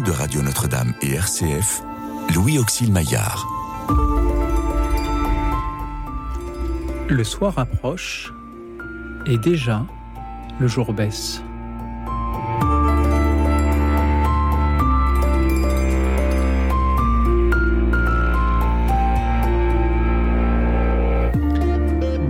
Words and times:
de 0.00 0.10
Radio 0.10 0.40
Notre-Dame 0.40 0.94
et 1.02 1.12
RCF, 1.12 1.82
Louis 2.34 2.58
Auxil 2.58 2.90
Maillard. 2.90 3.46
Le 7.10 7.22
soir 7.24 7.58
approche 7.58 8.32
et 9.26 9.36
déjà 9.36 9.84
le 10.58 10.66
jour 10.66 10.94
baisse. 10.94 11.42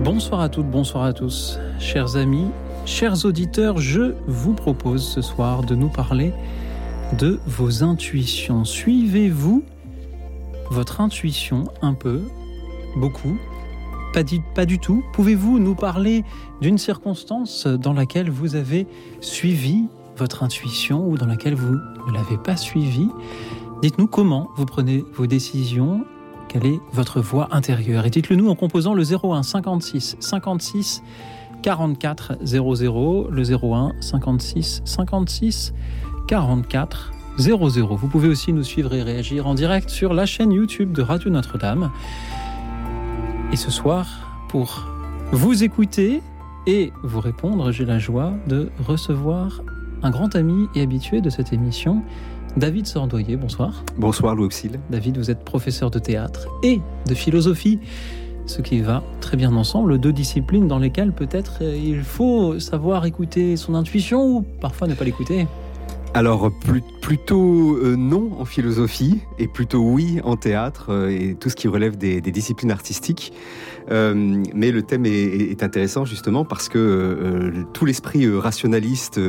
Bonsoir 0.03 0.41
à 0.41 0.49
toutes, 0.49 0.69
bonsoir 0.69 1.05
à 1.05 1.13
tous. 1.13 1.59
Chers 1.79 2.17
amis, 2.17 2.47
chers 2.85 3.23
auditeurs, 3.23 3.77
je 3.77 4.15
vous 4.27 4.53
propose 4.53 5.07
ce 5.07 5.21
soir 5.21 5.63
de 5.63 5.75
nous 5.75 5.89
parler 5.89 6.33
de 7.17 7.39
vos 7.45 7.83
intuitions. 7.83 8.65
Suivez-vous 8.65 9.63
votre 10.71 11.01
intuition 11.01 11.65
un 11.81 11.93
peu, 11.93 12.21
beaucoup, 12.95 13.37
pas, 14.13 14.65
du 14.65 14.79
tout. 14.79 15.03
Pouvez-vous 15.13 15.57
nous 15.59 15.75
parler 15.75 16.23
d'une 16.61 16.77
circonstance 16.77 17.65
dans 17.65 17.93
laquelle 17.93 18.29
vous 18.29 18.55
avez 18.55 18.85
suivi 19.21 19.87
votre 20.17 20.43
intuition 20.43 21.07
ou 21.07 21.17
dans 21.17 21.25
laquelle 21.25 21.55
vous 21.55 21.73
ne 21.73 22.13
l'avez 22.13 22.37
pas 22.37 22.55
suivie? 22.55 23.09
Dites-nous 23.81 24.07
comment 24.07 24.49
vous 24.55 24.65
prenez 24.65 25.03
vos 25.13 25.25
décisions, 25.25 26.05
quelle 26.47 26.65
est 26.65 26.79
votre 26.91 27.21
voix 27.21 27.47
intérieure? 27.51 28.05
Et 28.05 28.11
dites-le 28.11 28.35
nous 28.35 28.49
en 28.49 28.55
composant 28.55 28.93
le 28.93 29.03
01 29.03 29.41
56 29.41 30.17
56 30.19 31.01
44 31.63 32.37
00, 32.43 33.27
le 33.31 33.43
01 33.43 33.93
56 33.99 34.81
56 34.85 35.73
44 36.27 37.11
00. 37.37 37.95
Vous 37.95 38.07
pouvez 38.07 38.27
aussi 38.27 38.53
nous 38.53 38.63
suivre 38.63 38.93
et 38.93 39.01
réagir 39.01 39.47
en 39.47 39.53
direct 39.53 39.89
sur 39.89 40.13
la 40.13 40.25
chaîne 40.25 40.51
YouTube 40.51 40.91
de 40.91 41.01
Radio 41.01 41.29
Notre-Dame. 41.29 41.91
Et 43.51 43.55
ce 43.55 43.71
soir, 43.71 44.07
pour 44.49 44.87
vous 45.31 45.63
écouter 45.63 46.21
et 46.67 46.91
vous 47.03 47.19
répondre, 47.19 47.71
j'ai 47.71 47.85
la 47.85 47.99
joie 47.99 48.33
de 48.47 48.69
recevoir 48.87 49.61
un 50.01 50.11
grand 50.11 50.35
ami 50.35 50.67
et 50.75 50.81
habitué 50.81 51.21
de 51.21 51.29
cette 51.29 51.53
émission, 51.53 52.03
David 52.57 52.85
Sordoyer. 52.85 53.35
Bonsoir. 53.35 53.83
Bonsoir 53.97 54.35
Louis 54.35 54.45
Auxil. 54.45 54.79
David, 54.89 55.17
vous 55.17 55.31
êtes 55.31 55.43
professeur 55.43 55.89
de 55.89 55.99
théâtre 55.99 56.47
et 56.61 56.81
de 57.07 57.15
philosophie 57.15 57.79
ce 58.45 58.61
qui 58.61 58.81
va 58.81 59.03
très 59.21 59.37
bien 59.37 59.55
ensemble, 59.55 59.97
deux 59.99 60.11
disciplines 60.11 60.67
dans 60.67 60.79
lesquelles 60.79 61.13
peut-être 61.13 61.59
euh, 61.61 61.75
il 61.75 62.01
faut 62.01 62.59
savoir 62.59 63.05
écouter 63.05 63.55
son 63.55 63.73
intuition 63.73 64.21
ou 64.21 64.41
parfois 64.41 64.87
ne 64.87 64.95
pas 64.95 65.05
l'écouter. 65.05 65.47
Alors 66.15 66.51
plutôt 67.01 67.75
euh, 67.77 67.95
non 67.95 68.39
en 68.39 68.45
philosophie 68.45 69.21
et 69.39 69.47
plutôt 69.47 69.79
oui 69.79 70.19
en 70.23 70.35
théâtre 70.35 70.91
euh, 70.91 71.09
et 71.09 71.33
tout 71.33 71.49
ce 71.49 71.55
qui 71.55 71.67
relève 71.67 71.97
des, 71.97 72.21
disciplines 72.21 72.69
artistiques. 72.69 73.33
mais 73.89 74.71
le 74.71 74.81
thème 74.83 75.05
est, 75.05 75.63
intéressant 75.63 76.05
justement 76.05 76.45
parce 76.45 76.69
que 76.69 77.51
tout 77.73 77.85
l'esprit 77.85 78.29
rationaliste 78.37 79.19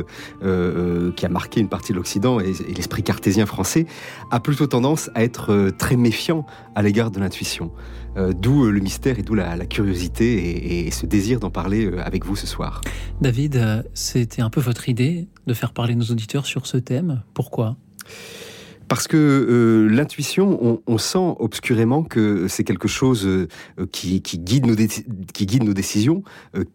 qui 0.41 1.25
a 1.25 1.29
marqué 1.29 1.59
une 1.59 1.67
partie 1.69 1.91
de 1.91 1.97
l'Occident 1.97 2.39
et 2.39 2.53
l'esprit 2.75 3.03
cartésien 3.03 3.45
français 3.45 3.85
a 4.31 4.39
plutôt 4.39 4.67
tendance 4.67 5.09
à 5.13 5.23
être 5.23 5.71
très 5.77 5.97
méfiant 5.97 6.45
à 6.75 6.81
l'égard 6.81 7.11
de 7.11 7.19
l'intuition. 7.19 7.71
Euh, 8.17 8.33
d'où 8.33 8.65
euh, 8.65 8.71
le 8.71 8.79
mystère 8.79 9.19
et 9.19 9.23
d'où 9.23 9.35
la, 9.35 9.57
curiosité 9.65 10.85
et, 10.87 10.91
ce 10.91 11.05
désir 11.05 11.39
d'en 11.39 11.49
parler 11.49 11.85
euh, 11.85 12.01
avec 12.01 12.25
vous 12.25 12.35
ce 12.35 12.47
soir. 12.47 12.81
David, 13.19 13.85
c'était 13.93 14.41
un 14.41 14.49
peu 14.49 14.61
votre 14.61 14.87
idée 14.87 15.27
de 15.47 15.53
faire 15.53 15.73
parler 15.73 15.95
nos 15.95 16.05
auditeurs 16.05 16.45
sur 16.45 16.65
ce 16.65 16.77
thème. 16.77 17.23
Pourquoi? 17.33 17.75
Parce 18.87 19.07
que 19.07 19.87
l'intuition, 19.89 20.79
on, 20.85 20.97
sent 20.99 21.35
obscurément 21.39 22.03
que 22.03 22.47
c'est 22.47 22.63
quelque 22.63 22.87
chose 22.87 23.27
qui, 23.91 24.21
guide 24.21 24.67
nos 24.67 24.75
qui 24.75 25.45
guide 25.47 25.63
nos 25.63 25.73
décisions, 25.73 26.21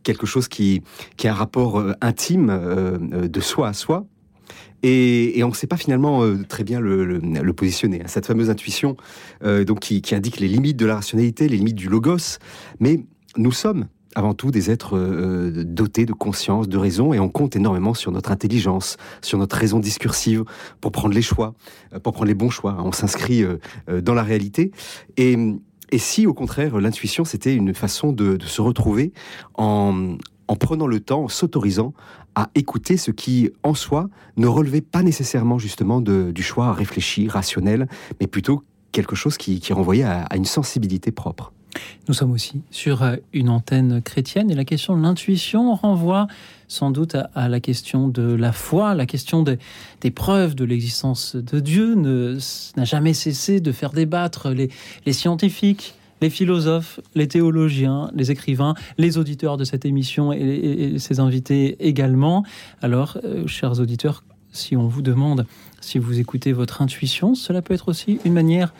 quelque 0.02 0.26
chose 0.26 0.48
qui, 0.48 0.82
qui 1.16 1.28
a 1.28 1.32
un 1.32 1.36
rapport 1.36 1.84
intime 2.00 3.08
de 3.12 3.40
soi 3.40 3.68
à 3.68 3.72
soi, 3.74 4.06
et, 4.82 5.42
on 5.44 5.48
ne 5.48 5.54
sait 5.54 5.66
pas 5.66 5.76
finalement 5.76 6.22
euh, 6.22 6.38
très 6.48 6.64
bien 6.64 6.80
le, 6.80 7.52
positionner. 7.52 8.02
Hein. 8.02 8.08
Cette 8.08 8.26
fameuse 8.26 8.50
intuition 8.50 8.96
euh, 9.44 9.64
donc 9.64 9.80
qui, 9.80 10.02
indique 10.14 10.40
les 10.40 10.48
limites 10.48 10.76
de 10.76 10.86
la 10.86 10.96
rationalité, 10.96 11.48
les 11.48 11.56
limites 11.56 11.76
du 11.76 11.88
logos. 11.88 12.38
Mais 12.78 13.00
nous 13.36 13.52
sommes 13.52 13.86
avant 14.16 14.34
tout 14.34 14.50
des 14.50 14.70
êtres 14.70 14.96
euh, 14.96 15.64
dotés 15.64 16.04
de 16.04 16.12
conscience, 16.12 16.68
de 16.68 16.76
raison, 16.76 17.12
et 17.12 17.20
on 17.20 17.28
compte 17.28 17.54
énormément 17.54 17.94
sur 17.94 18.10
notre 18.10 18.32
intelligence, 18.32 18.96
sur 19.22 19.38
notre 19.38 19.56
raison 19.56 19.78
discursive 19.78 20.44
pour 20.80 20.90
prendre 20.90 21.14
les 21.14 21.22
choix, 21.22 21.54
pour 22.02 22.12
prendre 22.12 22.26
les 22.26 22.34
bons 22.34 22.50
choix. 22.50 22.76
On 22.80 22.92
s'inscrit 22.92 23.44
dans 23.86 24.14
la 24.14 24.24
réalité. 24.24 24.72
Et, 25.16 25.36
si, 25.96 26.26
au 26.26 26.34
contraire, 26.34 26.80
l'intuition, 26.80 27.24
c'était 27.24 27.54
une 27.54 27.72
façon 27.74 28.12
de, 28.12 28.36
se 28.44 28.60
retrouver 28.60 29.12
en 29.54 30.56
prenant 30.58 30.88
le 30.88 30.98
temps, 30.98 31.24
en 31.24 31.28
s'autorisant 31.28 31.94
à 32.34 32.50
écouter 32.54 32.96
ce 32.96 33.10
qui, 33.10 33.50
en 33.62 33.74
soi, 33.74 34.08
ne 34.36 34.46
relevait 34.46 34.80
pas 34.80 35.02
nécessairement 35.02 35.58
justement 35.58 36.00
de, 36.00 36.30
du 36.32 36.42
choix 36.42 36.72
réfléchi, 36.72 37.28
rationnel, 37.28 37.88
mais 38.20 38.26
plutôt 38.26 38.62
quelque 38.92 39.16
chose 39.16 39.36
qui, 39.36 39.60
renvoyait 39.72 40.04
à, 40.04 40.26
une 40.34 40.44
sensibilité 40.44 41.12
propre. 41.12 41.52
Nous 42.08 42.14
sommes 42.14 42.32
aussi 42.32 42.62
sur 42.72 43.02
euh, 43.02 43.16
une 43.32 43.48
antenne 43.48 44.02
chrétienne 44.02 44.50
et 44.50 44.54
la 44.54 44.64
question 44.64 44.96
de 44.96 45.02
l'intuition 45.02 45.74
renvoie 45.76 46.26
sans 46.66 46.90
doute 46.90 47.16
à, 47.34 47.48
la 47.48 47.60
question 47.60 48.08
de 48.08 48.22
la 48.22 48.52
foi, 48.52 48.94
la 48.94 49.06
question 49.06 49.42
des 49.42 50.10
preuves 50.10 50.54
de 50.54 50.64
l'existence 50.64 51.36
de 51.36 51.60
Dieu 51.60 51.94
n'a 51.94 52.84
jamais 52.84 53.14
cessé 53.14 53.60
de 53.60 53.72
faire 53.72 53.90
débattre 53.90 54.50
les, 54.50 54.68
les 55.04 55.12
scientifiques, 55.12 55.94
les 56.20 56.30
philosophes, 56.30 57.00
les 57.14 57.28
théologiens, 57.28 58.10
les 58.14 58.30
écrivains, 58.30 58.74
les 58.98 59.18
auditeurs 59.18 59.56
de 59.56 59.64
cette 59.64 59.84
émission 59.84 60.32
et, 60.32 60.98
ses 60.98 61.20
invités 61.20 61.76
également. 61.80 62.44
Alors, 62.82 63.18
euh, 63.24 63.46
chers 63.46 63.80
auditeurs, 63.80 64.22
si 64.52 64.76
on 64.76 64.86
vous 64.86 65.02
demande 65.02 65.46
si 65.80 65.98
vous 65.98 66.18
écoutez 66.18 66.52
votre 66.52 66.82
intuition, 66.82 67.34
cela 67.34 67.62
peut 67.62 67.74
être 67.74 67.88
aussi 67.88 68.20
une 68.24 68.34
manière 68.34 68.74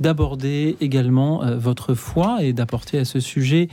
d'aborder 0.00 0.76
également 0.80 1.44
euh, 1.44 1.56
votre 1.56 1.94
foi 1.94 2.42
et 2.42 2.52
d'apporter 2.52 2.98
à 2.98 3.04
ce 3.04 3.20
sujet 3.20 3.68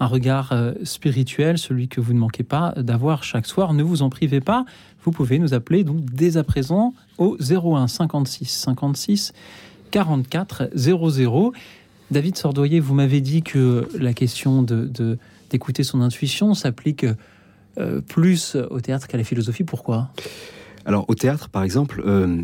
un 0.00 0.06
regard 0.06 0.50
euh, 0.52 0.72
spirituel, 0.82 1.58
celui 1.58 1.88
que 1.88 2.00
vous 2.00 2.12
ne 2.12 2.18
manquez 2.18 2.42
pas 2.42 2.74
d'avoir 2.76 3.22
chaque 3.24 3.46
soir. 3.46 3.72
Ne 3.72 3.82
vous 3.82 4.02
en 4.02 4.10
privez 4.10 4.40
pas. 4.40 4.64
Vous 5.04 5.12
pouvez 5.12 5.38
nous 5.38 5.54
appeler 5.54 5.84
donc 5.84 6.04
dès 6.04 6.36
à 6.36 6.44
présent 6.44 6.92
au 7.18 7.36
01 7.40 7.86
56 7.86 8.46
56 8.46 9.32
44 9.92 10.70
00. 10.74 11.52
David 12.12 12.36
Sordoyer, 12.36 12.78
vous 12.78 12.94
m'avez 12.94 13.22
dit 13.22 13.42
que 13.42 13.88
la 13.98 14.12
question 14.12 14.62
de, 14.62 15.18
d'écouter 15.48 15.82
son 15.82 16.02
intuition 16.02 16.52
s'applique 16.52 17.06
euh, 17.78 18.02
plus 18.02 18.54
au 18.54 18.80
théâtre 18.80 19.08
qu'à 19.08 19.16
la 19.16 19.24
philosophie. 19.24 19.64
Pourquoi? 19.64 20.10
Alors 20.84 21.06
au 21.08 21.14
théâtre, 21.14 21.48
par 21.48 21.62
exemple, 21.62 22.02
euh, 22.06 22.42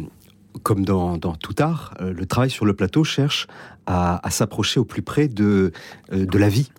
comme 0.62 0.87
dans, 0.87 1.19
tout 1.19 1.55
art, 1.59 1.93
euh, 2.01 2.15
le 2.15 2.25
travail 2.25 2.49
sur 2.49 2.65
le 2.65 2.73
plateau 2.73 3.05
cherche 3.05 3.47
à, 3.87 4.23
s'approcher 4.31 4.81
au 4.81 4.84
plus 4.84 5.03
près 5.03 5.28
de, 5.28 5.73
de 6.11 6.39
la 6.39 6.49
vie. 6.49 6.71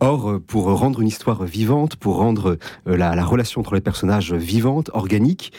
or, 0.00 0.40
pour 0.46 0.64
rendre 0.64 1.00
une 1.00 1.08
histoire 1.08 1.44
vivante, 1.44 1.96
pour 1.96 2.16
rendre 2.16 2.58
la, 2.86 3.14
la, 3.14 3.24
relation 3.24 3.60
entre 3.60 3.74
les 3.74 3.80
personnages 3.80 4.34
vivante, 4.34 4.90
organique, 4.92 5.52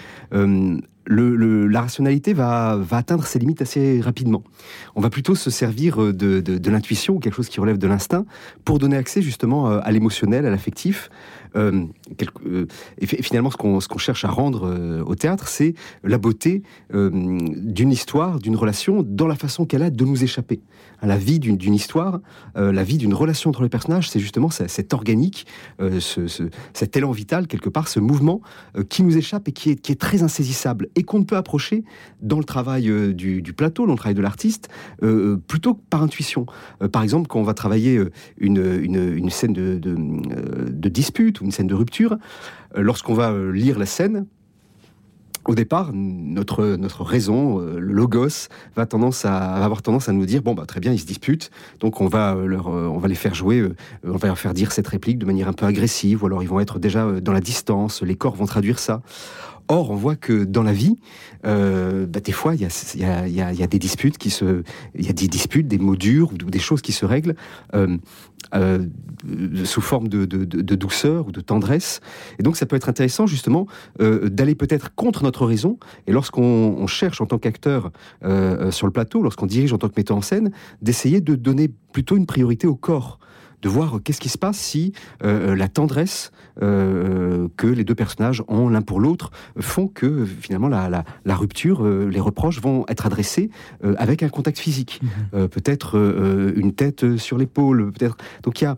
la 1.07 1.81
rationalité 1.81 2.33
va, 2.33 2.79
atteindre 2.91 3.25
ses 3.25 3.39
limites 3.39 3.61
assez 3.61 4.01
rapidement. 4.01 4.43
On 4.95 5.01
va 5.01 5.09
plutôt 5.09 5.35
se 5.35 5.49
servir 5.49 6.01
euh, 6.01 6.13
de, 6.13 6.39
de, 6.39 6.57
de 6.57 6.71
l'intuition, 6.71 7.19
quelque 7.19 7.35
chose 7.35 7.49
qui 7.49 7.59
relève 7.59 7.77
de 7.77 7.87
l'instinct, 7.87 8.25
pour 8.65 8.79
donner 8.79 8.95
accès 8.95 9.21
justement 9.21 9.69
euh, 9.69 9.79
à 9.83 9.91
l'émotionnel, 9.91 10.45
à 10.45 10.49
l'affectif, 10.49 11.09
euh, 11.55 11.85
et 12.97 13.05
finalement, 13.05 13.51
ce 13.51 13.57
qu'on 13.57 13.97
cherche 13.99 14.25
à 14.25 14.29
rendre 14.29 15.03
au 15.05 15.13
théâtre, 15.13 15.47
c'est 15.47 15.75
la 16.03 16.17
beauté 16.17 16.63
d'une 16.91 17.91
histoire, 17.91 18.39
d'une 18.39 18.55
relation, 18.55 19.03
dans 19.03 19.27
la 19.27 19.35
façon 19.35 19.65
qu'elle 19.65 19.83
a 19.83 19.91
de 19.91 20.03
nous 20.03 20.23
échapper. 20.23 20.61
La 21.03 21.17
vie 21.17 21.39
d'une 21.39 21.73
histoire, 21.73 22.21
la 22.55 22.83
vie 22.83 22.97
d'une 22.97 23.13
relation 23.13 23.49
entre 23.49 23.63
les 23.63 23.69
personnages, 23.69 24.09
c'est 24.09 24.19
justement 24.19 24.49
cet 24.49 24.93
organique, 24.93 25.45
ce, 25.79 26.49
cet 26.73 26.97
élan 26.97 27.11
vital, 27.11 27.47
quelque 27.47 27.69
part, 27.69 27.87
ce 27.87 27.99
mouvement 27.99 28.41
qui 28.89 29.03
nous 29.03 29.17
échappe 29.17 29.47
et 29.47 29.51
qui 29.51 29.69
est, 29.71 29.99
très 29.99 30.23
insaisissable 30.23 30.87
et 30.95 31.03
qu'on 31.03 31.23
peut 31.23 31.35
approcher 31.35 31.83
dans 32.21 32.37
le 32.37 32.45
travail 32.45 32.83
du, 33.13 33.53
plateau, 33.55 33.85
dans 33.85 33.93
le 33.93 33.97
travail 33.97 34.15
de 34.15 34.21
l'artiste, 34.21 34.69
plutôt 35.47 35.75
que 35.75 35.81
par 35.89 36.03
intuition. 36.03 36.45
par 36.91 37.03
exemple, 37.03 37.27
quand 37.27 37.39
on 37.39 37.43
va 37.43 37.53
travailler 37.53 38.01
une, 38.37 39.29
scène 39.29 39.53
de, 39.53 40.89
dispute 40.89 41.41
une 41.43 41.51
scène 41.51 41.67
de 41.67 41.75
rupture, 41.75 42.17
euh, 42.77 42.81
lorsqu'on 42.81 43.13
va 43.13 43.31
euh, 43.31 43.51
lire 43.51 43.77
la 43.77 43.85
scène, 43.85 44.25
au 45.45 45.55
départ, 45.55 45.91
notre, 45.93 46.65
notre 46.77 47.03
raison, 47.03 47.59
euh, 47.59 47.79
le 47.79 47.93
logos, 47.93 48.47
va, 48.75 48.85
tendance 48.85 49.25
à, 49.25 49.37
avoir 49.37 49.81
tendance 49.81 50.09
à 50.09 50.13
nous 50.13 50.25
dire 50.25 50.41
bon, 50.41 50.53
bah, 50.53 50.65
très 50.65 50.79
bien, 50.79 50.91
ils 50.91 50.99
se 50.99 51.05
disputent, 51.05 51.51
donc 51.79 52.01
on 52.01 52.07
va, 52.07 52.35
leur, 52.35 52.67
on 52.67 52.97
va 52.97 53.07
les 53.07 53.15
faire 53.15 53.35
jouer, 53.35 53.67
on 54.05 54.17
va 54.17 54.27
leur 54.27 54.39
faire 54.39 54.53
dire 54.53 54.71
cette 54.71 54.87
réplique 54.87 55.19
de 55.19 55.25
manière 55.25 55.47
un 55.47 55.53
peu 55.53 55.65
agressive, 55.65 56.23
ou 56.23 56.27
alors 56.27 56.43
ils 56.43 56.49
vont 56.49 56.59
être 56.59 56.79
déjà 56.79 57.11
dans 57.21 57.33
la 57.33 57.41
distance, 57.41 58.01
les 58.01 58.15
corps 58.15 58.35
vont 58.35 58.45
traduire 58.45 58.79
ça. 58.79 59.01
Or, 59.67 59.91
on 59.91 59.95
voit 59.95 60.15
que 60.15 60.43
dans 60.43 60.63
la 60.63 60.73
vie, 60.73 60.97
euh, 61.45 62.05
bah, 62.05 62.19
des 62.19 62.31
fois, 62.31 62.53
il 62.55 62.61
y 62.61 62.65
a, 62.65 63.67
des 63.67 63.79
disputes 63.79 64.17
qui 64.17 64.29
se, 64.29 64.63
il 64.95 65.05
y 65.05 65.09
a 65.09 65.13
des 65.13 65.27
disputes, 65.27 65.67
des 65.67 65.77
mots 65.77 65.95
durs 65.95 66.31
ou 66.33 66.35
des 66.37 66.59
choses 66.59 66.81
qui 66.81 66.91
se 66.91 67.05
règlent. 67.05 67.35
Euh, 67.73 67.97
euh, 68.53 68.85
sous 69.63 69.81
forme 69.81 70.09
de, 70.09 70.25
de, 70.25 70.75
douceur 70.75 71.27
ou 71.27 71.31
de 71.31 71.39
tendresse. 71.39 72.01
Et 72.37 72.43
donc 72.43 72.57
ça 72.57 72.65
peut 72.65 72.75
être 72.75 72.89
intéressant 72.89 73.25
justement 73.25 73.67
d'aller 73.99 74.53
peut-être 74.53 74.93
contre 74.93 75.23
notre 75.23 75.45
raison. 75.45 75.79
Et 76.07 76.11
lorsqu'on 76.11 76.85
cherche 76.85 77.21
en 77.21 77.25
tant 77.25 77.37
qu'acteur 77.39 77.91
sur 78.21 78.85
le 78.85 78.91
plateau, 78.91 79.23
lorsqu'on 79.23 79.45
dirige 79.45 79.71
en 79.71 79.77
tant 79.77 79.87
que 79.87 79.93
metteur 79.95 80.17
en 80.17 80.21
scène, 80.21 80.51
d'essayer 80.81 81.21
de 81.21 81.35
donner 81.35 81.71
plutôt 81.93 82.17
une 82.17 82.25
priorité 82.25 82.67
au 82.67 82.75
corps 82.75 83.17
de 83.63 83.69
voir 83.69 83.99
qu'est-ce 84.03 84.19
qui 84.19 84.29
se 84.29 84.37
passe 84.37 84.57
si 84.57 84.93
euh, 85.23 85.55
la 85.55 85.67
tendresse 85.69 86.31
euh, 86.61 87.47
que 87.57 87.65
les 87.65 87.83
deux 87.83 87.95
personnages 87.95 88.43
ont 88.47 88.69
l'un 88.69 88.81
pour 88.81 88.99
l'autre 88.99 89.31
font 89.59 89.87
que 89.87 90.25
finalement 90.25 90.67
la, 90.67 91.03
la, 91.25 91.35
rupture, 91.35 91.83
euh, 91.83 92.09
les 92.09 92.19
reproches 92.19 92.61
vont 92.61 92.85
être 92.89 93.05
adressés 93.05 93.49
avec 93.97 94.21
un 94.21 94.29
contact 94.29 94.59
physique, 94.59 95.01
mhm. 95.33 95.47
peut-être 95.47 95.97
une 96.55 96.73
tête 96.73 97.17
sur 97.17 97.37
l'épaule, 97.37 97.91
peut-être. 97.91 98.17
Donc 98.43 98.61
il 98.61 98.65
y 98.65 98.67
a 98.67 98.75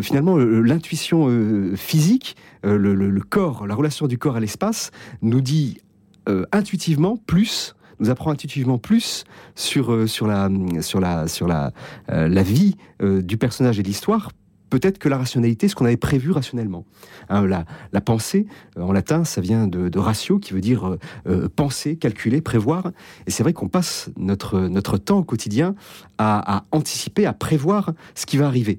finalement 0.00 0.36
l'intuition 0.36 1.28
physique, 1.74 2.36
le, 2.62 2.94
le, 2.94 3.20
corps, 3.20 3.66
la 3.66 3.74
relation 3.74 4.06
du 4.06 4.18
corps 4.18 4.36
à 4.36 4.40
l'espace 4.40 4.92
nous 5.22 5.40
dit 5.40 5.78
intuitivement 6.52 7.16
plus 7.26 7.74
nous 8.00 8.10
apprend 8.10 8.30
intuitivement 8.30 8.78
plus 8.78 9.24
sur, 9.54 9.92
euh, 9.92 10.06
sur, 10.06 10.26
la, 10.26 10.48
sur, 10.80 11.00
la, 11.00 11.28
sur 11.28 11.48
la, 11.48 11.72
euh, 12.10 12.28
la 12.28 12.42
vie 12.42 12.76
euh, 13.02 13.22
du 13.22 13.36
personnage 13.36 13.78
et 13.78 13.82
de 13.82 13.88
l'histoire 13.88 14.30
peut-être 14.70 14.98
que 14.98 15.08
la 15.08 15.16
rationalité, 15.16 15.66
ce 15.66 15.74
qu'on 15.74 15.86
avait 15.86 15.96
prévu 15.96 16.30
rationnellement. 16.30 16.84
Hein, 17.30 17.46
la, 17.46 17.64
la, 17.94 18.02
pensée, 18.02 18.46
en 18.78 18.92
latin, 18.92 19.24
ça 19.24 19.40
vient 19.40 19.66
de, 19.66 19.98
ratio, 19.98 20.38
qui 20.38 20.52
veut 20.52 20.60
dire 20.60 20.98
penser, 21.56 21.96
calculer, 21.96 22.42
prévoir. 22.42 22.92
Et 23.26 23.30
c'est 23.30 23.42
vrai 23.42 23.54
qu'on 23.54 23.68
passe 23.68 24.10
notre, 24.18 24.60
notre 24.60 24.98
temps 24.98 25.20
au 25.20 25.24
quotidien 25.24 25.74
à, 26.18 26.58
à, 26.58 26.64
anticiper, 26.70 27.24
à 27.24 27.32
prévoir 27.32 27.94
ce 28.14 28.26
qui 28.26 28.36
va 28.36 28.46
arriver. 28.46 28.78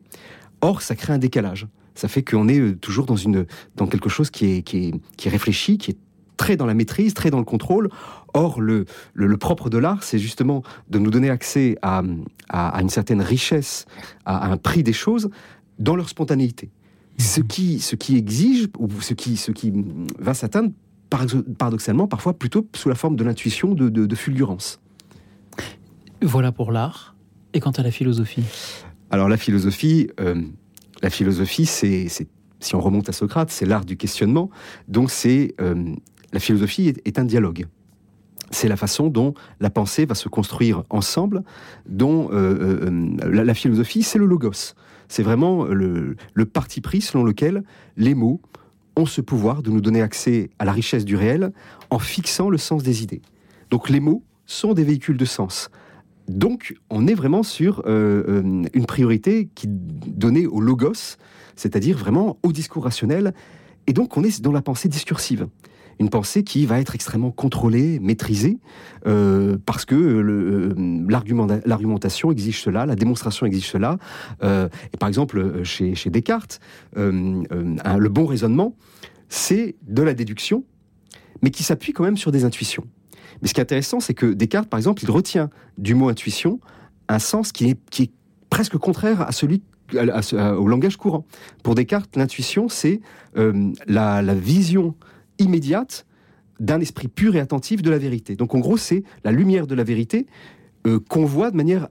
Or, 0.61 0.83
ça 0.83 0.95
crée 0.95 1.11
un 1.11 1.17
décalage. 1.17 1.65
Ça 1.95 2.07
fait 2.07 2.21
qu'on 2.21 2.47
est 2.47 2.79
toujours 2.79 3.07
dans, 3.07 3.15
une, 3.15 3.47
dans 3.75 3.87
quelque 3.87 4.09
chose 4.09 4.29
qui 4.29 4.45
est, 4.45 4.61
qui, 4.61 4.89
est, 4.89 4.93
qui 5.17 5.27
est 5.27 5.31
réfléchi, 5.31 5.79
qui 5.79 5.89
est 5.89 5.97
très 6.39 6.55
dans 6.55 6.65
la 6.65 6.73
maîtrise, 6.73 7.13
très 7.13 7.29
dans 7.29 7.37
le 7.37 7.45
contrôle. 7.45 7.89
Or, 8.33 8.61
le, 8.61 8.85
le, 9.13 9.37
propre 9.37 9.69
de 9.69 9.77
l'art, 9.77 10.03
c'est 10.03 10.19
justement 10.19 10.63
de 10.89 10.99
nous 10.99 11.11
donner 11.11 11.29
accès 11.29 11.77
à, 11.81 12.03
à, 12.49 12.81
une 12.81 12.89
certaine 12.89 13.21
richesse, 13.21 13.85
à, 14.25 14.51
un 14.51 14.57
prix 14.57 14.83
des 14.83 14.93
choses, 14.93 15.29
dans 15.77 15.95
leur 15.95 16.09
spontanéité. 16.09 16.69
Ce 17.17 17.41
qui, 17.41 17.79
ce 17.79 17.95
qui 17.95 18.17
exige, 18.17 18.69
ou 18.77 18.89
ce 19.01 19.13
qui, 19.13 19.37
ce 19.37 19.51
qui 19.51 19.73
va 20.19 20.33
s'atteindre, 20.33 20.71
paradoxalement, 21.09 22.07
parfois 22.07 22.33
plutôt 22.33 22.67
sous 22.75 22.89
la 22.89 22.95
forme 22.95 23.15
de 23.15 23.23
l'intuition, 23.23 23.73
de, 23.73 23.89
de, 23.89 24.15
fulgurance. 24.15 24.79
Voilà 26.21 26.51
pour 26.51 26.71
l'art. 26.71 27.15
Et 27.53 27.59
quant 27.59 27.71
à 27.71 27.81
la 27.81 27.91
philosophie? 27.91 28.43
Alors 29.09 29.27
la 29.27 29.37
philosophie, 29.37 30.09
euh, 30.19 30.43
la 31.01 31.09
philosophie, 31.09 31.65
c'est, 31.65 32.07
si 32.59 32.75
on 32.75 32.79
remonte 32.79 33.09
à 33.09 33.11
Socrate, 33.11 33.49
c'est 33.49 33.65
l'art 33.65 33.85
du 33.85 33.97
questionnement. 33.97 34.49
Donc 34.87 35.09
c'est 35.09 35.55
euh, 35.59 35.95
la 36.31 36.39
philosophie 36.39 36.93
est, 37.05 37.19
un 37.19 37.25
dialogue. 37.25 37.65
C'est 38.51 38.67
la 38.67 38.75
façon 38.75 39.07
dont 39.07 39.33
la 39.59 39.69
pensée 39.69 40.05
va 40.05 40.15
se 40.15 40.29
construire 40.29 40.83
ensemble, 40.89 41.43
dont 41.87 42.29
euh, 42.31 42.89
euh, 42.89 43.43
la, 43.43 43.53
philosophie, 43.53 44.03
c'est 44.03 44.19
le 44.19 44.25
logos. 44.25 44.73
C'est 45.07 45.23
vraiment 45.23 45.65
le, 45.65 46.15
parti 46.51 46.81
pris 46.81 47.01
selon 47.01 47.23
lequel 47.23 47.63
les 47.97 48.15
mots 48.15 48.41
ont 48.95 49.05
ce 49.05 49.21
pouvoir 49.21 49.61
de 49.61 49.69
nous 49.69 49.81
donner 49.81 50.01
accès 50.01 50.49
à 50.59 50.65
la 50.65 50.71
richesse 50.71 51.05
du 51.05 51.15
réel 51.15 51.51
en 51.89 51.99
fixant 51.99 52.49
le 52.49 52.57
sens 52.57 52.83
des 52.83 53.03
idées. 53.03 53.21
Donc 53.69 53.89
les 53.89 53.99
mots 53.99 54.23
sont 54.45 54.73
des 54.73 54.83
véhicules 54.83 55.17
de 55.17 55.25
sens. 55.25 55.69
Donc 56.27 56.75
on 56.89 57.07
est 57.07 57.13
vraiment 57.13 57.43
sur 57.43 57.83
euh, 57.85 58.43
une 58.73 58.85
priorité 58.85 59.49
qui 59.55 59.67
donnée 59.67 60.47
au 60.47 60.59
logos, 60.59 61.17
c'est-à-dire 61.55 61.97
vraiment 61.97 62.37
au 62.43 62.51
discours 62.51 62.83
rationnel, 62.83 63.33
et 63.87 63.93
donc 63.93 64.17
on 64.17 64.23
est 64.23 64.41
dans 64.41 64.51
la 64.51 64.61
pensée 64.61 64.89
discursive 64.89 65.47
une 65.99 66.09
pensée 66.09 66.43
qui 66.43 66.65
va 66.65 66.79
être 66.79 66.95
extrêmement 66.95 67.31
contrôlée, 67.31 67.99
maîtrisée, 67.99 68.57
euh, 69.05 69.57
parce 69.65 69.83
que 69.83 69.95
euh, 69.95 70.73
l'argumentation 71.65 72.31
exige 72.31 72.61
cela, 72.61 72.85
la 72.85 72.95
démonstration 72.95 73.45
exige 73.45 73.69
cela. 73.69 73.97
Euh, 74.41 74.69
et 74.93 74.97
par 74.97 75.09
exemple, 75.09 75.63
chez, 75.63 75.93
Descartes, 76.09 76.61
le 76.95 78.07
bon 78.07 78.25
raisonnement, 78.25 78.75
c'est 79.27 79.75
de 79.87 80.01
la 80.01 80.13
déduction, 80.13 80.63
mais 81.41 81.51
qui 81.51 81.63
s'appuie 81.63 81.91
quand 81.91 82.03
même 82.03 82.17
sur 82.17 82.31
des 82.31 82.45
intuitions. 82.45 82.85
Mais 83.41 83.47
ce 83.47 83.53
qui 83.53 83.59
est 83.59 83.63
intéressant, 83.63 83.99
c'est 83.99 84.13
que 84.13 84.27
Descartes, 84.27 84.69
par 84.69 84.77
exemple, 84.77 85.03
il 85.03 85.11
retient 85.11 85.49
du 85.77 85.95
mot 85.95 86.09
intuition 86.09 86.59
un 87.09 87.19
sens 87.19 87.51
qui 87.51 87.69
est, 87.69 88.11
presque 88.49 88.77
contraire 88.77 89.21
à 89.21 89.31
celui 89.31 89.61
au 89.93 90.67
langage 90.67 90.97
courant. 90.97 91.25
Pour 91.61 91.75
Descartes, 91.75 92.15
l'intuition, 92.15 92.69
c'est 92.69 93.01
la, 93.35 94.33
vision 94.33 94.95
immédiate 95.39 96.05
d'un 96.59 96.79
esprit 96.79 97.07
pur 97.07 97.35
et 97.35 97.39
attentif 97.39 97.81
de 97.81 97.89
la 97.89 97.97
vérité. 97.97 98.35
Donc 98.35 98.53
en 98.53 98.59
gros, 98.59 98.77
c'est 98.77 99.03
la 99.23 99.31
lumière 99.31 99.65
de 99.65 99.75
la 99.75 99.83
vérité 99.83 100.27
euh, 100.85 100.99
qu'on 101.09 101.25
voit 101.25 101.51
de 101.51 101.57
manière 101.57 101.87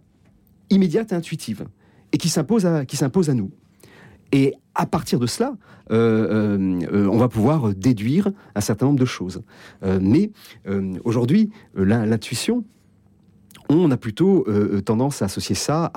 immédiate 0.71 1.13
et 1.13 1.15
intuitive, 1.15 1.67
et 2.13 2.19
qui 2.19 2.29
s'impose 2.29 2.67
à, 2.67 2.81
à 2.81 3.35
nous. 3.35 3.51
Et 4.33 4.55
à 4.75 4.85
partir 4.85 5.19
de 5.19 5.27
cela, 5.27 5.57
euh, 5.91 6.79
euh, 6.93 7.07
on 7.07 7.17
va 7.17 7.29
pouvoir 7.29 7.75
déduire 7.75 8.31
un 8.55 8.61
certain 8.61 8.87
nombre 8.87 8.99
de 8.99 9.07
choses. 9.07 9.43
mais 9.83 10.31
aujourd'hui, 11.05 11.51
l'intuition, 11.75 12.65
on 13.71 13.91
a 13.91 13.97
plutôt 13.97 14.47
tendance 14.85 15.23
à 15.23 15.27
associer 15.27 15.55
ça 15.55 15.91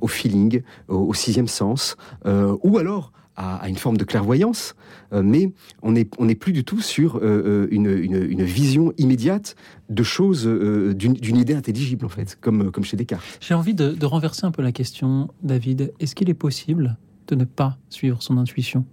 au 0.00 0.06
feeling, 0.06 0.62
au, 0.86 1.12
sixième 1.14 1.48
sens, 1.48 1.96
ou 2.24 2.78
alors 2.78 3.12
à, 3.38 3.68
une 3.68 3.76
forme 3.76 3.96
de 3.96 4.04
clairvoyance, 4.04 4.74
euh, 5.12 5.22
mais 5.24 5.52
on 5.82 5.92
n'est 5.92 6.08
on 6.18 6.26
plus 6.34 6.52
du 6.52 6.64
tout 6.64 6.80
sur 6.80 7.16
euh, 7.16 7.20
euh, 7.22 7.68
une, 7.70 8.42
vision 8.42 8.92
immédiate 8.98 9.54
de 9.88 10.02
choses, 10.02 10.46
d'une 10.46 11.36
idée 11.36 11.54
intelligible, 11.54 12.04
en 12.04 12.08
fait, 12.08 12.36
comme, 12.40 12.70
comme 12.72 12.84
chez 12.84 12.96
Descartes. 12.96 13.24
J'ai 13.40 13.54
envie 13.54 13.74
de, 13.74 14.04
renverser 14.04 14.44
un 14.44 14.50
peu 14.50 14.62
la 14.62 14.72
question, 14.72 15.28
David. 15.42 15.92
Est-ce 16.00 16.14
qu'il 16.14 16.28
est 16.28 16.34
possible 16.34 16.96
de 17.28 17.36
ne 17.36 17.44
pas 17.44 17.78
suivre 17.90 18.22
son 18.22 18.38
intuition? 18.38 18.84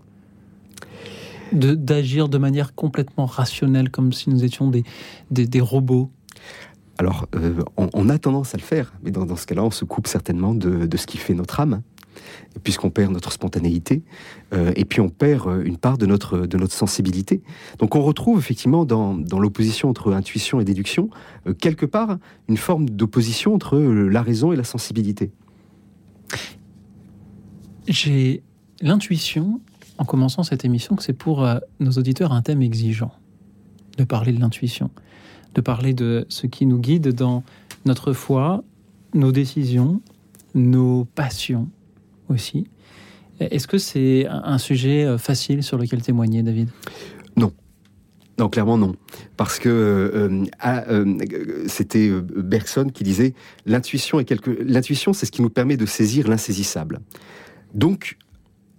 D'agir 1.51 2.29
de, 2.29 2.37
manière 2.37 2.75
complètement 2.75 3.25
rationnelle, 3.25 3.89
comme 3.89 4.13
si 4.13 4.29
nous 4.29 4.43
étions 4.43 4.69
des, 4.69 4.83
des, 5.31 5.61
robots? 5.61 6.11
Alors, 6.97 7.27
on, 7.77 8.09
a 8.09 8.17
tendance 8.19 8.53
à 8.53 8.57
le 8.57 8.63
faire, 8.63 8.93
mais 9.03 9.11
dans, 9.11 9.25
dans 9.25 9.35
ce 9.35 9.47
cas-là, 9.47 9.63
on 9.63 9.71
se 9.71 9.85
coupe 9.85 10.07
certainement 10.07 10.53
de, 10.53 10.85
de, 10.85 10.97
ce 10.97 11.07
qui 11.07 11.17
fait 11.17 11.33
notre 11.33 11.59
âme 11.59 11.81
puisqu'on 12.63 12.89
perd 12.89 13.11
notre 13.11 13.31
spontanéité, 13.31 14.03
euh, 14.53 14.71
et 14.75 14.85
puis 14.85 15.01
on 15.01 15.09
perd 15.09 15.47
euh, 15.47 15.63
une 15.63 15.77
part 15.77 15.97
de 15.97 16.05
notre, 16.05 16.39
de 16.45 16.57
notre 16.57 16.73
sensibilité. 16.73 17.41
Donc 17.79 17.95
on 17.95 18.01
retrouve 18.01 18.39
effectivement 18.39 18.85
dans, 18.85 19.15
dans 19.15 19.39
l'opposition 19.39 19.89
entre 19.89 20.13
intuition 20.13 20.59
et 20.59 20.65
déduction, 20.65 21.09
euh, 21.47 21.53
quelque 21.53 21.85
part, 21.85 22.17
une 22.47 22.57
forme 22.57 22.89
d'opposition 22.89 23.53
entre 23.53 23.77
la 23.77 24.21
raison 24.21 24.51
et 24.51 24.55
la 24.55 24.63
sensibilité. 24.63 25.31
J'ai 27.87 28.41
l'intuition, 28.81 29.61
en 29.97 30.05
commençant 30.05 30.43
cette 30.43 30.65
émission, 30.65 30.95
que 30.95 31.03
c'est 31.03 31.13
pour 31.13 31.47
nos 31.79 31.91
auditeurs 31.91 32.31
un 32.31 32.41
thème 32.41 32.61
exigeant, 32.61 33.11
de 33.97 34.03
parler 34.03 34.31
de 34.31 34.39
l'intuition, 34.39 34.89
de 35.53 35.61
parler 35.61 35.93
de 35.93 36.25
ce 36.29 36.47
qui 36.47 36.65
nous 36.65 36.79
guide 36.79 37.09
dans 37.13 37.43
notre 37.85 38.13
foi, 38.13 38.63
nos 39.13 39.31
décisions, 39.31 40.01
nos 40.53 41.05
passions, 41.05 41.69
aussi. 42.29 42.67
Est-ce 43.39 43.67
que 43.67 43.77
c'est 43.77 44.27
un 44.27 44.57
sujet 44.57 45.03
euh, 45.03 45.17
facile 45.17 45.63
sur 45.63 45.77
lequel 45.77 46.01
témoigner, 46.01 46.41
David? 46.43 46.69
Non. 47.35 47.51
Non, 48.39 48.49
clairement 48.49 48.77
non. 48.77 48.95
Parce 49.37 49.59
que 49.59 49.69
euh, 49.69 50.45
euh, 50.65 51.17
c'était 51.67 52.09
Bergson 52.09 52.89
qui 52.93 53.03
disait 53.03 53.33
l'intuition 53.65 54.19
est 54.19 54.25
quelque... 54.25 54.51
l'intuition, 54.61 55.13
c'est 55.13 55.25
ce 55.25 55.31
qui 55.31 55.41
nous 55.41 55.49
permet 55.49 55.77
de 55.77 55.85
saisir 55.85 56.27
l'insaisissable. 56.27 56.99
Donc, 57.73 58.17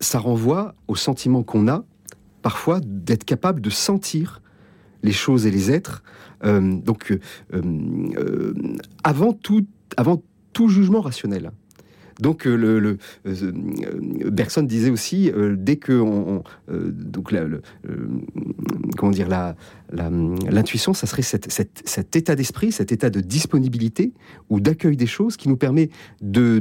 ça 0.01 0.19
renvoie 0.19 0.75
au 0.89 0.97
sentiment 0.97 1.43
qu'on 1.43 1.69
a 1.69 1.85
parfois 2.43 2.81
d'être 2.83 3.25
capable 3.25 3.61
de 3.61 3.71
sentir 3.71 4.43
les 5.03 5.13
choses 5.13 5.47
et 5.47 5.51
les 5.51 5.71
êtres. 5.71 6.03
donc, 6.43 7.19
avant 9.05 9.33
tout, 9.33 9.67
avant 9.97 10.23
tout 10.53 10.69
jugement 10.69 11.01
rationnel. 11.01 11.51
Donc 12.21 12.47
euh, 12.47 12.57
le, 12.57 12.81
le 12.81 12.99
euh, 13.27 14.31
Bergson 14.31 14.63
disait 14.63 14.91
aussi 14.91 15.31
euh, 15.31 15.55
dès 15.59 15.77
que 15.77 15.93
on, 15.93 16.43
donc 16.69 17.33
comment 18.97 19.13
dire 19.13 19.29
la 19.29 19.55
l'intuition, 19.93 20.95
ça 20.95 21.07
serait 21.07 21.23
cet, 21.23 22.17
état 22.17 22.35
d'esprit, 22.35 22.73
cet 22.73 22.91
état 22.91 23.09
de 23.09 23.21
disponibilité 23.21 24.13
ou 24.51 24.59
d'accueil 24.59 24.97
des 24.97 25.07
choses 25.07 25.37
qui 25.37 25.49
nous 25.49 25.57
permet 25.57 25.91
de, 26.21 26.61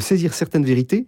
saisir 0.00 0.34
certaines 0.34 0.64
vérités. 0.64 1.06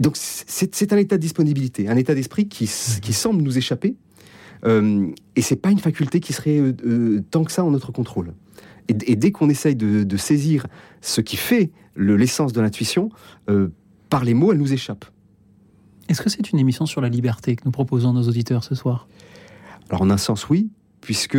Donc 0.00 0.16
c'est 0.16 0.92
un 0.92 0.96
état 0.96 1.16
de 1.16 1.20
disponibilité, 1.20 1.88
un 1.88 1.96
état 1.96 2.14
d'esprit 2.14 2.48
qui, 2.48 2.68
qui 3.00 3.12
semble 3.12 3.42
nous 3.42 3.56
échapper, 3.56 3.94
Euh, 4.64 5.08
et 5.36 5.42
c'est 5.42 5.56
pas 5.56 5.70
une 5.70 5.78
faculté 5.78 6.20
qui 6.20 6.32
serait 6.32 6.60
tant 7.30 7.44
que 7.44 7.52
ça 7.52 7.64
en 7.64 7.70
notre 7.70 7.92
contrôle. 7.92 8.32
Et, 8.88 9.16
dès 9.16 9.32
qu'on 9.32 9.48
essaye 9.48 9.76
de, 9.76 10.16
saisir 10.16 10.66
ce 11.00 11.20
qui 11.20 11.36
fait 11.36 11.70
l'essence 11.96 12.52
de 12.52 12.60
l'intuition, 12.60 13.08
par 14.10 14.24
les 14.24 14.34
mots, 14.34 14.52
elle 14.52 14.58
nous 14.58 14.72
échappe. 14.72 15.06
Est-ce 16.08 16.20
que 16.20 16.28
c'est 16.28 16.52
une 16.52 16.58
émission 16.58 16.84
sur 16.84 17.00
la 17.00 17.08
liberté 17.08 17.56
que 17.56 17.62
nous 17.64 17.70
proposons 17.70 18.10
à 18.10 18.12
nos 18.12 18.28
auditeurs 18.28 18.62
ce 18.62 18.74
soir? 18.74 19.08
Alors 19.88 20.02
en 20.02 20.10
un 20.10 20.18
sens 20.18 20.50
oui, 20.50 20.68
puisque 21.00 21.38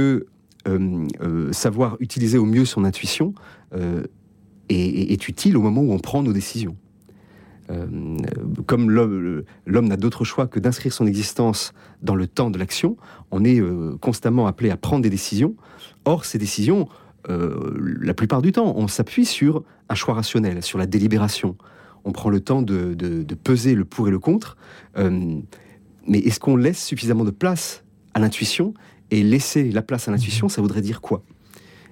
savoir 1.51 1.97
utiliser 1.99 2.39
au 2.39 2.45
mieux 2.45 2.65
son 2.65 2.83
intuition 2.83 3.35
est, 4.69 5.27
utile 5.27 5.57
au 5.57 5.61
moment 5.61 5.81
où 5.81 5.91
on 5.91 5.99
prend 5.99 6.23
nos 6.23 6.33
décisions. 6.33 6.75
Euh, 7.71 7.87
comme 8.67 8.91
l'homme 8.91 9.87
n'a 9.87 9.97
d'autre 9.97 10.23
choix 10.23 10.47
que 10.47 10.59
d'inscrire 10.59 10.93
son 10.93 11.07
existence 11.07 11.73
dans 12.03 12.15
le 12.15 12.27
temps 12.27 12.51
de 12.51 12.59
l'action, 12.59 12.95
on 13.31 13.43
est 13.43 13.59
euh, 13.59 13.97
constamment 13.99 14.45
appelé 14.45 14.69
à 14.69 14.77
prendre 14.77 15.01
des 15.01 15.09
décisions. 15.09 15.55
Or, 16.05 16.25
ces 16.25 16.37
décisions, 16.37 16.87
euh, 17.29 17.97
la 18.01 18.13
plupart 18.13 18.41
du 18.41 18.51
temps, 18.51 18.73
on 18.77 18.87
s'appuie 18.87 19.25
sur 19.25 19.63
un 19.89 19.95
choix 19.95 20.13
rationnel, 20.13 20.63
sur 20.63 20.77
la 20.77 20.85
délibération. 20.85 21.57
On 22.03 22.11
prend 22.11 22.29
le 22.29 22.39
temps 22.39 22.61
de, 22.61 22.93
de 22.93 23.35
peser 23.35 23.73
le 23.73 23.83
pour 23.83 24.07
et 24.07 24.11
le 24.11 24.19
contre. 24.19 24.57
mais 24.95 26.19
est-ce 26.19 26.39
qu'on 26.39 26.55
laisse 26.55 26.83
suffisamment 26.83 27.23
de 27.23 27.31
place 27.31 27.83
à 28.13 28.19
l'intuition? 28.19 28.73
Et 29.11 29.23
laisser 29.23 29.71
la 29.71 29.81
place 29.81 30.07
à 30.07 30.11
l'intuition, 30.11 30.49
ça 30.49 30.61
voudrait 30.61 30.81
dire 30.81 31.01
quoi? 31.01 31.23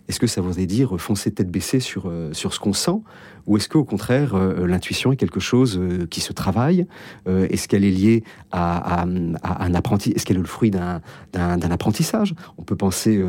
Est-ce 0.10 0.20
que 0.20 0.28
ça 0.28 0.42
voudrait 0.42 0.66
dire 0.66 1.00
foncer 1.00 1.32
tête 1.32 1.50
baissée 1.50 1.80
sur, 1.80 2.08
euh, 2.08 2.34
sur 2.34 2.54
ce 2.54 2.60
qu'on 2.60 2.74
sent 2.74 3.00
Ou 3.48 3.56
est-ce 3.56 3.70
qu'au 3.70 3.86
contraire, 3.86 4.36
euh, 4.36 4.68
l'intuition 4.68 5.14
est 5.14 5.16
quelque 5.16 5.40
chose 5.40 5.80
euh, 5.80 6.06
qui 6.08 6.20
se 6.20 6.34
travaille 6.34 6.86
Est-ce 7.26 7.70
qu'elle 7.70 7.86
est 7.86 7.92
liée 7.92 8.24
à, 8.52 9.04
un 9.04 9.74
apprentissage 9.74 10.16
Est-ce 10.16 10.26
qu'elle 10.26 10.38
est 10.38 10.42
le 10.42 10.46
fruit 10.46 10.72
d'un 10.72 11.02
apprentissage? 11.34 12.36
On 12.58 12.64
peut 12.64 12.76
penser 12.76 13.24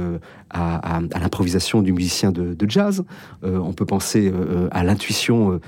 à, 0.50 1.00
l'improvisation 1.20 1.82
du 1.82 1.92
musicien 1.92 2.32
de, 2.32 2.56
jazz. 2.68 3.04
on 3.42 3.72
peut 3.72 3.86
penser 3.86 4.32
à 4.70 4.84
l'intuition 4.84 5.60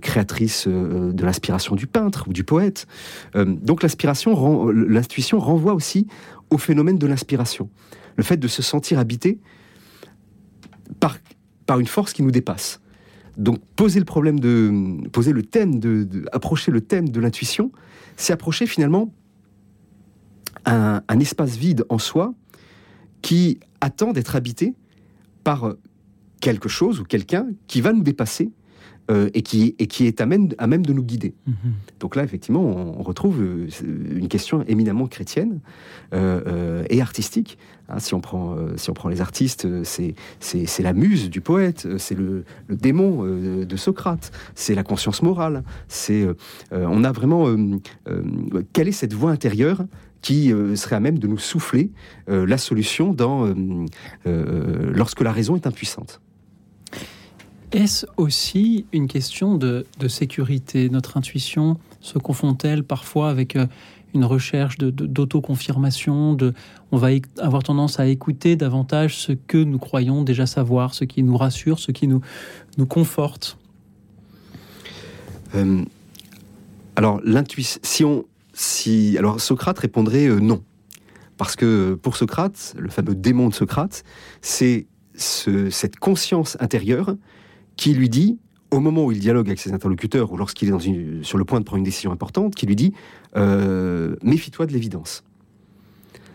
créatrice 0.00 0.66
de 0.68 1.24
l'inspiration 1.24 1.76
du 1.76 1.86
peintre 1.86 2.26
ou 2.28 2.32
du 2.32 2.44
poète. 2.44 2.86
donc 3.34 3.82
l'inspiration, 3.82 4.70
l'intuition 4.70 5.38
renvoie 5.38 5.74
aussi 5.74 6.06
au 6.50 6.58
phénomène 6.58 6.98
de 6.98 7.06
l'inspiration. 7.06 7.68
Le 8.16 8.22
fait 8.22 8.38
de 8.38 8.48
se 8.48 8.62
sentir 8.62 8.98
habité 8.98 9.38
par, 11.00 11.80
une 11.80 11.86
force 11.86 12.12
qui 12.12 12.22
nous 12.22 12.30
dépasse. 12.30 12.80
Donc 13.36 13.60
poser 13.76 13.98
le 13.98 14.04
problème 14.04 14.40
de 14.40 15.08
poser 15.10 15.32
le 15.32 15.42
thème 15.42 15.78
de, 15.78 16.24
approcher 16.32 16.70
le 16.70 16.80
thème 16.80 17.08
de 17.08 17.20
l'intuition, 17.20 17.70
c'est 18.16 18.32
approcher 18.32 18.66
finalement 18.66 19.12
un, 20.64 21.20
espace 21.20 21.56
vide 21.56 21.84
en 21.88 21.98
soi 21.98 22.34
qui 23.22 23.60
attend 23.80 24.12
d'être 24.12 24.36
habité 24.36 24.74
par 25.44 25.74
quelque 26.40 26.68
chose 26.68 27.00
ou 27.00 27.04
quelqu'un 27.04 27.46
qui 27.66 27.80
va 27.80 27.92
nous 27.92 28.02
dépasser 28.02 28.50
euh, 29.08 29.30
et, 29.34 29.42
qui, 29.42 29.76
et 29.78 29.86
qui 29.86 30.08
est 30.08 30.20
à 30.20 30.26
même, 30.26 30.48
à 30.58 30.66
même 30.66 30.84
de 30.84 30.92
nous 30.92 31.04
guider. 31.04 31.32
Mhm. 31.46 31.54
Donc 32.00 32.16
là, 32.16 32.24
effectivement, 32.24 32.62
on, 32.62 33.02
retrouve 33.04 33.40
euh, 33.40 33.68
une 33.84 34.26
question 34.26 34.64
éminemment 34.66 35.06
chrétienne 35.06 35.60
euh, 36.12 36.82
et 36.90 37.00
artistique. 37.00 37.56
Hein, 37.88 38.00
si, 38.00 38.14
on 38.14 38.20
prend, 38.20 38.56
si 38.74 38.90
on 38.90 38.94
prend 38.94 39.08
les 39.08 39.20
artistes, 39.20 39.68
c'est 39.84 40.82
la 40.82 40.92
muse 40.92 41.30
du 41.30 41.40
poète, 41.40 41.86
c'est 41.98 42.16
le, 42.16 42.44
le, 42.66 42.74
démon 42.74 43.22
de 43.22 43.76
Socrate, 43.76 44.32
c'est 44.56 44.74
la 44.74 44.82
conscience 44.82 45.22
morale. 45.22 45.62
C'est 45.86 46.26
on 46.72 47.04
a 47.04 47.12
vraiment 47.12 47.46
quelle 48.72 48.88
est 48.88 48.92
cette 48.92 49.14
voix 49.14 49.30
intérieure 49.30 49.84
qui 50.20 50.52
serait 50.74 50.96
à 50.96 51.00
même 51.00 51.20
de 51.20 51.28
nous 51.28 51.38
souffler 51.38 51.92
la 52.26 52.58
solution 52.58 53.12
dans, 53.12 53.54
lorsque 54.24 55.20
la 55.20 55.30
raison 55.30 55.54
est 55.54 55.68
impuissante. 55.68 56.20
Est-ce 57.72 58.06
aussi 58.16 58.86
une 58.92 59.08
question 59.08 59.56
de, 59.56 59.84
sécurité? 60.08 60.88
Notre 60.88 61.16
intuition 61.16 61.78
se 62.00 62.18
confond-elle 62.18 62.84
parfois 62.84 63.28
avec 63.28 63.56
euh, 63.56 63.66
une 64.14 64.24
recherche 64.24 64.78
d'autoconfirmation 64.78 66.36
On 66.92 66.96
va 66.96 67.08
avoir 67.38 67.64
tendance 67.64 67.98
à 67.98 68.06
écouter 68.06 68.54
davantage 68.54 69.16
ce 69.16 69.32
que 69.32 69.58
nous 69.58 69.78
croyons 69.78 70.22
déjà 70.22 70.46
savoir, 70.46 70.94
ce 70.94 71.04
qui 71.04 71.24
nous 71.24 71.36
rassure, 71.36 71.80
ce 71.80 71.90
qui 71.90 72.06
nous, 72.06 72.20
nous 72.78 72.86
conforte? 72.86 73.58
Euh, 75.54 75.82
Alors, 76.94 77.20
l'intuition... 77.24 78.24
Si, 78.58 79.16
alors, 79.18 79.38
Socrate 79.38 79.78
répondrait 79.80 80.28
euh, 80.28 80.40
non. 80.40 80.62
Parce 81.36 81.56
que 81.56 81.92
pour 82.00 82.16
Socrate, 82.16 82.74
le 82.78 82.88
fameux 82.88 83.14
démon 83.14 83.50
de 83.50 83.54
Socrate, 83.54 84.02
c'est 84.40 84.86
cette 85.14 85.96
conscience 85.98 86.56
intérieure 86.60 87.16
qui 87.76 87.94
lui 87.94 88.08
dit, 88.08 88.38
au 88.70 88.80
moment 88.80 89.04
où 89.04 89.12
il 89.12 89.18
dialogue 89.18 89.46
avec 89.48 89.58
ses 89.58 89.72
interlocuteurs 89.72 90.32
ou 90.32 90.36
lorsqu'il 90.36 90.68
est 90.68 91.22
sur 91.22 91.38
le 91.38 91.44
point 91.44 91.60
de 91.60 91.64
prendre 91.64 91.78
une 91.78 91.84
décision 91.84 92.12
importante, 92.12 92.54
qui 92.54 92.66
lui 92.66 92.76
dit 92.76 92.92
euh, 93.36 94.16
méfie-toi 94.22 94.66
de 94.66 94.72
l'évidence. 94.72 95.24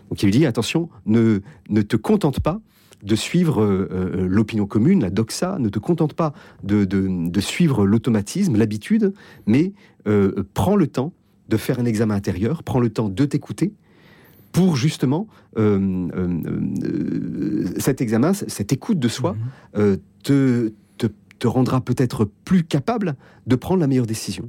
Donc 0.08 0.22
il 0.22 0.26
lui 0.26 0.32
dit 0.32 0.46
attention, 0.46 0.88
ne, 1.06 1.40
ne 1.68 1.82
te 1.82 1.96
contente 1.96 2.40
pas 2.40 2.60
de 3.02 3.16
suivre 3.16 3.62
euh, 3.62 3.88
euh, 3.90 4.26
l'opinion 4.28 4.66
commune, 4.66 5.02
la 5.02 5.10
doxa, 5.10 5.58
ne 5.58 5.68
te 5.68 5.78
contente 5.78 6.14
pas 6.14 6.32
de, 6.62 6.84
de, 6.84 7.40
suivre 7.40 7.84
l'automatisme, 7.84 8.56
l'habitude, 8.56 9.12
mais 9.46 9.72
prends 10.54 10.76
le 10.76 10.86
temps 10.86 11.12
de 11.48 11.56
faire 11.56 11.80
un 11.80 11.84
examen 11.84 12.14
intérieur, 12.14 12.62
prends 12.62 12.80
le 12.80 12.90
temps 12.90 13.08
de 13.08 13.24
t'écouter 13.24 13.72
pour 14.52 14.76
justement 14.76 15.26
cet 17.78 18.00
examen, 18.00 18.32
cette 18.34 18.72
écoute 18.72 18.98
de 18.98 19.08
soi, 19.08 19.34
mmh. 19.74 19.96
te, 20.22 20.72
te 21.42 21.48
rendra 21.48 21.80
peut-être 21.80 22.24
plus 22.44 22.62
capable 22.62 23.16
de 23.48 23.56
prendre 23.56 23.80
la 23.80 23.88
meilleure 23.88 24.06
décision. 24.06 24.48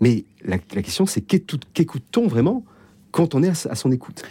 Mais 0.00 0.24
la, 0.44 0.58
question, 0.58 1.06
c'est 1.06 1.20
qu'écoute-t-on 1.20 2.26
vraiment 2.26 2.64
quand 3.12 3.36
on 3.36 3.42
est 3.44 3.66
à, 3.68 3.76
son 3.76 3.92
écoute? 3.92 4.24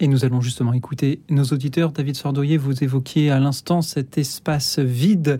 Et 0.00 0.06
nous 0.06 0.26
allons 0.26 0.42
justement 0.42 0.74
écouter 0.74 1.22
nos 1.30 1.44
auditeurs. 1.44 1.92
David 1.92 2.14
Sordoyer, 2.14 2.58
vous 2.58 2.84
évoquiez 2.84 3.30
à 3.30 3.40
l'instant 3.40 3.80
cet 3.80 4.18
espace 4.18 4.78
vide 4.78 5.38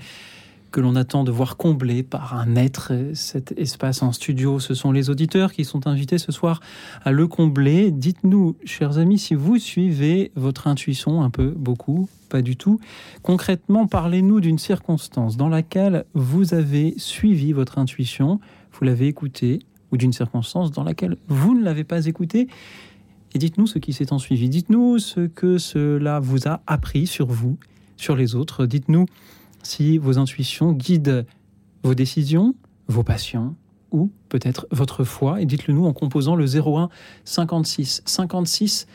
que 0.70 0.80
l'on 0.80 0.96
attend 0.96 1.25
de 1.25 1.30
voir 1.30 1.56
comblé 1.56 2.02
par 2.02 2.34
un 2.34 2.56
être. 2.56 2.92
Cet 3.14 3.52
espace 3.58 4.02
en 4.02 4.12
studio, 4.12 4.60
ce 4.60 4.75
sont 4.75 4.92
les 4.92 5.10
auditeurs 5.10 5.52
qui 5.52 5.64
sont 5.64 5.87
invités 5.87 6.18
ce 6.18 6.32
soir 6.32 6.60
à 7.04 7.12
le 7.12 7.26
combler. 7.26 7.90
Dites-nous, 7.90 8.56
chers 8.64 8.98
amis, 8.98 9.18
si 9.18 9.34
vous 9.34 9.58
suivez 9.58 10.30
votre 10.37 10.66
intuition 10.66 11.22
un 11.22 11.30
peu, 11.30 11.50
beaucoup, 11.50 12.08
pas 12.28 12.42
du 12.42 12.56
tout. 12.56 12.80
Concrètement, 13.22 13.87
parlez-nous 13.87 14.40
d'une 14.40 14.58
circonstance 14.58 15.37
dans 15.37 15.48
laquelle 15.48 16.04
vous 16.14 16.54
avez 16.54 16.94
suivi 16.98 17.52
votre 17.52 17.78
intuition, 17.78 18.40
vous 18.72 18.84
l'avez 18.84 19.08
écoutée, 19.08 19.60
ou 19.90 19.96
d'une 19.96 20.12
circonstance 20.12 20.70
dans 20.70 20.84
laquelle 20.84 21.16
vous 21.28 21.58
ne 21.58 21.64
l'avez 21.64 21.84
pas 21.84 22.06
écoutée. 22.06 22.48
Et 23.34 23.38
dites-nous 23.38 23.66
ce 23.66 23.78
qui 23.78 23.92
s'est 23.92 24.12
en 24.12 24.18
suivi. 24.18 24.48
Dites-nous 24.48 24.98
ce 24.98 25.20
que 25.20 25.58
cela 25.58 26.20
vous 26.20 26.46
a 26.46 26.60
appris 26.66 27.06
sur 27.06 27.26
vous, 27.26 27.58
sur 27.96 28.16
les 28.16 28.34
autres. 28.34 28.66
Dites-nous 28.66 29.06
si 29.68 29.98
vos 29.98 30.18
intuitions 30.18 30.72
guident 30.72 31.26
vos 31.82 31.94
décisions, 31.94 32.54
vos 32.88 33.02
passions 33.02 33.54
ou 33.90 34.10
peut-être 34.30 34.66
votre 34.70 35.04
foi. 35.04 35.42
Et 35.42 35.46
dites-le 35.46 35.75
nous 35.75 35.84
en 35.84 35.92
composant 35.92 36.37
le 36.37 36.46
01 36.46 36.88
56 37.25 38.02
56 38.04 38.87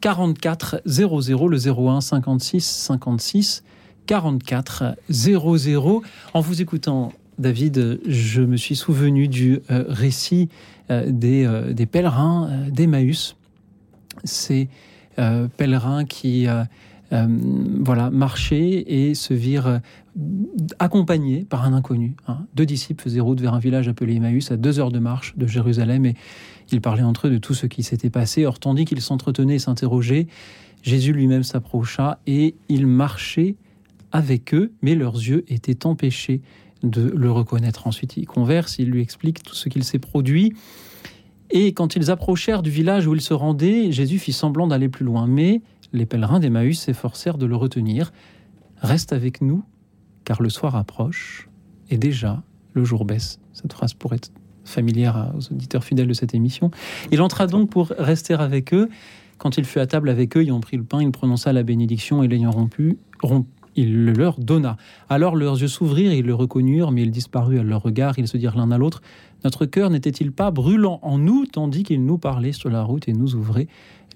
44 0.00 0.82
00, 0.84 1.48
le 1.48 1.58
01 1.58 2.00
56 2.02 2.64
56 2.64 3.64
44 4.06 4.96
00. 5.08 6.02
En 6.34 6.40
vous 6.40 6.60
écoutant, 6.60 7.12
David, 7.38 8.00
je 8.06 8.42
me 8.42 8.56
suis 8.56 8.76
souvenu 8.76 9.28
du 9.28 9.60
euh, 9.70 9.84
récit 9.88 10.50
euh, 10.90 11.10
des, 11.10 11.46
euh, 11.46 11.72
des, 11.72 11.86
pèlerins 11.86 12.50
d'Emmaüs. 12.70 13.34
Ces 14.24 14.68
pèlerins 15.56 16.04
qui 16.04 16.46
voilà, 17.10 18.10
marchaient 18.10 18.84
et 18.86 19.14
se 19.14 19.32
virent 19.34 19.80
accompagnés 20.78 21.44
par 21.48 21.64
un 21.64 21.72
inconnu. 21.72 22.16
Hein. 22.26 22.46
Deux 22.54 22.66
disciples 22.66 23.02
faisaient 23.02 23.20
route 23.20 23.40
vers 23.40 23.54
un 23.54 23.58
village 23.58 23.88
appelé 23.88 24.16
Emmaüs 24.16 24.50
à 24.50 24.56
deux 24.56 24.78
heures 24.78 24.92
de 24.92 24.98
marche 24.98 25.36
de 25.36 25.46
Jérusalem 25.46 26.04
et 26.06 26.14
ils 26.70 26.80
parlaient 26.80 27.02
entre 27.02 27.28
eux 27.28 27.30
de 27.30 27.38
tout 27.38 27.54
ce 27.54 27.66
qui 27.66 27.82
s'était 27.82 28.10
passé. 28.10 28.44
Or, 28.44 28.58
tandis 28.58 28.84
qu'ils 28.84 29.00
s'entretenaient 29.00 29.54
et 29.56 29.58
s'interrogeaient, 29.58 30.26
Jésus 30.82 31.12
lui-même 31.12 31.42
s'approcha 31.42 32.18
et 32.26 32.54
il 32.68 32.86
marchait 32.86 33.56
avec 34.12 34.54
eux, 34.54 34.72
mais 34.82 34.94
leurs 34.94 35.16
yeux 35.16 35.44
étaient 35.48 35.86
empêchés 35.86 36.40
de 36.82 37.02
le 37.02 37.30
reconnaître. 37.30 37.86
Ensuite, 37.86 38.16
il 38.16 38.26
converse, 38.26 38.78
il 38.78 38.90
lui 38.90 39.00
explique 39.00 39.42
tout 39.42 39.54
ce 39.54 39.68
qu'il 39.68 39.84
s'est 39.84 39.98
produit. 39.98 40.52
Et 41.50 41.72
quand 41.72 41.96
ils 41.96 42.10
approchèrent 42.10 42.62
du 42.62 42.70
village 42.70 43.06
où 43.06 43.14
ils 43.14 43.20
se 43.20 43.34
rendaient, 43.34 43.90
Jésus 43.90 44.18
fit 44.18 44.32
semblant 44.32 44.66
d'aller 44.66 44.88
plus 44.88 45.04
loin. 45.04 45.26
Mais 45.26 45.62
les 45.92 46.06
pèlerins 46.06 46.40
d'Emmaüs 46.40 46.78
s'efforcèrent 46.78 47.38
de 47.38 47.46
le 47.46 47.56
retenir. 47.56 48.12
Reste 48.76 49.12
avec 49.12 49.40
nous, 49.40 49.64
car 50.24 50.42
le 50.42 50.48
soir 50.48 50.76
approche, 50.76 51.48
et 51.90 51.98
déjà 51.98 52.42
le 52.74 52.84
jour 52.84 53.04
baisse. 53.04 53.40
Cette 53.52 53.72
phrase 53.72 53.94
pourrait 53.94 54.16
être 54.16 54.30
familière 54.64 55.32
aux 55.36 55.52
auditeurs 55.52 55.82
fidèles 55.82 56.06
de 56.06 56.12
cette 56.12 56.34
émission. 56.34 56.70
Il 57.10 57.22
entra 57.22 57.46
donc 57.46 57.70
pour 57.70 57.88
rester 57.98 58.34
avec 58.34 58.74
eux, 58.74 58.88
Quand 59.38 59.56
il 59.56 59.64
fut 59.64 59.78
à 59.78 59.86
table 59.86 60.08
avec 60.08 60.36
eux, 60.36 60.42
ayant 60.42 60.58
pris 60.58 60.76
le 60.76 60.82
pain, 60.82 61.00
il 61.00 61.12
prononça 61.12 61.52
la 61.52 61.62
bénédiction 61.62 62.24
et 62.24 62.28
l'ayant 62.28 62.50
rompu, 62.50 62.98
il 63.76 64.04
le 64.04 64.12
leur 64.12 64.38
donna. 64.40 64.76
Alors 65.08 65.36
leurs 65.36 65.60
yeux 65.60 65.68
s'ouvrirent, 65.68 66.12
ils 66.12 66.26
le 66.26 66.34
reconnurent, 66.34 66.90
mais 66.90 67.02
il 67.02 67.12
disparut 67.12 67.60
à 67.60 67.62
leur 67.62 67.82
regard. 67.82 68.18
Ils 68.18 68.26
se 68.26 68.36
dirent 68.36 68.56
l'un 68.56 68.72
à 68.72 68.78
l'autre 68.78 69.00
Notre 69.44 69.64
cœur 69.64 69.90
n'était-il 69.90 70.32
pas 70.32 70.50
brûlant 70.50 70.98
en 71.02 71.18
nous, 71.18 71.46
tandis 71.46 71.84
qu'il 71.84 72.04
nous 72.04 72.18
parlait 72.18 72.50
sur 72.52 72.68
la 72.68 72.82
route 72.82 73.08
et 73.08 73.12
nous 73.12 73.36
ouvrait 73.36 73.68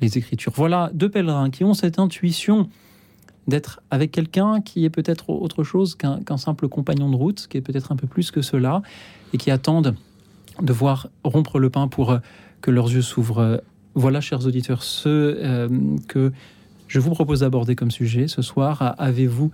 les 0.02 0.18
Écritures 0.18 0.52
Voilà 0.54 0.90
deux 0.92 1.08
pèlerins 1.08 1.50
qui 1.50 1.64
ont 1.64 1.72
cette 1.72 1.98
intuition 1.98 2.68
d'être 3.48 3.80
avec 3.90 4.12
quelqu'un 4.12 4.60
qui 4.60 4.84
est 4.84 4.90
peut-être 4.90 5.30
autre 5.30 5.64
chose 5.64 5.96
qu'un 5.96 6.36
simple 6.36 6.68
compagnon 6.68 7.10
de 7.10 7.16
route, 7.16 7.46
qui 7.48 7.56
est 7.56 7.60
peut-être 7.60 7.90
un 7.90 7.96
peu 7.96 8.06
plus 8.06 8.30
que 8.30 8.42
cela, 8.42 8.82
et 9.32 9.38
qui 9.38 9.50
attendent 9.50 9.96
de 10.60 10.72
voir 10.72 11.08
rompre 11.24 11.58
le 11.58 11.70
pain 11.70 11.88
pour 11.88 12.18
que 12.60 12.70
leurs 12.70 12.90
yeux 12.92 13.02
s'ouvrent. 13.02 13.62
Voilà, 13.94 14.20
chers 14.20 14.46
auditeurs, 14.46 14.82
ce 14.82 15.08
euh, 15.08 15.68
que 16.08 16.32
je 16.88 17.00
vous 17.00 17.10
propose 17.10 17.40
d'aborder 17.40 17.74
comme 17.74 17.90
sujet 17.90 18.28
ce 18.28 18.42
soir. 18.42 18.94
Avez-vous 18.98 19.50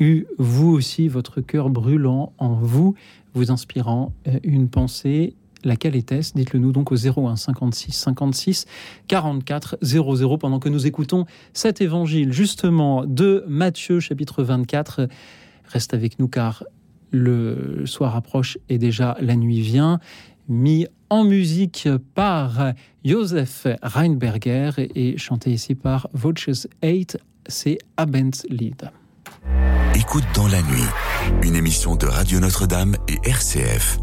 eu, 0.00 0.24
vous 0.38 0.68
aussi, 0.68 1.08
votre 1.08 1.40
cœur 1.40 1.70
brûlant 1.70 2.32
en 2.38 2.54
vous, 2.54 2.94
vous 3.34 3.50
inspirant 3.50 4.12
euh, 4.26 4.38
une 4.42 4.68
pensée 4.68 5.34
Laquelle 5.64 5.96
était-ce? 5.96 6.32
Dites-le 6.34 6.58
nous 6.58 6.72
donc 6.72 6.92
au 6.92 6.96
01 6.96 7.36
56 7.36 7.92
56 7.92 8.66
44 9.08 9.78
00 9.82 10.38
pendant 10.38 10.58
que 10.58 10.68
nous 10.68 10.86
écoutons 10.86 11.26
cet 11.52 11.80
évangile 11.80 12.32
justement 12.32 13.04
de 13.04 13.44
Matthieu 13.46 14.00
chapitre 14.00 14.42
24. 14.42 15.08
Reste 15.66 15.94
avec 15.94 16.18
nous 16.18 16.28
car 16.28 16.64
le 17.10 17.84
soir 17.86 18.16
approche 18.16 18.58
et 18.68 18.78
déjà 18.78 19.16
la 19.20 19.36
nuit 19.36 19.60
vient. 19.60 20.00
Mis 20.48 20.86
en 21.10 21.24
musique 21.24 21.88
par 22.14 22.72
Joseph 23.04 23.66
Reinberger 23.82 24.70
et 24.78 25.16
chanté 25.16 25.50
ici 25.52 25.74
par 25.74 26.08
Voices 26.12 26.66
8, 26.82 27.18
c'est 27.46 27.78
Abendlied. 27.96 28.90
Écoute 29.94 30.24
dans 30.34 30.48
la 30.48 30.62
nuit, 30.62 30.88
une 31.42 31.54
émission 31.54 31.94
de 31.94 32.06
Radio 32.06 32.40
Notre-Dame 32.40 32.96
et 33.08 33.18
RCF. 33.28 33.98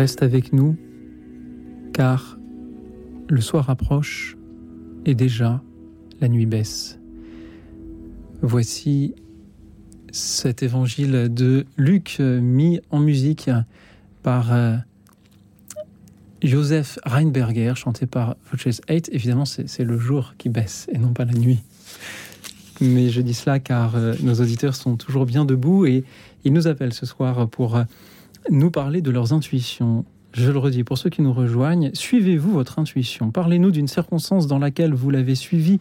Reste 0.00 0.22
avec 0.22 0.54
nous, 0.54 0.78
car 1.92 2.38
le 3.28 3.42
soir 3.42 3.68
approche 3.68 4.34
et 5.04 5.14
déjà 5.14 5.62
la 6.22 6.28
nuit 6.28 6.46
baisse. 6.46 6.98
Voici 8.40 9.14
cet 10.10 10.62
évangile 10.62 11.28
de 11.30 11.66
Luc 11.76 12.18
mis 12.18 12.80
en 12.88 12.98
musique 12.98 13.50
par 14.22 14.54
euh, 14.54 14.74
Joseph 16.42 16.98
Reinberger, 17.04 17.74
chanté 17.76 18.06
par 18.06 18.36
Voices 18.50 18.80
8. 18.88 19.10
Évidemment, 19.12 19.44
c'est 19.44 19.84
le 19.84 19.98
jour 19.98 20.32
qui 20.38 20.48
baisse 20.48 20.86
et 20.90 20.96
non 20.96 21.12
pas 21.12 21.26
la 21.26 21.34
nuit. 21.34 21.60
Mais 22.80 23.10
je 23.10 23.20
dis 23.20 23.34
cela 23.34 23.58
car 23.58 23.96
euh, 23.96 24.14
nos 24.22 24.40
auditeurs 24.40 24.76
sont 24.76 24.96
toujours 24.96 25.26
bien 25.26 25.44
debout 25.44 25.84
et 25.84 26.04
ils 26.44 26.54
nous 26.54 26.68
appellent 26.68 26.94
ce 26.94 27.04
soir 27.04 27.46
pour 27.50 27.76
euh, 27.76 27.84
nous 28.48 28.70
parler 28.70 29.02
de 29.02 29.10
leurs 29.10 29.32
intuitions. 29.32 30.04
Je 30.32 30.50
le 30.50 30.58
redis, 30.58 30.84
pour 30.84 30.96
ceux 30.96 31.10
qui 31.10 31.22
nous 31.22 31.32
rejoignent, 31.32 31.90
suivez-vous 31.92 32.52
votre 32.52 32.78
intuition. 32.78 33.32
Parlez-nous 33.32 33.72
d'une 33.72 33.88
circonstance 33.88 34.46
dans 34.46 34.60
laquelle 34.60 34.94
vous 34.94 35.10
l'avez 35.10 35.34
suivie 35.34 35.80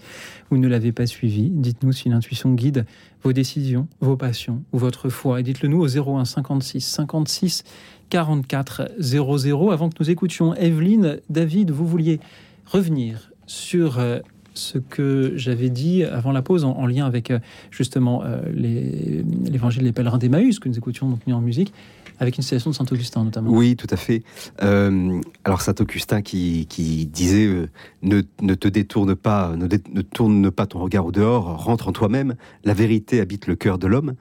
ou 0.50 0.58
ne 0.58 0.67
l'avez 0.67 0.91
pas 0.91 1.06
suivie. 1.06 1.52
Dites-nous 1.52 1.91
si 1.91 2.10
l'intuition 2.10 2.54
guide 2.56 2.86
vos 3.22 3.32
décisions, 3.32 3.88
vos 4.02 4.17
passions 4.17 4.63
ou 4.74 4.80
votre 4.80 5.10
foi. 5.10 5.39
Et 5.39 5.43
dites-le 5.43 5.69
nous 5.69 5.80
au 5.80 5.88
01 5.88 6.26
56 6.26 6.82
56 6.82 7.63
44 8.10 8.91
00. 8.98 9.72
Avant 9.72 9.89
que 9.89 9.95
nous 10.00 10.10
écoutions 10.10 10.56
Evelyne, 10.56 11.19
David, 11.30 11.69
vous 11.69 11.86
vouliez 11.86 12.19
revenir 12.65 13.32
sur 13.45 14.00
euh, 14.00 14.19
ce 14.54 14.78
que 14.78 15.34
j'avais 15.36 15.69
dit 15.69 16.04
avant 16.04 16.32
la 16.32 16.41
pause 16.41 16.65
en, 16.65 16.86
lien 16.86 17.06
avec 17.06 17.32
euh, 17.32 17.39
justement 17.72 18.24
euh, 18.24 18.41
l'évangile 18.52 19.84
des 19.84 19.91
pèlerins 19.91 20.17
d'Emmaüs 20.17 20.60
que 20.60 20.69
nous 20.69 20.78
écoutions 20.78 21.08
donc 21.08 21.26
mis 21.28 21.34
en 21.34 21.41
musique 21.41 21.74
avec 22.19 22.38
une 22.38 22.43
citation 22.43 22.69
de 22.69 22.75
Saint 22.75 22.86
Augustin 22.91 23.23
notamment. 23.23 23.49
Oui, 23.51 23.75
tout 23.75 23.88
à 23.89 23.95
fait. 23.95 24.23
Euh, 24.62 25.21
alors 25.45 25.62
Saint 25.62 25.75
Augustin 25.79 26.21
qui, 26.21 26.65
disait 27.12 27.45
euh, 27.45 27.69
ne, 28.01 28.21
te 28.21 28.67
détourne 28.67 29.15
pas, 29.15 29.55
ne, 29.55 29.65
ne, 29.65 30.01
tourne 30.01 30.51
pas 30.51 30.65
ton 30.65 30.79
regard 30.79 31.05
au 31.05 31.12
dehors, 31.12 31.63
rentre 31.63 31.88
en 31.88 31.91
toi-même. 31.93 32.36
La 32.65 32.73
vérité 32.73 33.21
habite 33.21 33.47
le 33.47 33.55
cœur 33.55 33.77
de 33.77 33.88
l'homme. 33.88 34.15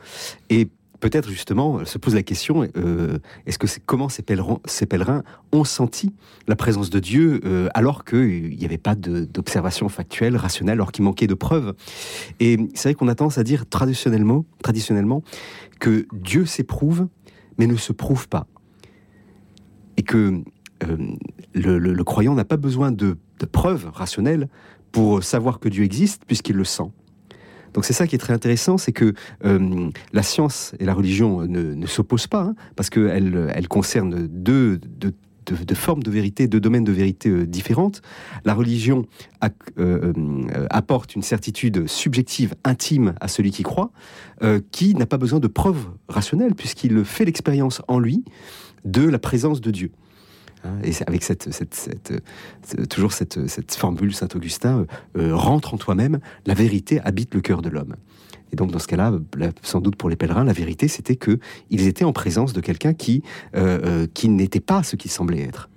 Et 0.48 0.68
peut-être 1.00 1.28
justement 1.30 1.84
se 1.84 1.96
pose 1.96 2.14
la 2.14 2.24
question 2.24 2.68
euh, 2.76 3.18
est-ce 3.46 3.56
que 3.56 3.68
c'est 3.68 3.80
comment 3.84 4.08
ces 4.08 4.22
pèlerins, 4.22 4.58
ces 4.64 4.84
pèlerins 4.84 5.22
ont 5.52 5.62
senti 5.62 6.12
la 6.48 6.56
présence 6.56 6.90
de 6.90 6.98
Dieu 6.98 7.40
alors 7.74 8.04
qu'il 8.04 8.56
n'y 8.56 8.64
avait 8.64 8.78
pas 8.78 8.94
d'observation 8.94 9.88
factuelle, 9.88 10.36
rationnelle, 10.36 10.74
alors 10.74 10.92
qu'il 10.92 11.04
manquait 11.04 11.26
de 11.26 11.34
preuves? 11.34 11.74
Et 12.40 12.58
c'est 12.74 12.90
vrai 12.90 12.94
qu'on 12.94 13.08
a 13.08 13.14
tendance 13.14 13.38
à 13.38 13.44
dire 13.44 13.68
traditionnellement, 13.68 14.44
traditionnellement 14.62 15.22
que 15.78 16.06
Dieu 16.12 16.46
s'éprouve 16.46 17.08
mais 17.58 17.66
ne 17.66 17.76
se 17.76 17.92
prouve 17.92 18.28
pas, 18.28 18.46
et 19.96 20.02
que 20.02 20.42
euh, 20.84 20.96
le, 21.54 22.04
croyant 22.04 22.34
n'a 22.34 22.44
pas 22.44 22.56
besoin 22.56 22.92
de, 22.92 23.16
preuves 23.52 23.90
rationnelles 23.92 24.48
pour 24.92 25.22
savoir 25.22 25.60
que 25.60 25.68
Dieu 25.68 25.84
existe 25.84 26.24
puisqu'il 26.26 26.56
le 26.56 26.64
sent. 26.64 26.90
Donc 27.74 27.84
c'est 27.84 27.92
ça 27.92 28.06
qui 28.06 28.14
est 28.14 28.18
très 28.18 28.32
intéressant, 28.32 28.78
c'est 28.78 28.92
que 28.92 29.12
euh, 29.44 29.90
la 30.12 30.22
science 30.22 30.74
et 30.80 30.84
la 30.84 30.94
religion 30.94 31.42
ne, 31.46 31.86
s'opposent 31.86 32.26
pas, 32.26 32.42
hein, 32.42 32.54
parce 32.76 32.90
qu'elles 32.90 33.52
elles 33.54 33.68
concernent 33.68 34.26
deux, 34.26 34.80
formes 35.74 36.02
de 36.02 36.10
vérité, 36.10 36.48
deux 36.48 36.60
domaines 36.60 36.84
de 36.84 36.92
vérité 36.92 37.28
euh, 37.28 37.46
différentes. 37.46 38.02
La 38.44 38.54
religion 38.54 39.06
euh, 39.78 40.12
apporte 40.70 41.14
une 41.14 41.22
certitude 41.22 41.86
subjective, 41.86 42.54
intime 42.64 43.14
à 43.20 43.28
celui 43.28 43.50
qui 43.50 43.62
croit, 43.62 43.90
qui 44.70 44.94
n'a 44.94 45.06
pas 45.06 45.16
besoin 45.16 45.40
de 45.40 45.48
preuves 45.48 45.86
rationnelles, 46.08 46.54
puisqu'il 46.54 47.04
fait 47.04 47.24
l'expérience 47.24 47.82
en 47.88 47.98
lui 47.98 48.24
de 48.84 49.02
la 49.02 49.18
présence 49.18 49.60
de 49.60 49.70
Dieu. 49.70 49.90
Hein, 50.64 50.78
et 50.82 50.92
avec 51.06 51.22
cette, 51.22 51.48
toujours 52.88 53.12
cette, 53.12 53.74
formule 53.74 54.14
Saint-Augustin, 54.14 54.86
euh, 55.16 55.34
rentre 55.34 55.74
en 55.74 55.76
toi-même, 55.76 56.18
la 56.46 56.54
vérité 56.54 57.00
habite 57.04 57.34
le 57.34 57.40
cœur 57.40 57.62
de 57.62 57.68
l'homme. 57.68 57.94
Et 58.52 58.56
donc 58.56 58.70
dans 58.70 58.78
ce 58.78 58.86
cas-là, 58.86 59.12
sans 59.62 59.80
doute 59.80 59.96
pour 59.96 60.08
les 60.08 60.16
pèlerins, 60.16 60.44
la 60.44 60.52
vérité 60.52 60.88
c'était 60.88 61.16
que 61.16 61.38
ils 61.70 61.86
étaient 61.86 62.04
en 62.04 62.12
présence 62.12 62.52
de 62.52 62.60
quelqu'un 62.60 62.94
qui, 62.94 63.22
euh, 63.54 63.78
euh, 63.84 64.06
qui 64.12 64.28
n'était 64.28 64.60
pas 64.60 64.82
ce 64.82 64.96
qu'il 64.96 65.10
semblait 65.10 65.42
être. 65.42 65.68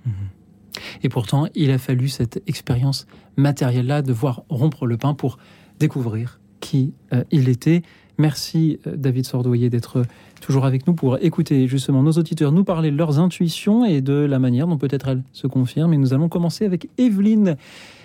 Et 1.02 1.08
pourtant, 1.08 1.46
il 1.54 1.70
a 1.70 1.78
fallu 1.78 2.08
cette 2.08 2.42
expérience 2.46 3.06
matérielle-là 3.36 4.02
de 4.02 4.12
voir 4.12 4.42
rompre 4.48 4.86
le 4.86 4.96
pain 4.96 5.14
pour 5.14 5.38
découvrir 5.78 6.40
qui 6.60 6.92
il 7.30 7.48
était. 7.48 7.82
Merci 8.18 8.78
David 8.86 9.26
Sordoyer 9.26 9.68
d'être 9.68 10.04
toujours 10.40 10.64
avec 10.66 10.86
nous 10.86 10.94
pour 10.94 11.18
écouter 11.22 11.66
justement 11.66 12.02
nos 12.02 12.12
auditeurs 12.12 12.52
nous 12.52 12.64
parler 12.64 12.90
de 12.90 12.96
leurs 12.96 13.18
intuitions 13.18 13.84
et 13.84 14.00
de 14.00 14.12
la 14.12 14.38
manière 14.38 14.66
dont 14.66 14.76
peut-être 14.76 15.08
elles 15.08 15.22
se 15.32 15.46
confirment. 15.46 15.94
Et 15.94 15.98
nous 15.98 16.12
allons 16.12 16.28
commencer 16.28 16.64
avec 16.64 16.88
Evelyne 16.98 17.56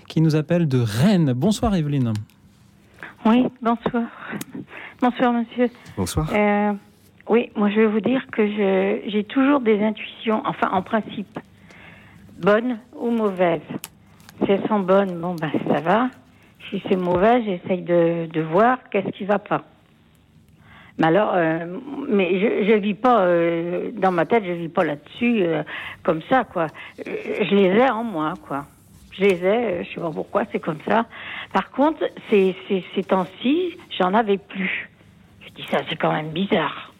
qui 0.08 0.22
nous 0.22 0.36
appelle 0.36 0.68
de 0.68 0.80
Rennes. 0.80 1.34
Bonsoir 1.34 1.76
Evelyne. 1.76 2.14
Oui, 3.26 3.46
bonsoir. 3.62 4.04
Bonsoir 5.02 5.34
monsieur. 5.34 5.70
Bonsoir. 5.98 6.30
Euh, 6.34 6.74
oui, 7.30 7.50
moi 7.56 7.70
je 7.70 7.82
vais 7.82 7.88
vous 7.88 8.00
dire 8.00 8.26
que 8.32 8.46
j'ai 9.08 9.24
toujours 9.26 9.60
des 9.60 9.84
intuitions, 9.84 10.42
enfin 10.46 10.70
en 10.72 10.82
principe, 10.82 11.40
bonnes 12.40 12.80
ou 12.96 13.12
mauvaises. 13.12 13.62
Si 14.44 14.52
elles 14.52 14.68
sont 14.68 14.80
bonnes, 14.80 15.20
bon 15.20 15.36
ben 15.36 15.52
ça 15.68 15.82
va. 15.82 16.10
Si 16.70 16.82
c'est 16.88 16.96
mauvais, 16.96 17.44
j'essaye 17.44 17.82
de, 17.82 18.28
de 18.28 18.42
voir 18.42 18.78
qu'est-ce 18.92 19.10
qui 19.10 19.26
va 19.26 19.40
pas. 19.40 19.64
Mais 21.00 21.08
alors, 21.08 21.34
euh, 21.36 21.78
mais 22.10 22.40
je, 22.40 22.68
je 22.72 22.74
vis 22.74 22.96
pas 22.96 23.22
euh, 23.22 23.92
dans 23.94 24.12
ma 24.12 24.26
tête, 24.26 24.44
je 24.46 24.52
vis 24.52 24.68
pas 24.68 24.84
là-dessus 24.84 25.44
euh, 25.44 25.64
comme 26.04 26.22
ça, 26.24 26.44
quoi. 26.44 26.68
Je 26.98 27.56
les 27.56 27.68
ai 27.68 27.90
en 27.90 28.04
moi, 28.04 28.34
quoi. 28.48 28.66
Je 29.18 29.24
les 29.24 29.46
ai, 29.46 29.84
je 29.84 29.94
sais 29.94 30.02
pas 30.02 30.12
pourquoi, 30.12 30.44
c'est 30.52 30.60
comme 30.60 30.80
ça. 30.88 31.06
Par 31.54 31.72
contre, 31.72 32.04
ces, 32.30 32.56
ces, 32.68 33.04
temps-ci, 33.04 33.78
j'en 33.98 34.14
avais 34.14 34.38
plus. 34.38 34.90
Je 35.42 35.50
dis 35.54 35.66
ça, 35.72 35.80
c'est 35.90 35.96
quand 35.96 36.12
même 36.12 36.30
bizarre. 36.30 36.92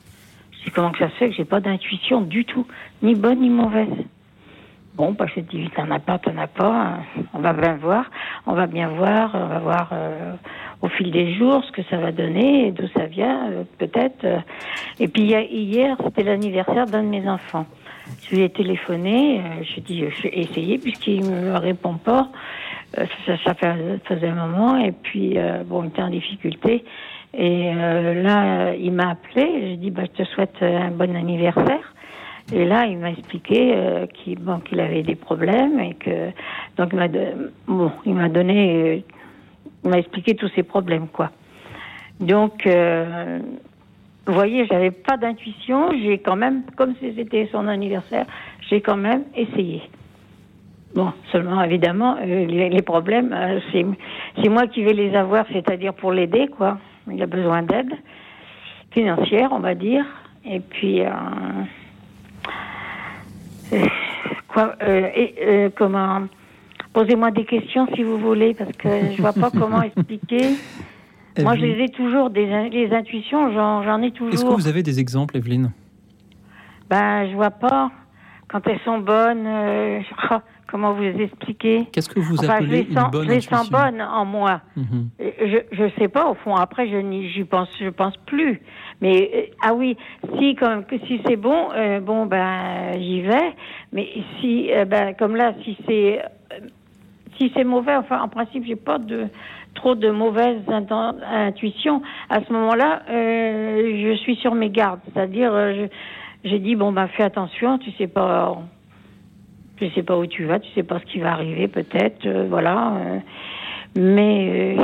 Je 0.66 0.72
comment 0.72 0.92
que 0.92 1.00
ça 1.00 1.10
se 1.10 1.16
fait 1.16 1.30
que 1.30 1.36
j'ai 1.36 1.46
pas 1.46 1.60
d'intuition 1.60 2.22
du 2.22 2.44
tout, 2.44 2.66
ni 3.02 3.16
bonne 3.16 3.40
ni 3.40 3.50
mauvaise? 3.50 3.88
Bon, 4.96 5.12
bah, 5.12 5.28
je 5.34 5.42
dis, 5.42 5.70
t'en 5.76 5.92
as 5.92 6.00
pas, 6.00 6.18
t'en 6.18 6.36
as 6.38 6.48
pas. 6.48 6.98
On 7.34 7.40
va 7.40 7.54
bien 7.54 7.76
voir. 7.76 8.10
On 8.48 8.54
va 8.54 8.66
bien 8.66 8.88
voir. 8.90 9.30
On 9.36 9.46
va 9.46 9.60
voir 9.60 9.90
au 10.82 10.88
fil 10.90 11.12
des 11.12 11.34
jours 11.36 11.64
ce 11.66 11.72
que 11.72 11.82
ça 11.90 11.98
va 11.98 12.12
donner 12.12 12.72
d'où 12.72 12.88
ça 12.96 13.06
vient, 13.06 13.50
euh, 13.52 13.64
peut-être. 13.78 14.24
Euh. 14.24 14.40
Et 15.00 15.08
puis 15.08 15.24
hier, 15.24 15.98
c'était 16.04 16.24
l'anniversaire 16.24 16.86
d'un 16.86 17.04
de 17.04 17.10
mes 17.10 17.28
enfants. 17.28 17.66
Je 18.24 18.36
lui 18.36 18.44
ai 18.44 18.50
téléphoné, 18.50 19.40
euh, 19.40 19.64
je 19.64 19.80
dit, 19.82 20.04
je 20.10 20.24
vais 20.24 20.38
essayer 20.38 20.78
puisqu'il 20.78 21.22
ne 21.30 21.52
me 21.52 21.58
répond 21.58 21.96
pas. 21.96 22.30
ça, 22.96 23.38
ça, 23.44 23.54
faisait 23.54 24.28
un 24.28 24.48
moment 24.48 24.78
et 24.78 24.92
puis 24.92 25.38
bon, 25.66 25.84
il 25.84 25.88
était 25.88 26.02
en 26.02 26.10
difficulté. 26.10 26.84
Et 27.34 27.74
là, 27.74 28.74
il 28.74 28.92
m'a 28.94 29.12
appelé. 29.12 29.46
J'ai 29.62 29.78
dit, 29.78 29.92
bah, 29.92 30.04
je 30.06 30.24
te 30.24 30.28
souhaite 30.30 30.56
un 30.62 30.92
bon 30.92 31.16
anniversaire. 31.16 31.94
Et 32.54 32.64
là, 32.64 32.86
il 32.86 32.98
m'a 32.98 33.12
expliqué 33.12 33.76
qu'il 34.14 34.80
avait 34.80 35.04
des 35.04 35.16
problèmes 35.16 35.80
et 35.80 35.94
que 35.96 36.32
donc 36.78 36.94
il 38.06 38.14
m'a 38.14 38.30
donné 38.30 39.04
il 39.84 39.90
m'a 39.90 40.00
expliqué 40.00 40.36
tous 40.36 40.50
ses 40.50 40.64
problèmes, 40.64 41.08
quoi. 41.08 41.32
Donc, 42.20 42.66
euh, 42.66 43.40
vous 44.28 44.34
voyez, 44.34 44.66
j'avais 44.68 44.92
pas 44.92 45.18
d'intuition. 45.18 45.90
J'ai 46.04 46.20
quand 46.20 46.36
même, 46.36 46.64
comme 46.76 46.94
si 47.00 47.14
c'était 47.16 47.48
son 47.52 47.68
anniversaire, 47.68 48.26
j'ai 48.70 48.82
quand 48.82 48.98
même 48.98 49.24
essayé. 49.36 49.82
Bon, 50.94 51.14
seulement 51.32 51.62
évidemment, 51.64 52.18
euh, 52.22 52.46
les, 52.46 52.82
problèmes, 52.82 53.34
euh, 53.34 53.60
c'est 53.72 54.50
moi 54.50 54.68
qui 54.68 54.84
vais 54.84 54.94
les 54.94 55.16
avoir, 55.16 55.46
c'est-à-dire 55.52 55.94
pour 55.94 56.12
l'aider, 56.12 56.48
quoi. 56.48 56.78
Il 57.10 57.22
a 57.22 57.26
besoin 57.26 57.64
d'aide 57.64 57.94
financière, 58.92 59.50
on 59.52 59.60
va 59.60 59.76
dire. 59.76 60.06
Et 60.46 60.60
puis, 60.60 61.02
quoi, 64.48 64.76
et 64.86 65.70
comment 65.76 66.22
Posez-moi 66.98 67.30
des 67.30 67.46
questions 67.46 67.88
si 67.94 68.02
vous 68.02 68.18
voulez, 68.18 68.56
parce 68.56 68.72
que 68.72 68.90
je 69.16 69.22
vois 69.22 69.34
pas 69.34 69.52
comment 69.58 69.84
expliquer. 69.84 70.56
Moi, 71.44 71.56
je 71.56 71.62
les 71.66 71.84
ai 71.86 71.90
toujours, 71.90 72.30
des, 72.30 72.70
les 72.70 72.92
intuitions, 72.94 73.52
j'en 73.54 74.02
ai 74.02 74.12
toujours. 74.12 74.34
Est-ce 74.34 74.46
que 74.46 74.54
vous 74.54 74.68
avez 74.68 74.84
des 74.84 75.00
exemples, 75.00 75.38
Evelyne? 75.38 75.72
Ben, 76.90 77.30
je 77.30 77.36
vois 77.36 77.52
pas. 77.52 77.92
Quand 78.48 78.66
elles 78.66 78.80
sont 78.86 79.00
bonnes, 79.00 79.46
euh, 79.46 80.00
comment 80.68 80.94
vous 80.94 81.04
expliquer? 81.04 81.86
Qu'est-ce 81.92 82.08
que 82.08 82.20
vous 82.20 82.44
appelez 82.46 82.84
je 82.84 82.90
les 82.90 82.96
sens, 82.96 83.06
une 83.06 83.12
bonne 83.12 83.28
Je 83.28 83.30
les 83.30 83.42
sens 83.42 83.70
bonnes 83.70 84.02
en 84.02 84.24
moi. 84.24 84.62
Mhm. 84.78 85.10
Je 85.20 85.84
ne 85.84 85.90
sais 86.00 86.08
pas, 86.08 86.28
au 86.30 86.34
fond, 86.36 86.56
après, 86.56 86.88
je 86.90 86.98
n'y 86.98 87.44
pense, 87.44 87.70
je 87.80 87.90
pense 87.90 88.16
plus. 88.26 88.62
Mais, 89.02 89.30
euh, 89.34 89.56
ah 89.64 89.74
oui, 89.74 89.98
si, 90.40 90.56
comme, 90.56 90.86
si 91.08 91.22
c'est 91.28 91.36
bon, 91.36 91.70
euh, 91.76 92.00
bon, 92.00 92.26
ben, 92.26 92.94
j'y 92.98 93.22
vais. 93.22 93.54
Mais 93.92 94.08
si, 94.40 94.70
ben, 94.88 95.14
comme 95.14 95.36
là, 95.36 95.54
si 95.64 95.78
c'est 95.86 96.22
si 97.38 97.52
c'est 97.56 97.64
mauvais, 97.64 97.96
enfin, 97.96 98.22
en 98.22 98.28
principe, 98.28 98.66
j'ai 98.66 98.76
pas 98.76 98.98
de 98.98 99.28
trop 99.78 99.96
de 99.96 100.10
mauvaises 100.10 100.62
intuitions. 100.68 102.02
À 102.30 102.42
ce 102.44 102.52
moment-là, 102.52 103.04
euh, 103.10 104.12
je 104.12 104.18
suis 104.18 104.36
sur 104.36 104.54
mes 104.54 104.70
gardes. 104.70 105.00
C'est-à-dire, 105.06 105.54
euh, 105.54 105.88
j'ai 106.44 106.60
dit 106.60 106.76
bon 106.76 106.92
bah 106.92 107.08
fais 107.08 107.24
attention, 107.24 107.78
tu 107.78 107.92
sais 107.92 108.08
pas, 108.08 108.58
tu 109.78 109.90
sais 109.92 110.04
pas 110.04 110.18
où 110.18 110.26
tu 110.26 110.46
vas, 110.46 110.60
tu 110.60 110.70
sais 110.74 110.84
pas 110.84 111.00
ce 111.00 111.06
qui 111.06 111.20
va 111.20 111.32
arriver, 111.32 111.68
peut-être, 111.68 112.26
euh, 112.26 112.48
voilà. 112.50 112.94
mais 113.96 114.78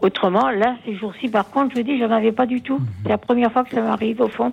autrement, 0.00 0.50
là, 0.50 0.76
ces 0.84 0.94
jours-ci, 0.94 1.28
par 1.28 1.50
contre, 1.50 1.74
je 1.76 1.80
dis, 1.80 1.98
j'en 1.98 2.10
avais 2.10 2.32
pas 2.32 2.46
du 2.46 2.60
tout. 2.60 2.78
C'est 3.02 3.08
la 3.08 3.18
première 3.18 3.50
fois 3.50 3.64
que 3.64 3.74
ça 3.74 3.82
m'arrive 3.82 4.20
au 4.20 4.28
fond. 4.28 4.52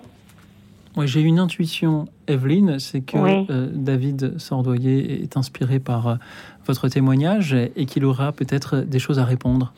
Oui, 0.96 1.08
j'ai 1.08 1.20
une 1.20 1.40
intuition, 1.40 2.06
Evelyne, 2.28 2.78
c'est 2.78 3.00
que 3.00 3.72
David 3.74 4.38
Sordoyer 4.38 5.22
est 5.22 5.36
inspiré 5.36 5.80
par 5.80 6.18
votre 6.66 6.88
témoignage 6.88 7.54
et 7.54 7.86
qu'il 7.86 8.04
aura 8.04 8.32
peut-être 8.32 8.78
des 8.78 8.98
choses 8.98 9.18
à 9.18 9.24
répondre. 9.24 9.72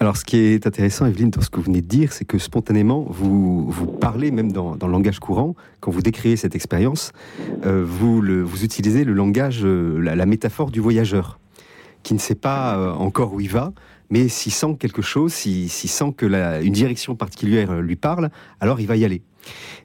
Alors, 0.00 0.16
ce 0.16 0.24
qui 0.24 0.36
est 0.36 0.66
intéressant, 0.66 1.06
Evelyne, 1.06 1.30
dans 1.30 1.42
ce 1.42 1.50
que 1.50 1.58
vous 1.58 1.66
venez 1.66 1.80
de 1.80 1.86
dire, 1.86 2.12
c'est 2.12 2.24
que 2.24 2.38
spontanément, 2.38 3.06
vous, 3.08 3.70
vous 3.70 3.86
parlez, 3.86 4.30
même 4.30 4.50
dans, 4.50 4.74
le 4.74 4.90
langage 4.90 5.20
courant, 5.20 5.54
quand 5.80 5.90
vous 5.90 6.02
décrivez 6.02 6.36
cette 6.36 6.54
expérience, 6.54 7.12
euh, 7.66 7.84
vous, 7.86 8.20
le, 8.20 8.42
vous 8.42 8.64
utilisez 8.64 9.04
le 9.04 9.12
langage, 9.12 9.64
la, 9.64 10.26
métaphore 10.26 10.70
du 10.70 10.80
voyageur, 10.80 11.38
qui 12.02 12.14
ne 12.14 12.18
sait 12.18 12.34
pas 12.34 12.96
encore 12.98 13.34
où 13.34 13.40
il 13.40 13.50
va, 13.50 13.72
mais 14.10 14.28
s'il 14.28 14.52
sent 14.52 14.76
quelque 14.78 15.02
chose, 15.02 15.32
s'il 15.32 15.68
sent 15.68 16.14
que 16.16 16.26
la, 16.26 16.60
une 16.62 16.72
direction 16.72 17.14
particulière 17.14 17.80
lui 17.80 17.96
parle, 17.96 18.30
alors 18.60 18.80
il 18.80 18.86
va 18.86 18.96
y 18.96 19.04
aller. 19.04 19.22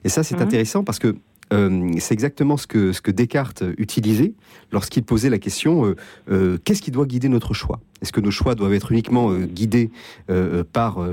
Et 0.04 0.08
ça, 0.08 0.22
c'est 0.22 0.36
mhm. 0.36 0.42
intéressant 0.42 0.84
parce 0.84 0.98
que 0.98 1.16
euh, 1.52 1.92
c'est 1.98 2.14
exactement 2.14 2.56
ce 2.56 2.66
que, 2.66 2.92
ce 2.92 3.00
que 3.00 3.10
Descartes 3.10 3.64
utilisait 3.78 4.32
lorsqu'il 4.72 5.02
posait 5.02 5.30
la 5.30 5.38
question 5.38 5.86
euh, 5.86 5.96
euh, 6.30 6.58
qu'est-ce 6.64 6.82
qui 6.82 6.90
doit 6.90 7.06
guider 7.06 7.28
notre 7.28 7.54
choix? 7.54 7.80
Est-ce 8.02 8.12
que 8.12 8.20
nos 8.20 8.30
choix 8.30 8.54
doivent 8.54 8.74
être 8.74 8.92
uniquement 8.92 9.34
guidés 9.34 9.90
par 10.72 11.04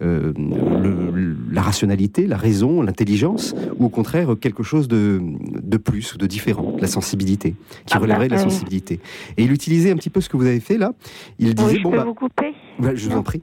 la 0.00 1.60
rationalité, 1.60 2.26
la 2.26 2.38
raison, 2.38 2.80
l'intelligence, 2.80 3.54
ou 3.78 3.84
au 3.84 3.88
contraire 3.90 4.34
quelque 4.40 4.62
chose 4.62 4.88
de, 4.88 5.20
de 5.62 5.76
plus 5.76 6.14
ou 6.14 6.16
de 6.16 6.26
différent, 6.26 6.74
la 6.80 6.86
sensibilité, 6.86 7.56
qui 7.84 7.94
ah, 7.94 7.98
relèverait 7.98 8.28
de 8.28 8.32
la 8.32 8.38
sensibilité? 8.38 9.00
Et 9.36 9.44
il 9.44 9.52
utilisait 9.52 9.90
un 9.90 9.96
petit 9.96 10.08
peu 10.08 10.22
ce 10.22 10.30
que 10.30 10.38
vous 10.38 10.46
avez 10.46 10.60
fait 10.60 10.78
là. 10.78 10.94
Il 11.38 11.54
disait 11.54 11.80
bon, 11.80 11.90
bah, 11.90 12.04
vous 12.04 12.14
couper? 12.14 12.54
je 12.94 13.10
vous 13.10 13.16
en 13.16 13.22
prie. 13.22 13.42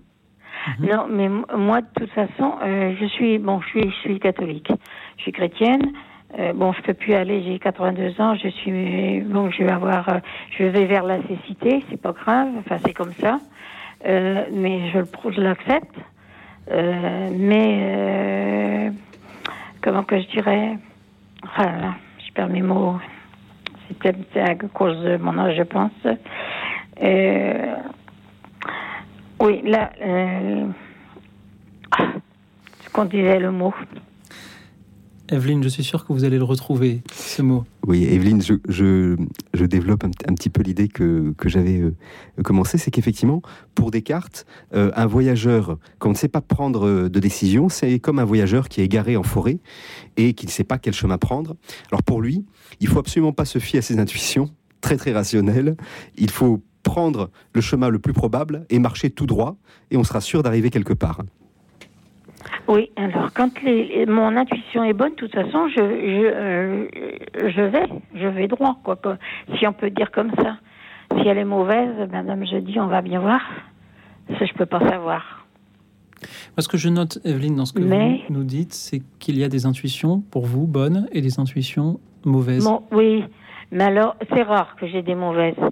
Mhm. 0.67 0.87
Non, 0.87 1.07
mais 1.09 1.29
moi, 1.57 1.81
de 1.81 1.87
toute 1.95 2.11
façon, 2.11 2.53
euh, 2.63 2.93
je 2.99 3.05
suis 3.05 3.37
bon, 3.37 3.61
je 3.61 3.89
suis, 4.01 4.19
catholique, 4.19 4.71
je 5.17 5.23
suis 5.23 5.31
chrétienne. 5.31 5.93
Euh, 6.37 6.53
bon, 6.53 6.73
je 6.73 6.81
peux 6.81 6.93
plus 6.93 7.15
aller, 7.15 7.41
j'ai 7.43 7.57
82 7.57 8.21
ans, 8.21 8.35
je 8.35 8.49
suis 8.49 9.21
bon, 9.21 9.49
je 9.49 9.63
vais 9.63 9.71
avoir, 9.71 10.07
euh, 10.09 10.19
je 10.57 10.63
vais 10.63 10.85
vers 10.85 11.03
la 11.03 11.17
cécité, 11.23 11.83
c'est 11.89 11.99
pas 11.99 12.11
grave, 12.11 12.49
enfin 12.59 12.77
c'est 12.85 12.93
comme 12.93 13.13
ça, 13.19 13.39
mais 14.05 14.91
je, 14.91 14.99
je 15.31 15.41
l'accepte. 15.41 15.95
mais 16.69 18.91
comment 19.81 20.03
que 20.03 20.19
je 20.19 20.27
dirais, 20.27 20.77
ah 21.57 21.95
je 22.25 22.31
perds 22.33 22.49
mes 22.49 22.61
mots. 22.61 22.97
C'est 23.87 23.97
peut-être 23.97 24.37
à 24.37 24.53
cause 24.67 25.01
de 25.03 25.17
mon 25.17 25.35
âge, 25.39 25.55
je 25.57 25.63
pense. 25.63 25.91
Oui, 29.39 29.61
là, 29.63 29.91
euh... 30.01 30.67
Ah, 31.91 32.13
ce 32.83 32.89
qu'on 32.91 33.05
disait 33.05 33.39
le 33.39 33.51
mot. 33.51 33.73
Evelyne, 35.31 35.61
je 35.61 35.69
suis 35.69 35.83
sûr 35.83 36.05
que 36.05 36.13
vous 36.13 36.23
allez 36.23 36.39
le 36.39 36.43
retrouver, 36.43 37.01
ce 37.13 37.43
mot. 37.43 37.63
Oui, 37.85 38.03
Evelyne, 38.03 38.41
je, 38.41 38.55
je, 38.67 39.65
développe 39.65 40.03
un, 40.03 40.33
petit 40.33 40.49
peu 40.49 40.63
l'idée 40.63 40.87
que, 40.87 41.33
que 41.37 41.49
j'avais 41.49 41.79
euh, 41.79 41.93
commencé, 42.43 42.79
c'est 42.79 42.89
qu'effectivement, 42.89 43.43
pour 43.75 43.91
Descartes, 43.91 44.47
euh, 44.73 44.91
un 44.95 45.05
voyageur, 45.05 45.77
quand 45.99 46.09
on 46.09 46.13
ne 46.13 46.17
sait 46.17 46.29
pas 46.29 46.41
prendre 46.41 46.87
euh, 46.87 47.09
de 47.09 47.19
décision, 47.19 47.69
c'est 47.69 47.99
comme 47.99 48.17
un 48.17 48.25
voyageur 48.25 48.69
qui 48.69 48.81
est 48.81 48.85
égaré 48.85 49.17
en 49.17 49.23
forêt 49.23 49.59
et 50.17 50.33
qui 50.33 50.47
ne 50.47 50.51
sait 50.51 50.63
pas 50.63 50.79
quel 50.79 50.93
chemin 50.93 51.19
prendre. 51.19 51.55
Alors 51.91 52.01
pour 52.01 52.21
lui, 52.21 52.45
il 52.79 52.87
faut 52.87 52.99
absolument 52.99 53.33
pas 53.33 53.45
se 53.45 53.59
fier 53.59 53.79
à 53.79 53.81
ses 53.83 53.99
intuitions, 53.99 54.49
très 54.81 54.97
très 54.97 55.11
rationnelles. 55.11 55.77
Il 56.17 56.31
faut 56.31 56.63
prendre 56.93 57.29
le 57.53 57.61
chemin 57.61 57.89
le 57.89 57.99
plus 57.99 58.13
probable 58.13 58.65
et 58.69 58.79
marcher 58.79 59.09
tout 59.11 59.27
droit, 59.33 59.53
et 59.91 59.97
on 59.97 60.03
sera 60.03 60.21
sûr 60.21 60.41
d'arriver 60.43 60.69
quelque 60.71 60.95
part. 61.05 61.21
Oui, 62.67 62.89
alors 62.95 63.29
quand 63.33 63.51
mon 64.07 64.31
intuition 64.43 64.83
est 64.83 64.93
bonne, 64.93 65.11
de 65.11 65.21
toute 65.23 65.35
façon, 65.41 65.67
je, 65.75 65.75
je, 65.75 66.25
euh, 66.47 66.87
je 67.55 67.61
vais, 67.73 67.87
je 68.15 68.27
vais 68.27 68.47
droit, 68.47 68.75
quoi, 68.83 68.97
si 69.55 69.67
on 69.67 69.73
peut 69.73 69.91
dire 69.91 70.09
comme 70.11 70.31
ça. 70.41 70.57
Si 71.15 71.27
elle 71.27 71.39
est 71.39 71.51
mauvaise, 71.57 71.95
madame, 72.11 72.45
je 72.45 72.57
dis, 72.57 72.79
on 72.79 72.87
va 72.87 73.01
bien 73.01 73.19
voir. 73.19 73.41
Ça, 74.37 74.45
je 74.45 74.53
peux 74.53 74.67
pas 74.67 74.83
savoir. 74.87 75.23
Parce 76.55 76.67
que 76.67 76.77
je 76.77 76.89
note, 76.89 77.19
Evelyne, 77.23 77.55
dans 77.55 77.65
ce 77.65 77.73
que 77.73 77.81
vous 77.81 78.33
nous 78.33 78.43
dites, 78.43 78.73
c'est 78.73 79.01
qu'il 79.19 79.37
y 79.37 79.43
a 79.43 79.49
des 79.49 79.65
intuitions 79.65 80.21
pour 80.31 80.45
vous 80.45 80.67
bonnes 80.67 81.07
et 81.11 81.21
des 81.21 81.39
intuitions 81.39 81.99
mauvaises. 82.25 82.65
Bon, 82.65 82.83
oui, 82.91 83.23
mais 83.71 83.85
alors, 83.85 84.15
c'est 84.31 84.43
rare 84.43 84.75
que 84.79 84.87
j'ai 84.87 85.01
des 85.01 85.15
mauvaises. 85.15 85.63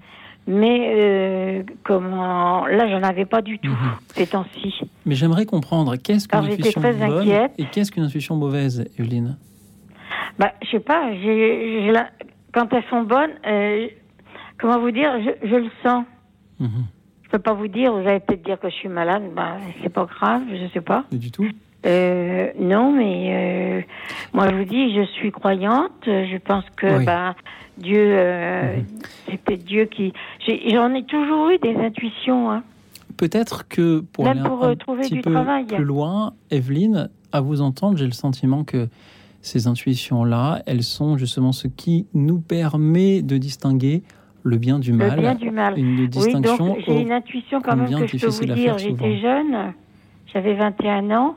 Mais 0.50 0.94
euh, 0.96 1.62
comment 1.84 2.66
là, 2.66 2.88
j'en 2.88 3.06
avais 3.06 3.26
pas 3.26 3.42
du 3.42 3.58
tout 3.58 3.68
mhm. 3.68 3.96
ces 4.14 4.26
temps-ci. 4.26 4.74
Mais 5.04 5.14
j'aimerais 5.14 5.44
comprendre 5.44 5.96
qu'est-ce 5.96 6.26
qu'une 6.26 6.38
intuition 6.38 6.80
bonne 6.80 7.02
inquiète. 7.02 7.52
et 7.58 7.66
qu'est-ce 7.66 7.92
qu'une 7.92 8.04
intuition 8.04 8.34
mauvaise, 8.34 8.88
Evelyne? 8.98 9.36
Bah, 10.38 10.52
je 10.62 10.70
sais 10.70 10.80
pas. 10.80 11.10
Quand 12.54 12.72
elles 12.72 12.84
sont 12.88 13.02
bonnes, 13.02 13.32
euh, 13.46 13.88
comment 14.58 14.80
vous 14.80 14.90
dire, 14.90 15.12
je, 15.42 15.56
le 15.56 15.70
sens. 15.82 16.06
Mhm. 16.58 16.86
Je 17.24 17.28
peux 17.28 17.40
pas 17.40 17.52
vous 17.52 17.68
dire. 17.68 17.92
Vous 17.92 18.08
allez 18.08 18.20
peut-être 18.20 18.42
dire 18.42 18.58
que 18.58 18.70
je 18.70 18.74
suis 18.74 18.88
malade. 18.88 19.24
Bah, 19.36 19.58
c'est 19.82 19.92
pas 19.92 20.06
grave. 20.06 20.44
Je 20.50 20.66
sais 20.72 20.80
pas. 20.80 21.04
Pas 21.10 21.16
du 21.16 21.30
tout. 21.30 21.46
Euh, 21.86 22.48
non, 22.58 22.92
mais 22.92 23.28
euh, 23.30 23.82
moi 24.32 24.48
je 24.50 24.56
vous 24.56 24.64
dis, 24.64 24.94
je 24.94 25.04
suis 25.12 25.30
croyante. 25.30 25.92
Je 26.04 26.36
pense 26.38 26.64
que 26.76 27.04
bah, 27.04 27.34
Dieu, 27.76 27.96
euh, 27.98 28.76
c'est 29.26 29.40
peut-être 29.40 29.64
Dieu 29.64 29.84
qui. 29.84 30.12
J'en 30.46 30.92
ai, 30.94 31.04
toujours 31.04 31.50
eu 31.50 31.58
des 31.58 31.76
intuitions. 31.76 32.50
Hein. 32.50 32.62
Peut-être 33.16 33.68
que 33.68 34.00
pour 34.00 34.26
aller 34.26 34.40
pour 34.42 34.64
un, 34.64 34.76
trouver 34.76 35.08
du 35.08 35.20
peu 35.20 35.30
travail. 35.30 35.66
plus 35.66 35.84
loin, 35.84 36.34
Evelyne, 36.50 37.10
à 37.32 37.40
vous 37.40 37.60
entendre, 37.60 37.96
j'ai 37.96 38.06
le 38.06 38.12
sentiment 38.12 38.64
que 38.64 38.88
ces 39.40 39.66
intuitions-là, 39.66 40.62
elles 40.66 40.82
sont 40.82 41.16
justement 41.16 41.52
ce 41.52 41.68
qui 41.68 42.06
nous 42.12 42.38
permet 42.38 43.22
de 43.22 43.38
distinguer 43.38 44.02
le 44.42 44.56
bien 44.56 44.78
du 44.78 44.92
mal. 44.92 45.14
Le 45.14 45.20
bien 45.20 45.34
du 45.34 45.50
mal. 45.50 45.78
Une 45.78 46.06
distinction. 46.06 46.74
Oui, 46.74 46.84
j'ai 46.86 47.00
une 47.00 47.12
intuition 47.12 47.60
quand 47.60 47.76
même 47.76 48.06
que 48.06 48.06
je 48.06 48.26
peux 48.26 48.30
vous 48.30 48.54
dire. 48.54 48.78
J'étais 48.78 49.20
jeune, 49.20 49.72
j'avais 50.32 50.54
21 50.54 51.10
ans. 51.10 51.36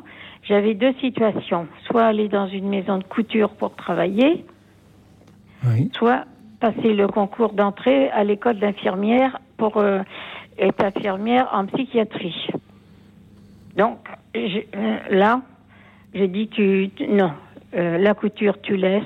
J'avais 0.52 0.74
deux 0.74 0.94
situations. 1.00 1.66
Soit 1.86 2.04
aller 2.04 2.28
dans 2.28 2.46
une 2.48 2.68
maison 2.68 2.98
de 2.98 3.06
couture 3.06 3.52
pour 3.52 3.74
travailler, 3.74 4.44
soit 5.94 6.26
passer 6.60 6.94
le 6.94 7.08
concours 7.08 7.54
d'entrée 7.54 8.10
à 8.10 8.26
l'école 8.26 8.60
d'infirmière 8.60 9.40
pour 9.56 9.78
euh, 9.78 10.02
être 10.60 10.84
infirmière 10.84 11.48
en 11.54 11.68
psychiatrie. 11.68 12.50
Donc 13.78 14.00
euh, 14.36 14.98
là, 15.10 15.42
j'ai 16.14 16.28
dit 16.28 16.50
tu, 16.50 16.92
non, 17.08 17.32
euh, 17.74 17.98
la 17.98 18.14
couture 18.14 18.60
tu 18.62 18.76
laisses, 18.76 19.04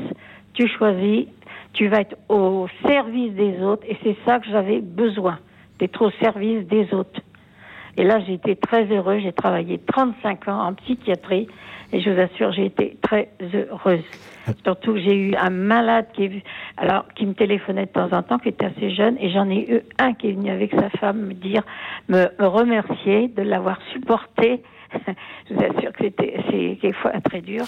tu 0.56 0.68
choisis, 0.68 1.28
tu 1.74 1.90
vas 1.90 2.02
être 2.02 2.18
au 2.28 2.66
service 2.88 3.34
des 3.36 3.62
autres 3.62 3.86
et 3.88 3.96
c'est 4.02 4.18
ça 4.26 4.40
que 4.40 4.50
j'avais 4.50 4.82
besoin, 4.82 5.38
d'être 5.78 6.02
au 6.02 6.10
service 6.20 6.66
des 6.66 6.92
autres. 6.92 7.22
Et 7.98 8.04
là, 8.04 8.20
j'ai 8.26 8.34
été 8.34 8.56
très 8.56 8.86
heureuse. 8.86 9.22
J'ai 9.24 9.34
travaillé 9.34 9.80
35 9.80 10.48
ans 10.48 10.68
en 10.68 10.74
psychiatrie 10.74 11.48
et 11.92 12.02
je 12.02 12.10
vous 12.10 12.20
assure, 12.20 12.52
j'ai 12.52 12.66
été 12.66 12.98
très 13.02 13.30
heureuse. 13.54 14.04
Surtout 14.64 14.98
j'ai 14.98 15.16
eu 15.16 15.36
un 15.36 15.50
malade 15.50 16.08
qui, 16.14 16.44
alors, 16.78 17.06
qui 17.16 17.26
me 17.26 17.34
téléphonait 17.34 17.86
de 17.86 17.92
temps 17.92 18.12
en 18.12 18.22
temps, 18.22 18.38
qui 18.38 18.50
était 18.50 18.66
assez 18.66 18.92
jeune, 18.92 19.18
et 19.20 19.30
j'en 19.30 19.50
ai 19.50 19.72
eu 19.72 19.82
un 19.98 20.14
qui 20.14 20.30
est 20.30 20.34
venu 20.34 20.50
avec 20.50 20.72
sa 20.72 20.90
femme 20.90 21.22
me 21.28 21.34
dire, 21.34 21.64
me 22.10 22.28
remercier 22.40 23.28
de 23.30 23.42
l'avoir 23.42 23.80
supporté 23.94 24.62
je 25.50 25.54
vous 25.54 25.62
assure 25.62 25.92
que 25.94 26.04
c'est 26.04 26.78
quelquefois 26.82 27.12
très 27.22 27.42
dur 27.42 27.66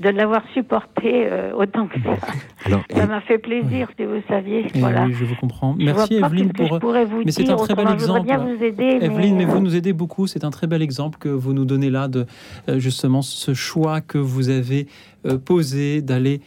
de 0.00 0.08
l'avoir 0.08 0.42
supporté 0.54 1.26
euh, 1.26 1.52
autant 1.54 1.86
que 1.86 1.98
ça. 2.00 2.80
ça 2.90 3.06
m'a 3.06 3.20
fait 3.20 3.38
plaisir, 3.38 3.88
si 3.96 4.04
vous 4.04 4.20
saviez. 4.28 4.66
Eh 4.74 4.78
voilà. 4.78 5.04
Oui, 5.04 5.12
je 5.12 5.24
vous 5.24 5.34
comprends. 5.36 5.74
Merci 5.78 6.14
Evelyne 6.14 6.52
pour. 6.52 6.78
mais 7.24 7.32
c'est 7.32 7.48
un 7.48 7.56
très 7.56 7.74
bel 7.74 7.88
exemple. 7.92 8.26
Vous 8.36 8.64
aider, 8.64 8.98
Evelyne, 9.00 9.36
mais... 9.36 9.44
vous 9.44 9.60
nous 9.60 9.76
aidez 9.76 9.92
beaucoup. 9.92 10.26
C'est 10.26 10.44
un 10.44 10.50
très 10.50 10.66
bel 10.66 10.82
exemple 10.82 11.18
que 11.18 11.28
vous 11.28 11.52
nous 11.52 11.64
donnez 11.64 11.90
là 11.90 12.08
de 12.08 12.26
euh, 12.68 12.78
justement 12.78 13.22
ce 13.22 13.54
choix 13.54 14.00
que 14.00 14.18
vous 14.18 14.48
avez 14.48 14.86
euh, 15.26 15.38
posé 15.38 16.02
d'aller 16.02 16.40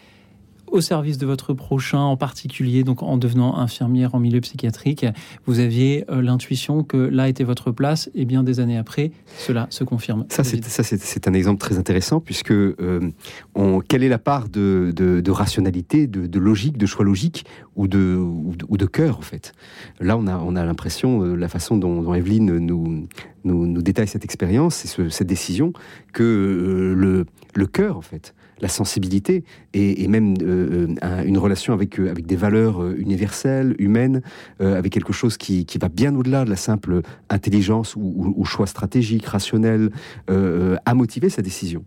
au 0.72 0.82
service 0.82 1.18
de 1.18 1.26
votre 1.26 1.54
prochain, 1.54 2.00
en 2.00 2.18
particulier 2.18 2.84
donc 2.84 3.04
en 3.04 3.18
devenant 3.18 3.58
infirmière 3.58 4.16
en 4.16 4.20
milieu 4.20 4.42
psychiatrique. 4.42 5.06
Vous 5.46 5.60
aviez 5.60 6.06
euh, 6.10 6.22
l'intuition 6.22 6.84
que 6.84 6.98
là 6.98 7.30
était 7.30 7.44
votre 7.44 7.72
place, 7.72 8.10
et 8.16 8.26
bien 8.26 8.44
des 8.44 8.60
années 8.60 8.78
après, 8.78 9.12
cela 9.38 9.68
se 9.70 9.84
confirme. 9.84 10.26
Ça, 10.30 10.44
c'est 10.44 11.28
un 11.28 11.34
exemple 11.34 11.60
très 11.60 11.78
intéressant 11.78 12.20
puisque 12.20 12.52
euh, 12.52 13.12
on, 13.56 13.80
quelle 13.80 14.04
est 14.04 14.10
la 14.10 14.20
part 14.20 14.50
de, 14.50 14.92
de, 14.96 15.32
rationalité, 15.32 16.08
de, 16.08 16.40
logique, 16.40 16.78
de 16.78 16.86
choix 16.86 17.06
logique 17.06 17.46
ou 17.76 17.88
de, 17.88 18.16
ou 18.18 18.78
cœur 18.92 19.18
en 19.18 19.22
fait? 19.22 19.54
Là, 20.00 20.18
on 20.18 20.28
a, 20.28 20.38
on 20.38 20.56
a 20.56 20.66
l'impression, 20.66 21.24
euh, 21.24 21.36
la 21.36 21.48
façon 21.48 21.78
dont, 21.78 22.02
dont 22.02 22.14
Evelyne 22.14 22.58
nous, 22.58 23.08
nous, 23.44 23.68
nous, 23.68 23.82
détaille 23.82 24.08
cette 24.08 24.26
expérience 24.26 24.86
et 24.86 25.10
cette 25.10 25.28
décision, 25.28 25.74
que 26.14 26.94
le, 26.96 27.26
le 27.54 27.66
cœur 27.68 27.98
en 27.98 28.02
fait 28.02 28.34
la 28.62 28.68
sensibilité 28.68 29.44
et, 29.74 30.08
même 30.08 30.36
euh, 30.42 30.88
euh, 31.04 31.24
une 31.24 31.38
relation 31.38 31.74
avec, 31.74 32.00
euh, 32.00 32.10
avec 32.10 32.26
des 32.26 32.36
valeurs 32.36 32.86
universelles, 32.92 33.76
humaines, 33.80 34.22
avec 34.60 34.92
quelque 34.92 35.14
chose 35.14 35.38
qui, 35.38 35.66
qui 35.66 35.78
va 35.78 35.90
bien 35.90 36.16
au-delà 36.16 36.46
de 36.46 36.50
la 36.50 36.56
simple 36.56 37.02
intelligence 37.30 37.96
ou, 37.96 38.44
choix 38.46 38.68
stratégique, 38.68 39.26
rationnel, 39.26 39.92
à 40.28 40.94
motiver 40.94 41.30
sa 41.30 41.42
décision. 41.42 41.84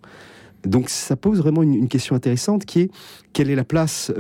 Donc 0.65 0.89
ça 0.89 1.17
pose 1.17 1.39
vraiment 1.39 1.63
une, 1.63 1.89
question 1.89 2.15
intéressante 2.15 2.65
qui 2.65 2.81
est 2.81 2.91
quelle 3.33 3.51
est 3.51 3.57
la 3.57 3.65
place 3.65 4.13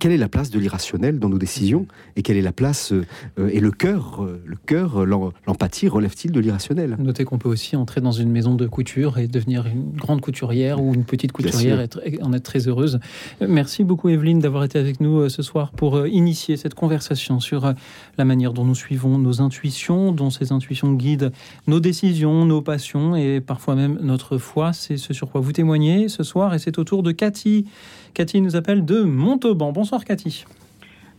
quelle 0.00 0.12
est 0.12 0.16
la 0.18 0.28
place 0.28 0.50
de 0.50 0.58
l'irrationnel 0.58 1.18
dans 1.18 1.28
nos 1.28 1.38
décisions 1.38 1.86
et 2.16 2.22
quelle 2.22 2.36
est 2.36 2.42
la 2.42 2.52
place 2.52 2.92
euh, 2.92 3.04
euh, 3.38 3.50
et 3.52 3.60
le 3.60 3.70
cœur, 3.70 4.24
euh, 4.24 4.40
le 4.44 4.56
cœur, 4.56 5.04
l'empathie 5.04 5.88
relève-t-il 5.88 6.32
de 6.32 6.40
l'irrationnel? 6.40 6.96
Notez 6.98 7.24
qu'on 7.24 7.38
peut 7.38 7.48
aussi 7.48 7.76
entrer 7.76 8.00
dans 8.00 8.12
une 8.12 8.30
maison 8.30 8.54
de 8.54 8.66
couture 8.66 9.18
et 9.18 9.28
devenir 9.28 9.66
une 9.66 9.92
grande 9.92 10.20
couturière 10.20 10.82
ou 10.82 10.94
une 10.94 11.04
petite 11.04 11.32
couturière 11.32 11.80
et 11.80 12.22
en 12.22 12.32
être 12.32 12.42
très 12.42 12.66
heureuse. 12.66 12.98
Merci 13.46 13.84
beaucoup 13.84 14.08
Evelyne 14.08 14.38
d'avoir 14.38 14.64
été 14.64 14.78
avec 14.78 15.00
nous 15.00 15.28
ce 15.28 15.42
soir 15.42 15.70
pour 15.72 16.06
initier 16.06 16.56
cette 16.56 16.74
conversation 16.74 17.40
sur 17.40 17.74
la 18.18 18.24
manière 18.24 18.52
dont 18.52 18.64
nous 18.64 18.74
suivons 18.74 19.18
nos 19.18 19.40
intuitions, 19.40 20.12
dont 20.12 20.30
ces 20.30 20.52
intuitions 20.52 20.92
guident 20.94 21.32
nos 21.66 21.80
décisions, 21.80 22.44
nos 22.44 22.62
passions 22.62 23.16
et 23.16 23.40
parfois 23.40 23.74
même 23.74 23.98
notre 24.02 24.38
foi. 24.38 24.72
C'est 24.72 24.96
ce 24.96 25.12
sur 25.12 25.30
quoi 25.30 25.40
vous 25.40 25.52
témoignez 25.52 26.08
ce 26.08 26.22
soir 26.22 26.54
et 26.54 26.58
c'est 26.58 26.78
au 26.78 26.84
tour 26.84 27.02
de 27.02 27.12
Cathy. 27.12 27.66
Cathy 28.14 28.40
nous 28.40 28.54
appelle 28.54 28.84
de 28.84 29.02
Montauban. 29.02 29.72
Bonsoir 29.72 30.04
Cathy. 30.04 30.44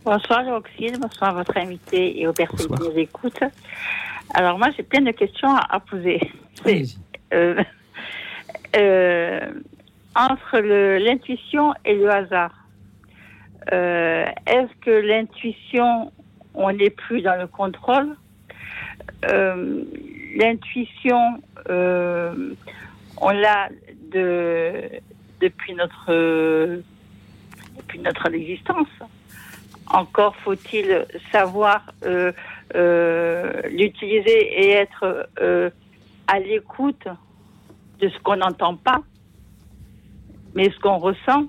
Bonsoir 0.02 0.46
Roxine, 0.46 0.96
bonsoir 0.98 1.30
à 1.30 1.34
votre 1.34 1.56
invité 1.58 2.18
et 2.20 2.26
aux 2.26 2.32
personnes 2.32 2.74
qui 2.74 2.82
nous 2.88 2.98
écoutent. 2.98 3.44
Alors 4.32 4.58
moi 4.58 4.68
j'ai 4.74 4.82
plein 4.82 5.02
de 5.02 5.10
questions 5.10 5.54
à, 5.54 5.78
poser. 5.78 6.20
Euh, 7.34 7.62
euh, 8.76 9.52
entre 10.14 10.58
l'intuition 10.58 11.74
et 11.84 11.94
le 11.94 12.10
hasard, 12.10 12.54
euh, 13.72 14.24
est-ce 14.46 14.74
que 14.80 14.90
l'intuition, 14.90 16.12
on 16.54 16.72
n'est 16.72 16.88
plus 16.90 17.20
dans 17.20 17.36
le 17.36 17.46
contrôle 17.46 18.16
L'intuition, 20.38 21.42
on 21.68 23.30
l'a 23.30 23.68
de, 24.12 24.88
depuis 25.40 25.74
notre 25.74 26.82
depuis 27.76 27.98
notre 28.00 28.32
existence. 28.32 28.88
Encore 29.88 30.34
faut-il 30.36 31.06
savoir 31.30 31.92
euh, 32.04 32.32
euh, 32.74 33.62
l'utiliser 33.70 34.60
et 34.60 34.70
être 34.72 35.28
euh, 35.40 35.70
à 36.26 36.40
l'écoute 36.40 37.06
de 38.00 38.08
ce 38.08 38.18
qu'on 38.20 38.36
n'entend 38.36 38.76
pas, 38.76 39.00
mais 40.54 40.70
ce 40.70 40.78
qu'on 40.80 40.98
ressent. 40.98 41.46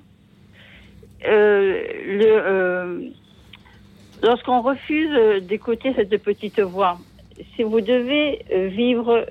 lorsqu'on 4.22 4.62
refuse 4.62 5.44
d'écouter 5.44 5.94
cette 5.96 6.16
petite 6.24 6.60
voix, 6.60 7.00
si 7.56 7.64
vous 7.64 7.82
devez 7.82 8.44
vivre 8.70 9.26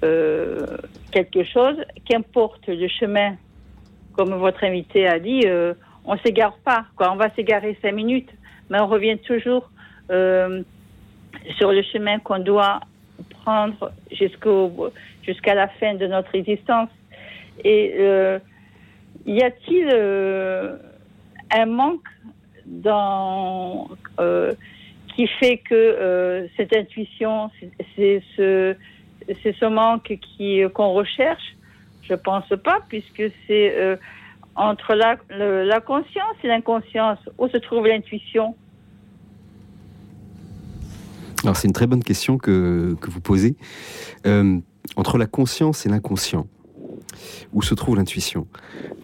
quelque 0.00 1.44
chose, 1.44 1.76
qu'importe 2.04 2.66
le 2.68 2.88
chemin 2.88 3.36
comme 4.12 4.34
votre 4.34 4.64
invité 4.64 5.06
a 5.06 5.18
dit, 5.18 5.42
euh, 5.46 5.74
on 6.04 6.16
s'égare 6.18 6.56
pas. 6.64 6.84
Quoi. 6.96 7.12
On 7.12 7.16
va 7.16 7.30
s'égarer 7.30 7.76
cinq 7.80 7.92
minutes, 7.92 8.30
mais 8.68 8.80
on 8.80 8.86
revient 8.86 9.18
toujours 9.18 9.70
euh, 10.10 10.62
sur 11.56 11.72
le 11.72 11.82
chemin 11.82 12.18
qu'on 12.18 12.40
doit 12.40 12.80
prendre 13.42 13.92
jusqu'au 14.12 14.90
jusqu'à 15.22 15.54
la 15.54 15.68
fin 15.68 15.94
de 15.94 16.06
notre 16.06 16.34
existence. 16.34 16.90
Et 17.64 17.94
euh, 17.98 18.38
y 19.26 19.42
a-t-il 19.42 19.88
un 21.50 21.66
manque 21.66 22.08
qui 25.14 25.26
fait 25.38 25.58
que 25.58 26.48
cette 26.56 26.74
intuition, 26.74 27.50
c'est 27.96 28.22
ce 28.36 28.76
c'est 29.42 29.54
ce 29.58 29.66
manque 29.66 30.18
qui 30.20 30.62
qu'on 30.74 30.92
recherche 30.92 31.56
je 32.10 32.14
pense 32.16 32.48
pas, 32.62 32.80
puisque 32.88 33.22
c'est 33.46 33.76
euh, 33.76 33.96
entre 34.56 34.94
la, 34.94 35.80
conscience 35.80 36.36
et 36.42 36.48
l'inconscience 36.48 37.18
où 37.38 37.48
se 37.48 37.56
trouve 37.56 37.86
l'intuition? 37.86 38.56
Alors 41.44 41.56
c'est 41.56 41.68
une 41.68 41.72
très 41.72 41.86
bonne 41.86 42.02
question 42.02 42.36
que, 42.36 42.96
vous 43.00 43.20
posez. 43.20 43.56
Euh, 44.26 44.58
entre 44.96 45.18
la 45.18 45.26
conscience 45.26 45.86
et 45.86 45.88
l'inconscient, 45.88 46.46
où 47.52 47.62
se 47.62 47.74
trouve 47.74 47.96
l'intuition? 47.96 48.46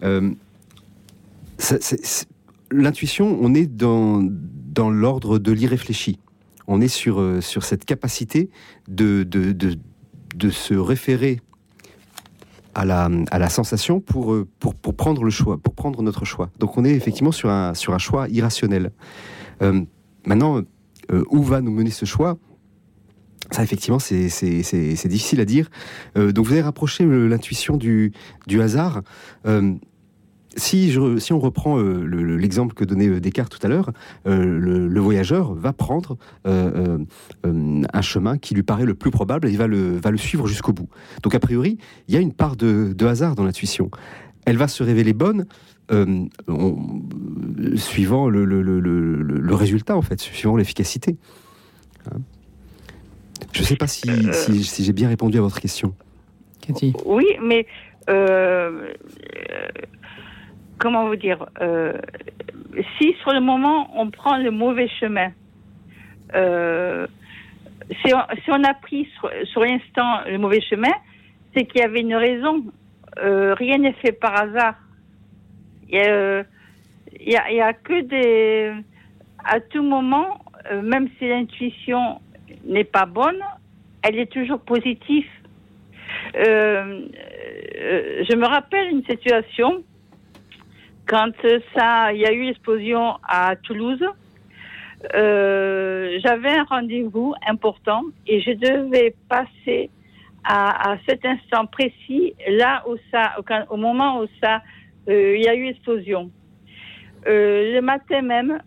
Euh, 0.02 0.30
L'intuition, 2.72 3.38
on 3.40 3.54
est 3.54 3.66
dans, 3.66 4.20
dans 4.22 4.90
l'ordre 4.90 5.38
de 5.38 5.52
l'irréfléchi. 5.52 6.18
On 6.66 6.80
est 6.80 6.88
sur, 6.88 7.22
sur 7.40 7.62
cette 7.62 7.84
capacité 7.84 8.50
de, 8.88 9.22
de, 9.22 9.52
de 10.36 10.50
se 10.50 10.74
référer 10.74 11.40
à 12.74 12.84
la, 12.84 13.08
à 13.30 13.38
la 13.38 13.48
sensation 13.48 14.00
pour, 14.00 14.34
euh, 14.34 14.46
pour, 14.60 14.74
pour, 14.74 14.94
prendre 14.94 15.24
le 15.24 15.30
choix, 15.30 15.56
pour 15.56 15.74
prendre 15.74 16.02
notre 16.02 16.24
choix. 16.24 16.50
Donc 16.58 16.76
on 16.76 16.84
est 16.84 16.92
effectivement 16.92 17.32
sur 17.32 17.48
un, 17.48 17.74
sur 17.74 17.94
un 17.94 17.98
choix 17.98 18.28
irrationnel. 18.28 18.92
Euh, 19.62 19.82
maintenant, 20.26 20.60
euh, 21.10 21.24
où 21.30 21.42
va 21.42 21.62
nous 21.62 21.70
mener 21.70 21.90
ce 21.90 22.04
choix? 22.04 22.36
Ça, 23.52 23.62
effectivement, 23.62 24.00
c'est 24.00 25.08
difficile 25.08 25.40
à 25.40 25.44
dire. 25.44 25.70
donc, 26.16 26.44
vous 26.44 26.52
avez 26.52 26.62
rapproché 26.62 27.06
l'intuition 27.06 27.76
du, 27.76 28.12
du 28.48 28.60
hasard 28.60 29.02
si, 30.56 30.90
je, 30.90 31.18
si 31.18 31.32
on 31.32 31.38
reprend 31.38 31.78
euh, 31.78 32.04
l'exemple 32.36 32.74
que 32.74 32.84
donnait 32.84 33.08
euh, 33.08 33.20
Descartes 33.20 33.52
tout 33.52 33.64
à 33.64 33.68
l'heure, 33.68 33.90
euh, 34.26 34.58
le, 34.58 35.00
voyageur 35.00 35.54
va 35.54 35.72
prendre 35.72 36.16
un 36.44 38.02
chemin 38.02 38.38
qui 38.38 38.54
lui 38.54 38.62
paraît 38.62 38.86
le 38.86 38.94
plus 38.94 39.10
probable 39.10 39.46
et 39.46 39.50
il 39.50 39.58
va 39.58 39.66
le, 39.66 39.96
va 39.98 40.10
le 40.10 40.16
suivre 40.16 40.46
jusqu'au 40.46 40.72
bout. 40.72 40.88
Donc 41.22 41.34
a 41.34 41.40
priori, 41.40 41.78
il 42.08 42.14
y 42.14 42.18
a 42.18 42.20
une 42.20 42.32
part 42.32 42.56
de, 42.56 42.94
hasard 43.06 43.34
dans 43.36 43.44
l'intuition. 43.44 43.90
Elle 44.46 44.56
va 44.56 44.68
se 44.68 44.82
révéler 44.82 45.12
bonne 45.12 45.46
suivant 47.76 48.28
le, 48.28 48.44
le, 48.44 49.54
résultat, 49.54 49.96
en 49.96 50.02
fait, 50.02 50.20
suivant 50.20 50.56
l'efficacité. 50.56 51.16
Hein. 52.10 52.18
je 53.52 53.60
ne 53.60 53.66
sais 53.66 53.76
pas 53.76 53.86
si, 53.86 54.08
si, 54.32 54.84
j'ai 54.84 54.92
bien 54.92 55.08
répondu 55.08 55.38
à 55.38 55.40
votre 55.40 55.60
question. 55.60 55.94
Cathy. 56.66 56.92
Oui, 57.04 57.26
mais 57.40 57.66
comment 60.78 61.06
vous 61.06 61.16
dire, 61.16 61.46
euh, 61.60 61.94
si 62.98 63.14
sur 63.22 63.32
le 63.32 63.40
moment 63.40 63.90
on 63.94 64.10
prend 64.10 64.36
le 64.36 64.50
mauvais 64.50 64.88
chemin, 65.00 65.32
euh, 66.34 67.06
si, 68.04 68.12
on, 68.48 68.64
a 68.64 68.74
pris 68.74 69.08
sur, 69.44 69.60
l'instant 69.60 70.22
le 70.26 70.38
mauvais 70.38 70.60
chemin, 70.60 70.92
c'est 71.54 71.64
qu'il 71.64 71.80
y 71.80 71.84
avait 71.84 72.00
une 72.00 72.16
raison. 72.16 72.64
Euh, 73.18 73.54
rien 73.54 73.78
n'est 73.78 73.92
fait 73.94 74.12
par 74.12 74.38
hasard. 74.40 74.74
Il 75.88 75.94
y 77.20 77.36
a, 77.36 77.72
que 77.72 78.00
des. 78.02 78.72
À 79.44 79.60
tout 79.60 79.84
moment, 79.84 80.40
même 80.82 81.08
si 81.16 81.28
l'intuition 81.28 82.20
n'est 82.64 82.82
pas 82.82 83.06
bonne, 83.06 83.40
elle 84.02 84.18
est 84.18 84.32
toujours 84.32 84.58
positive. 84.58 85.28
je 86.34 87.06
me 88.36 88.46
rappelle 88.46 88.88
une 88.88 89.04
situation 89.04 89.84
quand 91.06 91.32
ça, 91.74 92.12
il 92.12 92.20
y 92.20 92.26
a 92.26 92.32
eu 92.32 92.44
l'explosion 92.44 93.16
à 93.26 93.56
Toulouse, 93.56 94.04
euh, 95.14 96.18
j'avais 96.24 96.50
un 96.50 96.64
rendez-vous 96.64 97.34
important 97.46 98.02
et 98.26 98.40
je 98.40 98.52
devais 98.52 99.14
passer 99.28 99.90
à, 100.44 100.96
cet 101.08 101.24
instant 101.24 101.66
précis, 101.66 102.34
là 102.48 102.84
où 102.88 102.96
ça, 103.10 103.34
au, 103.68 103.76
moment 103.76 104.20
où 104.20 104.26
ça, 104.40 104.62
euh, 105.08 105.36
il 105.36 105.42
y 105.42 105.48
a 105.48 105.56
eu 105.56 105.66
explosion. 105.66 106.30
Euh, 107.26 107.74
le 107.74 107.80
matin 107.80 108.22
même, 108.22 108.60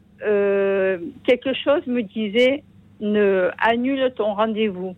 quelque 1.24 1.54
chose 1.54 1.86
me 1.88 2.02
disait 2.02 2.64
ne 3.00 3.50
annule 3.58 4.12
ton 4.18 4.34
rendez-vous. 4.34 4.94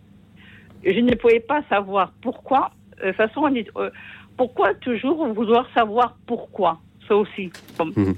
Je 0.84 0.98
ne 0.98 1.14
pouvais 1.14 1.38
pas 1.38 1.62
savoir 1.68 2.12
pourquoi. 2.20 2.72
De 3.00 3.06
toute 3.06 3.16
façon, 3.16 3.42
on 3.44 3.90
pourquoi 4.36 4.74
toujours 4.74 5.24
vouloir 5.28 5.68
savoir 5.74 6.16
pourquoi? 6.26 6.80
Ça 7.06 7.16
aussi. 7.16 7.50
Mhm. 7.78 8.14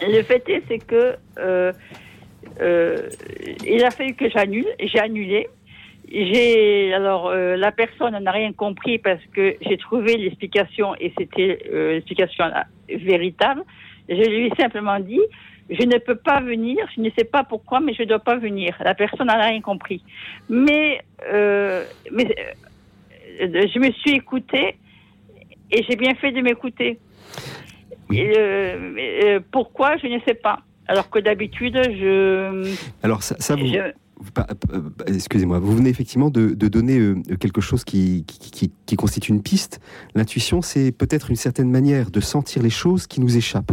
Le 0.00 0.22
fait 0.22 0.48
est, 0.48 0.62
c'est 0.68 0.78
que 0.78 1.16
euh, 1.38 1.72
euh, 2.60 3.08
il 3.66 3.84
a 3.84 3.90
fallu 3.90 4.14
que 4.14 4.28
j'annule. 4.30 4.66
J'ai 4.80 5.00
annulé. 5.00 5.48
J'ai 6.10 6.94
alors 6.94 7.28
euh, 7.28 7.56
la 7.56 7.70
personne 7.70 8.18
n'a 8.18 8.30
rien 8.30 8.52
compris 8.52 8.98
parce 8.98 9.20
que 9.34 9.56
j'ai 9.60 9.76
trouvé 9.76 10.16
l'explication 10.16 10.94
et 10.96 11.12
c'était 11.18 11.58
l'explication 11.70 12.44
véritable. 12.88 13.62
Je 14.08 14.14
lui 14.14 14.46
ai 14.46 14.52
simplement 14.58 14.98
dit 15.00 15.20
je 15.70 15.84
ne 15.84 15.98
peux 15.98 16.14
pas 16.14 16.40
venir, 16.40 16.78
je 16.96 17.02
ne 17.02 17.10
sais 17.10 17.24
pas 17.24 17.44
pourquoi, 17.44 17.80
mais 17.80 17.92
je 17.92 18.02
ne 18.02 18.08
dois 18.08 18.20
pas 18.20 18.36
venir. 18.36 18.74
La 18.82 18.94
personne 18.94 19.26
n'a 19.26 19.34
rien 19.34 19.60
compris. 19.60 20.02
Mais, 20.48 21.02
mais 21.30 22.34
je 23.38 23.78
me 23.78 23.92
suis 23.92 24.12
écoutée 24.12 24.76
et 25.70 25.82
j'ai 25.82 25.96
bien 25.96 26.14
fait 26.14 26.32
de 26.32 26.40
m'écouter. 26.40 26.98
Euh, 28.12 28.94
euh, 28.98 29.40
pourquoi, 29.50 29.96
je 29.96 30.06
ne 30.06 30.18
sais 30.26 30.34
pas. 30.34 30.60
Alors 30.86 31.10
que 31.10 31.18
d'habitude, 31.18 31.74
je. 31.76 32.74
Alors, 33.02 33.22
ça, 33.22 33.56
vous. 33.56 33.66
Euh, 33.66 33.92
excusez-moi, 35.06 35.58
vous 35.58 35.76
venez 35.76 35.90
effectivement 35.90 36.30
de, 36.30 36.54
donner 36.54 37.14
quelque 37.38 37.60
chose 37.60 37.84
qui, 37.84 38.24
qui, 38.26 38.96
constitue 38.96 39.30
une 39.30 39.42
piste. 39.42 39.80
L'intuition, 40.14 40.60
c'est 40.60 40.90
peut-être 40.90 41.30
une 41.30 41.36
certaine 41.36 41.70
manière 41.70 42.10
de 42.10 42.20
sentir 42.20 42.62
les 42.62 42.70
choses 42.70 43.06
qui 43.06 43.20
nous 43.20 43.36
échappent. 43.36 43.72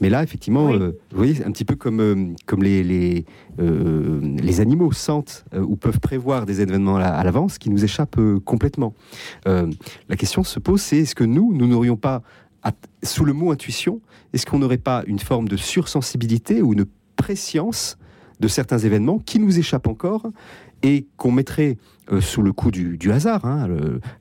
Mais 0.00 0.10
là, 0.10 0.22
effectivement, 0.22 0.70
vous 0.72 0.92
voyez, 1.10 1.42
un 1.42 1.50
petit 1.50 1.64
peu 1.64 1.74
comme, 1.74 2.36
comme 2.44 2.62
les, 2.62 2.84
les, 2.84 3.24
les 3.58 4.60
animaux 4.60 4.92
sentent 4.92 5.44
ou 5.56 5.74
peuvent 5.74 6.00
prévoir 6.00 6.46
des 6.46 6.60
événements 6.60 6.96
à, 6.96 7.24
l'avance 7.24 7.58
qui 7.58 7.70
nous 7.70 7.82
échappent 7.82 8.20
complètement. 8.44 8.94
la 9.46 10.16
question 10.16 10.44
se 10.44 10.60
pose, 10.60 10.80
c'est 10.80 10.98
est-ce 10.98 11.16
que 11.16 11.24
nous, 11.24 11.52
nous 11.52 11.66
n'aurions 11.66 11.96
pas, 11.96 12.22
sous 13.02 13.24
le 13.24 13.32
mot 13.32 13.50
intuition, 13.50 14.00
est-ce 14.32 14.46
qu'on 14.46 14.58
n'aurait 14.58 14.78
pas 14.78 15.02
une 15.06 15.18
forme 15.18 15.48
de 15.48 15.56
sursensibilité 15.56 16.62
ou 16.62 16.72
une 16.72 16.86
préscience 17.16 17.98
de 18.40 18.48
certains 18.48 18.78
événements 18.78 19.18
qui 19.18 19.38
nous 19.38 19.58
échappent 19.58 19.86
encore 19.86 20.26
et 20.82 21.06
qu'on 21.16 21.32
mettrait 21.32 21.78
euh, 22.12 22.20
sous 22.20 22.42
le 22.42 22.52
coup 22.52 22.70
du, 22.70 23.10
hasard. 23.10 23.44
Hein, 23.44 23.68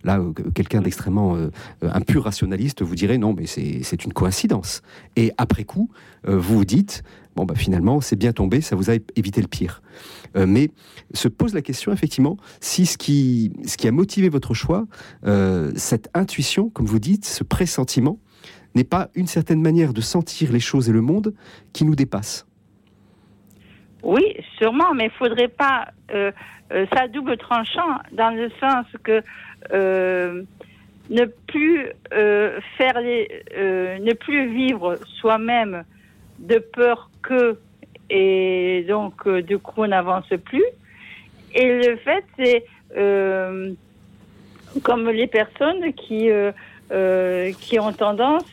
là, 0.03 0.19
euh, 0.19 0.31
quelqu'un 0.53 0.81
d'extrêmement 0.81 1.35
euh, 1.35 1.49
un 1.81 2.01
pur 2.01 2.23
rationaliste 2.23 2.81
vous 2.81 2.95
dirait 2.95 3.17
non, 3.17 3.33
mais 3.33 3.45
c'est 3.45 4.05
une 4.05 4.13
coïncidence. 4.13 4.81
Et 5.15 5.31
après 5.37 5.65
coup, 5.65 5.89
vous 6.27 6.57
vous 6.57 6.65
dites 6.65 7.03
bon, 7.35 7.45
bah, 7.45 7.55
finalement, 7.55 8.01
c'est 8.01 8.15
bien 8.15 8.31
tombé, 8.31 8.61
ça 8.61 8.75
vous 8.75 8.89
a 8.89 8.95
évité 9.15 9.41
le 9.41 9.47
pire. 9.47 9.81
mais 10.35 10.71
se 11.13 11.27
pose 11.27 11.53
la 11.53 11.61
question, 11.61 11.91
effectivement, 11.91 12.37
si 12.61 12.85
ce 12.85 12.97
qui, 12.97 13.51
ce 13.65 13.77
qui 13.77 13.87
a 13.87 13.91
motivé 13.91 14.29
votre 14.29 14.53
choix, 14.53 14.87
cette 15.75 16.09
intuition, 16.13 16.69
comme 16.69 16.85
vous 16.85 16.99
dites, 16.99 17.25
ce 17.25 17.43
pressentiment, 17.43 18.19
n'est 18.75 18.83
pas 18.83 19.09
une 19.15 19.27
certaine 19.27 19.61
manière 19.61 19.93
de 19.93 20.01
sentir 20.01 20.51
les 20.51 20.59
choses 20.59 20.89
et 20.89 20.93
le 20.93 21.01
monde 21.01 21.33
qui 21.73 21.85
nous 21.85 21.95
dépasse. 21.95 22.45
Oui, 24.05 24.37
sûrement, 24.57 24.93
mais 24.93 25.05
il 25.05 25.11
faudrait 25.11 25.47
pas. 25.47 25.87
Euh, 26.13 26.31
euh, 26.71 26.85
ça 26.93 27.07
double 27.07 27.37
tranchant 27.37 27.99
dans 28.11 28.29
le 28.35 28.49
sens 28.59 28.85
que 29.03 29.21
euh, 29.73 30.43
ne 31.09 31.25
plus 31.47 31.87
faire 32.77 32.99
les, 33.01 33.43
ne 33.57 34.13
plus 34.13 34.51
vivre 34.51 34.97
soi-même 35.19 35.83
de 36.39 36.57
peur 36.57 37.11
que 37.21 37.59
et 38.09 38.85
donc 38.87 39.27
du 39.27 39.59
coup 39.59 39.83
on 39.83 39.87
n'avance 39.87 40.25
plus. 40.45 40.63
Et 41.53 41.87
le 41.87 41.95
fait 41.97 42.25
c'est 42.37 42.65
comme 44.81 45.09
les 45.09 45.27
personnes 45.27 45.93
qui 45.93 46.29
qui 46.89 47.79
ont 47.79 47.93
tendance 47.93 48.45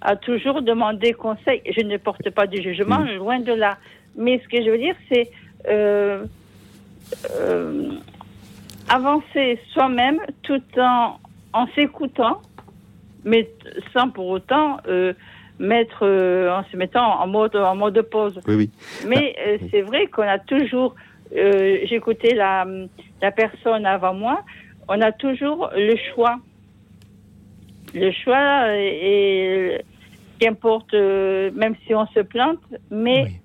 à 0.00 0.16
toujours 0.16 0.62
demander 0.62 1.12
conseil. 1.12 1.62
Je 1.76 1.82
ne 1.82 1.96
porte 1.96 2.28
pas 2.30 2.46
du 2.46 2.62
jugement, 2.62 3.00
mmh. 3.00 3.16
loin 3.16 3.38
de 3.40 3.52
là. 3.52 3.78
Mais 4.16 4.40
ce 4.44 4.48
que 4.48 4.62
je 4.62 4.70
veux 4.70 4.78
dire, 4.78 4.94
c'est 5.08 5.30
euh, 5.68 6.24
euh, 7.32 7.90
avancer 8.88 9.58
soi-même 9.72 10.20
tout 10.42 10.62
en, 10.76 11.18
en 11.52 11.66
s'écoutant, 11.74 12.40
mais 13.24 13.48
sans 13.92 14.10
pour 14.10 14.28
autant 14.28 14.78
euh, 14.86 15.14
mettre 15.58 16.04
en 16.04 16.64
se 16.70 16.76
mettant 16.76 17.20
en 17.20 17.26
mode 17.26 17.56
en 17.56 17.74
mode 17.74 18.00
pause. 18.02 18.38
Oui, 18.46 18.54
oui. 18.54 18.70
Mais 19.06 19.34
ah, 19.38 19.64
c'est 19.70 19.82
vrai 19.82 20.06
qu'on 20.06 20.22
a 20.22 20.38
toujours. 20.38 20.94
J'écoutais 21.32 22.34
la, 22.34 22.64
la 23.20 23.32
personne 23.32 23.86
avant 23.86 24.14
moi. 24.14 24.42
On 24.86 25.00
a 25.00 25.10
toujours 25.10 25.70
le 25.74 25.96
choix. 26.14 26.36
Le 27.94 28.10
choix 28.12 28.76
et 28.76 29.80
qu'importe, 30.40 30.92
même 30.94 31.74
si 31.86 31.94
on 31.94 32.06
se 32.08 32.20
plante, 32.20 32.58
mais 32.90 33.40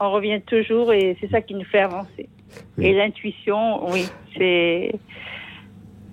on 0.00 0.10
revient 0.10 0.40
toujours 0.46 0.92
et 0.92 1.16
c'est 1.20 1.30
ça 1.30 1.40
qui 1.40 1.54
nous 1.54 1.64
fait 1.64 1.80
avancer. 1.80 2.28
Et 2.78 2.92
l'intuition, 2.92 3.90
oui, 3.90 4.06
c'est. 4.36 4.94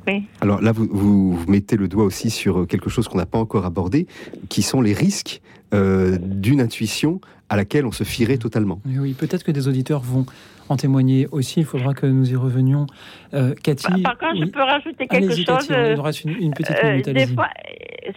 Oui. 0.07 0.23
Alors 0.39 0.61
là, 0.61 0.71
vous, 0.71 0.87
vous, 0.89 1.45
mettez 1.47 1.77
le 1.77 1.87
doigt 1.87 2.05
aussi 2.05 2.31
sur 2.31 2.65
quelque 2.65 2.89
chose 2.89 3.07
qu'on 3.07 3.19
n'a 3.19 3.27
pas 3.27 3.37
encore 3.37 3.65
abordé, 3.65 4.07
qui 4.49 4.63
sont 4.63 4.81
les 4.81 4.93
risques 4.93 5.41
euh, 5.73 6.17
d'une 6.19 6.59
intuition 6.59 7.21
à 7.51 7.55
laquelle 7.57 7.85
on 7.85 7.91
se 7.91 8.03
fierait 8.03 8.37
totalement. 8.37 8.79
Oui, 8.85 9.13
peut-être 9.13 9.43
que 9.43 9.51
des 9.51 9.67
auditeurs 9.67 10.01
vont 10.01 10.25
en 10.69 10.77
témoigner 10.77 11.27
aussi. 11.31 11.59
Il 11.59 11.65
faudra 11.65 11.93
que 11.93 12.05
nous 12.05 12.31
y 12.31 12.35
revenions. 12.35 12.87
Euh, 13.33 13.53
Cathy. 13.61 14.01
Par, 14.01 14.17
contre, 14.17 14.37
je 14.37 14.45
peux 14.45 14.61
rajouter 14.61 15.05
quelque 15.07 15.35
chose. 15.35 15.67
il 15.69 15.95
nous 15.95 16.01
reste 16.01 16.23
une, 16.23 16.53
petite 16.53 16.77
euh, 16.83 16.91
minute. 16.91 17.09
Des 17.09 17.27
fois, 17.27 17.49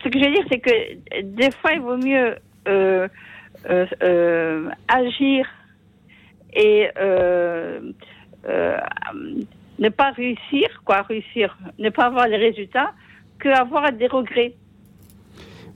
ce 0.02 0.08
que 0.08 0.18
je 0.18 0.24
veux 0.24 0.30
dire, 0.30 0.44
c'est 0.50 0.60
que 0.60 1.22
des 1.22 1.50
fois, 1.50 1.72
il 1.72 1.80
vaut 1.80 1.96
mieux 1.96 2.36
agir 4.88 5.46
et 6.54 6.88
euh, 6.98 7.80
euh, 8.46 8.76
ne 9.78 9.88
pas 9.88 10.10
réussir, 10.12 10.68
quoi, 10.84 11.02
réussir, 11.02 11.56
ne 11.78 11.90
pas 11.90 12.04
avoir 12.04 12.28
les 12.28 12.36
résultats, 12.36 12.92
que 13.38 13.48
avoir 13.48 13.92
des 13.92 14.06
regrets. 14.06 14.54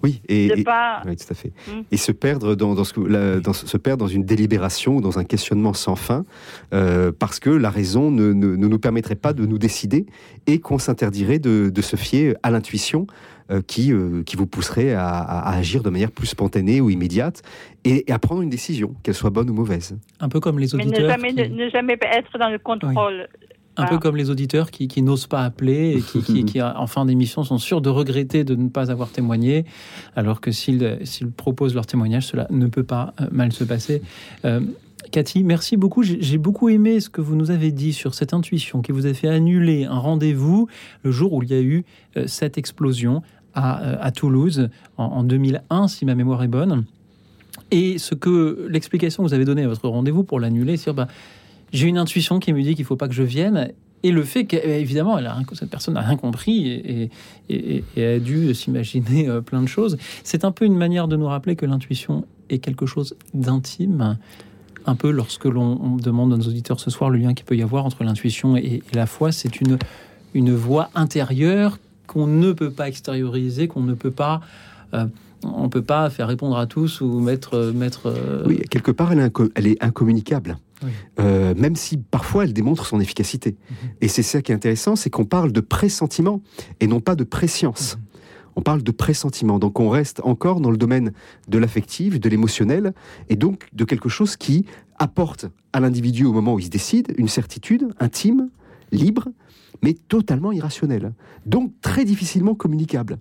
Oui, 0.03 0.21
et, 0.29 0.63
pas... 0.63 1.03
tout 1.05 1.11
à 1.31 1.35
fait. 1.35 1.53
Hmm. 1.67 1.83
Et 1.91 1.97
se 1.97 2.13
perdre 2.13 2.55
dans, 2.55 2.85
ce, 2.85 3.41
dans, 3.41 3.53
se 3.53 3.77
perdre 3.77 4.05
dans 4.05 4.11
une 4.11 4.25
délibération 4.25 4.97
ou 4.97 5.01
dans 5.01 5.19
un 5.19 5.25
questionnement 5.25 5.73
sans 5.73 5.97
fin, 5.97 6.25
euh, 6.73 7.13
parce 7.17 7.41
que 7.41 7.51
la 7.51 7.71
raison 7.71 8.11
ne, 8.11 8.33
ne, 8.33 8.57
nous 8.57 8.79
permettrait 8.79 9.17
pas 9.17 9.33
de 9.33 9.45
nous 9.47 9.59
décider 9.59 10.07
et 10.47 10.61
qu'on 10.61 10.79
s'interdirait 10.79 11.39
de, 11.39 11.71
de, 11.71 11.83
se 11.83 11.97
fier 11.97 12.35
à 12.43 12.51
l'intuition 12.51 13.07
euh, 13.51 13.63
qui, 13.67 13.93
euh, 13.93 14.23
qui 14.25 14.37
vous 14.37 14.47
pousserait 14.47 14.93
à, 14.93 15.49
agir 15.49 15.83
de 15.83 15.91
manière 15.91 16.11
plus 16.11 16.27
spontanée 16.27 16.81
ou 16.81 16.91
immédiate 16.91 17.43
et, 17.85 18.05
à 18.13 18.19
prendre 18.19 18.43
une 18.43 18.51
décision, 18.51 18.95
qu'elle 19.03 19.15
soit 19.15 19.31
bonne 19.31 19.51
ou 19.51 19.55
mauvaise. 19.55 19.97
Un 20.21 20.29
peu 20.29 20.39
comme 20.39 20.59
les 20.59 20.75
auditeurs. 20.75 21.17
Mais 21.21 21.33
ne 21.33 21.71
jamais, 21.71 21.99
être 22.03 22.39
dans 22.39 22.51
le 22.51 22.59
contrôle. 22.59 23.27
Un 23.79 23.87
peu 23.87 23.99
comme 23.99 24.17
les 24.17 24.31
auditeurs 24.31 24.71
qui, 24.71 24.89
qui 24.89 25.03
n'osent 25.03 25.27
pas 25.27 25.43
appeler 25.43 25.97
et 25.99 26.03
qui, 26.03 26.45
qui, 26.45 26.61
en 26.63 26.87
fin 26.87 27.05
d'émission, 27.07 27.45
sont 27.45 27.59
sûrs 27.59 27.81
de 27.81 27.89
regretter 27.89 28.45
de 28.45 28.55
ne 28.55 28.69
pas 28.69 28.91
avoir 28.91 29.11
témoigné, 29.11 29.65
alors 30.17 30.41
que 30.41 30.51
s'ils 30.51 30.99
proposent 31.37 31.75
leur 31.75 31.87
témoignage, 31.87 32.27
cela 32.27 32.47
ne 32.51 32.67
peut 32.67 32.85
pas 32.85 33.15
euh, 33.21 33.27
mal 33.31 33.53
se 33.53 33.65
passer. 33.65 34.03
Cathy, 35.11 35.43
merci 35.43 35.77
beaucoup. 35.77 36.03
J'ai 36.03 36.39
beaucoup 36.39 36.69
aimé 36.69 37.01
ce 37.01 37.09
que 37.09 37.21
vous 37.21 37.35
nous 37.35 37.51
avez 37.51 37.73
dit 37.73 37.93
sur 37.93 38.15
cette 38.15 38.35
intuition 38.35 38.83
qui 38.83 38.93
vous 38.93 39.07
a 39.07 39.15
fait 39.15 39.29
annuler 39.29 39.85
un 39.85 39.99
rendez-vous 39.99 40.69
le 41.03 41.11
jour 41.11 41.33
où 41.33 41.43
il 41.43 41.51
y 41.51 41.55
a 41.55 41.61
eu 41.61 41.85
euh, 42.17 42.25
cette 42.27 42.59
explosion 42.59 43.23
à, 43.55 43.83
euh, 43.83 43.97
à 44.01 44.11
Toulouse 44.11 44.69
en, 44.97 45.25
2001, 45.25 45.89
si 45.89 46.05
ma 46.05 46.15
mémoire 46.15 46.43
est 46.43 46.49
bonne. 46.49 46.85
Et 47.71 47.99
ce 47.99 48.15
que 48.15 48.67
l'explication 48.69 49.23
que 49.23 49.29
vous 49.29 49.35
avez 49.35 49.45
donnée 49.45 49.65
à 49.65 49.69
votre 49.69 49.89
rendez-vous 49.89 50.25
pour 50.25 50.41
l'annuler, 50.41 50.77
c'est 50.77 50.93
bah, 50.93 51.09
j'ai 51.73 51.87
une 51.87 51.99
intuition 51.99 52.39
qui 52.39 52.53
me 52.53 52.63
dit 52.63 52.75
qu'il 52.75 52.85
ne 52.85 52.87
faut 52.87 52.97
pas 52.97 53.09
que 53.09 53.15
je 53.15 53.23
vienne. 53.23 53.73
Et 54.03 54.13
le 54.13 54.23
fait 54.23 54.45
qu'évidemment, 54.45 55.19
cette 55.55 55.71
personne 55.71 55.95
n'a 55.95 56.03
rien 56.03 56.17
compris 56.17 57.11
et, 57.49 57.85
a 57.97 58.19
dû 58.19 58.55
s'imaginer 58.55 59.29
euh, 59.29 59.41
plein 59.41 59.61
de 59.61 59.67
choses, 59.67 59.97
c'est 60.23 60.45
un 60.45 60.53
peu 60.53 60.65
une 60.65 60.77
manière 60.77 61.09
de 61.09 61.17
nous 61.17 61.27
rappeler 61.27 61.57
que 61.57 61.67
l'intuition 61.67 62.25
est 62.49 62.59
quelque 62.59 62.87
chose 62.87 63.17
d'intime 63.35 64.17
un 64.87 64.95
peu 64.95 65.11
lorsque 65.11 65.45
l'on 65.45 65.97
demande 65.97 66.33
à 66.33 66.37
nos 66.37 66.45
auditeurs 66.45 66.81
ce 66.81 66.91
soir 66.91 67.11
le 67.11 67.19
lien 67.19 67.35
qu'il 67.35 67.45
peut 67.45 67.57
y 67.57 67.63
avoir 67.63 67.85
entre 67.85 68.05
l'intuition 68.05 68.57
et, 68.57 68.83
la 68.93 69.07
foi. 69.07 69.33
C'est 69.33 69.61
une, 69.61 69.79
une 70.33 70.55
voix 70.55 70.91
intérieure 70.95 71.79
qu'on 72.07 72.27
ne 72.27 72.53
peut 72.53 72.71
pas 72.71 72.89
extérioriser, 72.89 73.69
qu'on 73.69 73.83
ne 73.83 73.95
peut 73.95 74.11
pas... 74.11 74.41
Euh, 74.95 75.07
on 75.45 75.69
peut 75.69 75.83
pas 75.83 76.11
faire 76.11 76.27
répondre 76.27 76.59
à 76.59 76.67
tous 76.67 77.01
ou 77.01 77.21
mettre... 77.21 77.71
mettre 77.73 78.07
euh, 78.07 78.43
Oui, 78.45 78.61
quelque 78.71 78.91
part, 78.91 79.13
elle 79.13 79.67
est 79.69 79.85
incommunicable. 79.85 80.59
Euh, 81.19 81.55
même 81.57 81.77
si 81.77 81.99
parfois 81.99 82.45
elle 82.45 82.53
démontre 82.53 82.87
son 82.87 83.01
efficacité. 83.01 83.57
Mhm. 83.71 83.77
Et 84.01 84.09
c'est 84.09 84.23
ça 84.23 84.43
qui 84.43 84.53
est 84.53 84.55
intéressant, 84.55 84.97
c'est 84.97 85.11
qu'on 85.11 85.25
parle 85.25 85.53
de 85.53 85.61
pressentiment 85.61 86.41
et 86.81 86.87
non 86.87 87.01
pas 87.01 87.17
de 87.17 87.25
préscience. 87.25 87.97
Mhm. 87.97 88.03
On 88.57 88.63
parle 88.63 88.83
de 88.83 88.91
pressentiment, 88.91 89.61
donc 89.61 89.79
on 89.79 89.89
reste 89.89 90.21
encore 90.25 90.61
dans 90.61 90.73
le 90.73 90.77
domaine 90.77 91.13
de 91.47 91.59
l'affectif, 91.59 92.19
de 92.19 92.29
l'émotionnel, 92.29 92.93
et 93.29 93.37
donc 93.37 93.69
de 93.73 93.85
quelque 93.85 94.09
chose 94.09 94.37
qui 94.37 94.67
apporte 94.99 95.47
à 95.73 95.79
l'individu 95.79 96.25
au 96.25 96.33
moment 96.33 96.55
où 96.55 96.59
il 96.59 96.65
se 96.65 96.71
décide 96.71 97.15
une 97.19 97.29
certitude 97.29 97.89
intime, 98.01 98.51
libre, 98.91 99.29
mais 99.83 99.95
totalement 99.95 100.51
irrationnelle, 100.51 101.13
donc 101.47 101.73
très 101.83 102.05
difficilement 102.05 102.57
communicable. 102.57 103.19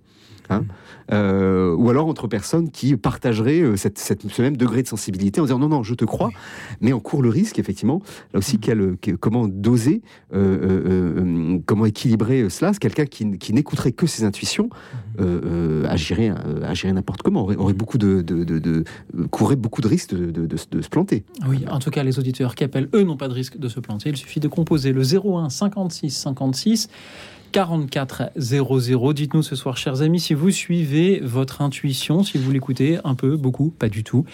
Hein. 0.50 0.64
Euh, 1.10 1.74
ou 1.74 1.88
alors 1.88 2.06
entre 2.06 2.26
personnes 2.26 2.70
qui 2.70 2.96
partageraient 2.96 3.60
euh, 3.60 3.76
cette, 3.76 3.98
ce 3.98 4.42
même 4.42 4.56
degré 4.58 4.82
de 4.82 4.88
sensibilité 4.88 5.40
en 5.40 5.44
disant 5.44 5.58
non, 5.58 5.68
non, 5.68 5.82
je 5.82 5.94
te 5.94 6.04
crois, 6.04 6.30
mais 6.80 6.92
on 6.92 7.00
court 7.00 7.22
le 7.22 7.30
risque, 7.30 7.58
effectivement, 7.58 8.02
là 8.34 8.38
aussi, 8.38 8.58
mm. 8.58 9.16
comment 9.18 9.48
doser, 9.48 10.02
euh, 10.34 11.58
comment 11.64 11.86
équilibrer 11.86 12.50
cela. 12.50 12.72
Quelqu'un 12.72 13.06
qui, 13.06 13.38
qui 13.38 13.52
n'écouterait 13.54 13.92
que 13.92 14.06
ses 14.06 14.24
intuitions 14.24 14.68
mm. 15.18 15.86
agirait, 15.86 16.32
agirait 16.62 16.92
n'importe 16.92 17.22
comment, 17.22 17.44
aurait, 17.44 17.72
beaucoup 17.72 17.98
de, 17.98 18.20
de, 18.20 18.44
de, 18.44 18.84
courrait 19.30 19.56
beaucoup 19.56 19.80
de 19.80 19.88
risques 19.88 20.14
de, 20.14 20.56
se 20.56 20.88
planter. 20.88 21.24
Oui, 21.48 21.64
en 21.70 21.78
tout 21.78 21.90
cas, 21.90 22.02
les 22.02 22.18
auditeurs 22.18 22.54
qui 22.54 22.64
appellent, 22.64 22.88
eux, 22.94 23.02
n'ont 23.02 23.16
pas 23.16 23.28
de 23.28 23.34
risque 23.34 23.58
de 23.58 23.68
se 23.68 23.80
planter. 23.80 24.10
Il 24.10 24.16
suffit 24.16 24.40
de 24.40 24.48
composer 24.48 24.92
le 24.92 25.02
01 25.02 25.48
56 25.48 26.10
56 26.10 26.88
44 27.52 28.30
00. 28.36 29.12
Dites-nous 29.12 29.42
ce 29.42 29.56
soir, 29.56 29.76
chers 29.76 30.02
amis, 30.02 30.20
si 30.20 30.34
vous 30.34 30.50
suivez 30.50 31.20
votre 31.20 31.62
intuition, 31.62 32.22
si 32.22 32.38
vous 32.38 32.50
l'écoutez 32.50 32.98
un 33.04 33.14
peu, 33.14 33.36
beaucoup, 33.36 33.70
pas 33.70 33.88
du 33.88 34.04
tout. 34.04 34.24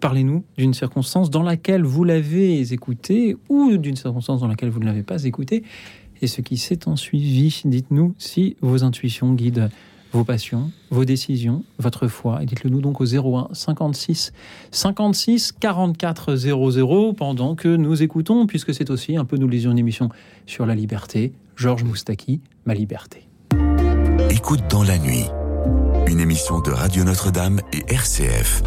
Parlez-nous 0.00 0.44
d'une 0.56 0.72
circonstance 0.72 1.30
dans 1.30 1.42
laquelle 1.42 1.82
vous 1.82 2.04
l'avez 2.04 2.72
écouté 2.72 3.36
ou 3.48 3.76
d'une 3.76 3.96
circonstance 3.96 4.40
dans 4.40 4.48
laquelle 4.48 4.70
vous 4.70 4.80
ne 4.80 4.86
l'avez 4.86 5.02
pas 5.02 5.24
écouté. 5.24 5.62
Et 6.22 6.26
ce 6.26 6.40
qui 6.40 6.56
s'est 6.56 6.88
en 6.88 6.96
suivi, 6.96 7.62
dites-nous 7.64 8.14
si 8.18 8.56
vos 8.60 8.84
intuitions 8.84 9.34
guident 9.34 9.70
vos 10.12 10.24
passions, 10.24 10.70
vos 10.90 11.04
décisions, 11.04 11.64
votre 11.78 12.08
foi. 12.08 12.42
Et 12.42 12.46
dites-le 12.46 12.70
nous 12.70 12.80
donc 12.80 13.00
au 13.00 13.04
01 13.04 13.48
56 13.52 14.32
56 14.70 15.52
44 15.52 16.36
00 16.36 17.12
pendant 17.14 17.54
que 17.54 17.68
nous 17.68 18.02
écoutons, 18.02 18.46
puisque 18.46 18.74
c'est 18.74 18.90
aussi 18.90 19.16
un 19.16 19.24
peu, 19.24 19.36
nous 19.36 19.48
lisions 19.48 19.70
une 19.70 19.78
émission 19.78 20.08
sur 20.46 20.66
la 20.66 20.74
liberté. 20.74 21.32
Georges 21.56 21.84
Moustaki, 21.84 22.40
Ma 22.64 22.74
liberté. 22.74 23.26
Écoute 24.30 24.62
dans 24.70 24.82
la 24.82 24.98
nuit, 24.98 25.24
une 26.06 26.20
émission 26.20 26.60
de 26.60 26.70
Radio 26.70 27.04
Notre-Dame 27.04 27.60
et 27.72 27.92
RCF. 27.92 28.62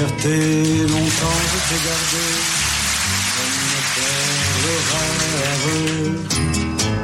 Liberté, 0.00 0.38
longtemps 0.88 1.40
je 1.50 1.58
t'ai 1.68 1.80
gardé 1.88 2.26
comme 3.36 3.58
perle 3.96 4.68
rare. 4.90 5.20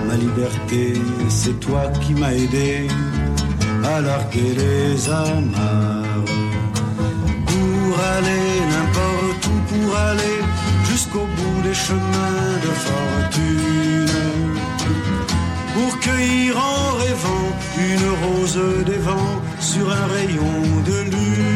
Ma 0.07 0.15
liberté, 0.15 0.85
c'est 1.29 1.59
toi 1.61 1.83
qui 2.01 2.15
m'as 2.15 2.33
aidé 2.33 2.89
à 3.85 4.01
larguer 4.01 4.55
les 4.57 5.09
amarres. 5.11 6.25
Pour 7.47 8.01
aller 8.17 8.49
n'importe 8.73 9.47
où, 9.47 9.57
pour 9.71 9.97
aller 9.97 10.39
jusqu'au 10.91 11.27
bout 11.37 11.63
des 11.63 11.75
chemins 11.75 12.57
de 12.67 12.73
fortune. 12.87 14.11
Pour 15.75 16.01
cueillir 16.01 16.57
en 16.57 16.97
rêvant 16.97 17.49
une 17.79 18.09
rose 18.23 18.61
des 18.87 18.99
vents 18.99 19.43
sur 19.61 19.87
un 19.91 20.07
rayon 20.07 20.57
de 20.87 20.99
lune 21.11 21.56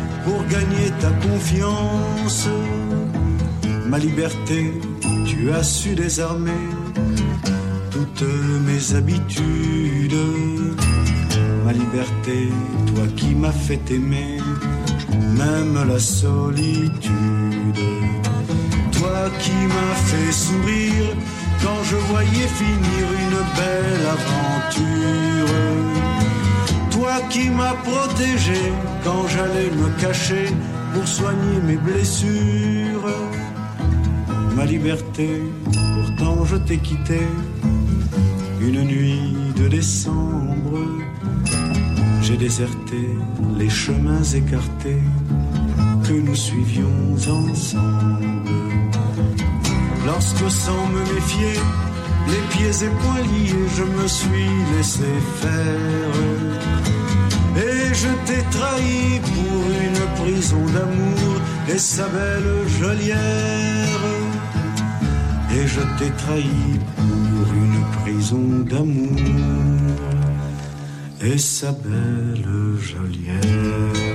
pour 0.23 0.45
gagner 0.47 0.91
ta 0.99 1.09
confiance. 1.27 2.47
Ma 3.87 3.97
liberté, 3.97 4.73
tu 5.25 5.51
as 5.51 5.63
su 5.63 5.95
désarmer 5.95 6.63
toutes 7.91 8.27
mes 8.67 8.95
habitudes. 8.95 10.15
Ma 11.65 11.73
liberté, 11.73 12.49
toi 12.87 13.05
qui 13.15 13.35
m'as 13.35 13.51
fait 13.51 13.91
aimer, 13.91 14.37
même 15.37 15.77
la 15.87 15.99
solitude. 15.99 17.81
Toi 18.91 19.29
qui 19.39 19.57
m'as 19.73 19.95
fait 20.09 20.31
sourire 20.31 21.15
quand 21.63 21.83
je 21.83 21.95
voyais 22.11 22.49
finir 22.61 23.05
une 23.25 23.39
belle 23.57 24.05
aventure. 24.17 25.21
Toi 26.91 27.13
qui 27.29 27.49
m'as 27.49 27.73
protégé 27.73 28.61
quand 29.03 29.27
j'allais 29.27 29.69
me 29.71 29.89
cacher 29.99 30.47
pour 30.93 31.07
soigner 31.07 31.59
mes 31.65 31.77
blessures. 31.77 33.09
Ma 34.55 34.65
liberté, 34.65 35.41
pourtant 35.95 36.45
je 36.45 36.57
t'ai 36.57 36.77
quitté 36.77 37.21
une 38.61 38.83
nuit 38.83 39.33
de 39.55 39.67
décembre. 39.67 40.77
J'ai 42.21 42.37
déserté 42.37 43.01
les 43.57 43.69
chemins 43.69 44.23
écartés 44.23 45.01
que 46.03 46.13
nous 46.13 46.35
suivions 46.35 47.15
ensemble. 47.27 48.31
Lorsque 50.05 50.49
sans 50.51 50.87
me 50.87 50.99
méfier, 51.13 51.59
les 52.31 52.43
pieds 52.51 52.77
et 52.85 52.91
poings 53.01 53.25
liés, 53.31 53.67
je 53.77 53.83
me 53.83 54.07
suis 54.07 54.51
laissé 54.73 55.11
faire. 55.41 56.15
Et 57.65 57.93
je 58.01 58.11
t'ai 58.25 58.43
trahi 58.57 59.19
pour 59.31 59.61
une 59.87 60.03
prison 60.21 60.63
d'amour 60.75 61.35
et 61.73 61.77
sa 61.77 62.07
belle 62.07 62.53
geôlière. 62.79 64.05
Et 65.55 65.67
je 65.67 65.81
t'ai 65.97 66.11
trahi 66.23 66.79
pour 66.95 67.47
une 67.63 67.81
prison 68.01 68.45
d'amour 68.71 69.91
et 71.21 71.37
sa 71.37 71.71
belle 71.71 72.45
geôlière. 72.79 74.10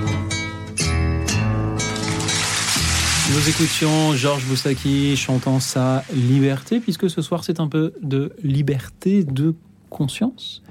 Nous 3.28 3.48
écoutions 3.48 4.12
Georges 4.12 4.46
Boussaki 4.46 5.16
chantant 5.16 5.58
sa 5.58 6.04
liberté, 6.14 6.78
puisque 6.78 7.10
ce 7.10 7.22
soir 7.22 7.42
c'est 7.42 7.58
un 7.58 7.66
peu 7.66 7.92
de 8.00 8.32
liberté 8.44 9.24
de 9.24 9.54
conscience 9.90 10.62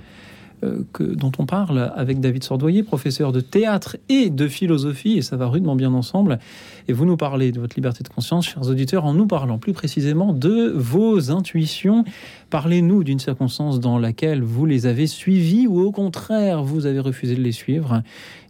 euh, 0.63 0.83
que, 0.93 1.03
dont 1.03 1.33
on 1.37 1.45
parle 1.45 1.91
avec 1.97 2.21
David 2.21 2.45
Sordoyer, 2.45 2.81
professeur 2.81 3.33
de 3.33 3.41
théâtre 3.41 3.97
et 4.07 4.29
de 4.29 4.47
philosophie, 4.47 5.17
et 5.17 5.21
ça 5.21 5.35
va 5.35 5.47
rudement 5.47 5.75
bien 5.75 5.93
ensemble. 5.93 6.39
Et 6.87 6.93
vous 6.93 7.05
nous 7.05 7.17
parlez 7.17 7.51
de 7.51 7.59
votre 7.59 7.75
liberté 7.75 8.03
de 8.03 8.09
conscience, 8.09 8.47
chers 8.47 8.69
auditeurs, 8.69 9.03
en 9.03 9.13
nous 9.13 9.27
parlant 9.27 9.57
plus 9.57 9.73
précisément 9.73 10.31
de 10.31 10.71
vos 10.73 11.31
intuitions. 11.31 12.05
Parlez-nous 12.51 13.03
d'une 13.03 13.19
circonstance 13.19 13.81
dans 13.81 13.99
laquelle 13.99 14.43
vous 14.43 14.65
les 14.65 14.85
avez 14.85 15.07
suivies 15.07 15.67
ou 15.67 15.81
au 15.81 15.91
contraire 15.91 16.63
vous 16.63 16.85
avez 16.85 16.99
refusé 17.01 17.35
de 17.35 17.41
les 17.41 17.51
suivre. 17.51 18.01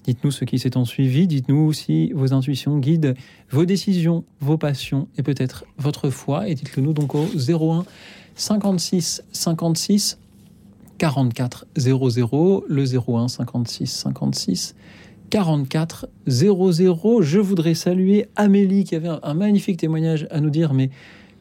Dites-nous 0.06 0.30
ce 0.30 0.46
qui 0.46 0.60
s'est 0.60 0.78
en 0.78 0.86
suivi, 0.86 1.26
dites-nous 1.26 1.74
si 1.74 2.12
vos 2.14 2.32
intuitions 2.32 2.78
guident 2.78 3.16
vos 3.50 3.66
décisions, 3.66 4.24
vos 4.40 4.56
passions 4.56 5.08
et 5.18 5.24
peut-être 5.24 5.66
votre 5.80 6.12
foi. 6.12 6.48
Et 6.48 6.54
dites-le 6.54 6.84
nous 6.84 6.94
donc 6.94 7.16
au 7.16 7.26
01 7.26 7.86
56 8.36 9.24
56 9.32 10.20
44 11.00 11.66
00, 11.76 12.66
le 12.68 12.84
01 12.84 13.28
56 13.28 13.88
56 13.88 14.76
44 15.32 16.08
00. 16.28 17.22
Je 17.24 17.40
voudrais 17.40 17.74
saluer 17.74 18.28
Amélie 18.36 18.84
qui 18.84 18.96
avait 18.96 19.10
un 19.24 19.34
magnifique 19.34 19.78
témoignage 19.78 20.28
à 20.30 20.40
nous 20.40 20.52
dire, 20.52 20.76
mais 20.76 20.92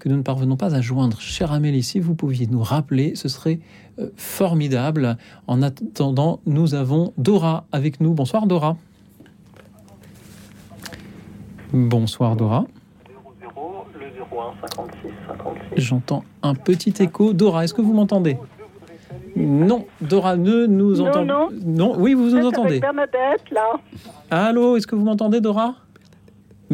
que 0.05 0.11
nous 0.11 0.18
ne 0.18 0.22
parvenons 0.22 0.57
pas 0.57 0.74
à 0.74 0.82
joindre. 0.82 1.18
Chère 1.18 1.50
Amélie, 1.50 1.82
si 1.82 1.98
vous 1.98 2.14
pouviez 2.14 2.46
nous 2.46 2.62
rappeler, 2.62 3.14
ce 3.14 3.26
serait 3.30 3.59
euh, 3.98 4.11
formidable. 4.16 5.16
En 5.46 5.62
attendant, 5.62 6.40
nous 6.44 6.74
avons 6.74 7.14
Dora 7.16 7.64
avec 7.72 8.00
nous. 8.00 8.12
Bonsoir 8.12 8.46
Dora. 8.46 8.76
Bonsoir 11.72 12.36
Dora. 12.36 12.66
J'entends 15.74 16.22
un 16.42 16.55
petit 16.55 16.92
écho. 17.02 17.32
Dora, 17.32 17.64
est-ce 17.64 17.72
que 17.72 17.80
vous 17.80 17.94
m'entendez? 17.94 18.36
Non, 19.36 19.86
Dora 20.02 20.36
ne 20.36 20.66
nous 20.66 21.00
entend 21.00 21.24
non. 21.24 21.48
Non, 21.64 21.94
oui, 21.96 22.12
vous 22.12 22.28
nous 22.28 22.46
entendez. 22.46 22.72
avec 22.72 22.82
Bernadette, 22.82 23.50
là. 23.50 23.80
Allô, 24.30 24.76
est-ce 24.76 24.86
que 24.86 24.96
vous 24.96 25.05
m'entendez 25.05 25.40
Dora? 25.40 25.76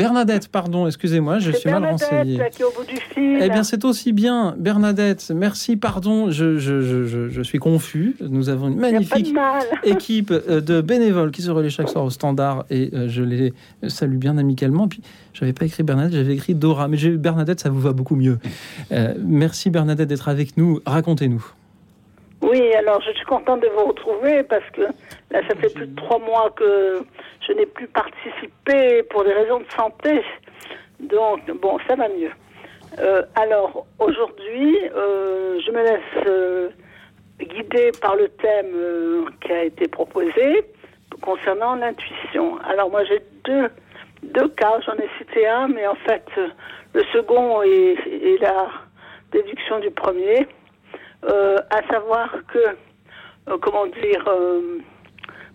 Bernadette, 0.01 0.49
pardon, 0.49 0.87
excusez-moi, 0.87 1.39
je 1.39 1.51
suis 1.53 1.71
mal 1.71 1.85
renseigné. 1.85 2.37
là, 2.37 2.51
qui 2.51 2.63
est 2.63 2.65
au 2.65 2.73
bout 2.73 2.85
du 2.85 2.97
fil. 2.97 3.39
Eh 3.41 3.49
bien, 3.49 3.63
c'est 3.63 3.85
aussi 3.85 4.13
bien, 4.13 4.55
Bernadette. 4.59 5.33
Merci, 5.35 5.77
pardon, 5.77 6.31
je, 6.31 6.59
je, 6.59 6.81
je, 6.81 7.29
je, 7.29 7.43
suis 7.43 7.59
confus. 7.59 8.17
Nous 8.21 8.49
avons 8.49 8.69
une 8.69 8.77
de 8.77 8.81
magnifique 8.81 9.35
équipe 9.85 10.31
euh, 10.31 10.61
de 10.61 10.81
bénévoles 10.81 11.31
qui 11.31 11.43
se 11.43 11.51
relaient 11.51 11.71
chaque 11.71 11.89
soir 11.89 12.05
au 12.05 12.11
standard 12.11 12.65
et 12.71 12.91
euh, 12.95 13.09
je 13.09 13.23
les 13.23 13.53
salue 13.89 14.17
bien 14.17 14.39
amicalement. 14.39 14.89
Puis, 14.89 15.03
j'avais 15.33 15.53
pas 15.53 15.67
écrit 15.67 15.83
Bernadette, 15.83 16.15
j'avais 16.15 16.35
écrit 16.35 16.55
Dora, 16.55 16.89
mais 16.89 16.97
j'ai 16.97 17.17
Bernadette, 17.17 17.61
ça 17.61 17.71
vous 17.71 17.81
va 17.81 17.93
beaucoup 17.93 18.17
mieux. 18.17 18.39
Euh, 18.93 19.15
merci 19.25 19.71
Bernadette 19.71 20.09
d'être 20.09 20.29
avec 20.29 20.57
nous. 20.57 20.81
Racontez-nous. 20.87 21.45
Oui, 22.51 22.75
alors 22.75 23.01
je 23.01 23.13
suis 23.13 23.25
contente 23.27 23.61
de 23.61 23.69
vous 23.69 23.85
retrouver 23.85 24.43
parce 24.43 24.69
que 24.71 24.81
là, 24.81 25.41
ça 25.49 25.55
fait 25.55 25.73
plus 25.73 25.87
de 25.87 25.95
trois 25.95 26.19
mois 26.19 26.51
que 26.51 27.01
je 27.47 27.53
n'ai 27.53 27.67
plus 27.67 27.87
participé 27.87 29.05
pour 29.05 29.23
des 29.23 29.33
raisons 29.33 29.61
de 29.61 29.71
santé. 29.71 30.25
Donc, 30.99 31.49
bon, 31.61 31.79
ça 31.87 31.95
va 31.95 32.09
mieux. 32.09 32.33
Euh, 32.99 33.23
alors, 33.37 33.87
aujourd'hui, 34.01 34.77
euh, 34.97 35.61
je 35.65 35.71
me 35.71 35.81
laisse 35.81 36.27
euh, 36.27 36.71
guider 37.39 37.93
par 38.01 38.17
le 38.17 38.29
thème 38.29 39.31
qui 39.43 39.53
a 39.53 39.63
été 39.63 39.87
proposé 39.87 40.65
concernant 41.23 41.77
l'intuition. 41.77 42.59
Alors, 42.69 42.91
moi, 42.91 43.05
j'ai 43.05 43.23
deux, 43.45 43.71
deux 44.25 44.49
cas. 44.49 44.81
J'en 44.85 44.95
ai 44.95 45.09
cité 45.19 45.47
un, 45.47 45.69
mais 45.69 45.87
en 45.87 45.95
fait, 45.95 46.27
le 46.95 47.05
second 47.13 47.63
est, 47.63 47.95
est 48.07 48.43
la 48.43 48.67
déduction 49.31 49.79
du 49.79 49.93
premier. 49.93 50.49
Euh, 51.25 51.59
à 51.69 51.83
savoir 51.93 52.31
que, 52.53 52.59
euh, 52.59 53.59
comment 53.61 53.87
dire, 53.87 54.25
euh, 54.27 54.79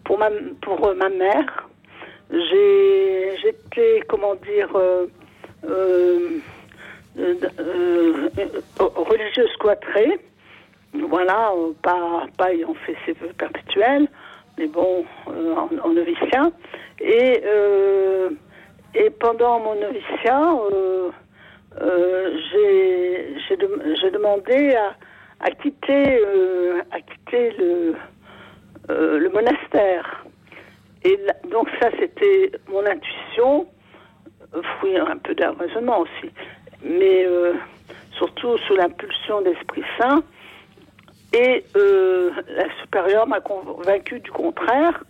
pour 0.03 0.19
ma, 0.19 0.29
pour 0.61 0.95
ma 0.95 1.09
mère, 1.09 1.67
j'ai, 2.31 3.35
j'étais, 3.41 4.03
comment 4.07 4.35
dire, 4.35 4.69
religieuse 8.77 9.55
cloîtrée. 9.59 10.19
Voilà, 10.93 11.51
pas, 11.81 12.25
pas 12.37 12.53
ayant 12.53 12.73
fait 12.85 12.95
ses 13.05 13.13
vœux 13.13 13.33
perpétuels, 13.37 14.07
mais 14.57 14.67
bon, 14.67 15.03
en, 15.27 15.89
noviciat. 15.89 16.51
Et, 17.01 17.43
et 18.93 19.09
pendant 19.09 19.59
mon 19.59 19.75
noviciat, 19.75 20.53
euh, 21.81 22.31
j'ai 24.01 24.11
demandé 24.11 24.75
à, 24.75 24.95
à 25.39 25.51
quitter, 25.51 26.19
euh, 26.19 26.81
à 26.91 27.01
quitter 27.01 27.51
le, 27.57 27.95
euh, 28.89 29.29
monastère. 29.31 30.25
Et 31.03 31.19
donc 31.51 31.69
ça, 31.79 31.89
c'était 31.99 32.51
mon 32.67 32.85
intuition, 32.85 33.67
oui, 34.83 34.97
un 34.97 35.17
peu 35.17 35.35
d'un 35.35 35.53
raisonnement 35.53 35.99
aussi, 35.99 36.31
mais 36.83 37.25
euh, 37.25 37.53
surtout 38.17 38.57
sous 38.59 38.75
l'impulsion 38.75 39.41
d'Esprit 39.41 39.83
Saint. 39.99 40.23
Et 41.33 41.65
la 41.75 42.73
supérieure 42.79 43.27
m'a 43.27 43.41
convaincu 43.41 44.21
du 44.21 44.31
contraire. 44.31 45.03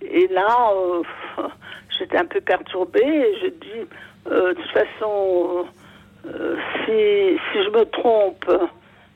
Et 0.00 0.28
là, 0.28 0.70
j'étais 1.98 2.18
un 2.18 2.24
peu 2.24 2.40
perturbée 2.40 3.00
et 3.02 3.36
je 3.42 3.46
dis, 3.48 3.88
de 4.30 4.52
toute 4.52 4.70
façon, 4.70 5.66
si, 6.24 7.36
si 7.50 7.64
je 7.64 7.70
me 7.70 7.84
trompe, 7.86 8.46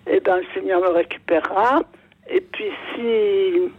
eh 0.07 0.21
ben, 0.21 0.37
le 0.37 0.47
Seigneur 0.55 0.81
me 0.81 0.89
récupérera. 0.89 1.81
Et 2.29 2.41
puis 2.41 2.71
si, 2.95 3.73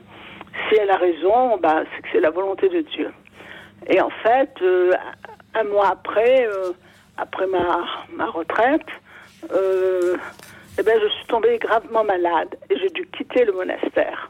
si 0.70 0.76
elle 0.80 0.90
a 0.90 0.98
raison, 0.98 1.58
bah, 1.58 1.84
c'est 1.96 2.02
que 2.02 2.08
c'est 2.12 2.20
la 2.20 2.30
volonté 2.30 2.70
de 2.70 2.82
Dieu. 2.82 3.12
Et 3.88 4.02
en 4.02 4.10
fait, 4.10 4.52
euh, 4.62 4.92
un 5.54 5.64
mois 5.66 5.90
après, 5.90 6.48
euh, 6.48 6.72
après 7.18 7.48
ma, 7.48 7.86
ma 8.14 8.26
retraite, 8.26 8.88
euh, 9.52 10.18
eh 10.80 10.84
ben, 10.84 11.00
je 11.02 11.08
suis 11.08 11.26
tombée 11.28 11.58
gravement 11.58 12.04
malade 12.04 12.56
et 12.70 12.78
j'ai 12.78 12.90
dû 12.90 13.08
quitter 13.08 13.46
le 13.46 13.54
monastère. 13.54 14.30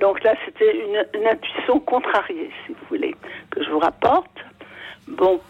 Donc 0.00 0.22
là, 0.24 0.34
c'était 0.44 0.76
une, 0.76 1.06
une 1.20 1.28
intuition 1.28 1.78
contrariée, 1.80 2.50
si 2.66 2.72
vous 2.72 2.86
voulez, 2.88 3.14
que 3.50 3.62
je 3.62 3.70
vous 3.70 3.78
rapporte. 3.78 4.38
Bon, 5.06 5.40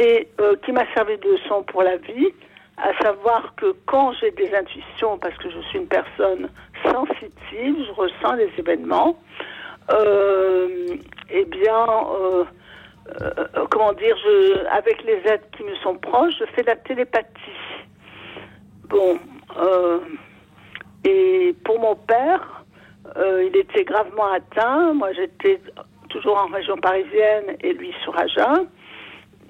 et 0.00 0.28
qui 0.64 0.72
m'a 0.72 0.92
servi 0.92 1.16
de 1.18 1.28
leçon 1.30 1.62
pour 1.62 1.84
la 1.84 1.96
vie, 1.98 2.28
à 2.76 2.92
savoir 3.02 3.54
que 3.56 3.74
quand 3.86 4.12
j'ai 4.12 4.30
des 4.32 4.52
intuitions, 4.54 5.18
parce 5.18 5.36
que 5.38 5.50
je 5.50 5.60
suis 5.68 5.78
une 5.78 5.86
personne 5.86 6.48
sensitive, 6.84 7.76
je 7.86 7.92
ressens 7.92 8.34
les 8.34 8.50
événements, 8.58 9.16
euh, 9.90 10.96
eh 11.30 11.44
bien, 11.44 11.86
euh, 11.86 12.44
euh, 13.20 13.66
comment 13.70 13.92
dire, 13.92 14.16
je, 14.16 14.66
avec 14.66 15.02
les 15.04 15.20
êtres 15.26 15.48
qui 15.56 15.62
me 15.62 15.74
sont 15.76 15.96
proches, 15.96 16.34
je 16.38 16.44
fais 16.46 16.62
de 16.62 16.68
la 16.68 16.76
télépathie. 16.76 17.28
Bon, 18.88 19.18
euh, 19.56 20.00
et 21.04 21.54
pour 21.64 21.78
mon 21.78 21.94
père, 21.94 22.64
euh, 23.16 23.44
il 23.44 23.56
était 23.56 23.84
gravement 23.84 24.32
atteint. 24.32 24.94
Moi, 24.94 25.12
j'étais 25.12 25.60
toujours 26.08 26.38
en 26.38 26.46
région 26.46 26.76
parisienne 26.76 27.56
et 27.60 27.72
lui 27.74 27.92
sur 28.02 28.18
Agen. 28.18 28.66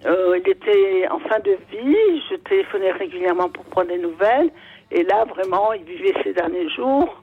Euh, 0.07 0.39
il 0.39 0.51
était 0.51 1.09
en 1.11 1.19
fin 1.21 1.39
de 1.41 1.57
vie. 1.71 2.23
Je 2.31 2.37
téléphonais 2.37 2.93
régulièrement 2.93 3.49
pour 3.49 3.65
prendre 3.67 3.89
des 3.89 3.99
nouvelles. 3.99 4.51
Et 4.91 5.03
là, 5.05 5.25
vraiment, 5.25 5.73
il 5.73 5.85
vivait 5.85 6.15
ses 6.23 6.33
derniers 6.33 6.69
jours. 6.71 7.23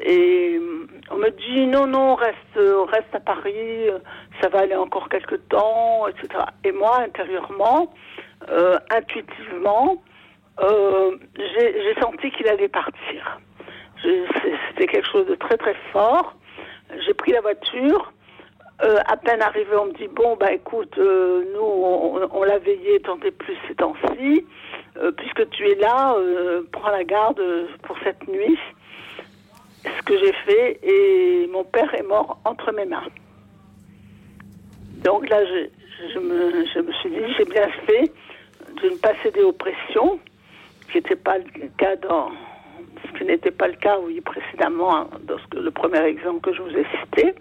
Et 0.00 0.56
euh, 0.60 0.86
on 1.10 1.16
me 1.16 1.30
dit 1.30 1.66
non, 1.66 1.86
non, 1.86 2.14
reste, 2.14 2.36
reste 2.54 3.14
à 3.14 3.20
Paris, 3.20 3.88
euh, 3.88 3.98
ça 4.40 4.48
va 4.48 4.60
aller 4.60 4.76
encore 4.76 5.08
quelques 5.08 5.48
temps, 5.48 6.06
etc. 6.06 6.44
Et 6.64 6.70
moi, 6.70 7.00
intérieurement, 7.00 7.92
euh, 8.48 8.78
intuitivement, 8.90 10.00
euh, 10.60 11.16
j'ai 11.36 11.94
senti 12.00 12.30
qu'il 12.30 12.46
allait 12.48 12.68
partir. 12.68 13.40
C'était 14.02 14.86
quelque 14.86 15.08
chose 15.10 15.26
de 15.26 15.34
très 15.34 15.56
très 15.56 15.74
fort. 15.92 16.34
J'ai 17.04 17.14
pris 17.14 17.32
la 17.32 17.40
voiture. 17.40 18.12
Euh, 18.80 18.98
à 19.06 19.16
peine 19.16 19.42
arrivé, 19.42 19.74
on 19.74 19.86
me 19.86 19.92
dit 19.94 20.06
bon 20.06 20.36
bah 20.36 20.52
écoute, 20.52 20.96
euh, 20.98 21.44
nous 21.52 21.60
on, 21.60 22.28
on 22.32 22.42
l'a 22.44 22.58
veillé 22.58 23.00
tant 23.00 23.18
et 23.24 23.32
plus 23.32 23.56
ces 23.66 23.74
temps-ci. 23.74 24.46
Euh, 24.96 25.12
puisque 25.12 25.48
tu 25.50 25.68
es 25.68 25.74
là, 25.76 26.14
euh, 26.16 26.62
prends 26.72 26.90
la 26.90 27.04
garde 27.04 27.42
pour 27.82 27.96
cette 28.04 28.26
nuit. 28.28 28.58
Ce 29.84 30.02
que 30.02 30.18
j'ai 30.18 30.32
fait 30.32 30.80
et 30.82 31.48
mon 31.52 31.64
père 31.64 31.92
est 31.94 32.02
mort 32.02 32.38
entre 32.44 32.72
mes 32.72 32.84
mains. 32.84 33.06
Donc 35.04 35.28
là, 35.28 35.44
je, 35.44 35.68
je 36.14 36.18
me, 36.18 36.66
je 36.66 36.80
me 36.80 36.92
suis 36.94 37.10
dit 37.10 37.34
j'ai 37.36 37.44
bien 37.44 37.68
fait 37.86 38.12
de 38.82 38.90
ne 38.90 38.96
pas 38.96 39.12
céder 39.22 39.42
aux 39.42 39.52
pressions, 39.52 40.18
qui 40.90 40.98
n'était 40.98 41.16
pas 41.16 41.38
le 41.38 41.68
cas 41.78 41.96
dans 41.96 42.30
ce 43.04 43.18
qui 43.18 43.24
n'était 43.24 43.50
pas 43.50 43.68
le 43.68 43.74
cas 43.74 43.98
oui 44.00 44.20
précédemment 44.20 44.96
hein, 44.96 45.08
dans 45.22 45.38
ce 45.38 45.58
le 45.58 45.70
premier 45.70 46.02
exemple 46.04 46.40
que 46.40 46.54
je 46.54 46.62
vous 46.62 46.76
ai 46.76 46.86
cité. 47.00 47.34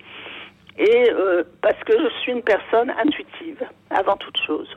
Et 0.79 1.09
euh, 1.09 1.43
parce 1.61 1.81
que 1.85 1.93
je 1.93 2.21
suis 2.21 2.31
une 2.31 2.43
personne 2.43 2.89
intuitive, 3.03 3.63
avant 3.89 4.15
toute 4.17 4.37
chose. 4.45 4.67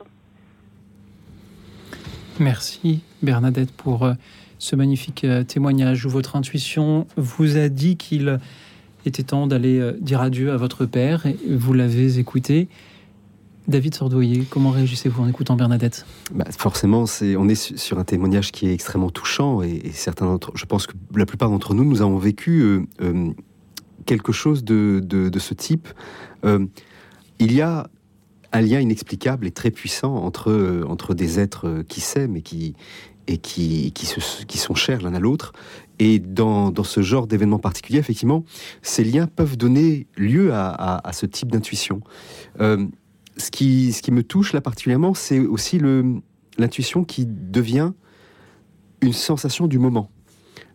Merci 2.39 3.01
Bernadette 3.21 3.71
pour 3.71 4.03
euh, 4.05 4.13
ce 4.57 4.75
magnifique 4.75 5.23
euh, 5.23 5.43
témoignage 5.43 6.05
où 6.05 6.09
votre 6.09 6.35
intuition 6.35 7.05
vous 7.17 7.57
a 7.57 7.69
dit 7.69 7.97
qu'il 7.97 8.39
était 9.05 9.23
temps 9.23 9.47
d'aller 9.47 9.93
dire 9.99 10.21
adieu 10.21 10.51
à 10.51 10.57
votre 10.57 10.85
père 10.85 11.25
et 11.25 11.35
vous 11.49 11.73
l'avez 11.73 12.19
écouté. 12.19 12.67
David 13.67 13.93
Sordoyer, 13.93 14.43
comment 14.49 14.71
réagissez-vous 14.71 15.21
en 15.21 15.27
écoutant 15.27 15.55
Bernadette? 15.55 16.05
Bah, 16.33 16.45
forcément, 16.57 17.05
c'est, 17.05 17.35
on 17.35 17.47
est 17.47 17.55
su- 17.55 17.77
sur 17.77 17.99
un 17.99 18.03
témoignage 18.03 18.51
qui 18.51 18.67
est 18.67 18.73
extrêmement 18.73 19.11
touchant 19.11 19.61
et, 19.61 19.81
et 19.85 19.91
certains 19.91 20.25
d'entre, 20.25 20.51
je 20.55 20.65
pense 20.65 20.87
que 20.87 20.93
la 21.15 21.25
plupart 21.27 21.49
d'entre 21.49 21.73
nous, 21.75 21.83
nous 21.83 22.01
avons 22.01 22.17
vécu 22.17 22.61
euh, 22.61 22.81
euh, 23.01 23.29
quelque 24.05 24.31
chose 24.31 24.63
de, 24.63 25.01
de, 25.03 25.39
ce 25.39 25.53
type. 25.53 25.87
Euh, 26.45 26.65
il 27.39 27.53
y 27.53 27.61
a 27.61 27.89
un 28.51 28.61
lien 28.61 28.79
inexplicable 28.79 29.47
et 29.47 29.51
très 29.51 29.71
puissant 29.71 30.15
entre, 30.15 30.51
euh, 30.51 30.83
entre 30.87 31.13
des 31.13 31.39
êtres 31.39 31.67
euh, 31.67 31.83
qui 31.83 32.01
s'aiment 32.01 32.35
et 32.35 32.41
qui, 32.41 32.75
et 33.27 33.37
qui, 33.37 33.91
qui, 33.93 34.57
sont 34.57 34.75
chers 34.75 35.01
l'un 35.01 35.13
à 35.13 35.19
l'autre. 35.19 35.53
Et 35.99 36.19
dans, 36.19 36.71
dans 36.71 36.83
ce 36.83 37.01
genre 37.01 37.27
d'événement 37.27 37.59
particulier, 37.59 37.99
effectivement, 37.99 38.43
ces 38.81 39.03
liens 39.03 39.27
peuvent 39.27 39.57
donner 39.57 40.07
lieu 40.17 40.53
à, 40.53 40.71
à- 41.07 41.13
ce 41.13 41.25
type 41.25 41.51
d'intuition. 41.51 42.01
Ce, 42.59 43.51
qui, 43.51 43.93
ce 43.93 44.01
qui 44.01 44.11
me 44.11 44.23
touche 44.23 44.53
là 44.53 44.61
particulièrement, 44.61 45.13
c'est 45.13 45.39
aussi 45.39 45.79
l'intuition 46.57 47.03
qui 47.03 47.27
devient 47.27 47.91
une 49.01 49.13
sensation 49.13 49.67
du 49.67 49.79
moment. 49.79 50.09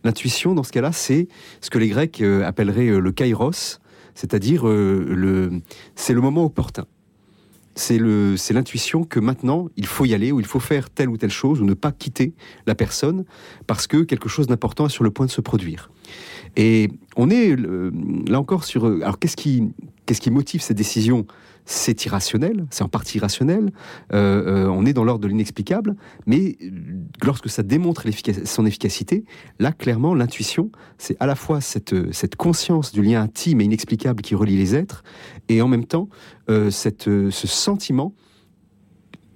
L'intuition, 0.07 0.55
dans 0.55 0.63
ce 0.63 0.71
cas-là, 0.71 0.93
c'est 0.93 1.27
ce 1.61 1.69
que 1.69 1.79
les 1.79 1.89
Grecs 1.89 2.21
euh, 2.21 2.47
appelleraient 2.47 2.91
euh, 2.91 3.01
le 3.01 3.11
kairos, 3.11 3.81
c'est-à-dire 4.15 4.69
euh, 4.69 5.51
c'est 5.97 6.15
le 6.15 6.21
moment 6.21 6.45
opportun. 6.45 6.85
C'est, 7.75 7.99
l'intuition 7.99 9.03
que 9.03 9.19
maintenant, 9.19 9.67
il 9.77 9.85
faut 9.85 10.05
y 10.05 10.15
aller, 10.15 10.31
ou 10.31 10.39
il 10.39 10.47
faut 10.47 10.61
faire 10.61 10.91
telle 10.91 11.09
ou 11.09 11.17
telle 11.17 11.33
chose, 11.33 11.61
ou 11.61 11.65
ne 11.65 11.75
pas 11.75 11.91
quitter 11.91 12.35
la 12.69 12.77
personne, 12.77 13.25
parce 13.67 13.89
que 13.89 14.05
quelque 14.05 14.29
chose 14.29 14.47
d'important 14.47 14.87
est 14.87 14.91
sur 14.91 15.03
le 15.03 15.11
point 15.11 15.27
de 15.27 15.31
se 15.33 15.41
produire. 15.41 15.91
Et 16.55 16.89
on 17.17 17.29
est 17.29 17.57
là 17.57 18.39
encore 18.39 18.63
sur... 18.63 18.87
Alors 18.87 19.19
qu'est-ce 19.19 19.37
qui, 19.37 19.65
qu'est-ce 20.07 20.21
qui 20.21 20.31
motive 20.31 20.63
ces 20.63 20.73
décisions 20.73 21.27
C'est 21.69 22.05
irrationnel, 22.07 22.65
c'est 22.71 22.85
en 22.85 22.89
partie 22.89 23.19
irrationnel, 23.19 23.73
euh, 24.13 24.65
euh, 24.65 24.69
on 24.69 24.87
est 24.87 24.93
dans 24.93 25.05
l'ordre 25.05 25.23
de 25.23 25.29
l'inexplicable, 25.29 25.97
mais 26.25 26.57
lorsque 27.23 27.49
ça 27.49 27.63
démontre 27.63 28.05
son 28.45 28.67
efficacité, 28.67 29.25
là 29.59 29.73
clairement 29.73 30.15
l'intuition, 30.15 30.71
c'est 30.97 31.17
à 31.19 31.27
la 31.27 31.35
fois 31.35 31.61
cette, 31.61 32.13
cette 32.13 32.37
conscience 32.37 32.93
du 32.93 33.03
lien 33.03 33.21
intime 33.21 33.61
et 33.61 33.65
inexplicable 33.65 34.23
qui 34.23 34.35
relie 34.35 34.57
les 34.57 34.77
êtres, 34.77 35.03
et 35.49 35.61
en 35.61 35.69
même 35.69 35.85
temps 35.85 36.09
euh, 36.49 36.71
cette, 36.71 37.09
euh, 37.09 37.31
ce 37.31 37.47
sentiment 37.47 38.15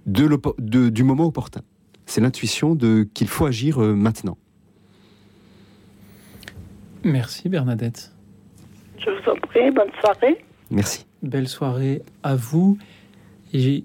de 0.06 0.88
du 0.88 1.02
moment 1.02 1.26
opportun. 1.26 1.62
C'est 2.06 2.20
l'intuition 2.20 2.74
de 2.74 3.08
qu'il 3.14 3.28
faut 3.28 3.46
agir 3.46 3.82
euh, 3.82 3.94
maintenant. 3.94 4.38
Merci 7.04 7.48
Bernadette. 7.48 8.12
Je 8.98 9.10
vous 9.10 9.30
en 9.30 9.36
prie, 9.48 9.70
bonne 9.70 9.90
soirée. 10.00 10.44
Merci. 10.70 11.06
Belle 11.22 11.48
soirée 11.48 12.02
à 12.22 12.34
vous. 12.34 12.78
Et 13.52 13.84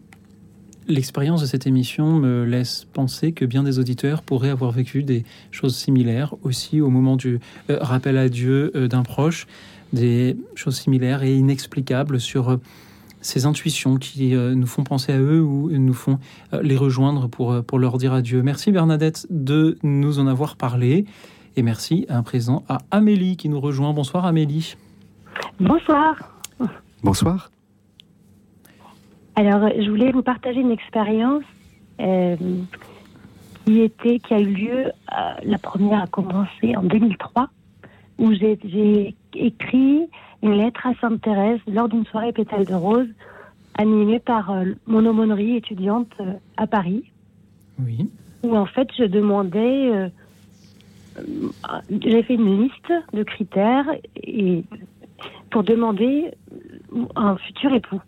l'expérience 0.88 1.41
de 1.41 1.45
cette 1.45 1.67
émission 1.67 2.13
me 2.13 2.43
laisse 2.43 2.86
penser 2.93 3.31
que 3.31 3.45
bien 3.45 3.63
des 3.63 3.79
auditeurs 3.79 4.21
pourraient 4.21 4.49
avoir 4.49 4.71
vécu 4.71 5.03
des 5.03 5.25
choses 5.51 5.75
similaires 5.75 6.36
aussi 6.43 6.81
au 6.81 6.89
moment 6.89 7.15
du 7.15 7.39
euh, 7.69 7.77
rappel 7.81 8.17
à 8.17 8.29
Dieu 8.29 8.71
euh, 8.75 8.88
d'un 8.88 9.03
proche, 9.03 9.47
des 9.93 10.38
choses 10.55 10.77
similaires 10.77 11.23
et 11.23 11.36
inexplicables 11.36 12.19
sur 12.19 12.49
euh, 12.49 12.57
ces 13.21 13.45
intuitions 13.47 13.97
qui 13.97 14.36
nous 14.36 14.67
font 14.67 14.83
penser 14.83 15.11
à 15.11 15.17
eux 15.17 15.41
ou 15.41 15.71
nous 15.71 15.95
font 15.95 16.19
les 16.61 16.77
rejoindre 16.77 17.27
pour, 17.27 17.63
pour 17.63 17.79
leur 17.79 17.97
dire 17.97 18.13
adieu. 18.13 18.43
Merci 18.43 18.71
Bernadette 18.71 19.25
de 19.31 19.79
nous 19.81 20.19
en 20.19 20.27
avoir 20.27 20.57
parlé. 20.57 21.05
Et 21.55 21.63
merci 21.63 22.05
à 22.07 22.21
présent 22.21 22.63
à 22.69 22.77
Amélie 22.91 23.36
qui 23.36 23.49
nous 23.49 23.59
rejoint. 23.59 23.93
Bonsoir 23.93 24.27
Amélie. 24.27 24.75
Bonsoir. 25.59 26.34
Bonsoir. 27.04 27.52
Alors, 29.36 29.70
je 29.78 29.89
voulais 29.89 30.12
vous 30.12 30.24
partager 30.24 30.62
une 30.62 30.72
expérience 30.72 31.43
euh, 32.00 32.36
qui 33.66 33.82
était, 33.82 34.20
qui 34.20 34.34
a 34.34 34.39
eu 34.39 34.46
lieu. 34.54 34.86
euh, 34.88 34.91
la 35.43 35.58
première 35.58 36.04
a 36.04 36.08
commencé 36.08 36.76
en 36.76 36.84
2003, 36.84 37.50
où 38.18 38.34
j'ai- 38.34 39.16
écrit 39.38 40.08
une 40.41 40.54
lettre 40.54 40.88
à 40.88 40.93
Sainte 41.02 41.22
Thérèse 41.22 41.60
lors 41.68 41.89
d'une 41.89 42.06
soirée 42.06 42.32
pétale 42.32 42.66
de 42.66 42.74
rose 42.74 43.08
animée 43.78 44.20
par 44.20 44.50
euh, 44.52 44.64
mon 44.88 45.06
aumônerie 45.06 45.58
étudiante 45.58 46.14
à 46.56 46.66
Paris, 46.68 47.12
Oui. 47.86 48.10
où 48.43 48.56
en 48.56 48.66
fait 48.66 48.88
je 48.98 49.04
demandais. 49.04 50.10
j'ai 52.02 52.24
fait 52.24 52.36
une 52.36 52.62
liste 52.64 52.93
de 53.14 53.24
critères 53.24 53.86
et 54.24 54.64
pour 55.50 55.64
demander 55.64 56.32
un 57.16 57.36
futur 57.38 57.74
époux. 57.74 58.02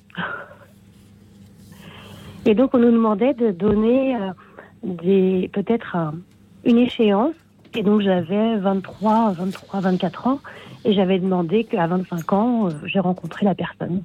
Et 2.45 2.55
donc, 2.55 2.73
on 2.73 2.79
nous 2.79 2.91
demandait 2.91 3.33
de 3.33 3.51
donner 3.51 4.15
euh, 4.15 5.47
peut-être 5.51 5.95
un- 5.95 6.15
une 6.63 6.77
échéance. 6.77 7.35
Et 7.75 7.83
donc, 7.83 8.01
j'avais 8.01 8.57
23, 8.57 9.33
23, 9.33 9.81
24 9.81 10.27
ans. 10.27 10.39
Et 10.85 10.93
j'avais 10.93 11.19
demandé 11.19 11.65
qu'à 11.65 11.85
25 11.87 12.33
ans, 12.33 12.67
euh, 12.67 12.71
j'ai 12.85 12.99
rencontré 12.99 13.45
la 13.45 13.55
personne. 13.55 14.03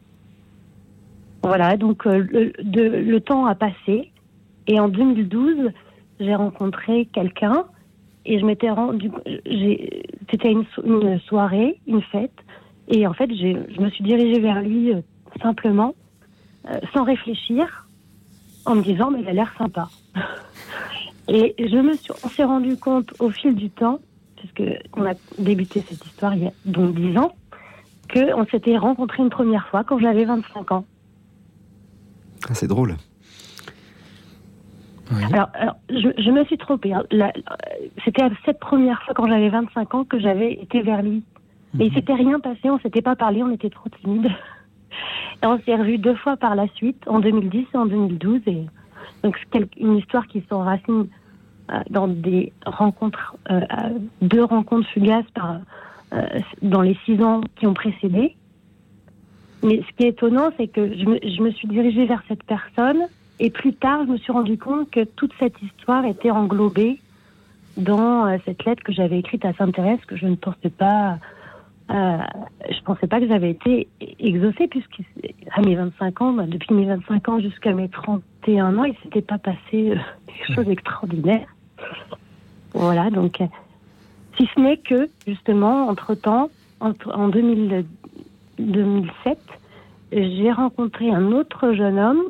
Voilà, 1.45 1.77
donc 1.77 2.07
euh, 2.07 2.27
le, 2.33 3.19
temps 3.21 3.47
a 3.47 3.55
passé. 3.55 4.11
Et 4.67 4.79
en 4.81 4.89
2012, 4.89 5.71
j'ai 6.21 6.35
rencontré 6.35 7.07
quelqu'un. 7.13 7.65
Et 8.25 8.39
je 8.39 8.45
m'étais 8.45 8.71
rendu. 8.71 9.11
C'était 10.31 10.53
une 10.53 10.65
soirée, 11.27 11.79
une 11.87 12.03
fête. 12.03 12.35
Et 12.89 13.07
en 13.07 13.13
fait, 13.15 13.31
je 13.35 13.81
me 13.81 13.91
suis 13.91 14.05
dirigée 14.05 14.41
vers 14.41 14.61
lui 14.61 14.93
euh, 14.93 15.01
simplement, 15.41 15.95
euh, 16.69 16.79
sans 16.93 17.05
réfléchir, 17.05 17.87
en 18.67 18.75
me 18.77 18.83
disant, 18.83 19.11
mais 19.11 19.21
il 19.21 19.29
a 19.29 19.33
l'air 19.33 19.53
sympa. 19.57 19.89
Et 21.29 21.55
je 21.59 21.77
me 21.77 21.95
suis, 21.95 22.13
on 22.25 22.29
s'est 22.29 22.45
rendu 22.45 22.77
compte 22.77 23.13
au 23.21 23.31
fil 23.31 23.55
du 23.55 23.71
temps, 23.71 24.01
puisque 24.37 24.63
on 24.97 25.07
a 25.07 25.15
débuté 25.39 25.81
cette 25.89 26.05
histoire 26.05 26.35
il 26.35 26.43
y 26.45 26.47
a 26.47 26.53
donc 26.65 26.95
10 26.95 27.17
ans, 27.17 27.33
qu'on 28.13 28.45
s'était 28.47 28.77
rencontrés 28.77 29.23
une 29.23 29.31
première 29.31 29.67
fois 29.69 29.85
quand 29.85 29.99
j'avais 29.99 30.25
25 30.25 30.73
ans. 30.73 30.85
Ah, 32.49 32.55
c'est 32.55 32.67
drôle. 32.67 32.97
Oui. 35.13 35.23
Alors, 35.33 35.49
alors, 35.55 35.77
je, 35.91 36.09
je 36.21 36.31
me 36.31 36.45
suis 36.45 36.59
trompée. 36.59 36.93
hein. 36.93 37.05
C'était 38.05 38.23
cette 38.45 38.59
première 38.59 39.01
fois 39.05 39.15
quand 39.15 39.29
j'avais 39.29 39.49
25 39.49 39.95
ans 39.95 40.05
que 40.05 40.19
j'avais 40.19 40.55
été 40.55 40.83
vers 40.83 41.03
lui. 41.03 41.23
Mais 41.75 41.87
il 41.87 41.91
Mhm. 41.91 41.97
s'était 41.97 42.15
rien 42.15 42.41
passé, 42.41 42.71
on 42.71 42.79
s'était 42.79 43.03
pas 43.03 43.17
parlé, 43.17 43.43
on 43.43 43.51
était 43.51 43.71
trop 43.71 43.89
timides. 44.01 44.31
Et 45.43 45.47
on 45.47 45.59
s'est 45.61 45.75
revus 45.75 45.99
deux 45.99 46.15
fois 46.15 46.37
par 46.37 46.55
la 46.55 46.69
suite, 46.69 47.03
en 47.07 47.19
2010 47.19 47.67
et 47.75 47.77
en 47.77 47.87
2012. 47.87 48.41
Et 48.47 48.67
donc 49.23 49.37
une 49.77 49.97
histoire 49.97 50.27
qui 50.27 50.45
s'enracine 50.49 51.09
euh, 51.71 51.81
dans 51.91 52.09
des 52.09 52.53
rencontres, 52.67 53.37
euh, 53.51 53.61
deux 54.21 54.45
rencontres 54.45 54.89
fugaces 54.91 55.31
par, 55.35 55.59
euh, 56.13 56.27
dans 56.61 56.83
les 56.83 56.97
six 57.05 57.23
ans 57.23 57.41
qui 57.57 57.67
ont 57.67 57.75
précédé. 57.75 58.37
Mais 59.65 59.83
ce 59.89 59.97
qui 59.97 60.05
est 60.05 60.11
étonnant, 60.11 60.51
c'est 60.57 60.69
que 60.69 60.93
je 60.97 61.05
me, 61.07 61.19
je 61.23 61.43
me 61.43 61.51
suis 61.53 61.69
dirigée 61.69 62.05
vers 62.05 62.23
cette 62.29 62.43
personne 62.45 63.03
et 63.39 63.51
plus 63.51 63.75
tard, 63.75 64.05
je 64.07 64.13
me 64.13 64.19
suis 64.19 64.33
rendu 64.33 64.59
compte 64.59 64.91
que 64.91 65.05
toute 65.05 65.33
cette 65.41 65.61
histoire 65.63 66.05
était 66.05 66.31
englobée 66.31 67.01
dans 67.77 68.27
euh, 68.27 68.37
cette 68.45 68.65
lettre 68.65 68.83
que 68.85 68.93
j'avais 68.93 69.19
écrite 69.19 69.45
à 69.45 69.53
Sainte 69.55 69.75
Thérèse, 69.75 69.99
que 70.07 70.17
je 70.17 70.27
ne 70.27 70.37
pensais 70.37 70.71
pas, 70.71 71.19
euh, 71.91 72.19
je 72.71 72.81
pensais 72.83 73.07
pas 73.07 73.21
que 73.21 73.29
j'avais 73.29 73.51
été 73.51 73.89
exaucée, 74.19 74.69
puisque 74.69 75.01
à 75.53 75.61
mes 75.63 75.75
25 75.75 76.23
ans, 76.23 76.33
bah, 76.33 76.47
depuis 76.47 76.75
mes 76.75 76.87
25 76.87 77.29
ans 77.29 77.41
jusqu'à 77.41 77.73
mes 77.73 77.89
31 77.89 78.79
ans, 78.79 78.85
il 78.85 78.95
s'était 79.03 79.23
pas 79.23 79.39
passé 79.39 79.91
euh, 79.91 79.97
des 80.27 80.55
choses 80.55 80.69
extraordinaires. 80.69 81.49
Voilà, 82.75 83.11
donc, 83.11 83.41
euh, 83.41 83.47
si 84.37 84.49
ce 84.55 84.61
n'est 84.61 84.79
que, 84.79 85.09
justement, 85.27 85.89
entre-temps, 85.89 86.51
entre, 86.81 87.15
en 87.15 87.29
2000 87.29 87.85
2007, 88.59 89.39
j'ai 90.13 90.53
rencontré 90.53 91.11
un 91.11 91.33
autre 91.33 91.73
jeune 91.73 91.99
homme 91.99 92.23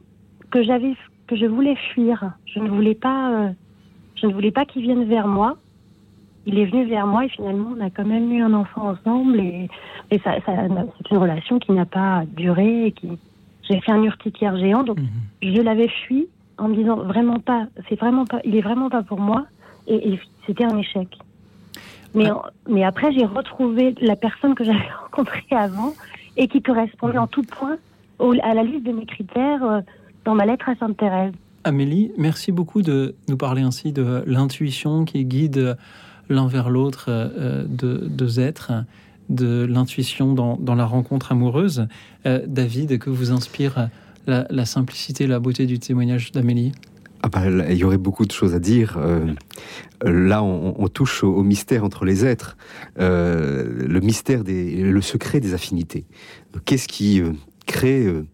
que 0.51 0.63
j'avais 0.63 0.95
que 1.27 1.37
je 1.37 1.47
voulais 1.47 1.77
fuir. 1.93 2.33
Je 2.47 2.59
ne 2.61 2.69
voulais 2.69 2.95
pas 2.95 3.31
euh, 3.33 3.49
je 4.17 4.27
ne 4.27 4.33
voulais 4.33 4.51
pas 4.51 4.65
qu'il 4.65 4.83
vienne 4.83 5.05
vers 5.05 5.27
moi. 5.27 5.57
Il 6.47 6.59
est 6.59 6.67
venu 6.67 6.85
vers 6.87 7.07
moi 7.07 7.25
et 7.25 7.29
finalement 7.29 7.71
on 7.77 7.81
a 7.85 7.91
quand 7.91 8.05
même 8.05 8.31
eu 8.33 8.43
un 8.43 8.53
enfant 8.53 8.89
ensemble 8.91 9.39
et, 9.41 9.69
et 10.11 10.19
ça, 10.21 10.35
ça 10.45 10.53
c'est 10.99 11.11
une 11.11 11.19
relation 11.19 11.59
qui 11.59 11.73
n'a 11.73 11.87
pas 11.87 12.25
duré 12.37 12.87
et 12.87 12.93
qui 12.93 13.09
j'ai 13.69 13.81
fait 13.81 13.93
un 13.93 14.03
urticaire 14.03 14.57
géant 14.57 14.83
donc 14.83 14.99
Mhm. 14.99 15.55
je 15.55 15.61
l'avais 15.63 15.89
fui 16.07 16.27
en 16.59 16.69
me 16.69 16.75
disant 16.75 16.97
vraiment 16.97 17.39
pas 17.39 17.67
c'est 17.89 17.99
vraiment 17.99 18.25
pas 18.27 18.41
il 18.45 18.57
est 18.57 18.61
vraiment 18.61 18.91
pas 18.91 19.03
pour 19.03 19.21
moi 19.21 19.47
et, 19.87 20.13
et 20.15 20.21
c'était 20.47 20.65
un 20.65 20.77
échec. 20.79 21.09
Mais, 22.15 22.27
Ah. 22.29 22.51
mais 22.69 22.85
après, 22.85 23.11
j'ai 23.13 23.25
retrouvé 23.25 23.95
la 24.01 24.17
personne 24.17 24.55
que 24.55 24.65
j'avais 24.69 24.91
rencontrée 25.03 25.45
avant 25.53 25.95
et 26.37 26.47
qui 26.49 26.61
correspondait 26.61 27.19
en 27.19 27.27
tout 27.27 27.43
point 27.43 27.77
au- 28.19 28.35
à 28.43 28.53
la 28.55 28.63
liste 28.65 28.85
de 28.85 28.93
mes 28.93 29.07
critères 29.07 29.65
euh, 29.65 29.81
dans 30.25 30.35
ma 30.35 30.45
lettre 30.45 30.69
à 30.69 30.75
Sainte-Thérèse. 30.77 31.33
Amélie, 31.65 32.13
merci 32.19 32.53
beaucoup 32.53 32.83
de 32.83 33.15
nous 33.29 33.37
parler 33.37 33.63
ainsi 33.63 33.93
de 33.93 34.23
l'intuition 34.27 35.05
qui 35.05 35.25
guide 35.25 35.77
l'un 36.29 36.47
vers 36.47 36.71
l'autre 36.71 37.07
euh, 37.09 37.65
de 37.69 38.07
deux 38.09 38.41
êtres, 38.41 38.73
de 39.29 39.65
l'intuition 39.65 40.35
dans, 40.35 40.75
la 40.75 40.85
rencontre 40.85 41.33
amoureuse. 41.33 41.87
Euh, 42.27 42.43
David, 42.47 42.99
que 42.99 43.11
vous 43.11 43.33
inspire 43.33 43.89
la, 44.27 44.47
la 44.51 44.65
simplicité, 44.65 45.27
la 45.27 45.41
beauté 45.41 45.67
du 45.67 45.79
témoignage 45.79 46.33
d'Amélie? 46.33 46.73
Ah 47.23 47.29
bah, 47.29 47.43
il 47.71 47.77
y 47.77 47.85
aurait 47.85 47.99
beaucoup 47.99 48.27
de 48.27 48.33
choses 48.33 48.53
à 48.53 48.59
dire. 48.59 48.99
Euh, 48.99 49.33
là, 50.05 50.43
on, 50.43 50.89
touche 50.89 51.23
au, 51.23 51.43
mystère 51.45 51.85
entre 51.85 52.05
les 52.05 52.25
êtres, 52.25 52.57
Euh, 52.99 53.87
le 53.87 54.01
mystère 54.01 54.43
des, 54.43 54.83
le 54.83 55.01
secret 55.01 55.39
des 55.39 55.55
affinités. 55.55 56.05
Qu'est-ce 56.65 56.89
qui 56.89 57.21
euh, 57.21 57.33
crée, 57.67 58.05
euh, 58.05 58.27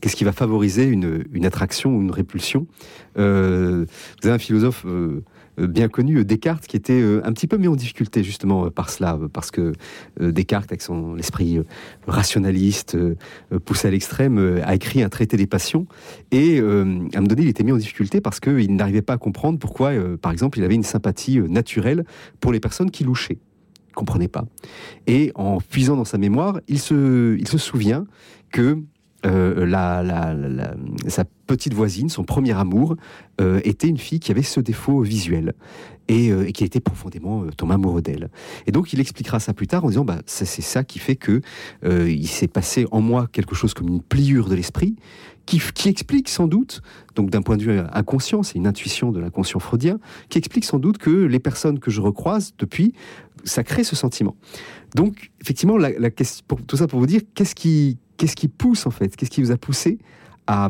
qu'est-ce 0.00 0.14
qui 0.14 0.24
va 0.24 0.32
favoriser 0.32 0.84
une, 0.84 1.46
attraction 1.46 1.96
ou 1.96 2.02
une 2.02 2.10
répulsion? 2.10 2.66
Euh, 3.16 3.86
Vous 4.20 4.28
avez 4.28 4.34
un 4.34 4.38
philosophe 4.38 4.84
euh, 4.84 4.90
euh, 4.90 5.22
bien 5.58 5.88
connu, 5.88 6.18
euh, 6.18 6.24
Descartes, 6.24 6.66
qui 6.66 6.76
était 6.76 7.00
euh, 7.00 7.20
un 7.24 7.32
petit 7.32 7.46
peu 7.46 7.56
mis 7.56 7.68
en 7.68 7.76
difficulté 7.76 8.22
justement 8.22 8.66
euh, 8.66 8.70
par 8.70 8.90
cela, 8.90 9.14
euh, 9.14 9.28
parce 9.28 9.50
que 9.50 9.72
euh, 10.20 10.32
Descartes, 10.32 10.70
avec 10.70 10.82
son 10.82 11.16
esprit 11.18 11.58
euh, 11.58 11.64
rationaliste, 12.06 12.94
euh, 12.94 13.16
euh, 13.52 13.58
poussé 13.58 13.88
à 13.88 13.90
l'extrême, 13.90 14.38
euh, 14.38 14.60
a 14.64 14.74
écrit 14.74 15.02
un 15.02 15.08
traité 15.08 15.36
des 15.36 15.46
passions. 15.46 15.86
Et 16.30 16.60
euh, 16.60 16.82
à 17.14 17.18
un 17.18 17.20
moment 17.20 17.34
il 17.38 17.48
était 17.48 17.64
mis 17.64 17.72
en 17.72 17.76
difficulté 17.76 18.20
parce 18.20 18.40
qu'il 18.40 18.74
n'arrivait 18.74 19.02
pas 19.02 19.14
à 19.14 19.18
comprendre 19.18 19.58
pourquoi, 19.58 19.90
euh, 19.90 20.16
par 20.16 20.32
exemple, 20.32 20.58
il 20.58 20.64
avait 20.64 20.74
une 20.74 20.82
sympathie 20.82 21.38
euh, 21.38 21.48
naturelle 21.48 22.04
pour 22.40 22.52
les 22.52 22.60
personnes 22.60 22.90
qui 22.90 23.04
louchaient. 23.04 23.38
Comprenait 23.94 24.28
pas. 24.28 24.44
Et 25.06 25.30
en 25.36 25.58
puisant 25.60 25.96
dans 25.96 26.04
sa 26.04 26.18
mémoire, 26.18 26.60
il 26.66 26.80
se, 26.80 27.36
il 27.38 27.46
se 27.46 27.58
souvient 27.58 28.06
que 28.50 28.78
euh, 29.26 29.66
la, 29.66 30.02
la- 30.02 30.34
la- 30.34 30.74
sa 31.08 31.24
petite 31.46 31.74
voisine, 31.74 32.08
son 32.08 32.24
premier 32.24 32.52
amour, 32.52 32.96
euh, 33.40 33.60
était 33.64 33.88
une 33.88 33.98
fille 33.98 34.20
qui 34.20 34.30
avait 34.32 34.42
ce 34.42 34.60
défaut 34.60 35.00
visuel 35.02 35.54
et, 36.08 36.30
euh, 36.30 36.50
qui 36.50 36.64
était 36.64 36.80
profondément 36.80 37.44
tombé 37.56 37.74
amoureux 37.74 38.02
d'elle. 38.02 38.30
Et 38.66 38.72
donc 38.72 38.92
il 38.92 39.00
expliquera 39.00 39.40
ça 39.40 39.54
plus 39.54 39.66
tard 39.66 39.84
en 39.84 39.88
disant 39.88 40.04
bah, 40.04 40.20
c'est 40.26 40.46
ça 40.46 40.84
qui 40.84 40.98
fait 40.98 41.16
que 41.16 41.40
il 41.84 42.28
s'est 42.28 42.48
passé 42.48 42.86
en 42.90 43.00
moi 43.00 43.28
quelque 43.32 43.54
chose 43.54 43.74
comme 43.74 43.88
une 43.88 44.02
pliure 44.02 44.48
de 44.48 44.54
l'esprit 44.54 44.96
qui, 45.46 45.60
qui 45.74 45.88
explique 45.90 46.28
sans 46.30 46.46
doute, 46.46 46.80
donc 47.16 47.28
d'un 47.28 47.42
point 47.42 47.58
de 47.58 47.62
vue 47.62 47.78
inconscient, 47.92 48.42
c'est 48.42 48.54
une 48.54 48.66
intuition 48.66 49.12
de 49.12 49.20
l'inconscient 49.20 49.60
freudien, 49.60 49.98
qui 50.30 50.38
explique 50.38 50.64
sans 50.64 50.78
doute 50.78 50.96
que 50.96 51.10
les 51.10 51.38
personnes 51.38 51.78
que 51.80 51.90
je 51.90 52.00
recroise 52.00 52.54
depuis, 52.58 52.94
ça 53.44 53.62
crée 53.62 53.84
ce 53.84 53.94
sentiment. 53.96 54.36
Donc 54.94 55.30
effectivement, 55.40 55.76
la, 55.76 55.90
la 55.98 56.10
question, 56.10 56.44
pour, 56.48 56.62
tout 56.62 56.76
ça 56.76 56.86
pour 56.86 56.98
vous 57.00 57.06
dire, 57.06 57.20
qu'est-ce 57.34 57.54
qui, 57.54 57.98
qu'est-ce 58.16 58.36
qui 58.36 58.48
pousse 58.48 58.86
en 58.86 58.90
fait? 58.90 59.14
Qu'est-ce 59.16 59.30
qui 59.30 59.42
vous 59.42 59.50
a 59.52 59.56
poussé 59.56 59.98
à, 60.46 60.68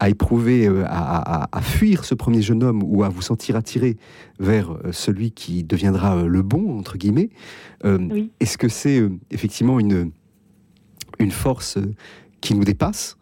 à 0.00 0.08
éprouver, 0.10 0.66
euh, 0.66 0.84
à, 0.86 1.44
à- 1.44 1.48
à 1.56 1.60
fuir 1.62 2.04
ce 2.04 2.14
premier 2.14 2.42
jeune 2.42 2.62
homme 2.62 2.82
ou 2.84 3.04
à 3.04 3.08
vous 3.08 3.22
sentir 3.22 3.56
attiré 3.56 3.96
vers 4.38 4.72
euh, 4.72 4.92
celui 4.92 5.30
qui 5.30 5.62
deviendra 5.64 6.16
euh, 6.16 6.26
le 6.26 6.42
bon, 6.42 6.78
entre 6.78 6.98
guillemets? 6.98 7.30
Euh, 7.84 7.98
Oui. 8.10 8.30
Est-ce 8.40 8.58
que 8.58 8.68
c'est 8.68 9.02
effectivement 9.30 9.78
une, 9.80 10.10
une 11.18 11.30
force 11.30 11.78
qui 12.40 12.54
nous 12.54 12.64
dépasse? 12.64 13.16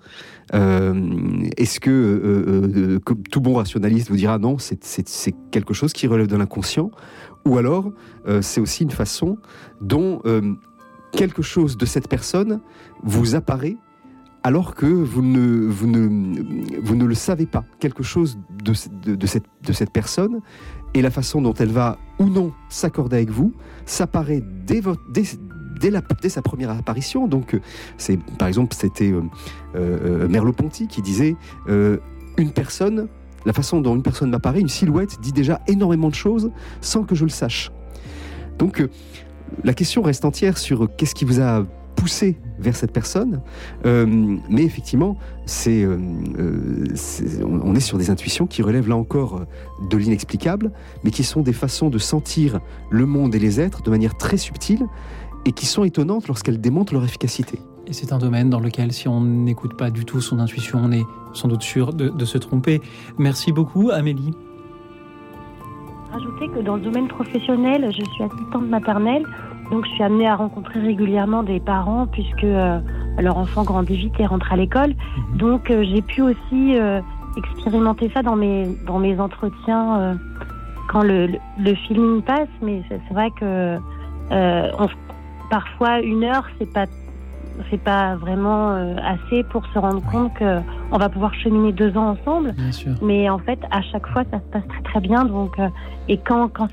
Euh, 0.55 0.95
Est-ce 1.57 1.79
que, 1.81 1.91
euh, 1.91 2.99
euh, 3.07 3.17
tout 3.31 3.41
bon 3.41 3.55
rationaliste 3.55 4.09
vous 4.11 4.17
dira 4.17 4.39
non, 4.39 4.57
c'est 4.59 5.35
quelque 5.51 5.73
chose 5.75 5.93
qui 5.93 6.07
relève 6.07 6.27
de 6.27 6.37
l'inconscient? 6.37 6.91
Ou 7.45 7.59
alors, 7.59 7.91
euh, 8.29 8.41
c'est 8.43 8.61
aussi 8.61 8.85
une 8.85 8.91
façon 8.91 9.39
dont 9.81 10.21
euh, 10.27 10.55
quelque 11.13 11.43
chose 11.43 11.77
de 11.77 11.87
cette 11.87 12.09
personne 12.09 12.61
vous 13.03 13.35
apparaît 13.35 13.77
alors 14.45 14.75
que 14.75 14.87
vous 14.87 15.23
ne, 15.23 15.67
vous 15.69 15.87
ne, 15.87 16.81
vous 16.83 16.97
ne 16.97 17.05
le 17.05 17.15
savez 17.15 17.47
pas. 17.47 17.65
Quelque 17.79 18.03
chose 18.03 18.39
de, 18.65 18.73
de, 19.15 19.27
cette, 19.27 19.45
de 19.65 19.73
cette 19.73 19.91
personne 19.93 20.41
et 20.95 21.03
la 21.03 21.11
façon 21.11 21.41
dont 21.43 21.55
elle 21.55 21.71
va 21.71 21.99
ou 22.19 22.27
non 22.27 22.53
s'accorder 22.69 23.17
avec 23.17 23.31
vous 23.31 23.53
s'apparaît 23.87 24.43
dès, 24.67 24.81
votre- 24.81 25.03
dès, 25.13 25.23
dès, 25.81 25.91
la, 25.91 26.01
dès 26.21 26.29
sa 26.29 26.43
première 26.43 26.71
apparition. 26.71 27.29
Donc, 27.29 27.59
c'est 27.99 28.19
par 28.37 28.49
exemple, 28.49 28.75
c'était 28.75 29.13
Merleau-Ponty 29.75 30.89
qui 30.89 31.03
disait 31.03 31.37
une 31.69 32.51
personne, 32.53 33.09
la 33.45 33.53
façon 33.53 33.81
dont 33.81 33.95
une 33.95 34.03
personne 34.03 34.31
m'apparaît, 34.31 34.61
une 34.61 34.69
silhouette, 34.69 35.19
dit 35.21 35.33
déjà 35.33 35.61
énormément 35.69 36.09
de 36.09 36.15
choses 36.15 36.51
sans 36.81 37.05
que 37.05 37.15
je 37.15 37.25
le 37.25 37.31
sache. 37.31 37.71
Donc, 38.59 38.87
la 39.65 39.75
question 39.75 40.03
reste 40.03 40.25
entière 40.25 40.59
sur 40.59 40.89
qu'est-ce 40.97 41.15
qui 41.15 41.25
vous 41.25 41.41
a 41.41 41.65
poussé 42.03 42.37
vers 42.59 42.75
cette 42.75 42.93
personne. 42.93 43.41
Euh, 43.87 44.07
mais 44.49 44.65
effectivement, 44.65 45.17
euh, 45.67 45.99
euh, 46.39 46.85
c'est, 46.95 47.43
on 47.45 47.75
est 47.75 47.81
sur 47.81 47.99
des 47.99 48.11
intuitions 48.11 48.47
qui 48.47 48.63
relèvent 48.63 48.89
là 48.89 48.97
encore 48.97 49.43
de 49.91 49.97
l'inexplicable, 49.97 50.73
mais 51.05 51.11
qui 51.11 51.23
sont 51.23 51.43
des 51.43 51.53
façons 51.53 51.91
de 51.91 51.99
sentir 51.99 52.61
le 52.91 53.07
monde 53.07 53.35
et 53.35 53.39
les 53.39 53.61
êtres 53.61 53.83
de 53.83 53.91
manière 53.91 54.17
très 54.17 54.37
subtile 54.37 54.87
et 55.45 55.53
qui 55.53 55.67
sont 55.67 55.85
étonnantes 55.85 56.29
lorsqu'elles 56.29 56.61
démontrent 56.61 56.95
leur 56.95 57.05
efficacité. 57.05 57.59
Et 57.87 57.93
c'est 57.93 58.13
un 58.13 58.19
domaine 58.19 58.49
dans 58.49 58.61
lequel, 58.61 58.93
si 58.93 59.09
on 59.09 59.21
n'écoute 59.21 59.77
pas 59.77 59.91
du 59.91 60.05
tout 60.05 60.21
son 60.21 60.39
intuition, 60.39 60.81
on 60.83 60.93
est 60.93 61.05
sans 61.33 61.49
doute 61.49 61.63
sûr 61.63 61.93
de, 61.93 62.09
de 62.09 62.25
se 62.25 62.39
tromper. 62.39 62.81
Merci 63.19 63.53
beaucoup, 63.53 63.91
Amélie. 63.91 64.35
Rajouter 66.13 66.49
que 66.49 66.61
dans 66.61 66.77
le 66.77 66.83
domaine 66.83 67.09
professionnel, 67.09 67.87
je 67.91 68.05
suis 68.05 68.25
assistante 68.25 68.69
maternelle 68.69 69.25
donc 69.73 69.87
je 69.87 69.91
suis 69.93 70.03
amenée 70.03 70.29
à 70.29 70.37
rencontrer 70.37 70.81
régulièrement 70.81 71.43
des 71.43 71.59
parents 71.59 72.07
puisque 72.07 72.45
euh, 72.45 72.79
leur 73.19 73.39
enfant 73.39 73.65
grandit 73.65 73.97
vite 73.97 74.13
et 74.19 74.27
rentre 74.27 74.53
à 74.53 74.57
l'école. 74.57 74.91
Mhm. 74.91 75.37
Donc 75.39 75.71
euh, 75.71 75.83
j'ai 75.83 76.03
pu 76.03 76.21
aussi 76.21 76.77
euh, 76.77 77.01
expérimenter 77.39 78.11
ça 78.13 78.23
dans 78.23 78.37
mes 78.37 78.69
dans 78.87 78.99
mes 78.99 79.19
entretiens 79.19 80.19
quand 80.91 81.03
le, 81.03 81.29
le, 81.59 81.75
feeling 81.75 82.21
passe. 82.21 82.51
Mais 82.61 82.83
c'est 82.91 83.15
vrai 83.15 83.31
que 83.31 83.79
parfois 85.51 86.01
une 86.01 86.25
heure 86.25 86.47
c'est 86.59 86.71
pas 86.71 86.87
c'est 87.71 87.81
pas 87.81 88.17
vraiment 88.17 88.71
assez 89.03 89.43
pour 89.45 89.65
se 89.73 89.79
rendre 89.79 90.03
compte 90.11 90.35
que 90.35 90.61
on 90.91 90.99
va 90.99 91.09
pouvoir 91.09 91.35
cheminer 91.35 91.73
deux 91.73 91.97
ans 91.97 92.17
ensemble. 92.19 92.55
Mais 93.01 93.29
en 93.29 93.39
fait, 93.39 93.59
à 93.71 93.83
chaque 93.83 94.07
fois, 94.09 94.25
ça 94.31 94.39
se 94.39 94.53
passe 94.53 94.69
très 94.69 94.83
très 94.83 95.01
bien. 95.01 95.25
Donc, 95.25 95.57
et 96.09 96.19
quand 96.19 96.49
quand 96.49 96.69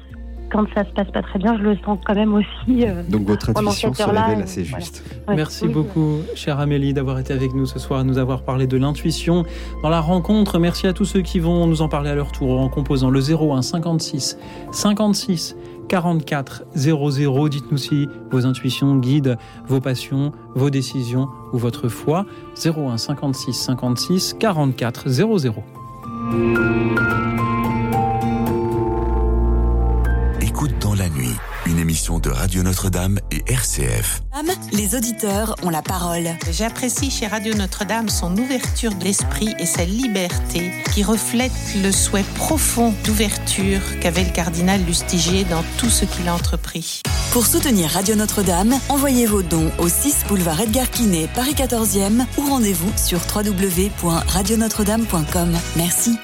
quand 0.50 0.66
ça 0.74 0.84
se 0.84 0.92
passe 0.92 1.10
pas 1.12 1.22
très 1.22 1.40
bien, 1.40 1.58
je 1.58 1.64
le 1.64 1.78
sens 1.86 2.00
quand 2.06 2.16
même 2.16 2.34
aussi. 2.34 2.86
Euh, 2.86 3.04
Donc 3.08 3.28
votre 3.28 3.50
intuition 3.50 3.94
se 3.94 4.04
révèle 4.04 4.42
assez 4.42 4.64
juste. 4.64 5.04
Merci 5.28 5.68
beaucoup, 5.68 6.20
chère 6.36 6.60
Amélie, 6.60 6.94
d'avoir 6.94 7.20
été 7.20 7.34
avec 7.34 7.54
nous 7.54 7.66
ce 7.66 7.80
soir, 7.80 8.04
nous 8.04 8.18
avoir 8.18 8.44
parlé 8.44 8.68
de 8.68 8.78
l'intuition 8.78 9.46
dans 9.84 9.90
la 9.90 10.02
rencontre. 10.02 10.60
Merci 10.60 10.88
à 10.88 10.94
tous 10.94 11.06
ceux 11.06 11.22
qui 11.22 11.40
vont 11.40 11.68
nous 11.68 11.82
en 11.82 11.90
parler 11.90 12.10
à 12.10 12.16
leur 12.16 12.32
tour 12.32 12.60
en 12.60 12.70
composant 12.70 13.10
le 13.10 13.20
01 13.20 13.62
56 13.62 14.38
56 14.72 15.56
44 15.90 16.64
00. 16.76 17.50
Dites-nous 17.50 17.78
si 17.78 18.08
vos 18.32 18.46
intuitions 18.46 18.96
guident 18.96 19.36
vos 19.68 19.82
passions, 19.82 20.32
vos 20.56 20.70
décisions 20.70 21.28
ou 21.52 21.58
votre 21.58 21.90
foi. 21.90 22.26
01 22.64 22.98
56 22.98 23.54
56 23.54 24.36
44 24.40 25.10
00. 25.10 25.64
Une 31.70 31.80
émission 31.80 32.20
de 32.20 32.30
Radio 32.30 32.64
Notre-Dame 32.64 33.20
et 33.32 33.44
RCF. 33.52 34.22
Les 34.74 34.96
auditeurs 34.96 35.56
ont 35.62 35.70
la 35.70 35.84
parole. 35.84 36.30
J'apprécie 36.52 37.12
chez 37.12 37.28
Radio 37.28 37.54
Notre-Dame 37.54 38.10
son 38.10 38.36
ouverture 38.38 38.96
d'esprit 38.96 39.54
et 39.60 39.68
sa 39.68 39.86
liberté 39.86 40.72
qui 40.94 41.04
reflète 41.04 41.52
le 41.84 41.92
souhait 41.92 42.24
profond 42.36 42.94
d'ouverture 43.04 43.82
qu'avait 44.02 44.24
le 44.24 44.32
cardinal 44.32 44.84
Lustiger 44.84 45.44
dans 45.44 45.64
tout 45.78 45.90
ce 45.90 46.06
qu'il 46.06 46.28
a 46.28 46.34
entrepris. 46.34 47.04
Pour 47.32 47.46
soutenir 47.46 47.92
Radio 47.92 48.16
Notre-Dame, 48.16 48.74
envoyez 48.90 49.28
vos 49.28 49.44
dons 49.44 49.72
au 49.78 49.88
6 49.88 50.26
boulevard 50.28 50.62
Edgar 50.62 50.90
Quinet, 50.90 51.30
Paris 51.36 51.54
14e 51.56 52.26
ou 52.38 52.50
rendez-vous 52.50 52.92
sur 52.98 53.20
www.radionotre-dame.com. 53.36 55.56
Merci. 55.76 56.18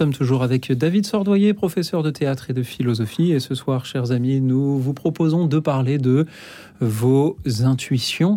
Sommes 0.00 0.14
toujours 0.14 0.42
avec 0.42 0.72
David 0.72 1.04
Sordoyer, 1.04 1.52
professeur 1.52 2.02
de 2.02 2.10
théâtre 2.10 2.48
et 2.48 2.54
de 2.54 2.62
philosophie. 2.62 3.32
Et 3.32 3.38
ce 3.38 3.54
soir, 3.54 3.84
chers 3.84 4.12
amis, 4.12 4.40
nous 4.40 4.78
vous 4.78 4.94
proposons 4.94 5.44
de 5.44 5.58
parler 5.58 5.98
de 5.98 6.24
vos 6.80 7.36
intuitions. 7.64 8.36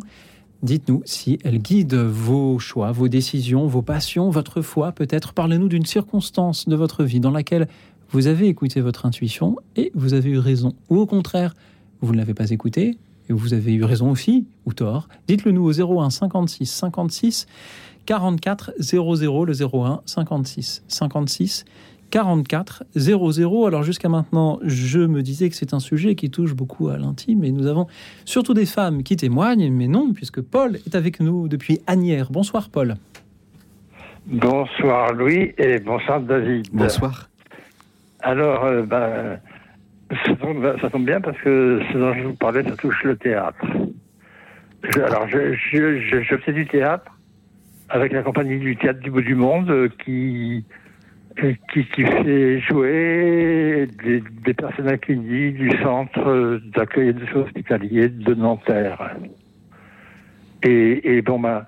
Dites-nous 0.62 1.04
si 1.06 1.40
elles 1.46 1.60
guident 1.60 1.94
vos 1.94 2.60
choix, 2.60 2.92
vos 2.92 3.08
décisions, 3.08 3.66
vos 3.66 3.82
passions, 3.82 4.30
votre 4.30 4.62
foi. 4.62 4.92
Peut-être 4.92 5.32
parlez-nous 5.32 5.70
d'une 5.70 5.86
circonstance 5.86 6.68
de 6.68 6.76
votre 6.76 7.06
vie 7.06 7.22
dans 7.22 7.32
laquelle 7.32 7.70
vous 8.10 8.28
avez 8.28 8.50
écouté 8.50 8.82
votre 8.82 9.06
intuition 9.06 9.56
et 9.78 9.94
vous 9.96 10.14
avez 10.14 10.32
eu 10.32 10.40
raison. 10.40 10.74
Ou 10.90 10.98
au 10.98 11.06
contraire, 11.06 11.56
vous 12.02 12.12
ne 12.12 12.18
l'avez 12.18 12.34
pas 12.34 12.50
écouté 12.50 12.98
et 13.30 13.34
vous 13.34 13.54
avez 13.54 13.72
eu 13.72 13.86
raison 13.86 14.12
aussi 14.12 14.48
ou 14.66 14.74
tort. 14.74 15.08
Dites-le 15.30 15.54
nous 15.54 15.64
au 15.64 16.02
01 16.02 16.10
56 16.10 16.66
56 16.66 17.48
44 18.06 18.74
00 18.80 19.46
le 19.46 19.54
01 19.54 20.02
56 20.06 20.84
56 20.88 21.66
44 22.14 22.84
00. 22.96 23.66
Alors 23.66 23.82
jusqu'à 23.82 24.08
maintenant, 24.08 24.60
je 24.64 25.00
me 25.00 25.24
disais 25.24 25.50
que 25.50 25.56
c'est 25.56 25.74
un 25.74 25.80
sujet 25.80 26.14
qui 26.14 26.30
touche 26.30 26.54
beaucoup 26.54 26.90
à 26.90 26.98
l'intime 26.98 27.44
et 27.44 27.52
nous 27.52 27.66
avons 27.66 27.88
surtout 28.24 28.54
des 28.54 28.68
femmes 28.68 29.02
qui 29.02 29.16
témoignent, 29.16 29.72
mais 29.72 29.88
non, 29.88 30.14
puisque 30.14 30.40
Paul 30.42 30.76
est 30.76 30.94
avec 30.94 31.20
nous 31.20 31.48
depuis 31.48 31.80
Agnières. 31.88 32.32
Bonsoir 32.32 32.70
Paul. 32.70 32.98
Bonsoir 34.28 35.14
Louis 35.14 35.54
et 35.58 35.80
bonsoir 35.80 36.22
David. 36.22 36.68
Bonsoir. 36.72 37.30
Alors, 38.22 38.64
euh, 38.64 38.84
ben, 38.84 39.40
ça, 40.26 40.36
tombe, 40.36 41.06
bien 41.06 41.20
parce 41.20 41.38
que 41.40 41.82
ce 41.92 41.98
dont 41.98 42.14
je 42.14 42.28
vous 42.28 42.34
parlais, 42.34 42.64
ça 42.64 42.76
touche 42.78 43.04
le 43.04 43.18
théâtre. 43.18 43.66
alors, 44.96 45.28
je, 45.28 45.56
je 45.56 46.38
fais 46.38 46.54
du 46.54 46.68
théâtre 46.68 47.13
avec 47.94 48.12
la 48.12 48.24
compagnie 48.24 48.58
du 48.58 48.76
théâtre 48.76 49.00
du 49.02 49.12
bout 49.12 49.22
du 49.22 49.36
monde 49.36 49.70
euh, 49.70 49.88
qui, 50.04 50.66
euh, 51.44 51.54
qui, 51.72 51.86
qui 51.86 52.04
fait 52.04 52.60
jouer 52.60 53.88
des, 54.04 54.54
personnes 54.56 54.88
accueillies 54.88 55.52
du 55.52 55.70
centre 55.84 56.60
d'accueil 56.76 57.10
et 57.10 57.14
de 57.14 57.24
soins 57.28 57.44
hospitaliers 57.44 58.10
de 58.10 58.34
Nanterre. 58.34 59.16
Et, 60.64 61.18
et 61.18 61.22
bon, 61.22 61.40
ben, 61.40 61.68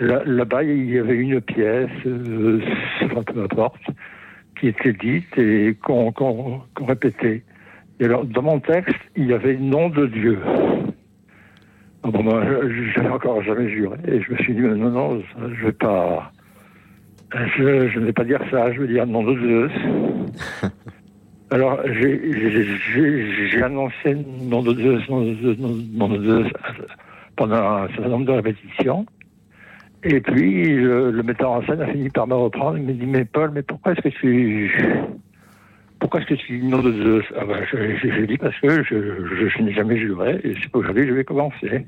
là-bas, 0.00 0.64
il 0.64 0.90
y 0.90 0.98
avait 0.98 1.16
une 1.16 1.40
pièce, 1.40 1.88
euh, 2.04 2.60
peu 3.24 3.40
importe, 3.40 3.82
qui 4.58 4.68
était 4.68 4.92
dite 4.92 5.38
et 5.38 5.76
qu'on 5.84 6.12
répétait. 6.84 7.44
Et 8.00 8.06
alors, 8.06 8.24
dans 8.24 8.42
mon 8.42 8.58
texte, 8.58 8.96
il 9.14 9.28
y 9.28 9.32
avait 9.32 9.56
nom 9.56 9.88
de 9.88 10.06
Dieu. 10.06 10.40
Ah 12.02 12.10
bon, 12.10 12.22
moi, 12.22 12.42
j'avais 12.94 13.08
encore 13.08 13.42
jamais 13.42 13.68
juré. 13.68 13.96
Et 14.06 14.22
je 14.22 14.32
me 14.32 14.36
suis 14.38 14.54
dit, 14.54 14.60
non, 14.62 14.90
non, 14.90 15.22
je 15.38 15.66
vais 15.66 15.72
pas. 15.72 16.32
Je, 17.34 17.98
ne 17.98 18.06
vais 18.06 18.12
pas 18.12 18.24
dire 18.24 18.40
ça, 18.50 18.72
je 18.72 18.80
vais 18.80 18.88
dire 18.88 19.06
nom 19.06 19.22
de 19.22 19.38
Zeus. 19.38 19.72
Alors, 21.50 21.80
j'ai 21.86 23.62
annoncé 23.62 24.16
nom 24.42 24.62
de 24.62 24.74
Zeus, 24.74 25.08
nom 25.08 25.22
de 25.22 25.34
Zeus, 25.36 25.58
nom 25.58 26.08
de 26.08 26.24
Zeus 26.24 26.52
pendant 27.36 27.56
un 27.56 27.88
certain 27.88 28.08
nombre 28.08 28.26
de 28.26 28.32
répétitions. 28.32 29.06
Et 30.02 30.20
puis, 30.20 30.76
le, 30.76 31.22
metteur 31.22 31.50
en 31.50 31.62
scène 31.66 31.82
a 31.82 31.86
fini 31.86 32.08
par 32.08 32.26
me 32.26 32.34
reprendre. 32.34 32.78
Il 32.78 32.84
me 32.84 32.92
dit, 32.92 33.06
mais 33.06 33.24
Paul, 33.24 33.50
mais 33.54 33.62
pourquoi 33.62 33.92
est-ce 33.92 34.00
que 34.00 34.08
tu... 34.08 34.72
Pourquoi 36.00 36.20
est-ce 36.20 36.28
que 36.28 36.34
tu 36.34 36.58
dis 36.58 36.66
nom 36.66 36.82
de 36.82 36.92
Zeus 36.92 37.24
ah 37.38 37.44
ben, 37.44 37.62
J'ai 38.02 38.26
dit 38.26 38.38
parce 38.38 38.58
que 38.58 38.82
je, 38.82 39.48
je, 39.48 39.62
n'ai 39.62 39.72
jamais 39.72 39.98
juré 39.98 40.40
et 40.42 40.54
c'est 40.54 40.74
aujourd'hui 40.74 41.02
que 41.02 41.10
je 41.10 41.14
vais 41.14 41.24
commencer. 41.24 41.86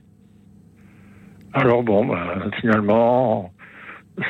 Alors 1.55 1.83
bon, 1.83 2.05
ben, 2.05 2.51
finalement, 2.61 3.53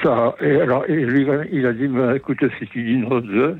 ça... 0.02 0.36
Et 0.40 0.60
alors, 0.60 0.84
et 0.88 1.04
lui, 1.04 1.26
il 1.50 1.66
a 1.66 1.72
dit, 1.72 1.88
ben, 1.88 2.14
écoute, 2.14 2.44
si 2.58 2.66
tu 2.68 2.84
dis 2.84 2.96
nom 2.96 3.20
de 3.20 3.32
Zeus, 3.32 3.58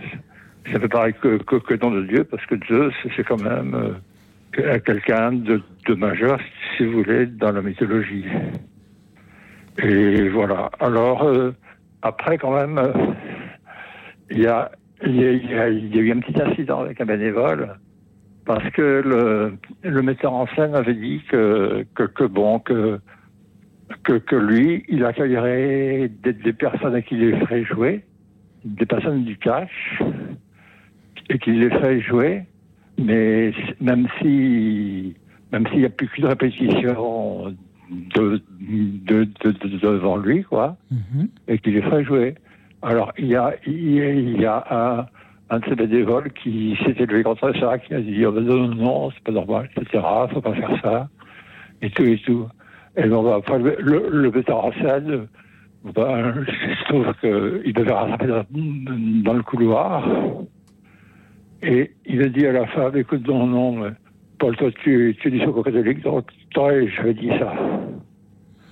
ça 0.73 0.79
fait 0.79 0.89
pareil 0.89 1.15
que, 1.21 1.39
que, 1.39 1.57
que 1.57 1.75
nom 1.75 1.91
de 1.91 2.03
Dieu, 2.03 2.25
parce 2.25 2.45
que 2.47 2.55
Zeus, 2.69 2.95
c'est 3.17 3.25
quand 3.25 3.43
même 3.43 3.75
euh, 3.75 4.79
quelqu'un 4.79 5.33
de, 5.33 5.61
de 5.89 5.95
majeur, 5.95 6.39
si 6.77 6.87
vous 6.87 7.03
voulez, 7.03 7.27
dans 7.27 7.51
la 7.51 7.63
mythologie. 7.63 8.27
Et 9.79 10.29
voilà. 10.29 10.71
Alors, 10.79 11.25
euh, 11.25 11.53
après, 12.03 12.39
quand 12.39 12.55
même, 12.55 12.79
euh, 12.79 12.93
il 14.31 14.41
y, 14.41 14.47
a, 14.47 14.71
y, 15.07 15.25
a, 15.25 15.69
y, 15.69 15.99
a, 15.99 16.03
eu 16.03 16.13
un 16.13 16.21
petit 16.21 16.41
incident 16.41 16.81
avec 16.81 17.01
un 17.01 17.05
bénévole, 17.05 17.75
parce 18.45 18.69
que 18.71 19.03
le, 19.05 19.55
le 19.83 20.03
metteur 20.03 20.33
en 20.33 20.47
scène 20.49 20.75
avait 20.75 20.95
dit 20.95 21.23
que, 21.29 21.85
que, 21.95 22.05
que 22.05 22.25
bon, 22.25 22.59
que, 22.59 22.99
que, 24.05 24.15
que, 24.15 24.37
lui, 24.37 24.85
il 24.89 25.05
accueillerait 25.05 26.11
des, 26.23 26.33
des 26.33 26.53
personnes 26.53 26.95
à 26.95 27.03
qui 27.03 27.15
il 27.15 27.31
les 27.31 27.41
ferait 27.41 27.65
jouer, 27.65 28.05
des 28.65 28.87
personnes 28.87 29.25
du 29.25 29.37
cash, 29.37 30.03
et 31.29 31.39
qu'il 31.39 31.61
les 31.61 31.71
ferait 31.71 32.01
jouer, 32.01 32.43
mais 32.99 33.53
même 33.81 34.07
si 34.21 35.17
même 35.53 35.67
s'il 35.69 35.81
n'y 35.81 35.85
a 35.85 35.91
plus 35.91 36.09
qu'une 36.09 36.25
répétition 36.25 37.55
de, 37.91 38.43
de, 38.61 39.25
de, 39.25 39.79
devant 39.79 40.17
lui, 40.17 40.43
quoi, 40.43 40.77
mhm. 40.91 41.29
et 41.47 41.59
qu'il 41.59 41.75
les 41.75 41.83
ferait 41.83 42.05
jouer. 42.05 42.35
Alors, 42.83 43.13
il 43.17 43.27
y 43.27 43.37
a, 43.37 43.55
il 43.67 44.41
y 44.41 44.45
a 44.45 44.65
un, 44.71 45.07
un 45.55 45.59
de 45.59 45.65
ces 45.67 45.75
bénévoles 45.77 46.33
qui 46.33 46.77
s'est 46.85 46.97
élevé 46.99 47.23
contre 47.23 47.53
ça, 47.59 47.79
qui 47.79 47.95
a 47.95 48.01
dit 48.01 48.25
oh, 48.27 48.33
ben 48.33 48.45
non, 48.45 48.69
non, 48.69 49.11
c'est 49.11 49.23
pas 49.23 49.33
normal, 49.33 49.71
etc., 49.77 50.03
faut 50.33 50.41
pas 50.41 50.55
faire 50.55 50.81
ça, 50.83 51.09
et 51.81 51.91
tout, 51.91 52.05
et 52.05 52.19
tout. 52.19 52.49
Et 52.97 53.09
donc, 53.09 53.27
après, 53.29 53.59
le, 53.59 53.77
le, 53.79 54.09
le 54.11 54.31
metteur 54.31 54.65
en 54.65 54.73
scène, 54.73 55.29
ben, 55.95 56.45
je 56.47 56.85
trouve 56.85 57.15
qu'il 57.21 57.73
devait 57.73 57.93
rattraper 57.93 58.27
dans, 58.27 58.45
dans, 58.51 59.35
le 59.35 59.43
couloir, 59.43 60.09
et 61.63 61.93
il 62.07 62.23
a 62.23 62.29
dit 62.29 62.47
à 62.47 62.53
la 62.53 62.67
femme, 62.67 62.97
écoute, 62.97 63.27
non, 63.29 63.47
non, 63.47 63.93
Paul, 64.39 64.57
toi, 64.57 64.71
tu, 64.83 65.17
tu 65.21 65.29
es 65.29 65.31
du 65.31 65.41
secours 65.41 65.65
catholique, 65.65 66.03
donc 66.03 66.27
toi, 66.51 66.73
j'avais 66.89 67.15
dit 67.15 67.31
ça. 67.39 67.55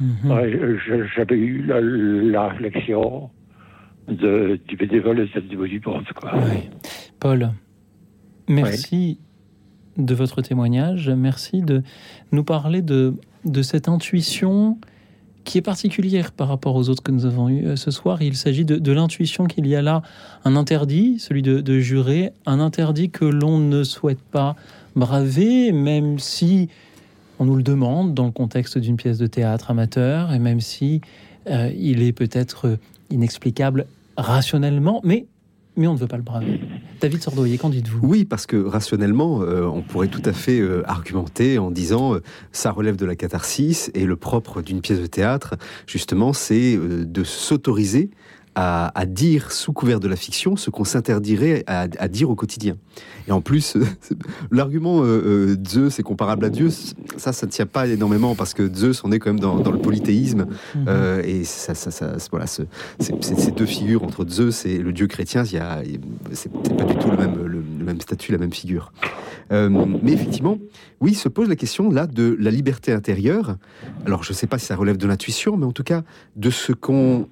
Mhm. 0.00 0.78
j'avais 1.14 1.36
eu 1.36 1.62
la, 1.62 2.48
réflexion 2.48 3.30
de, 4.08 4.58
du 4.66 4.76
bénévole 4.76 5.20
et 5.20 5.40
du 5.40 5.56
du 5.56 5.80
quoi. 5.80 6.32
Paul, 7.18 7.50
merci 8.48 9.18
de 9.96 10.14
votre 10.14 10.42
témoignage. 10.42 11.08
Merci 11.10 11.62
de 11.62 11.82
nous 12.32 12.44
parler 12.44 12.82
de, 12.82 13.14
de 13.44 13.62
cette 13.62 13.88
intuition 13.88 14.78
qui 15.44 15.58
est 15.58 15.62
particulière 15.62 16.32
par 16.32 16.48
rapport 16.48 16.76
aux 16.76 16.88
autres 16.88 17.02
que 17.02 17.12
nous 17.12 17.24
avons 17.24 17.48
eus 17.48 17.66
euh, 17.66 17.76
ce 17.76 17.90
soir. 17.90 18.22
Il 18.22 18.36
s'agit 18.36 18.64
de, 18.64 18.76
de 18.76 18.92
l'intuition 18.92 19.46
qu'il 19.46 19.66
y 19.66 19.74
a 19.74 19.82
là 19.82 20.02
un 20.44 20.54
interdit, 20.54 21.18
celui 21.18 21.42
de, 21.42 21.60
de 21.60 21.78
jurer, 21.78 22.32
un 22.46 22.60
interdit 22.60 23.10
que 23.10 23.24
l'on 23.24 23.58
ne 23.58 23.82
souhaite 23.82 24.20
pas 24.20 24.54
braver, 24.96 25.72
même 25.72 26.18
si 26.18 26.68
on 27.38 27.46
nous 27.46 27.56
le 27.56 27.62
demande 27.62 28.12
dans 28.12 28.26
le 28.26 28.32
contexte 28.32 28.76
d'une 28.76 28.96
pièce 28.96 29.18
de 29.18 29.26
théâtre 29.26 29.70
amateur, 29.70 30.32
et 30.32 30.38
même 30.38 30.60
si 30.60 31.00
euh, 31.48 31.70
il 31.74 32.02
est 32.02 32.12
peut-être 32.12 32.78
inexplicable 33.10 33.86
rationnellement, 34.16 35.00
mais 35.04 35.26
mais 35.76 35.86
on 35.86 35.94
ne 35.94 35.98
veut 35.98 36.08
pas 36.08 36.16
le 36.16 36.24
braver. 36.24 36.60
David 37.00 37.22
Sordoyer, 37.22 37.56
qu'en 37.56 37.70
dites-vous? 37.70 38.00
Oui, 38.02 38.24
parce 38.24 38.44
que 38.44 38.56
rationnellement, 38.56 39.40
euh, 39.42 39.62
on 39.62 39.82
pourrait 39.82 40.08
tout 40.08 40.20
à 40.24 40.32
fait 40.32 40.58
euh, 40.58 40.82
argumenter 40.84 41.58
en 41.58 41.70
disant 41.70 42.16
ça 42.50 42.72
relève 42.72 42.96
de 42.96 43.06
la 43.06 43.14
catharsis 43.14 43.90
et 43.94 44.04
le 44.04 44.16
propre 44.16 44.62
d'une 44.62 44.80
pièce 44.80 45.00
de 45.00 45.06
théâtre, 45.06 45.54
justement, 45.86 46.32
c'est 46.32 46.76
de 46.76 47.24
s'autoriser 47.24 48.10
à, 48.60 49.06
dire 49.06 49.52
sous 49.52 49.72
couvert 49.72 50.00
de 50.00 50.08
la 50.08 50.16
fiction 50.16 50.56
ce 50.56 50.68
qu'on 50.68 50.84
s'interdirait 50.84 51.64
à, 51.66 52.08
dire 52.08 52.28
au 52.28 52.34
quotidien. 52.34 52.76
Et 53.26 53.32
en 53.32 53.40
plus, 53.40 53.76
l'argument 54.50 55.02
euh, 55.02 55.06
euh, 55.06 55.56
Zeus 55.66 55.98
est 55.98 56.02
comparable 56.02 56.44
à 56.44 56.50
Dieu, 56.50 56.68
ça, 57.16 57.32
ça 57.32 57.46
ne 57.46 57.50
tient 57.50 57.66
pas 57.66 57.86
énormément 57.86 58.34
parce 58.34 58.52
que 58.52 58.72
Zeus, 58.72 59.02
on 59.04 59.12
est 59.12 59.18
quand 59.18 59.30
même 59.30 59.40
dans, 59.40 59.70
le 59.70 59.78
polythéisme 59.78 60.46
mhm. 60.74 60.84
euh, 60.88 61.22
et 61.24 61.44
ça, 61.44 61.74
ça, 61.74 62.16
voilà, 62.30 62.46
ces 62.46 63.50
deux 63.56 63.66
figures 63.66 64.02
entre 64.02 64.28
Zeus 64.28 64.66
et 64.66 64.78
le 64.78 64.92
Dieu 64.92 65.06
chrétien, 65.06 65.44
il 65.44 65.52
y 65.52 65.58
a, 65.58 65.82
c'est 66.32 66.52
pas 66.52 66.84
du 66.84 66.96
tout 66.96 67.10
le 67.10 67.16
même, 67.16 67.42
le, 67.46 67.62
même 67.84 68.00
statut, 68.00 68.32
la 68.32 68.38
même 68.38 68.52
figure. 68.52 68.92
mais 69.50 70.12
effectivement, 70.12 70.58
oui, 71.00 71.14
se 71.14 71.28
pose 71.28 71.48
la 71.48 71.56
question 71.56 71.90
là 71.90 72.06
de 72.06 72.36
la 72.38 72.50
liberté 72.50 72.92
intérieure. 72.92 73.56
Alors, 74.04 74.22
je 74.22 74.32
ne 74.32 74.34
sais 74.34 74.46
pas 74.46 74.58
si 74.58 74.66
ça 74.66 74.76
relève 74.76 74.98
de 74.98 75.06
l'intuition, 75.06 75.56
mais 75.56 75.66
en 75.66 75.72
tout 75.72 75.82
cas 75.82 76.02
de 76.36 76.50
ce 76.50 76.72
qu'on 76.72 77.28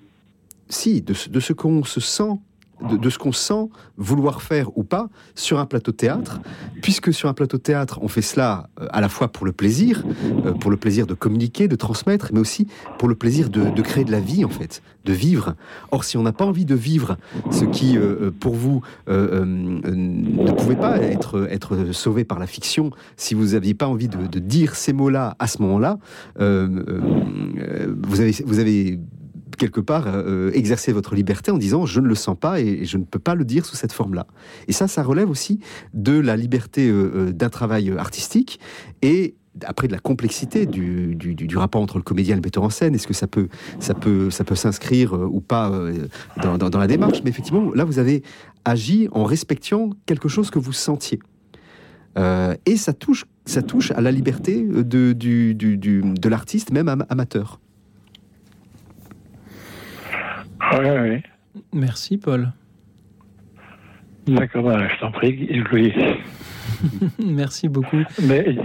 si, 0.68 1.02
de, 1.02 1.14
ce 1.14 1.52
qu'on 1.52 1.84
se 1.84 2.00
sent 2.00 2.38
de, 2.80 3.10
ce 3.10 3.18
qu'on 3.18 3.32
sent 3.32 3.68
vouloir 3.96 4.42
faire 4.42 4.76
ou 4.76 4.84
pas 4.84 5.08
sur 5.34 5.58
un 5.58 5.66
plateau 5.66 5.92
théâtre, 5.92 6.40
puisque 6.82 7.12
sur 7.12 7.28
un 7.28 7.34
plateau 7.34 7.58
théâtre, 7.58 7.98
on 8.02 8.08
fait 8.08 8.22
cela 8.22 8.68
euh, 8.80 8.86
à 8.90 9.00
la 9.00 9.08
fois 9.08 9.28
pour 9.28 9.46
le 9.46 9.52
plaisir, 9.52 10.04
euh, 10.46 10.52
pour 10.52 10.70
le 10.70 10.76
plaisir 10.76 11.06
de 11.06 11.14
communiquer, 11.14 11.68
de 11.68 11.76
transmettre, 11.76 12.30
mais 12.32 12.40
aussi 12.40 12.66
pour 12.98 13.08
le 13.08 13.14
plaisir 13.14 13.50
de, 13.50 13.82
créer 13.82 14.04
de 14.04 14.12
la 14.12 14.20
vie, 14.20 14.44
en 14.44 14.48
fait, 14.48 14.82
de 15.04 15.12
vivre. 15.12 15.54
Or, 15.90 16.04
si 16.04 16.16
on 16.16 16.22
n'a 16.22 16.32
pas 16.32 16.44
envie 16.44 16.64
de 16.64 16.74
vivre 16.74 17.16
ce 17.50 17.64
qui, 17.64 17.96
euh, 17.96 18.30
pour 18.30 18.54
vous, 18.54 18.82
ne 19.08 20.52
pouvait 20.52 20.76
pas 20.76 20.98
être, 20.98 21.48
être 21.50 21.92
sauvé 21.92 22.24
par 22.24 22.38
la 22.38 22.46
fiction, 22.46 22.90
si 23.16 23.34
vous 23.34 23.48
n'aviez 23.54 23.74
pas 23.74 23.88
envie 23.88 24.08
de, 24.08 24.26
de 24.26 24.38
dire 24.38 24.74
ces 24.74 24.92
mots-là 24.92 25.36
à 25.38 25.46
ce 25.46 25.62
moment-là, 25.62 25.98
vous 26.36 28.20
avez, 28.20 28.32
vous 28.44 28.58
avez 28.58 29.00
quelque 29.58 29.80
part 29.80 30.04
euh, 30.06 30.50
exercer 30.54 30.92
votre 30.92 31.14
liberté 31.14 31.50
en 31.50 31.58
disant 31.58 31.84
je 31.84 32.00
ne 32.00 32.06
le 32.06 32.14
sens 32.14 32.36
pas 32.38 32.60
et, 32.60 32.86
je 32.86 32.96
ne 32.96 33.04
peux 33.04 33.18
pas 33.18 33.34
le 33.34 33.44
dire 33.44 33.66
sous 33.66 33.76
cette 33.76 33.92
forme-là. 33.92 34.26
Et 34.68 34.72
ça, 34.72 34.88
ça 34.88 35.02
relève 35.02 35.28
aussi 35.28 35.60
de 35.92 36.18
la 36.18 36.36
liberté 36.36 36.88
euh, 36.88 37.10
euh, 37.14 37.32
d'un 37.32 37.50
travail 37.50 37.92
artistique 37.98 38.60
et 39.02 39.34
après 39.64 39.88
de 39.88 39.92
la 39.92 39.98
complexité 39.98 40.66
du, 40.66 41.16
du, 41.16 41.56
rapport 41.56 41.82
entre 41.82 41.96
le 41.96 42.04
comédien 42.04 42.34
et 42.34 42.36
le 42.36 42.42
metteur 42.42 42.62
en 42.62 42.70
scène, 42.70 42.94
est-ce 42.94 43.08
que 43.08 43.14
ça 43.14 43.26
peut, 43.26 43.48
ça 43.80 43.92
peut, 43.92 44.30
ça 44.30 44.44
peut 44.44 44.54
s'inscrire 44.54 45.14
ou 45.14 45.40
pas 45.40 45.72
dans, 46.40 46.78
la 46.78 46.86
démarche? 46.86 47.22
Mais 47.24 47.30
effectivement, 47.30 47.72
là, 47.74 47.84
vous 47.84 47.98
avez 47.98 48.22
agi 48.64 49.08
en 49.10 49.24
respectant 49.24 49.90
quelque 50.06 50.28
chose 50.28 50.52
que 50.52 50.60
vous 50.60 50.72
sentiez. 50.72 51.18
et 52.16 52.76
ça 52.76 52.92
touche, 52.92 53.24
ça 53.46 53.62
touche 53.62 53.90
à 53.90 54.00
la 54.00 54.12
liberté 54.12 54.62
de, 54.62 55.12
du, 55.12 55.54
de 55.56 56.28
l'artiste, 56.28 56.70
même 56.70 57.04
amateur. 57.08 57.58
Oui, 60.60 60.86
oui. 61.00 61.22
Merci, 61.72 62.18
Paul. 62.18 62.52
D'accord, 64.26 64.64
bah, 64.64 64.88
je 64.88 65.00
t'en 65.00 65.10
prie, 65.10 65.46
Louis. 65.70 65.92
Merci 67.24 67.68
beaucoup. 67.68 68.02
Mais 68.22 68.56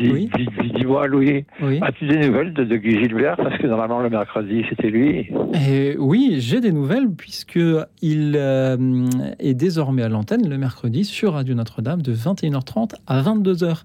dis-moi, 0.78 1.08
Louis, 1.08 1.46
as-tu 1.82 2.08
des 2.08 2.28
nouvelles 2.28 2.54
de, 2.54 2.76
Guy 2.76 3.00
Gilbert? 3.00 3.38
Parce 3.38 3.58
que 3.58 3.68
normalement, 3.68 4.02
le 4.02 4.10
mercredi, 4.10 4.64
c'était 4.70 4.90
lui. 4.90 5.32
Et 5.68 5.96
oui, 5.98 6.36
j'ai 6.40 6.60
des 6.60 6.72
nouvelles, 6.72 7.10
puisqu'il 7.10 8.34
euh, 8.36 9.08
est 9.40 9.54
désormais 9.54 10.04
à 10.04 10.10
l'antenne 10.10 10.48
le 10.48 10.58
mercredi 10.58 11.06
sur 11.06 11.34
Radio 11.34 11.56
Notre-Dame 11.56 12.02
de 12.02 12.14
21h30 12.14 12.96
à 13.08 13.22
22h, 13.22 13.84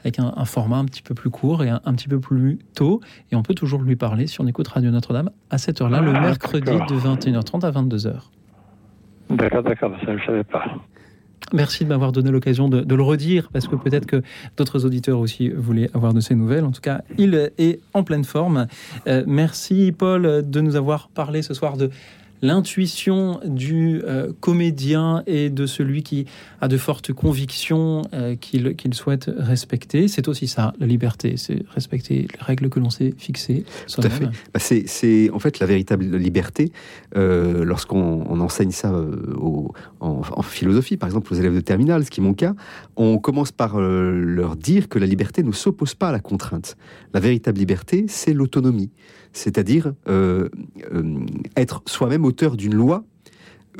avec 0.00 0.18
un, 0.18 0.44
format 0.44 0.76
un 0.76 0.84
petit 0.84 1.02
peu 1.02 1.14
plus 1.14 1.30
court 1.30 1.64
et 1.64 1.68
un, 1.68 1.94
petit 1.94 2.08
peu 2.08 2.20
plus 2.20 2.58
tôt. 2.74 3.00
Et 3.32 3.36
on 3.36 3.42
peut 3.42 3.54
toujours 3.54 3.82
lui 3.82 3.96
parler 3.96 4.26
si 4.26 4.40
on 4.40 4.46
écoute 4.46 4.68
Radio 4.68 4.90
Notre-Dame 4.90 5.30
à 5.50 5.58
cette 5.58 5.80
heure-là, 5.80 6.00
le 6.00 6.12
ah, 6.14 6.20
mercredi 6.20 6.72
de 6.72 6.94
21h30 6.94 7.64
à 7.64 7.70
22h. 7.70 8.12
D'accord, 9.30 9.62
d'accord, 9.62 9.92
ça 10.04 10.16
je 10.16 10.20
ne 10.22 10.26
savais 10.26 10.44
pas. 10.44 10.64
Merci 11.52 11.84
de 11.84 11.88
m'avoir 11.88 12.12
donné 12.12 12.30
l'occasion 12.30 12.68
de, 12.68 12.94
le 12.94 13.02
redire, 13.02 13.48
parce 13.52 13.68
que 13.68 13.76
peut-être 13.76 14.06
que 14.06 14.22
d'autres 14.56 14.84
auditeurs 14.84 15.18
aussi 15.18 15.48
voulaient 15.48 15.90
avoir 15.94 16.12
de 16.12 16.20
ces 16.20 16.34
nouvelles. 16.34 16.64
En 16.64 16.72
tout 16.72 16.80
cas, 16.80 17.02
il 17.16 17.50
est 17.58 17.80
en 17.94 18.02
pleine 18.02 18.24
forme. 18.24 18.66
Euh, 19.06 19.24
merci 19.26 19.92
Paul 19.92 20.48
de 20.48 20.60
nous 20.60 20.76
avoir 20.76 21.08
parlé 21.08 21.42
ce 21.42 21.54
soir 21.54 21.76
de 21.76 21.90
l'intuition 22.42 23.40
du 23.44 24.00
euh, 24.04 24.32
comédien 24.40 25.22
et 25.26 25.50
de 25.50 25.66
celui 25.66 26.02
qui 26.02 26.26
a 26.60 26.68
de 26.68 26.76
fortes 26.76 27.12
convictions 27.12 28.02
euh, 28.14 28.36
qu'il 28.36 28.94
souhaite 28.94 29.30
respecter. 29.36 30.08
C'est 30.08 30.28
aussi 30.28 30.46
ça, 30.46 30.72
la 30.78 30.86
liberté, 30.86 31.36
c'est 31.36 31.64
respecter 31.74 32.28
les 32.32 32.40
règles 32.40 32.68
que 32.68 32.80
l'on 32.80 32.90
s'est 32.90 33.14
fixées. 33.16 33.64
Tout 33.92 34.02
à 34.02 34.10
fait. 34.10 34.26
Bah, 34.26 34.60
c'est 34.60 35.30
en 35.30 35.38
fait 35.38 35.58
la 35.58 35.66
véritable 35.66 36.16
liberté. 36.16 36.72
Euh, 37.16 37.64
lorsqu'on 37.64 38.40
enseigne 38.40 38.70
ça 38.70 38.92
en, 39.40 39.72
en, 40.00 40.42
philosophie, 40.42 40.96
par 40.96 41.08
exemple 41.08 41.32
aux 41.32 41.36
élèves 41.36 41.54
de 41.54 41.60
terminale, 41.60 42.04
ce 42.04 42.10
qui 42.10 42.20
est 42.20 42.22
mon 42.22 42.34
cas, 42.34 42.54
on 42.96 43.18
commence 43.18 43.52
par 43.52 43.78
leur 43.78 44.56
dire 44.56 44.88
que 44.88 44.98
la 44.98 45.06
liberté 45.06 45.42
ne 45.42 45.52
s'oppose 45.52 45.94
pas 45.94 46.08
à 46.08 46.12
la 46.12 46.20
contrainte. 46.20 46.76
La 47.14 47.20
véritable 47.20 47.58
liberté, 47.58 48.06
c'est 48.08 48.32
l'autonomie 48.32 48.90
c'est-à-dire 49.32 49.92
euh, 50.08 50.48
euh, 50.92 51.20
être 51.56 51.82
soi-même 51.86 52.24
auteur 52.24 52.56
d'une 52.56 52.74
loi 52.74 53.04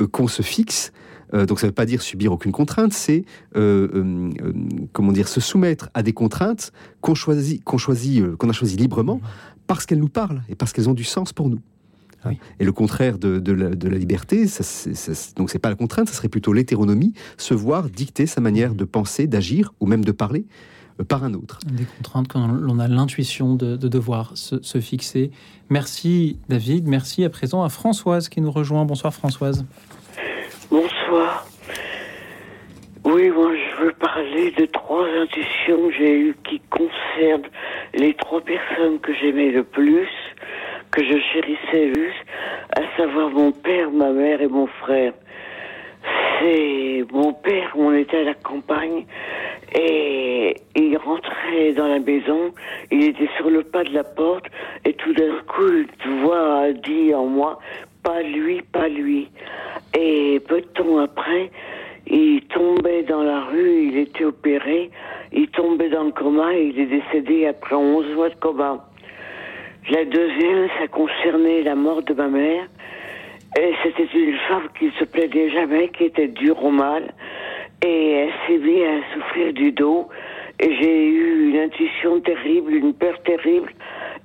euh, 0.00 0.06
qu'on 0.06 0.28
se 0.28 0.42
fixe. 0.42 0.92
donc 1.32 1.60
ça 1.60 1.66
ne 1.66 1.70
veut 1.70 1.74
pas 1.74 1.86
dire 1.86 2.00
subir 2.00 2.32
aucune 2.32 2.52
contrainte, 2.52 2.94
c'est 2.94 3.24
comment 3.52 5.12
dire 5.12 5.28
se 5.28 5.40
soumettre 5.40 5.90
à 5.92 6.02
des 6.02 6.14
contraintes 6.14 6.72
qu'on 7.02 7.14
choisit, 7.14 7.62
qu'on 7.64 7.78
choisit, 7.78 8.36
qu'on 8.36 8.48
a 8.48 8.54
choisi 8.54 8.76
librement 8.76 9.20
parce 9.66 9.84
qu'elles 9.84 10.00
nous 10.00 10.08
parlent 10.08 10.42
et 10.48 10.54
parce 10.54 10.72
qu'elles 10.72 10.88
ont 10.88 10.94
du 10.94 11.04
sens 11.04 11.32
pour 11.32 11.50
nous. 11.50 11.60
Et 12.60 12.64
le 12.64 12.72
contraire 12.72 13.18
de, 13.18 13.52
la, 13.52 13.98
liberté, 13.98 14.46
ça, 14.46 14.64
donc 15.36 15.50
c'est 15.50 15.58
pas 15.58 15.70
la 15.70 15.76
contrainte, 15.76 16.08
ça 16.08 16.14
serait 16.14 16.28
plutôt 16.28 16.52
l'hétéronomie, 16.52 17.14
se 17.36 17.54
voir 17.54 17.88
dicter 17.88 18.26
sa 18.26 18.40
manière 18.40 18.74
de 18.74 18.84
penser, 18.84 19.26
d'agir 19.26 19.72
ou 19.80 19.86
même 19.86 20.04
de 20.04 20.12
parler 20.12 20.46
par 21.04 21.24
un 21.24 21.34
autre. 21.34 21.58
Des 21.66 21.84
contraintes 21.84 22.28
quand 22.28 22.46
l'on 22.46 22.78
a 22.78 22.88
l'intuition 22.88 23.54
de, 23.54 23.76
devoir 23.76 24.32
se, 24.34 24.80
fixer. 24.80 25.30
Merci 25.70 26.38
David, 26.48 26.86
merci 26.86 27.24
à 27.24 27.30
présent 27.30 27.62
à 27.62 27.68
Françoise 27.68 28.28
qui 28.28 28.40
nous 28.40 28.50
rejoint. 28.50 28.84
Bonsoir 28.84 29.12
Françoise. 29.12 29.64
Bonsoir. 30.70 31.46
Oui, 33.04 33.30
moi 33.30 33.52
je 33.54 33.84
veux 33.84 33.92
parler 33.92 34.50
de 34.52 34.66
trois 34.66 35.06
intuitions 35.22 35.88
que 35.88 35.94
j'ai 35.98 36.18
eues 36.20 36.36
qui 36.48 36.60
concernent 36.70 37.48
les 37.94 38.14
trois 38.14 38.40
personnes 38.40 38.98
que 39.00 39.12
j'aimais 39.14 39.50
le 39.50 39.64
plus, 39.64 40.08
que 40.90 41.02
je 41.02 41.18
chérissais 41.32 41.86
le 41.86 41.92
plus, 41.92 42.14
à 42.76 42.96
savoir 42.96 43.30
mon 43.30 43.52
père, 43.52 43.90
ma 43.90 44.10
mère 44.10 44.40
et 44.40 44.48
mon 44.48 44.66
frère. 44.66 45.12
C'est 46.40 47.04
mon 47.12 47.32
père, 47.32 47.72
on 47.76 47.92
était 47.92 48.18
à 48.18 48.24
la 48.24 48.34
campagne, 48.34 49.04
et 49.74 50.54
il 50.76 50.96
rentrait 50.96 51.72
dans 51.72 51.88
la 51.88 51.98
maison, 51.98 52.52
il 52.90 53.04
était 53.04 53.28
sur 53.36 53.50
le 53.50 53.62
pas 53.62 53.84
de 53.84 53.92
la 53.92 54.04
porte, 54.04 54.46
et 54.84 54.92
tout 54.94 55.12
d'un 55.12 55.34
coup, 55.48 55.68
une 55.68 56.20
voix 56.22 56.60
a 56.60 56.72
dit 56.72 57.12
en 57.14 57.26
moi, 57.26 57.58
pas 58.02 58.22
lui, 58.22 58.62
pas 58.62 58.88
lui. 58.88 59.28
Et 59.98 60.40
peu 60.48 60.60
de 60.60 60.66
temps 60.66 60.98
après, 60.98 61.50
il 62.06 62.42
tombait 62.42 63.02
dans 63.02 63.22
la 63.22 63.40
rue, 63.40 63.88
il 63.88 63.98
était 63.98 64.24
opéré, 64.24 64.90
il 65.32 65.48
tombait 65.48 65.90
dans 65.90 66.04
le 66.04 66.12
coma 66.12 66.54
il 66.54 66.78
est 66.78 66.86
décédé 66.86 67.46
après 67.46 67.74
11 67.74 68.14
mois 68.14 68.30
de 68.30 68.34
coma. 68.36 68.84
La 69.90 70.04
deuxième, 70.04 70.68
ça 70.78 70.86
concernait 70.88 71.62
la 71.62 71.74
mort 71.74 72.02
de 72.02 72.14
ma 72.14 72.28
mère. 72.28 72.66
C'était 73.54 74.08
une 74.14 74.36
femme 74.48 74.68
qui 74.78 74.86
ne 74.86 74.90
se 74.92 75.04
plaignait 75.04 75.50
jamais, 75.50 75.88
qui 75.88 76.04
était 76.04 76.28
dure 76.28 76.62
au 76.64 76.70
mal. 76.70 77.12
Et 77.84 78.12
elle 78.12 78.32
s'est 78.46 78.58
mise 78.58 78.82
à 78.82 79.14
souffrir 79.14 79.52
du 79.52 79.72
dos. 79.72 80.08
Et 80.60 80.74
j'ai 80.76 81.06
eu 81.06 81.50
une 81.50 81.58
intuition 81.58 82.20
terrible, 82.20 82.74
une 82.74 82.92
peur 82.94 83.20
terrible. 83.22 83.72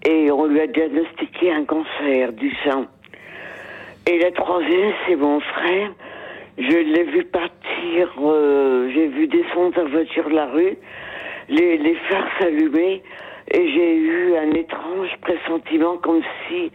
Et 0.06 0.32
on 0.32 0.46
lui 0.46 0.60
a 0.60 0.68
diagnostiqué 0.68 1.52
un 1.52 1.66
cancer 1.66 2.34
du 2.34 2.54
sein. 2.64 2.88
Et 4.06 4.20
la 4.20 4.32
troisième, 4.32 4.94
c'est 5.08 5.16
mon 5.16 5.40
frère. 5.40 5.92
Je 6.58 6.78
l'ai 6.78 7.04
vu 7.04 7.24
partir, 7.24 8.10
euh, 8.22 8.92
j'ai 8.94 9.08
vu 9.08 9.28
descendre 9.28 9.74
sa 9.76 9.86
voiture 9.86 10.30
de 10.30 10.36
la 10.36 10.46
rue, 10.46 10.78
les, 11.50 11.78
les 11.78 11.96
phares 12.10 12.28
s'allumer, 12.40 13.02
et 13.52 13.72
j'ai 13.72 13.96
eu 13.96 14.36
un 14.36 14.52
étrange 14.52 15.10
pressentiment 15.22 15.98
comme 15.98 16.22
si, 16.48 16.72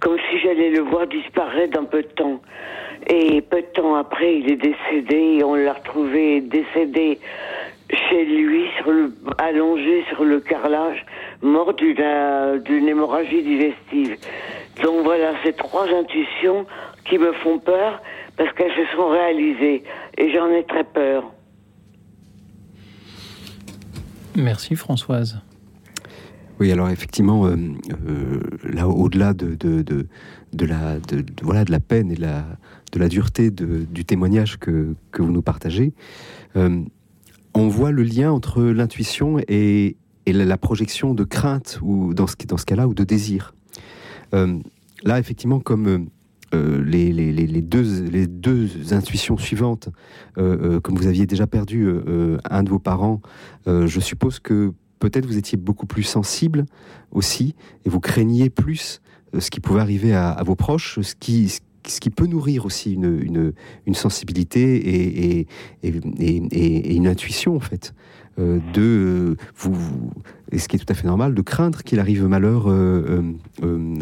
comme 0.00 0.16
si 0.30 0.38
j'allais 0.40 0.70
le 0.70 0.80
voir 0.80 1.06
disparaître 1.06 1.78
dans 1.78 1.84
peu 1.84 2.02
de 2.02 2.08
temps. 2.08 2.40
Et 3.06 3.40
peu 3.42 3.60
de 3.60 3.66
temps 3.66 3.94
après, 3.94 4.38
il 4.38 4.50
est 4.50 4.56
décédé 4.56 5.38
et 5.38 5.44
on 5.44 5.54
l'a 5.54 5.74
retrouvé 5.74 6.40
décédé 6.40 7.18
chez 7.90 8.24
lui, 8.24 8.66
allongé 9.38 10.04
sur 10.10 10.24
le 10.24 10.40
carrelage, 10.40 11.04
mort 11.42 11.74
d'une 11.74 12.88
hémorragie 12.88 13.42
digestive. 13.42 14.16
Donc 14.82 15.04
voilà, 15.04 15.32
ces 15.44 15.52
trois 15.52 15.86
intuitions 15.88 16.66
qui 17.04 17.18
me 17.18 17.32
font 17.32 17.58
peur 17.58 18.00
parce 18.36 18.52
qu'elles 18.54 18.72
se 18.72 18.96
sont 18.96 19.08
réalisées 19.08 19.82
et 20.16 20.32
j'en 20.32 20.50
ai 20.50 20.64
très 20.64 20.84
peur. 20.84 21.24
Merci 24.36 24.76
Françoise. 24.76 25.40
Oui, 26.60 26.70
alors 26.70 26.90
effectivement, 26.90 27.46
euh, 27.46 27.56
euh, 28.06 28.40
là, 28.64 28.86
au-delà 28.86 29.32
de, 29.32 29.54
de, 29.54 29.82
de, 29.82 30.66
la, 30.66 30.98
voilà, 31.42 31.64
de 31.64 31.72
la 31.72 31.80
peine 31.80 32.12
et 32.12 32.16
la, 32.16 32.44
de 32.92 32.98
la 32.98 33.08
dureté 33.08 33.50
du 33.50 34.04
témoignage 34.04 34.58
que, 34.58 34.94
que, 35.10 35.22
vous 35.22 35.32
nous 35.32 35.40
partagez, 35.40 35.94
euh, 36.56 36.82
on 37.54 37.68
voit 37.68 37.92
le 37.92 38.02
lien 38.02 38.30
entre 38.30 38.62
l'intuition 38.62 39.38
et, 39.48 39.96
et, 40.26 40.32
la 40.34 40.58
projection 40.58 41.14
de 41.14 41.24
crainte, 41.24 41.78
ou 41.82 42.12
dans 42.12 42.26
ce, 42.26 42.34
dans 42.46 42.58
ce 42.58 42.66
cas-là, 42.66 42.86
ou 42.86 42.92
de 42.92 43.04
désir. 43.04 43.54
là, 44.32 45.18
effectivement, 45.18 45.60
comme 45.60 46.08
les, 46.52 47.12
les, 47.12 47.32
les, 47.32 47.62
deux, 47.62 48.04
les 48.04 48.26
deux 48.26 48.92
intuitions 48.92 49.38
suivantes, 49.38 49.88
comme 50.36 50.94
vous 50.94 51.06
aviez 51.06 51.26
déjà 51.26 51.46
perdu 51.46 51.88
un 52.48 52.62
de 52.62 52.68
vos 52.68 52.78
parents, 52.78 53.20
je 53.66 54.00
suppose 54.00 54.38
que 54.38 54.72
peut-être 55.00 55.26
vous 55.26 55.38
étiez 55.38 55.58
beaucoup 55.58 55.86
plus 55.86 56.04
sensible 56.04 56.66
aussi, 57.10 57.56
et 57.84 57.88
vous 57.88 57.98
craigniez 57.98 58.50
plus 58.50 59.00
euh, 59.34 59.40
ce 59.40 59.50
qui 59.50 59.58
pouvait 59.58 59.80
arriver 59.80 60.14
à, 60.14 60.40
vos 60.44 60.54
proches, 60.54 61.00
ce 61.00 61.14
qui, 61.16 61.48
ce 61.48 62.00
qui 62.00 62.10
peut 62.10 62.26
nourrir 62.26 62.66
aussi 62.66 62.92
une, 62.92 63.52
une, 63.86 63.94
sensibilité 63.94 64.76
et, 64.76 65.46
et, 65.82 66.94
une 66.94 67.08
intuition, 67.08 67.56
en 67.56 67.60
fait, 67.60 67.94
euh, 68.38 68.60
de 68.72 69.36
vous, 69.56 70.12
et 70.52 70.58
ce 70.58 70.68
qui 70.68 70.76
est 70.76 70.78
tout 70.78 70.92
à 70.92 70.94
fait 70.94 71.06
normal, 71.06 71.34
de 71.34 71.42
craindre 71.42 71.82
qu'il 71.82 71.98
arrive 71.98 72.26
malheur 72.26 72.64
euh, 72.68 73.22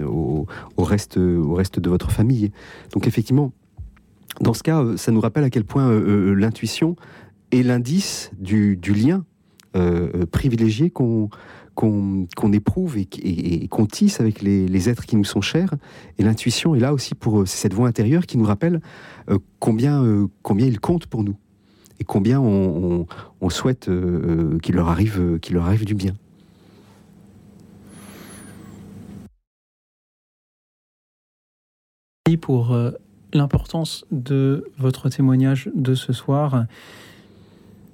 au, 0.05 0.47
reste, 0.79 1.17
au 1.17 1.55
reste 1.55 1.79
de 1.81 1.89
votre 1.89 2.11
famille. 2.11 2.51
Donc, 2.93 3.07
effectivement, 3.07 3.53
dans 4.41 4.55
ce 4.55 4.63
cas, 4.63 4.85
ça 4.97 5.13
nous 5.13 5.21
rappelle 5.21 5.45
à 5.45 5.51
quel 5.51 5.65
point 5.65 5.91
l'intuition 5.91 6.97
est 7.51 7.63
l'indice 7.63 8.31
du, 8.39 8.77
du 8.77 8.93
lien 8.93 9.25
euh, 9.77 10.09
euh, 10.15 10.27
privilégié 10.27 10.91
qu'on 10.91 11.29
qu'on 11.75 12.53
éprouve 12.53 12.99
et, 12.99 13.69
qu'on 13.69 13.87
tisse 13.87 14.19
avec 14.19 14.43
les, 14.43 14.89
êtres 14.89 15.07
qui 15.07 15.15
nous 15.15 15.23
sont 15.23 15.41
chers. 15.41 15.75
Et 16.19 16.25
l'intuition 16.25 16.75
est 16.75 16.81
là 16.81 16.93
aussi 16.93 17.15
pour 17.15 17.47
cette 17.47 17.73
voix 17.73 17.87
intérieure 17.87 18.27
qui 18.27 18.37
nous 18.37 18.45
rappelle 18.45 18.81
euh, 19.31 19.39
combien, 19.61 20.29
combien 20.43 20.67
il 20.67 20.81
compte 20.81 21.07
pour 21.07 21.23
nous 21.23 21.37
et 22.01 22.05
combien 22.05 22.41
on, 22.41 23.07
souhaite 23.49 23.89
qu'il 24.63 24.75
leur, 24.75 24.89
arrive, 24.89 25.39
qu'il 25.39 25.55
leur 25.55 25.67
arrive 25.67 25.85
du 25.85 25.95
bien. 25.95 26.15
Pour 32.41 32.77
l'importance 33.33 34.05
de 34.11 34.65
votre 34.79 35.09
témoignage 35.11 35.71
de 35.77 35.95
ce 35.95 36.13
soir 36.13 36.67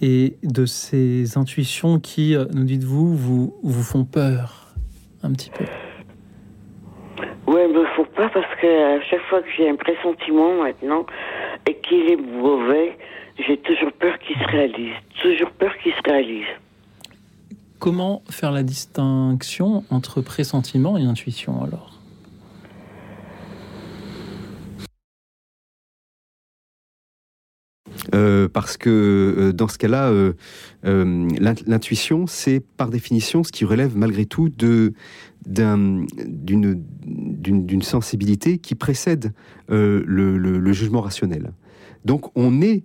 et 0.06 0.36
de 0.42 0.66
ces 0.66 1.38
intuitions 1.38 1.98
qui, 1.98 2.36
euh, 2.36 2.44
nous 2.52 2.64
dites-vous, 2.64 3.16
vous, 3.16 3.56
vous 3.62 3.82
font 3.82 4.04
peur 4.04 4.66
un 5.22 5.32
petit 5.32 5.48
peu 5.48 5.64
Oui, 7.46 7.60
il 7.66 7.74
me 7.74 7.86
faut 7.96 8.04
pas 8.04 8.28
parce 8.28 8.54
que 8.60 8.98
à 8.98 9.02
chaque 9.08 9.22
fois 9.30 9.40
que 9.40 9.48
j'ai 9.56 9.66
un 9.66 9.76
pressentiment 9.76 10.62
maintenant 10.62 11.06
et 11.66 11.74
qu'il 11.76 12.10
est 12.10 12.16
mauvais, 12.16 12.98
j'ai 13.38 13.56
toujours 13.56 13.92
peur 13.92 14.18
qu'il 14.18 14.36
se 14.36 14.44
réalise. 14.44 14.92
Toujours 15.22 15.50
peur 15.52 15.72
qu'il 15.82 15.92
se 15.92 16.02
réalise. 16.04 16.52
Comment 17.78 18.22
faire 18.28 18.52
la 18.52 18.62
distinction 18.62 19.84
entre 19.90 20.20
pressentiment 20.20 20.98
et 20.98 21.04
intuition 21.04 21.64
alors? 21.64 21.93
Euh, 28.14 28.48
parce 28.48 28.76
que 28.76 28.90
euh, 28.90 29.52
dans 29.52 29.66
ce 29.66 29.76
cas-là, 29.78 30.10
euh, 30.10 30.34
l'intuition, 30.84 32.26
c'est 32.26 32.60
par 32.60 32.90
définition 32.90 33.42
ce 33.42 33.50
qui 33.50 33.64
relève 33.64 33.96
malgré 33.96 34.24
tout 34.24 34.50
d'une 35.46 36.06
sensibilité 37.82 38.58
qui 38.58 38.74
précède 38.76 39.32
le, 39.68 40.72
jugement 40.72 41.00
rationnel. 41.00 41.52
Donc 42.04 42.30
on 42.36 42.62
est 42.62 42.84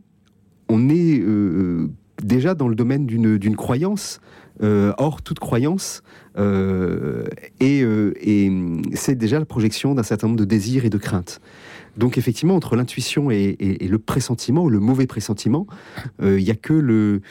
on 0.67 0.89
est 0.89 1.23
déjà 2.23 2.53
dans 2.55 2.67
le 2.67 2.75
domaine 2.75 3.05
d'une 3.05 3.55
croyance. 3.55 4.21
hors 4.61 5.21
toute 5.21 5.39
croyance, 5.39 6.03
et, 6.37 7.85
c'est 8.93 9.15
déjà 9.15 9.39
la 9.39 9.45
projection 9.45 9.93
d'un 9.93 10.03
certain 10.03 10.27
nombre 10.27 10.39
de 10.39 10.45
désirs 10.45 10.85
et 10.85 10.89
de 10.89 10.97
craintes. 10.97 11.41
Donc 11.99 12.17
effectivement, 12.17 12.55
entre 12.55 12.75
l'intuition 12.75 13.29
et, 13.29 13.55
le 13.59 13.99
pressentiment, 13.99 14.63
ou 14.63 14.69
le 14.69 14.79
mauvais 14.79 15.05
pressentiment, 15.05 15.67
il 16.21 16.37
n'y 16.37 16.49
a 16.49 16.55
que 16.55 16.73
le, 16.73 17.21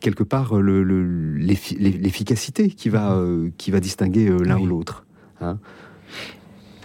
quelque 0.00 0.24
part 0.24 0.60
l'efficacité 0.60 2.68
qui, 2.68 2.90
va, 2.90 3.18
qui 3.56 3.70
va 3.70 3.80
distinguer 3.80 4.28
l'un 4.44 4.58
ou 4.58 4.66
l'autre. 4.66 5.06
Hein. 5.40 5.58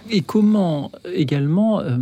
Et 0.10 0.22
comment 0.22 0.91
également 1.14 1.81
euh, 1.81 1.98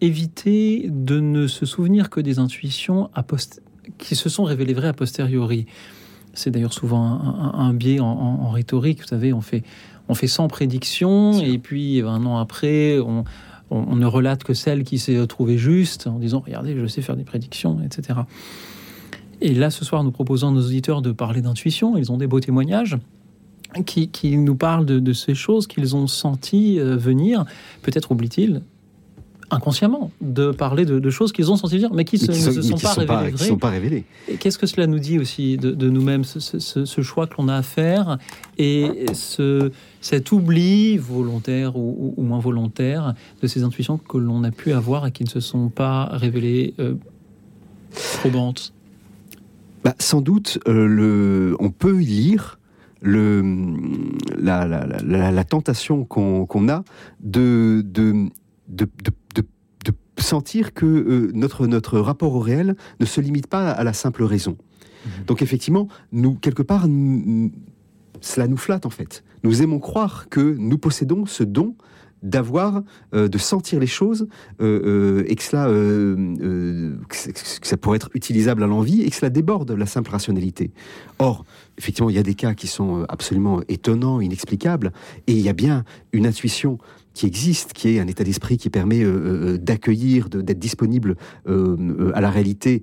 éviter 0.00 0.88
de 0.90 1.20
ne 1.20 1.46
se 1.46 1.66
souvenir 1.66 2.10
que 2.10 2.20
des 2.20 2.38
intuitions 2.38 3.10
qui 3.98 4.16
se 4.16 4.28
sont 4.28 4.44
révélées 4.44 4.74
vraies 4.74 4.88
a 4.88 4.92
posteriori? 4.92 5.66
C'est 6.32 6.50
d'ailleurs 6.50 6.72
souvent 6.72 7.52
un, 7.54 7.72
biais 7.72 8.00
en, 8.00 8.50
rhétorique. 8.50 9.02
Vous 9.02 9.06
savez, 9.06 9.32
on 9.32 9.40
fait, 9.40 9.62
on 10.08 10.14
fait 10.14 10.26
100 10.26 10.48
prédictions 10.48 11.40
et 11.40 11.58
puis 11.58 12.00
un 12.00 12.26
an 12.26 12.38
après, 12.38 12.98
on, 12.98 13.22
on, 13.74 13.96
ne 13.96 14.06
relate 14.06 14.44
que 14.44 14.54
celle 14.54 14.84
qui 14.84 14.98
s'est 14.98 15.26
trouvée 15.26 15.58
juste 15.58 16.06
en 16.06 16.18
disant 16.18 16.42
Regardez, 16.44 16.76
je 16.78 16.86
sais 16.86 17.02
faire 17.02 17.16
des 17.16 17.24
prédictions, 17.24 17.80
etc. 17.84 18.20
Et 19.40 19.52
là, 19.52 19.70
ce 19.70 19.84
soir, 19.84 20.04
nous 20.04 20.12
proposons 20.12 20.48
à 20.48 20.50
nos 20.52 20.64
auditeurs 20.64 21.02
de 21.02 21.12
parler 21.12 21.42
d'intuition. 21.42 21.96
Ils 21.96 22.12
ont 22.12 22.16
des 22.16 22.26
beaux 22.26 22.40
témoignages 22.40 22.96
qui, 23.84 24.36
nous 24.38 24.54
parlent 24.54 24.86
de, 24.86 25.12
ces 25.12 25.34
choses 25.34 25.66
qu'ils 25.66 25.96
ont 25.96 26.06
senties 26.06 26.78
euh, 26.78 26.96
venir. 26.96 27.44
Peut-être 27.82 28.12
oublient-ils 28.12 28.62
inconsciemment 29.50 30.10
de 30.20 30.50
parler 30.50 30.84
de, 30.84 31.10
choses 31.10 31.32
qu'ils 31.32 31.50
ont 31.50 31.56
senti 31.56 31.78
dire, 31.78 31.92
mais 31.92 32.04
qui, 32.04 32.16
ne 32.16 32.32
se 32.32 32.62
sont, 32.62 32.76
pas, 32.76 32.92
révélées 32.94 33.36
sont 33.36 33.56
pas 33.56 33.70
révélées. 33.70 34.04
Et 34.28 34.36
qu'est-ce 34.36 34.58
que 34.58 34.66
cela 34.66 34.86
nous 34.86 34.98
dit 34.98 35.18
aussi 35.18 35.56
de, 35.56 35.88
nous-mêmes, 35.88 36.24
ce, 36.24 37.02
choix 37.02 37.26
que 37.26 37.34
l'on 37.38 37.48
a 37.48 37.56
à 37.56 37.62
faire 37.62 38.18
et 38.58 39.06
ce, 39.12 39.70
cet 40.00 40.32
oubli 40.32 40.96
volontaire 40.96 41.76
ou, 41.76 42.14
moins 42.18 42.38
volontaire 42.38 43.14
de 43.42 43.46
ces 43.46 43.62
intuitions 43.62 43.98
que 43.98 44.18
l'on 44.18 44.44
a 44.44 44.50
pu 44.50 44.72
avoir 44.72 45.06
et 45.06 45.12
qui 45.12 45.24
ne 45.24 45.28
se 45.28 45.40
sont 45.40 45.68
pas 45.68 46.06
révélées 46.12 46.74
euh, 46.78 46.94
probantes? 48.20 48.72
Bah, 49.84 49.94
Sans 49.98 50.20
doute, 50.20 50.58
euh, 50.66 50.86
le, 50.86 51.56
on 51.60 51.70
peut 51.70 52.00
y 52.00 52.06
lire 52.06 52.58
le, 53.04 53.42
la, 54.38 54.66
la, 54.66 55.44
tentation 55.44 56.04
qu'on 56.04 56.68
a 56.70 56.84
de, 57.20 57.84
de, 57.84 58.30
de, 58.68 58.88
sentir 60.18 60.74
que 60.74 60.86
euh, 60.86 61.30
notre, 61.34 61.66
notre 61.66 61.98
rapport 61.98 62.34
au 62.34 62.40
réel 62.40 62.76
ne 63.00 63.06
se 63.06 63.20
limite 63.20 63.46
pas 63.46 63.70
à 63.70 63.84
la 63.84 63.92
simple 63.92 64.24
raison. 64.24 64.56
Mhm. 65.04 65.24
Donc 65.26 65.42
effectivement, 65.42 65.88
nous, 66.12 66.34
quelque 66.34 66.62
part, 66.62 66.86
cela 68.20 68.48
nous 68.48 68.56
flatte 68.56 68.86
en 68.86 68.90
fait. 68.90 69.24
Nous 69.42 69.62
aimons 69.62 69.78
croire 69.78 70.28
que 70.28 70.56
nous 70.58 70.78
possédons 70.78 71.26
ce 71.26 71.44
don 71.44 71.74
d'avoir, 72.24 72.82
euh, 73.14 73.28
de 73.28 73.38
sentir 73.38 73.78
les 73.78 73.86
choses, 73.86 74.26
euh, 74.60 75.20
euh, 75.20 75.24
et 75.28 75.36
que 75.36 75.42
cela, 75.42 75.68
que 75.68 77.68
ça 77.68 77.76
pourrait 77.76 77.96
être 77.96 78.10
utilisable 78.14 78.62
à 78.62 78.66
l'envie, 78.66 79.02
et 79.02 79.10
que 79.10 79.16
cela 79.16 79.30
déborde 79.30 79.70
la 79.70 79.86
simple 79.86 80.10
rationalité. 80.10 80.72
Or, 81.18 81.44
effectivement, 81.78 82.10
il 82.10 82.16
y 82.16 82.18
a 82.18 82.22
des 82.22 82.34
cas 82.34 82.54
qui 82.54 82.66
sont 82.66 83.04
absolument 83.08 83.60
étonnants, 83.68 84.20
inexplicables, 84.20 84.92
et 85.26 85.32
il 85.32 85.40
y 85.40 85.50
a 85.50 85.52
bien 85.52 85.84
une 86.12 86.26
intuition 86.26 86.78
qui 87.14 87.26
existe, 87.26 87.72
qui 87.72 87.88
est 87.88 88.00
un 88.00 88.08
état 88.08 88.24
d'esprit 88.24 88.58
qui 88.58 88.68
permet 88.68 89.02
euh, 89.02 89.54
euh, 89.54 89.58
d'accueillir, 89.58 90.28
d'être 90.28 90.58
disponible 90.58 91.16
euh, 91.46 92.12
à 92.14 92.20
la 92.20 92.30
réalité 92.30 92.82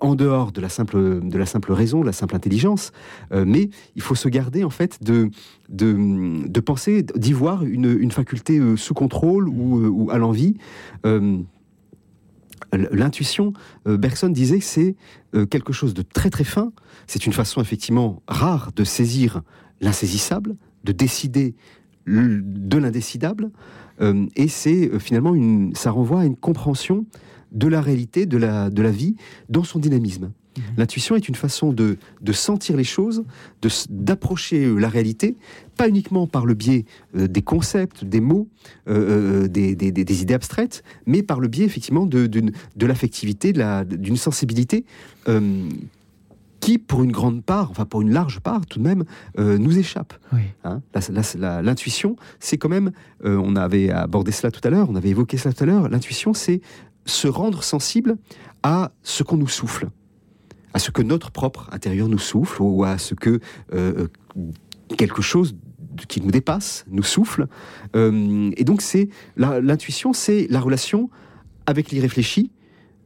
en 0.00 0.14
dehors 0.14 0.52
de 0.52 0.60
la 0.60 0.68
simple 0.68 1.20
de 1.20 1.38
la 1.38 1.46
simple 1.46 1.72
raison, 1.72 2.00
de 2.00 2.06
la 2.06 2.12
simple 2.12 2.36
intelligence. 2.36 2.92
mais 3.32 3.68
il 3.96 4.02
faut 4.02 4.14
se 4.14 4.28
garder 4.28 4.62
en 4.62 4.70
fait 4.70 5.02
de 5.02 5.30
de, 5.68 6.60
penser, 6.60 7.02
d'y 7.02 7.32
voir 7.32 7.64
une, 7.64 7.98
une 7.98 8.12
faculté 8.12 8.60
sous 8.76 8.94
contrôle 8.94 9.48
ou, 9.48 9.84
ou 9.86 10.10
à 10.10 10.18
l'envie. 10.18 10.54
L'intuition, 12.72 13.52
Bergson 13.84 14.28
disait, 14.28 14.60
c'est 14.60 14.94
quelque 15.50 15.72
chose 15.72 15.92
de 15.92 16.02
très 16.02 16.30
très 16.30 16.44
fin. 16.44 16.72
C'est 17.08 17.26
une 17.26 17.32
façon 17.32 17.60
effectivement 17.60 18.22
rare 18.28 18.70
de 18.76 18.84
saisir 18.84 19.42
l'insaisissable, 19.80 20.56
de 20.84 20.92
décider 20.92 21.56
de 22.06 22.78
l'indécidable, 22.78 23.50
euh, 24.00 24.26
et 24.36 24.48
c'est 24.48 24.90
euh, 24.90 24.98
finalement 24.98 25.34
une, 25.34 25.74
ça 25.74 25.90
renvoie 25.90 26.20
à 26.20 26.24
une 26.24 26.36
compréhension 26.36 27.06
de 27.52 27.68
la 27.68 27.80
réalité, 27.80 28.26
de 28.26 28.36
la, 28.36 28.70
de 28.70 28.82
la 28.82 28.90
vie, 28.90 29.16
dans 29.48 29.64
son 29.64 29.78
dynamisme. 29.78 30.32
Mhm. 30.56 30.62
L'intuition 30.78 31.16
est 31.16 31.28
une 31.28 31.34
façon 31.34 31.72
de, 31.72 31.96
de 32.20 32.32
sentir 32.32 32.76
les 32.76 32.84
choses, 32.84 33.24
d'approcher 33.90 34.64
euh, 34.64 34.78
la 34.78 34.88
réalité, 34.88 35.36
pas 35.76 35.88
uniquement 35.88 36.26
par 36.26 36.46
le 36.46 36.54
biais 36.54 36.84
des 37.14 37.42
concepts, 37.42 38.04
des 38.04 38.20
mots, 38.20 38.48
des, 38.86 39.74
des, 39.74 39.92
des, 39.92 40.22
idées 40.22 40.32
abstraites, 40.32 40.82
mais 41.04 41.22
par 41.22 41.38
le 41.38 41.48
biais 41.48 41.66
effectivement 41.66 42.06
de, 42.06 42.26
de 42.26 42.86
l'affectivité, 42.86 43.52
d'une 43.52 44.16
sensibilité 44.16 44.86
qui, 46.66 46.78
pour 46.78 47.04
une 47.04 47.12
grande 47.12 47.44
part, 47.44 47.70
enfin 47.70 47.84
pour 47.84 48.02
une 48.02 48.10
large 48.10 48.40
part 48.40 48.66
tout 48.66 48.80
de 48.80 48.84
même, 48.84 49.04
euh, 49.38 49.56
nous 49.56 49.78
échappe. 49.78 50.14
Hein, 50.64 50.82
l'intuition, 51.62 52.16
c'est 52.40 52.58
quand 52.58 52.68
même, 52.68 52.90
euh, 53.24 53.40
on 53.40 53.54
avait 53.54 53.90
abordé 53.90 54.32
cela 54.32 54.50
tout 54.50 54.62
à 54.64 54.70
l'heure, 54.70 54.90
on 54.90 54.96
avait 54.96 55.10
évoqué 55.10 55.36
cela 55.36 55.54
tout 55.54 55.62
à 55.62 55.66
l'heure, 55.68 55.88
l'intuition, 55.88 56.34
c'est 56.34 56.60
se 57.04 57.28
rendre 57.28 57.62
sensible 57.62 58.16
à 58.64 58.90
ce 59.04 59.22
qu'on 59.22 59.36
nous 59.36 59.46
souffle, 59.46 59.90
à 60.74 60.80
ce 60.80 60.90
que 60.90 61.02
notre 61.02 61.30
propre 61.30 61.68
intérieur 61.70 62.08
nous 62.08 62.18
souffle, 62.18 62.60
ou 62.60 62.82
à 62.82 62.98
ce 62.98 63.14
que 63.14 63.38
euh, 63.72 64.08
quelque 64.98 65.22
chose 65.22 65.54
qui 66.08 66.20
nous 66.20 66.32
dépasse 66.32 66.84
nous 66.90 67.04
souffle. 67.04 67.46
et 67.94 68.64
donc 68.64 68.82
c'est 68.82 69.08
l'intuition, 69.36 70.12
c'est 70.12 70.48
la 70.50 70.58
relation 70.58 71.10
avec 71.64 71.92
l'irréfléchi, 71.92 72.50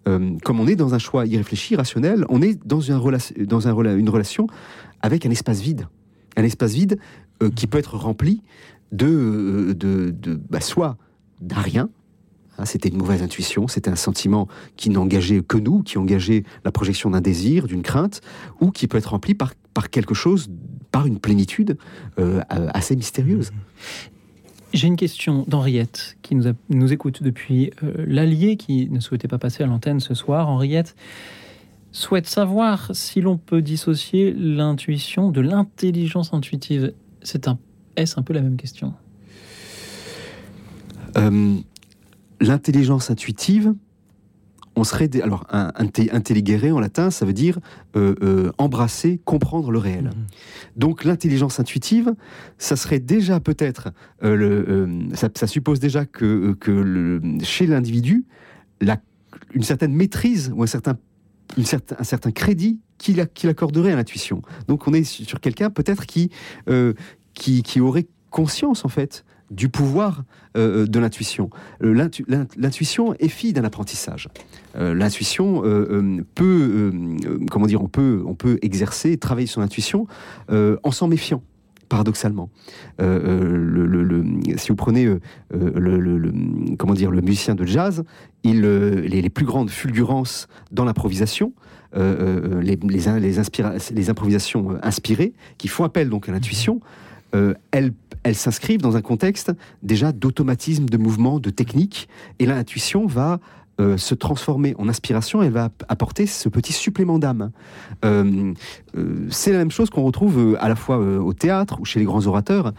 euh, 0.09 0.37
comme 0.45 0.61
on 0.61 0.67
est 0.67 0.77
dans 0.77 0.95
un 0.95 0.99
choix 0.99 1.27
irréfléchi, 1.27 1.77
rationnel, 1.77 2.25
on 2.29 2.43
est 2.43 2.59
dans, 2.67 2.81
une, 2.81 2.99
dans 3.47 3.69
un, 3.69 3.97
une 3.97 4.09
relation 4.09 4.47
avec 5.03 5.27
un 5.27 5.31
espace 5.31 5.61
vide. 5.61 5.87
Un 6.37 6.45
espace 6.45 6.73
vide 6.73 6.99
euh, 7.43 7.51
qui 7.51 7.67
peut 7.67 7.79
être 7.79 7.97
rempli 7.97 8.43
de, 8.93 9.07
euh, 9.07 9.75
de, 9.75 10.11
de 10.11 10.41
bah, 10.49 10.61
soit 10.61 10.97
d'un 11.41 11.61
rien, 11.61 11.89
hein, 12.59 12.65
c'était 12.65 12.89
une 12.89 12.99
mauvaise 12.99 13.23
intuition, 13.23 13.69
c'était 13.69 13.91
un 13.91 13.97
sentiment 13.97 14.49
qui 14.77 14.91
n'engageait 14.91 15.43
que 15.43 15.59
nous, 15.59 15.83
qui 15.83 15.99
engageait 15.99 16.45
la 16.65 16.73
projection 16.73 17.11
d'un 17.11 17.21
désir, 17.21 17.67
d'une 17.67 17.83
crainte, 17.83 18.21
ou 18.61 18.71
qui 18.71 18.87
peut 18.89 18.99
être 18.99 19.11
rempli 19.11 19.35
par, 19.35 19.53
par 19.75 19.91
quelque 19.91 20.15
chose, 20.15 20.49
par 20.91 21.07
une 21.07 21.19
plénitude 21.19 21.79
assez 22.49 22.97
mystérieuse. 22.97 23.53
J'ai 24.73 24.87
une 24.87 24.97
question 24.97 25.45
d'Henriette 25.49 26.17
qui 26.23 26.37
nous, 26.37 26.93
écoute 26.93 27.25
depuis 27.25 27.73
euh, 27.83 28.05
l'Allier 28.07 28.57
qui 28.57 28.89
ne 28.89 29.01
souhaitait 29.01 29.27
pas 29.27 29.39
passer 29.39 29.65
à 29.65 29.67
l'antenne 29.67 29.99
ce 29.99 30.15
soir. 30.15 30.49
Henriette 30.49 30.95
souhaite 31.91 32.29
savoir 32.29 32.91
si 32.95 33.21
l'on 33.21 33.37
peut 33.37 33.63
dissocier 33.63 34.33
l'intuition 34.33 35.31
de 35.31 35.41
l'intelligence 35.41 36.33
intuitive. 36.33 36.93
C'est 37.23 37.49
un, 37.49 37.59
est-ce 37.97 38.19
un 38.21 38.23
peu 38.23 38.33
la 38.33 38.43
même 38.43 38.57
question? 38.57 38.95
Euh, 41.17 41.57
L'intelligence 42.41 43.11
intuitive, 43.11 43.75
on 44.77 44.85
serait 44.85 45.11
alors 45.23 45.47
un, 45.51 45.73
intelligere 45.77 46.73
en 46.75 46.81
latin, 46.81 47.11
ça 47.11 47.27
veut 47.27 47.33
dire 47.33 47.59
euh, 47.97 48.15
euh, 48.23 48.53
embrasser, 48.59 49.21
comprendre 49.25 49.71
le 49.71 49.79
réel. 49.79 50.05
Mhm. 50.05 50.27
Donc 50.77 51.05
l'intelligence 51.05 51.61
intuitive, 51.61 52.15
ça 52.59 52.77
serait 52.77 53.01
déjà 53.01 53.41
peut-être 53.41 53.91
euh, 54.23 54.37
le, 54.37 54.89
ça, 55.15 55.47
suppose 55.47 55.81
déjà 55.81 56.07
que, 56.07 56.55
que 56.61 57.21
chez 57.43 57.67
l'individu, 57.67 58.25
une 59.55 59.63
certaine 59.63 59.93
maîtrise 59.93 60.53
ou 60.55 60.63
un 60.63 60.67
certain 60.67 60.97
une 61.57 61.65
certain, 61.65 61.97
un 61.99 62.05
certain 62.05 62.31
crédit 62.31 62.79
qu'il 62.97 63.19
accorderait 63.21 63.91
à 63.91 63.97
l'intuition. 63.97 64.41
Donc 64.69 64.87
on 64.87 64.95
est 64.95 65.03
sur 65.03 65.41
quelqu'un 65.41 65.69
peut-être 65.69 66.07
qui, 66.07 66.31
qui, 67.35 67.65
qui 67.65 67.81
aurait 67.81 68.07
conscience 68.31 68.85
en 68.85 68.89
fait 68.89 69.25
du 69.51 69.69
pouvoir 69.69 70.23
euh, 70.57 70.87
de 70.87 70.99
l'intuition. 70.99 71.51
Euh, 71.83 72.09
l'intuition 72.57 73.15
est 73.15 73.29
fille 73.29 73.53
d'un 73.53 73.65
apprentissage. 73.65 74.29
Euh, 74.77 74.95
l'intuition 74.95 75.63
peut, 76.35 76.93
comment 77.51 77.67
dire, 77.67 77.83
on 77.83 77.89
peut, 77.89 78.23
on 78.27 78.35
peut 78.35 78.59
exercer, 78.63 79.17
travailler 79.17 79.47
son 79.47 79.61
intuition 79.61 80.07
en 80.49 80.91
s'en 80.91 81.09
méfiant 81.09 81.43
paradoxalement. 81.89 82.51
le, 83.01 84.25
si 84.57 84.69
vous 84.69 84.77
prenez 84.77 85.05
le, 85.53 86.33
comment 86.79 86.95
dire, 86.95 87.11
le 87.11 87.21
musicien 87.21 87.55
de 87.55 87.67
jazz, 87.67 88.05
il, 88.45 88.61
les, 88.61 89.23
les, 89.23 89.31
plus 89.31 89.45
grandes 89.45 89.71
fulgurances 89.71 90.47
dans 90.71 90.85
l'improvisation, 90.85 91.53
les, 91.97 92.77
les, 92.77 93.19
les, 93.19 94.11
improvisations 94.11 94.79
inspirées, 94.83 95.33
qui 95.59 95.67
font 95.67 95.83
appel 95.83 96.09
donc 96.09 96.29
à 96.29 96.33
l'intuition, 96.33 96.81
elles 97.33 97.93
elles 98.23 98.35
s'inscrivent 98.35 98.83
dans 98.83 98.97
un 98.97 99.03
contexte 99.03 99.53
déjà 99.83 100.13
d'automatisme, 100.13 100.87
de 100.87 100.99
mouvement, 100.99 101.39
de 101.39 101.51
technique, 101.51 102.09
et 102.39 102.47
l'intuition 102.47 103.07
va 103.07 103.41
euh, 103.81 103.97
se 103.97 104.15
transformer 104.15 104.75
en 104.79 104.89
inspiration, 104.91 105.43
elle 105.43 105.53
va 105.53 105.71
apporter 105.89 106.27
ce 106.27 106.51
petit 106.51 106.73
supplément 106.73 107.19
d'âme. 107.19 107.51
Euh, 108.05 108.53
euh, 108.95 109.27
c'est 109.31 109.53
la 109.53 109.59
même 109.59 109.71
chose 109.71 109.89
qu'on 109.89 110.03
retrouve 110.03 110.59
à 110.61 110.69
la 110.69 110.77
fois 110.77 110.99
au 110.99 111.33
théâtre 111.33 111.81
ou 111.81 111.87
chez 111.87 111.99
les 111.99 112.05
grands 112.05 112.27
orateurs. 112.27 112.75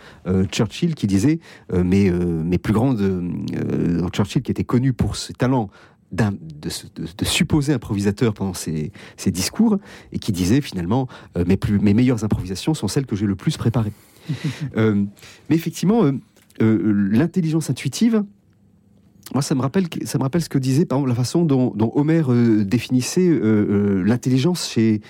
Churchill 0.51 0.93
qui 0.93 1.07
disait, 1.07 1.39
mais, 1.73 2.11
mes 2.11 2.57
plus 2.57 2.73
grandes, 2.73 3.01
Churchill 4.13 4.43
qui 4.43 4.51
était 4.51 4.63
connu 4.63 4.93
pour 4.93 5.15
ses 5.15 5.33
talents 5.33 5.69
de, 6.11 6.27
de, 6.27 7.25
supposé 7.25 7.73
improvisateur 7.73 8.33
pendant 8.33 8.53
ses, 8.53 8.91
discours 9.27 9.77
et 10.11 10.19
qui 10.19 10.31
disait 10.31 10.61
finalement 10.61 11.07
mes 11.35 11.93
meilleures 11.93 12.23
improvisations 12.23 12.73
sont 12.73 12.87
celles 12.87 13.05
que 13.05 13.15
j'ai 13.15 13.25
le 13.25 13.35
plus 13.35 13.57
préparées. 13.57 13.93
mais 14.75 15.55
effectivement, 15.55 16.03
l'intelligence 16.59 17.69
intuitive, 17.69 18.23
moi, 19.33 19.41
ça 19.41 19.55
me 19.55 19.61
rappelle, 19.61 19.85
ça 20.03 20.17
me 20.17 20.23
rappelle 20.23 20.41
ce 20.41 20.49
que 20.49 20.57
disait, 20.57 20.85
par 20.85 20.97
exemple, 20.97 21.09
la 21.09 21.15
façon 21.15 21.45
dont, 21.45 21.73
euh, 21.79 22.63
définissait 22.63 23.29
euh, 23.29 23.39
euh, 23.41 24.03
l'intelligence 24.03 24.69
chez, 24.69 25.01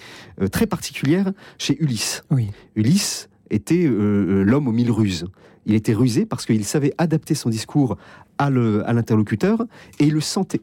très 0.52 0.68
particulière 0.68 1.32
chez 1.58 1.82
Ulysse. 1.82 2.24
Oui. 2.30 2.50
Ulysse 2.76 3.30
était 3.50 3.88
l'homme 3.88 4.68
aux 4.68 4.72
mille 4.72 4.92
ruses. 4.92 5.26
Il 5.66 5.76
était 5.76 5.94
rusé 5.94 6.26
parce 6.26 6.46
qu'il 6.46 6.64
savait 6.66 6.94
adapter 6.98 7.36
son 7.36 7.50
discours 7.50 7.98
à 8.38 8.50
l'interlocuteur 8.50 9.64
et 10.00 10.06
il 10.06 10.14
le 10.14 10.22
sentait. 10.22 10.62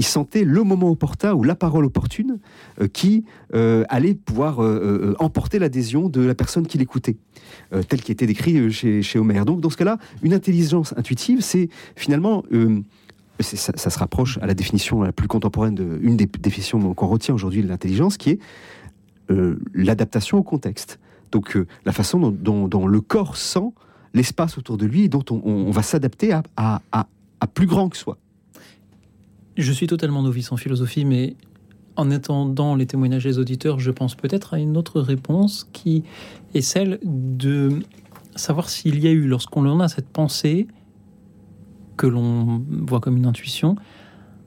Il 0.00 0.04
sentait 0.04 0.44
le 0.44 0.64
moment 0.64 0.90
opportun 0.90 1.34
ou 1.34 1.44
la 1.44 1.54
parole 1.54 1.84
opportune 1.84 2.38
qui 2.94 3.24
allait 3.52 4.14
pouvoir 4.14 4.60
emporter 5.18 5.58
l'adhésion 5.58 6.08
de 6.08 6.22
la 6.22 6.34
personne 6.34 6.66
qui 6.66 6.78
l'écoutait, 6.78 7.18
tel 7.88 8.00
qui 8.00 8.10
était 8.10 8.26
décrit 8.26 8.72
chez, 8.72 9.02
chez 9.02 9.18
Homère. 9.18 9.44
Donc, 9.44 9.60
dans 9.60 9.68
ce 9.68 9.76
cas-là, 9.76 9.98
une 10.22 10.32
intelligence 10.32 10.94
intuitive, 10.96 11.42
c'est 11.42 11.68
finalement 11.96 12.44
ça, 13.42 13.90
se 13.90 13.98
rapproche 13.98 14.38
à 14.38 14.46
la 14.46 14.54
définition 14.54 15.02
la 15.02 15.12
plus 15.12 15.28
contemporaine, 15.28 15.74
de, 15.74 15.98
une 16.02 16.16
des 16.16 16.26
définitions 16.26 16.94
qu'on 16.94 17.06
retient 17.06 17.34
aujourd'hui 17.34 17.62
de 17.62 17.68
l'intelligence, 17.68 18.16
qui 18.16 18.30
est 18.30 18.38
euh, 19.30 19.58
l'adaptation 19.74 20.38
au 20.38 20.42
contexte. 20.42 20.98
Donc 21.32 21.56
euh, 21.56 21.66
la 21.84 21.92
façon 21.92 22.30
dont, 22.30 22.86
le 22.86 23.00
corps 23.00 23.36
sent 23.36 23.72
l'espace 24.14 24.58
autour 24.58 24.76
de 24.76 24.86
lui 24.86 25.04
et 25.04 25.08
dont 25.08 25.24
on, 25.30 25.70
va 25.70 25.82
s'adapter 25.82 26.32
à, 26.56 26.80
plus 27.54 27.66
grand 27.66 27.88
que 27.88 27.96
soi. 27.96 28.18
Je 29.60 29.72
suis 29.72 29.86
totalement 29.86 30.22
novice 30.22 30.52
en 30.52 30.56
philosophie, 30.56 31.04
mais 31.04 31.36
en 31.94 32.10
attendant 32.10 32.74
les 32.74 32.86
témoignages 32.86 33.24
des 33.24 33.38
auditeurs, 33.38 33.78
je 33.78 33.90
pense 33.90 34.14
peut-être 34.14 34.54
à 34.54 34.58
une 34.58 34.78
autre 34.78 35.02
réponse 35.02 35.68
qui 35.74 36.02
est 36.54 36.62
celle 36.62 36.98
de 37.02 37.80
savoir 38.36 38.70
s'il 38.70 38.98
y 39.00 39.06
a 39.06 39.10
eu, 39.10 39.26
lorsqu'on 39.26 39.66
en 39.66 39.80
a 39.80 39.88
cette 39.88 40.08
pensée, 40.08 40.66
que 41.98 42.06
l'on 42.06 42.64
voit 42.70 43.00
comme 43.00 43.18
une 43.18 43.26
intuition, 43.26 43.76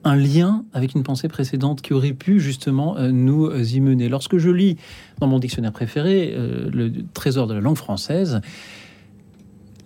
un 0.02 0.16
lien 0.16 0.64
avec 0.72 0.96
une 0.96 1.04
pensée 1.04 1.28
précédente 1.28 1.80
qui 1.80 1.92
aurait 1.92 2.12
pu 2.12 2.40
justement 2.40 2.96
euh, 2.98 3.12
nous 3.12 3.52
y 3.52 3.80
mener. 3.80 4.08
Lorsque 4.08 4.38
je 4.38 4.50
lis 4.50 4.76
dans 5.20 5.28
mon 5.28 5.38
dictionnaire 5.38 5.72
préféré 5.72 6.34
euh, 6.34 6.68
le 6.72 6.92
trésor 7.14 7.46
de 7.46 7.54
la 7.54 7.60
langue 7.60 7.76
française, 7.76 8.40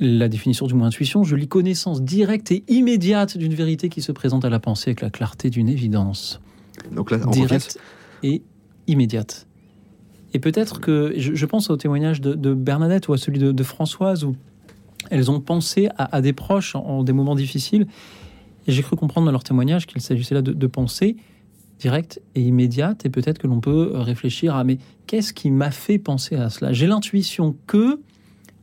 la 0.01 0.29
définition 0.29 0.67
du 0.67 0.75
mot 0.75 0.85
intuition, 0.85 1.25
je 1.25 1.35
lis 1.37 1.49
connaissance 1.49 2.03
directe 2.03 2.53
et 2.53 2.65
immédiate 2.69 3.37
d'une 3.37 3.55
vérité 3.55 3.89
qui 3.89 4.03
se 4.03 4.13
présente 4.13 4.45
à 4.45 4.51
la 4.51 4.61
pensée 4.61 4.91
avec 4.91 5.01
la 5.01 5.11
clarté 5.11 5.51
d'une 5.51 5.69
évidence. 5.69 6.41
Donc 6.93 7.11
là, 7.11 7.19
directe 7.19 7.79
et 8.23 8.43
immédiate. 8.87 9.47
Et 10.35 10.39
peut-être 10.39 10.81
que 10.81 11.15
je, 11.17 11.47
pense 11.47 11.71
au 11.71 11.77
témoignage 11.77 12.21
de, 12.21 12.55
Bernadette 12.55 13.09
ou 13.09 13.13
à 13.13 13.19
celui 13.19 13.39
de, 13.39 13.51
de 13.51 13.63
Françoise, 13.63 14.25
où 14.25 14.37
elles 15.11 15.31
ont 15.31 15.41
pensé 15.41 15.89
à, 15.97 16.21
des 16.21 16.33
proches 16.33 16.75
en, 16.75 17.03
des 17.03 17.13
moments 17.13 17.35
difficiles. 17.35 17.87
Et 18.67 18.73
j'ai 18.73 18.83
cru 18.83 18.97
comprendre 18.97 19.25
dans 19.25 19.33
leur 19.33 19.45
témoignage 19.45 19.87
qu'il 19.87 20.03
s'agissait 20.03 20.35
là 20.35 20.43
de, 20.43 20.53
de 20.53 20.67
pensées 20.67 21.17
directes 21.79 22.21
et 22.35 22.43
immédiates. 22.43 23.07
Et 23.07 23.11
peut-être 23.11 23.39
que 23.39 23.47
l'on 23.47 23.61
peut 23.61 23.93
réfléchir 23.95 24.55
à 24.55 24.65
mais 24.65 24.79
qu'est-ce 25.07 25.33
qui 25.33 25.51
m'a 25.51 25.71
fait 25.71 25.99
penser 25.99 26.37
à 26.37 26.51
cela? 26.51 26.73
J'ai 26.73 26.87
l'intuition 26.87 27.57
que 27.67 28.01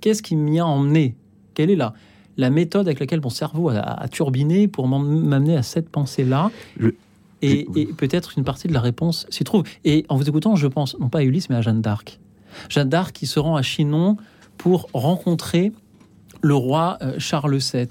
qu'est-ce 0.02 0.22
qui 0.22 0.36
m'y 0.36 0.60
a 0.60 0.66
emmené? 0.68 1.16
Quelle 1.56 1.72
est 1.72 1.76
la, 1.76 1.94
la 2.38 2.50
méthode 2.50 2.88
avec 2.88 3.00
laquelle 3.00 3.22
mon 3.22 3.30
cerveau 3.30 3.70
a, 3.70 4.08
turbiné 4.10 4.68
pour 4.68 4.88
m'amener 4.88 5.58
à 5.58 5.64
cette 5.64 5.90
pensée-là 5.90 6.52
Et, 7.42 7.68
et 7.76 7.86
peut-être 7.88 8.38
une 8.38 8.44
partie 8.44 8.68
de 8.68 8.74
la 8.74 8.82
réponse 8.82 9.26
s'y 9.30 9.44
trouve. 9.44 9.64
Et 9.84 10.06
en 10.10 10.18
vous 10.18 10.28
écoutant, 10.28 10.56
je 10.56 10.68
pense 10.68 10.98
non 11.00 11.10
pas 11.10 11.20
à 11.20 11.24
Ulysse, 11.24 11.50
mais 11.50 11.56
à 11.56 11.62
Jeanne 11.62 11.82
d'Arc. 11.82 12.20
Jeanne 12.70 12.90
d'Arc 12.90 13.14
qui 13.14 13.28
se 13.28 13.40
rend 13.40 13.56
à 13.56 13.62
Chinon 13.62 14.18
pour 14.58 14.88
rencontrer 14.94 15.72
le 16.42 16.56
roi 16.56 16.98
euh, 17.02 17.16
Charles 17.18 17.58
VII. 17.58 17.88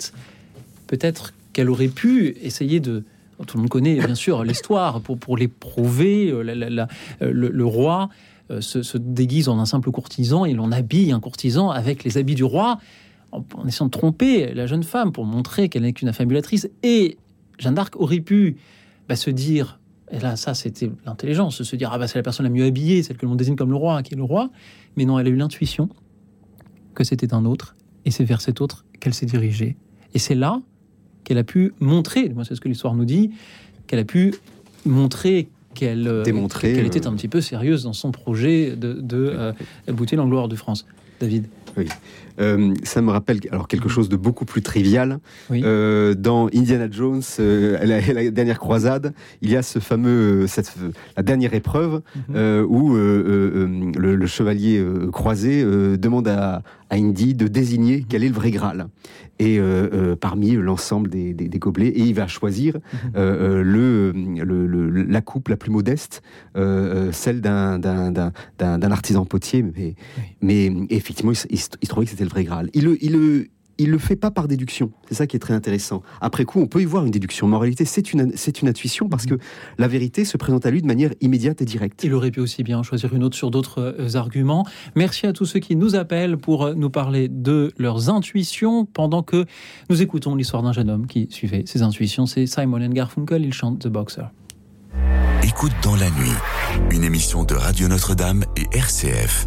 Peut-être 0.87 1.35
qu'elle 1.53 1.71
aurait 1.71 1.89
pu 1.89 2.37
essayer 2.43 2.81
de... 2.81 3.05
Tout 3.47 3.57
le 3.57 3.63
monde 3.63 3.71
connaît 3.71 3.97
bien 3.97 4.15
sûr 4.15 4.45
l'histoire 4.45 5.01
pour, 5.01 5.19
pour 5.19 5.37
l'éprouver. 5.37 6.31
Euh, 6.31 6.87
euh, 7.23 7.31
le, 7.33 7.67
roi 7.67 8.09
se, 8.61 8.97
déguise 8.97 9.49
en 9.49 9.59
un 9.59 9.67
simple 9.67 9.91
courtisan 9.91 10.45
et 10.45 10.53
l'on 10.53 10.71
habille 10.71 11.11
un 11.11 11.19
courtisan 11.19 11.71
avec 11.71 12.05
les 12.05 12.17
habits 12.17 12.37
du 12.37 12.45
roi 12.45 12.79
en, 13.35 13.67
essayant 13.67 13.87
de 13.87 13.91
tromper 13.91 14.55
la 14.55 14.67
jeune 14.67 14.83
femme 14.83 15.13
pour 15.13 15.25
montrer 15.25 15.69
qu'elle 15.69 15.83
n'est 15.83 15.93
qu'une 15.93 16.09
affabulatrice. 16.09 16.69
Et 16.83 17.19
Jeanne 17.59 17.75
d'Arc 17.75 17.97
aurait 17.97 18.21
pu 18.21 18.57
bah, 19.09 19.17
se 19.17 19.31
dire, 19.31 19.81
et 20.11 20.19
là 20.19 20.37
ça 20.37 20.55
c'était 20.55 20.91
l'intelligence, 21.05 21.63
se 21.63 21.77
dire 21.77 21.91
ah 21.93 21.99
bah 21.99 22.07
c'est 22.07 22.19
la 22.19 22.23
personne 22.23 22.45
la 22.45 22.51
mieux 22.51 22.65
habillée, 22.65 23.03
celle 23.03 23.17
que 23.17 23.27
l'on 23.27 23.35
désigne 23.35 23.57
comme 23.57 23.71
le 23.71 23.77
roi, 23.77 24.03
qui 24.03 24.15
est 24.15 24.17
le 24.17 24.23
roi. 24.23 24.51
Mais 24.97 25.05
non, 25.05 25.19
elle 25.19 25.27
a 25.27 25.31
eu 25.31 25.37
l'intuition 25.37 25.89
que 26.95 27.05
c'était 27.05 27.35
un 27.35 27.45
autre 27.45 27.77
et 28.05 28.11
c'est 28.11 28.25
vers 28.25 28.41
cet 28.41 28.61
autre 28.61 28.85
qu'elle 29.01 29.15
s'est 29.15 29.27
dirigée. 29.27 29.77
Et 30.15 30.19
c'est 30.19 30.35
là 30.35 30.63
qu'elle 31.25 31.39
a 31.39 31.45
pu 31.45 31.73
montrer, 31.81 32.29
moi 32.29 32.45
c'est 32.45 32.55
ce 32.55 32.61
que 32.61 32.69
l'histoire 32.69 32.95
nous 32.95 33.05
dit, 33.05 33.31
qu'elle 33.87 33.99
a 33.99 34.05
pu 34.05 34.35
montrer 34.85 35.49
qu'elle 35.75 36.07
euh, 36.07 36.23
qu'elle 36.23 36.87
était 36.87 37.07
euh, 37.07 37.11
un 37.11 37.15
petit 37.15 37.29
peu 37.29 37.41
sérieuse 37.41 37.83
dans 37.83 37.93
son 37.93 38.13
projet 38.13 38.77
de, 38.77 38.93
de 38.93 39.33
euh, 39.35 39.53
aboutir 39.89 40.23
en 40.23 40.29
gloire 40.29 40.49
de 40.49 40.57
France. 40.57 40.87
David. 41.21 41.49
Oui. 41.77 41.89
Euh, 42.41 42.75
ça 42.83 43.01
me 43.01 43.11
rappelle 43.11 43.41
alors 43.51 43.69
quelque 43.69 43.89
chose 43.89 44.09
de 44.09 44.17
beaucoup 44.17 44.45
plus 44.45 44.63
trivial. 44.63 45.19
Euh, 45.51 46.15
dans 46.15 46.49
Indiana 46.55 46.89
Jones, 46.91 47.23
euh, 47.41 47.79
la, 47.85 48.31
dernière 48.31 48.59
croisade, 48.59 49.15
il 49.43 49.51
y 49.51 49.57
a 49.57 49.63
ce 49.63 49.79
fameux, 49.79 50.47
cette, 50.47 50.75
la 51.17 51.23
dernière 51.23 51.55
épreuve 51.55 52.03
mhm. 52.29 52.67
où 52.69 52.95
le, 52.95 54.27
chevalier 54.27 54.85
croisé 55.13 55.65
demande 55.97 56.29
à, 56.29 56.63
à, 56.91 56.97
Indy 56.97 57.35
de 57.35 57.47
désigner 57.47 57.99
mhm. 57.99 58.05
quel 58.09 58.25
est 58.25 58.29
le 58.29 58.35
vrai 58.35 58.51
Graal. 58.51 58.87
Et 59.41 59.61
parmi 60.21 60.53
l'ensemble 60.53 61.11
des, 61.11 61.35
gobelets, 61.59 61.89
et 61.89 62.03
il 62.03 62.15
va 62.15 62.27
choisir 62.27 62.77
mhm. 63.15 63.61
le, 63.63 65.05
la 65.09 65.21
coupe 65.21 65.49
la 65.49 65.57
plus 65.57 65.71
modeste, 65.71 66.23
celle 66.55 67.41
d'un 67.41 67.81
artisan 68.91 69.25
potier. 69.25 69.63
Mais, 69.63 69.95
mais 70.41 70.73
effectivement, 70.91 71.33
il, 71.51 71.59
il 71.83 71.89
trouvait 71.89 72.07
que 72.07 72.13
c'était 72.13 72.24
le 72.25 72.31
vrai 72.31 72.45
Graal. 72.45 72.71
Il 72.75 72.85
le, 72.85 73.03
il 73.03 73.13
le, 73.13 73.49
il 73.79 73.91
le 73.91 73.99
fait 73.99 74.17
pas 74.17 74.31
par 74.31 74.49
déduction. 74.49 74.93
C'est 75.09 75.15
ça 75.15 75.27
qui 75.27 75.37
est 75.37 75.41
très 75.41 75.55
intéressant. 75.55 76.03
Après 76.21 76.45
coup, 76.45 76.61
on 76.61 76.67
peut 76.67 76.81
y 76.81 76.85
voir 76.85 77.05
une 77.05 77.11
déduction. 77.11 77.49
Mais 77.49 77.57
en 77.57 77.59
réalité, 77.59 77.85
c'est 77.85 78.13
une, 78.13 78.33
c'est 78.37 78.63
une 78.63 78.69
intuition 78.69 79.09
parce 79.09 79.27
que 79.27 79.39
la 79.79 79.89
vérité 79.89 80.25
se 80.25 80.37
présente 80.37 80.67
à 80.67 80.71
lui 80.71 80.83
de 80.83 80.87
manière 80.87 81.11
immédiate 81.21 81.61
et 81.63 81.65
directe. 81.65 82.05
Il 82.05 82.15
aurait 82.15 82.31
pu 82.31 82.41
aussi 82.41 82.63
bien 82.63 82.83
choisir 82.83 83.15
une 83.15 83.25
autre 83.25 83.37
sur 83.37 83.51
d'autres 83.51 83.95
euh, 83.99 84.17
arguments. 84.17 84.67
Merci 84.95 85.27
à 85.27 85.33
tous 85.33 85.47
ceux 85.47 85.61
qui 85.61 85.77
nous 85.77 85.97
appellent 85.97 86.37
pour 86.37 86.65
euh, 86.65 86.75
nous 86.75 86.91
parler 86.91 87.29
de 87.29 87.73
leurs 87.79 88.11
intuitions 88.11 88.85
pendant 88.85 89.23
que 89.23 89.45
nous 89.91 90.03
écoutons 90.03 90.35
l'histoire 90.35 90.63
d'un 90.63 90.73
jeune 90.73 90.91
homme 90.91 91.07
qui 91.07 91.29
suivait 91.31 91.65
ses 91.67 91.83
intuitions. 91.83 92.27
C'est 92.27 92.47
Simon 92.47 92.89
Garfunkel. 92.89 93.45
Il 93.45 93.53
chante 93.53 93.81
The 93.81 93.89
Boxer. 93.89 94.27
Écoute 95.43 95.73
dans 95.83 95.97
la 95.97 96.11
nuit, 96.11 96.33
une 96.91 97.05
émission 97.05 97.45
de 97.45 97.55
Radio 97.55 97.89
Notre-Dame 97.89 98.45
et 98.57 98.77
RCF. 98.77 99.47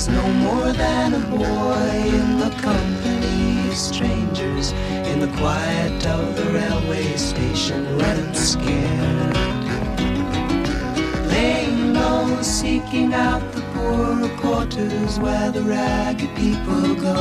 Was 0.00 0.08
no 0.08 0.32
more 0.32 0.72
than 0.72 1.12
a 1.12 1.18
boy 1.26 1.90
in 2.20 2.38
the 2.38 2.48
company 2.62 3.68
of 3.68 3.76
strangers, 3.76 4.72
in 5.10 5.20
the 5.20 5.30
quiet 5.36 6.06
of 6.06 6.36
the 6.36 6.46
railway 6.58 7.04
station, 7.16 7.98
running 7.98 8.32
scared. 8.32 9.36
Laying 11.28 11.92
low, 11.92 12.40
seeking 12.40 13.12
out 13.12 13.42
the 13.52 13.60
poorer 13.74 14.34
quarters 14.38 15.18
where 15.18 15.50
the 15.50 15.62
ragged 15.62 16.34
people 16.34 16.94
go, 16.94 17.20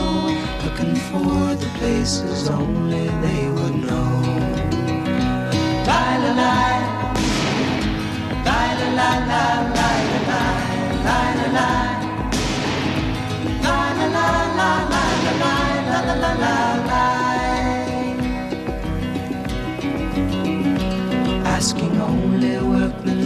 looking 0.63 0.95
for 1.09 1.55
the 1.55 1.69
places 1.79 2.49
only 2.49 3.09
they 3.25 3.49
would 3.49 3.75
know. 3.75 4.09
La 5.85 6.15
la 6.23 6.31
la, 6.33 6.69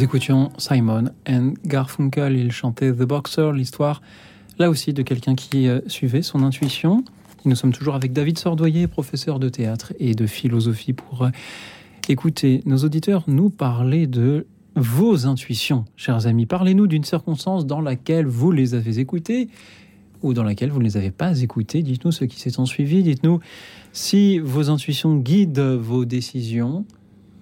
Nous 0.00 0.04
écoutions 0.04 0.50
Simon 0.56 1.10
and 1.28 1.52
Garfunkel. 1.66 2.34
Il 2.34 2.52
chantait 2.52 2.90
The 2.90 3.02
Boxer, 3.02 3.52
l'histoire 3.52 4.00
là 4.58 4.70
aussi 4.70 4.94
de 4.94 5.02
quelqu'un 5.02 5.34
qui 5.34 5.68
euh, 5.68 5.82
suivait 5.88 6.22
son 6.22 6.42
intuition. 6.42 7.04
Nous 7.44 7.54
sommes 7.54 7.74
toujours 7.74 7.96
avec 7.96 8.14
David 8.14 8.38
Sordoyer, 8.38 8.86
professeur 8.86 9.38
de 9.38 9.50
théâtre 9.50 9.92
et 9.98 10.14
de 10.14 10.26
philosophie, 10.26 10.94
pour 10.94 11.24
euh, 11.24 11.28
écouter 12.08 12.62
nos 12.64 12.78
auditeurs 12.78 13.24
nous 13.26 13.50
parler 13.50 14.06
de 14.06 14.46
vos 14.74 15.26
intuitions, 15.26 15.84
chers 15.96 16.26
amis. 16.26 16.46
Parlez-nous 16.46 16.86
d'une 16.86 17.04
circonstance 17.04 17.66
dans 17.66 17.82
laquelle 17.82 18.24
vous 18.24 18.52
les 18.52 18.72
avez 18.72 19.00
écoutées 19.00 19.48
ou 20.22 20.32
dans 20.32 20.44
laquelle 20.44 20.70
vous 20.70 20.78
ne 20.78 20.84
les 20.84 20.96
avez 20.96 21.10
pas 21.10 21.42
écoutées. 21.42 21.82
Dites-nous 21.82 22.12
ce 22.12 22.24
qui 22.24 22.40
s'est 22.40 22.58
ensuivi. 22.58 23.02
Dites-nous 23.02 23.40
si 23.92 24.38
vos 24.38 24.70
intuitions 24.70 25.16
guident 25.16 25.76
vos 25.78 26.06
décisions, 26.06 26.86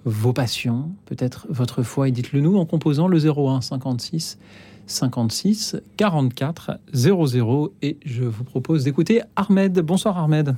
vos 0.05 0.33
passions, 0.33 0.89
peut-être 1.05 1.47
votre 1.49 1.83
foi, 1.83 2.07
et 2.07 2.11
dites-le 2.11 2.41
nous 2.41 2.57
en 2.57 2.65
composant 2.65 3.07
le 3.07 3.17
01 3.17 3.61
56 3.61 4.39
56 4.87 5.77
44 5.97 6.71
00. 6.93 7.73
Et 7.81 7.97
je 8.05 8.23
vous 8.23 8.43
propose 8.43 8.83
d'écouter 8.83 9.21
Ahmed. 9.35 9.79
Bonsoir 9.79 10.17
Ahmed. 10.17 10.55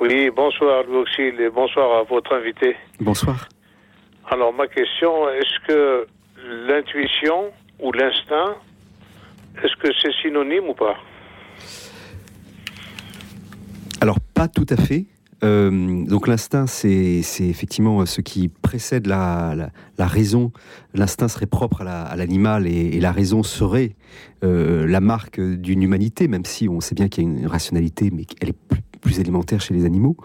Oui, 0.00 0.30
bonsoir 0.34 0.84
Louis 0.84 0.98
Auxil 0.98 1.40
et 1.40 1.48
bonsoir 1.48 2.00
à 2.00 2.02
votre 2.02 2.34
invité. 2.34 2.76
Bonsoir. 3.00 3.48
Alors 4.30 4.52
ma 4.52 4.66
question, 4.66 5.28
est-ce 5.30 5.66
que 5.66 6.06
l'intuition 6.66 7.50
ou 7.80 7.92
l'instinct, 7.92 8.56
est-ce 9.62 9.76
que 9.76 9.88
c'est 10.00 10.12
synonyme 10.22 10.68
ou 10.68 10.74
pas? 10.74 10.96
Alors, 14.00 14.18
pas 14.34 14.48
tout 14.48 14.66
à 14.68 14.76
fait. 14.76 15.04
Euh, 15.44 16.04
donc 16.04 16.28
l'instinct, 16.28 16.66
c'est 16.66 17.20
effectivement 17.40 18.06
ce 18.06 18.20
qui 18.20 18.48
précède 18.48 19.06
la, 19.06 19.70
raison. 19.98 20.52
L'instinct 20.94 21.28
serait 21.28 21.46
propre 21.46 21.80
à 21.80 21.84
la- 21.84 22.02
à 22.02 22.16
l'animal 22.16 22.66
et, 22.66 23.00
la 23.00 23.12
raison 23.12 23.42
serait 23.42 23.96
euh, 24.44 24.86
la 24.86 25.00
marque 25.00 25.40
d'une 25.40 25.82
humanité, 25.82 26.28
même 26.28 26.44
si 26.44 26.68
on 26.68 26.80
sait 26.80 26.94
bien 26.94 27.08
qu'il 27.08 27.24
y 27.24 27.26
a 27.26 27.30
une 27.30 27.46
rationalité, 27.46 28.10
mais 28.12 28.24
qu'elle 28.24 28.50
est 28.50 28.56
plus, 29.00 29.18
élémentaire 29.18 29.60
chez 29.60 29.74
les 29.74 29.84
animaux. 29.84 30.16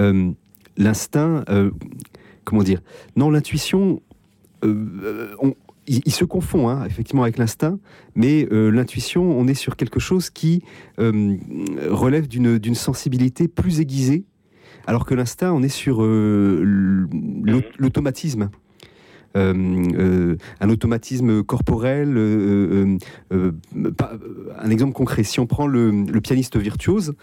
Euh, 0.00 0.32
l'instinct, 0.76 1.44
euh, 1.48 1.70
comment 2.44 2.64
dire? 2.64 2.82
Non, 3.14 3.30
l'intuition, 3.30 4.02
euh, 4.64 4.86
euh, 5.04 5.34
on- 5.40 5.54
il, 5.86 6.12
se 6.12 6.24
confond 6.24 6.68
hein, 6.68 6.84
effectivement 6.86 7.22
avec 7.22 7.38
l'instinct, 7.38 7.78
mais 8.14 8.46
euh, 8.52 8.70
l'intuition, 8.70 9.22
on 9.22 9.46
est 9.48 9.54
sur 9.54 9.76
quelque 9.76 9.98
chose 9.98 10.30
qui 10.30 10.62
euh, 11.00 11.36
relève 11.88 12.28
d'une 12.28 12.58
d'une 12.58 12.74
sensibilité 12.76 13.48
plus 13.48 13.80
aiguisée, 13.80 14.24
alors 14.86 15.04
que 15.06 15.14
l'instinct, 15.14 15.52
on 15.52 15.62
est 15.62 15.68
sur 15.68 16.02
euh, 16.02 17.06
l'au- 17.44 17.62
l'automatisme. 17.78 18.50
Euh, 19.36 19.54
euh, 19.96 20.36
un 20.60 20.68
automatisme 20.70 21.44
corporel. 21.44 22.14
euh, 22.16 22.98
pas- 23.96 24.14
un 24.58 24.70
exemple 24.70 24.92
concret, 24.92 25.22
si 25.22 25.38
on 25.38 25.46
prend 25.46 25.68
le, 25.68 25.90
le 25.92 26.20
pianiste 26.20 26.56
virtuose, 26.56 27.14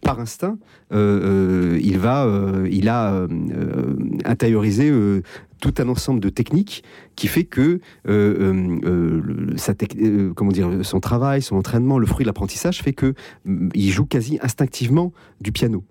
par 0.00 0.18
instinct, 0.18 0.56
il 0.92 1.98
va, 1.98 2.26
il 2.70 2.88
a 2.88 3.26
intériorisé 4.24 4.90
tout 5.60 5.74
un 5.78 5.88
ensemble 5.88 6.20
de 6.20 6.30
techniques 6.30 6.84
qui 7.16 7.28
fait 7.28 7.44
que 7.44 7.80
sa 9.56 9.74
comment 10.34 10.52
dire, 10.52 10.70
son 10.82 11.00
travail, 11.00 11.42
son 11.42 11.56
entraînement, 11.56 11.98
le 11.98 12.06
fruit 12.06 12.24
de 12.24 12.28
l'apprentissage 12.28 12.82
fait 12.82 12.92
que 12.94 13.14
mm, 13.44 13.68
il 13.74 13.90
joue 13.90 14.06
quasi 14.06 14.38
instinctivement 14.42 15.12
du 15.40 15.52
piano. 15.52 15.84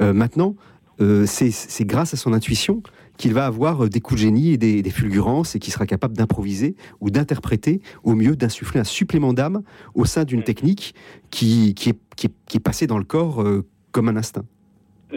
Euh, 0.00 0.12
maintenant, 0.12 0.56
euh, 1.00 1.24
c'est 1.26 1.84
grâce 1.84 2.14
à 2.14 2.16
son 2.16 2.32
intuition 2.32 2.82
qu'il 3.16 3.34
va 3.34 3.46
avoir 3.46 3.84
euh, 3.84 3.88
des 3.88 4.00
coups 4.00 4.20
de 4.20 4.26
génie 4.26 4.52
et 4.52 4.56
des, 4.56 4.82
des 4.82 4.90
fulgurances 4.90 5.54
et 5.54 5.58
qu'il 5.58 5.72
sera 5.72 5.86
capable 5.86 6.16
d'improviser 6.16 6.74
ou 7.00 7.10
d'interpréter 7.10 7.80
au 8.02 8.14
mieux, 8.14 8.36
d'insuffler 8.36 8.80
un 8.80 8.84
supplément 8.84 9.32
d'âme 9.32 9.62
au 9.94 10.04
sein 10.04 10.24
d'une 10.24 10.42
technique 10.42 10.94
qui, 11.30 11.74
qui, 11.74 11.90
est, 11.90 11.98
qui, 12.16 12.26
est, 12.26 12.32
qui 12.46 12.56
est 12.56 12.60
passée 12.60 12.86
dans 12.86 12.98
le 12.98 13.04
corps 13.04 13.42
euh, 13.42 13.64
comme 13.92 14.08
un 14.08 14.16
instinct. 14.16 14.44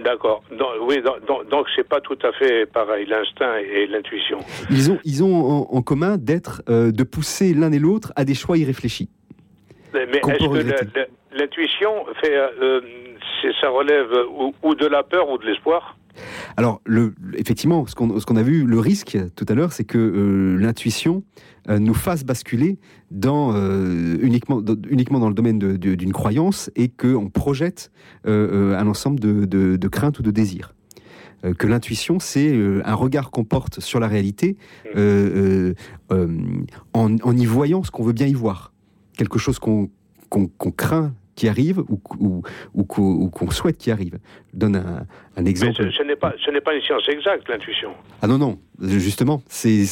D'accord. 0.04 0.44
Donc, 0.58 0.70
oui, 0.88 0.98
donc- 1.52 1.68
c'est 1.76 1.88
pas 1.88 2.02
tout 2.02 2.18
à 2.24 2.32
fait 2.34 2.66
pareil, 2.66 3.06
l'instinct 3.06 3.58
et 3.58 3.86
l'intuition. 3.88 4.40
Ils 4.72 4.92
ont, 4.92 5.00
ils 5.04 5.24
ont 5.24 5.36
en, 5.36 5.68
en 5.72 5.82
commun 5.82 6.18
d'être, 6.18 6.64
euh, 6.68 6.92
de 6.92 7.04
pousser 7.04 7.54
l'un 7.54 7.72
et 7.72 7.80
l'autre 7.80 8.12
à 8.16 8.26
des 8.26 8.34
choix 8.34 8.58
irréfléchis. 8.58 9.10
Mais 9.94 10.04
est-ce 10.04 10.86
que 10.86 11.38
l'intuition 11.38 11.92
fait, 12.22 12.36
euh, 12.36 12.82
ça 13.62 13.70
relève 13.70 14.08
ou, 14.40 14.54
ou 14.64 14.76
de 14.76 14.86
la 14.86 15.04
peur 15.04 15.30
ou 15.30 15.38
de 15.38 15.46
l'espoir 15.46 15.98
Alors, 16.58 16.82
effectivement, 17.38 17.86
ce 17.88 17.96
qu'on 17.96 18.10
qu'on 18.20 18.36
a 18.36 18.44
vu, 18.44 18.66
le 18.66 18.80
risque 18.80 19.18
tout 19.36 19.46
à 19.50 19.54
l'heure, 19.56 19.74
c'est 19.74 19.84
que 19.86 19.98
euh, 19.98 20.58
l'intuition 20.58 21.24
euh, 21.70 21.80
nous 21.80 21.94
fasse 21.94 22.24
basculer 22.26 22.78
dans, 23.12 23.54
euh, 23.56 24.18
uniquement, 24.22 24.62
dans- 24.62 24.76
uniquement 24.90 25.20
dans 25.20 25.30
le 25.30 25.34
domaine 25.34 25.60
d'une 25.60 26.12
croyance 26.14 26.70
et 26.76 26.90
qu'on 26.90 27.30
projette 27.30 27.92
euh, 28.28 28.74
euh, 28.74 28.78
un 28.78 28.88
ensemble 28.88 29.20
de, 29.20 29.46
de- 29.46 29.76
craintes 29.88 30.20
ou 30.20 30.24
de 30.24 30.32
désirs. 30.32 30.74
Euh, 31.46 31.54
que 31.54 31.68
l'intuition, 31.68 32.20
c'est 32.20 32.54
euh, 32.54 32.82
un 32.86 32.96
regard 32.96 33.32
qu'on 33.32 33.44
porte 33.46 33.80
sur 33.80 34.00
la 34.00 34.08
réalité 34.08 34.56
euh, 34.96 35.74
euh, 36.12 36.18
euh, 36.28 36.28
en, 36.94 37.16
en 37.24 37.36
y 37.38 37.46
voyant 37.46 37.84
ce 37.84 37.92
qu'on 37.92 38.04
veut 38.04 38.14
bien 38.14 38.28
y 38.28 38.34
voir. 38.34 38.72
Quelque 39.18 39.40
chose 39.40 39.60
qu'on 39.60 39.90
qu'on 40.30 40.48
qu'on 40.48 40.72
craint 40.72 41.14
qui 41.36 41.48
arrive 41.48 41.80
ou, 41.90 42.00
ou, 42.20 42.42
ou 42.74 42.84
qu'on 42.84 43.02
ou 43.14 43.30
qu'on 43.30 43.50
souhaite 43.50 43.78
qui 43.78 43.90
arrive. 43.92 44.20
Je 44.54 44.60
donne 44.60 44.76
un, 44.76 45.06
un 45.36 45.42
Mais 45.42 45.50
exemple. 45.50 45.74
ce, 45.78 45.90
ce 45.90 46.04
n'est 46.04 46.16
pas, 46.16 46.34
une 46.76 46.82
science 46.82 47.08
exacte, 47.10 47.50
l'intuition. 47.50 47.90
Ah 48.22 48.28
non, 48.28 48.38
non, 48.38 48.60
justement, 48.82 49.42
c'est 49.50 49.84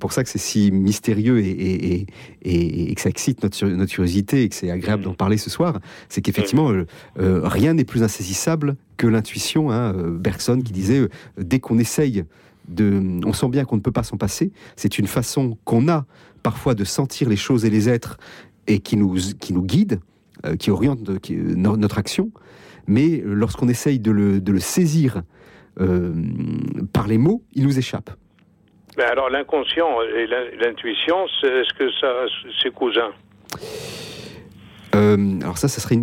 pour 0.00 0.12
ça 0.12 0.24
que 0.24 0.30
c'est 0.30 0.38
si 0.38 0.70
mystérieux 0.72 1.40
et, 1.40 1.48
et, 1.50 1.94
et- 1.94 2.06
et- 2.42 2.90
et 2.90 2.94
que 2.94 3.00
ça 3.00 3.08
excite 3.10 3.42
notre, 3.42 3.86
curiosité 3.86 4.42
et 4.42 4.48
que 4.48 4.54
c'est 4.54 4.70
agréable 4.70 5.02
d'en 5.04 5.14
parler 5.14 5.36
ce 5.36 5.50
soir. 5.50 5.78
C'est 6.08 6.22
qu'effectivement, 6.22 6.70
euh, 6.70 6.86
euh, 7.18 7.40
rien 7.44 7.74
n'est 7.74 7.84
plus 7.84 8.02
insaisissable 8.02 8.76
que 8.96 9.06
l'intuition. 9.06 9.70
Hein, 9.70 9.94
euh, 9.94 10.16
Bergson 10.18 10.60
qui 10.64 10.72
disait, 10.72 10.98
euh, 11.00 11.08
dès 11.38 11.60
qu'on 11.60 11.78
essaye 11.78 12.24
de... 12.68 13.00
On 13.26 13.32
sent 13.32 13.48
bien 13.48 13.64
qu'on 13.64 13.76
ne 13.76 13.80
peut 13.82 13.92
pas 13.92 14.02
s'en 14.02 14.16
passer. 14.16 14.52
C'est 14.74 14.98
une 14.98 15.06
façon 15.06 15.56
qu'on 15.64 15.88
a 15.88 16.06
parfois 16.42 16.74
de 16.74 16.84
sentir 16.84 17.28
les 17.28 17.36
choses 17.36 17.64
et 17.64 17.70
les 17.70 17.88
êtres 17.88 18.18
et 18.66 18.78
qui 18.80 18.96
nous, 18.96 19.14
qui 19.40 19.52
nous 19.52 19.62
guide, 19.62 20.00
euh, 20.44 20.56
qui 20.56 20.70
oriente 20.70 21.18
qui- 21.20 21.36
euh, 21.36 21.54
no- 21.54 21.76
notre 21.76 21.98
action. 21.98 22.30
Mais 22.86 23.20
euh, 23.20 23.32
lorsqu'on 23.34 23.68
essaye 23.68 23.98
de 23.98 24.10
le, 24.10 24.40
de 24.40 24.52
le 24.52 24.60
saisir 24.60 25.22
euh, 25.80 26.12
par 26.92 27.06
les 27.06 27.18
mots, 27.18 27.42
il 27.54 27.64
nous 27.64 27.78
échappe. 27.78 28.10
Mais 28.96 29.04
alors 29.04 29.28
l'inconscient 29.28 29.88
et 30.16 30.26
l'in- 30.26 30.50
l'intuition, 30.64 31.16
est-ce 31.42 31.74
que 31.78 31.90
ça, 32.00 32.08
c'est 32.62 32.72
cousin? 32.72 33.10
Euh, 34.94 35.38
alors 35.42 35.58
ça, 35.58 35.68
ça 35.68 35.80
serait 35.80 35.96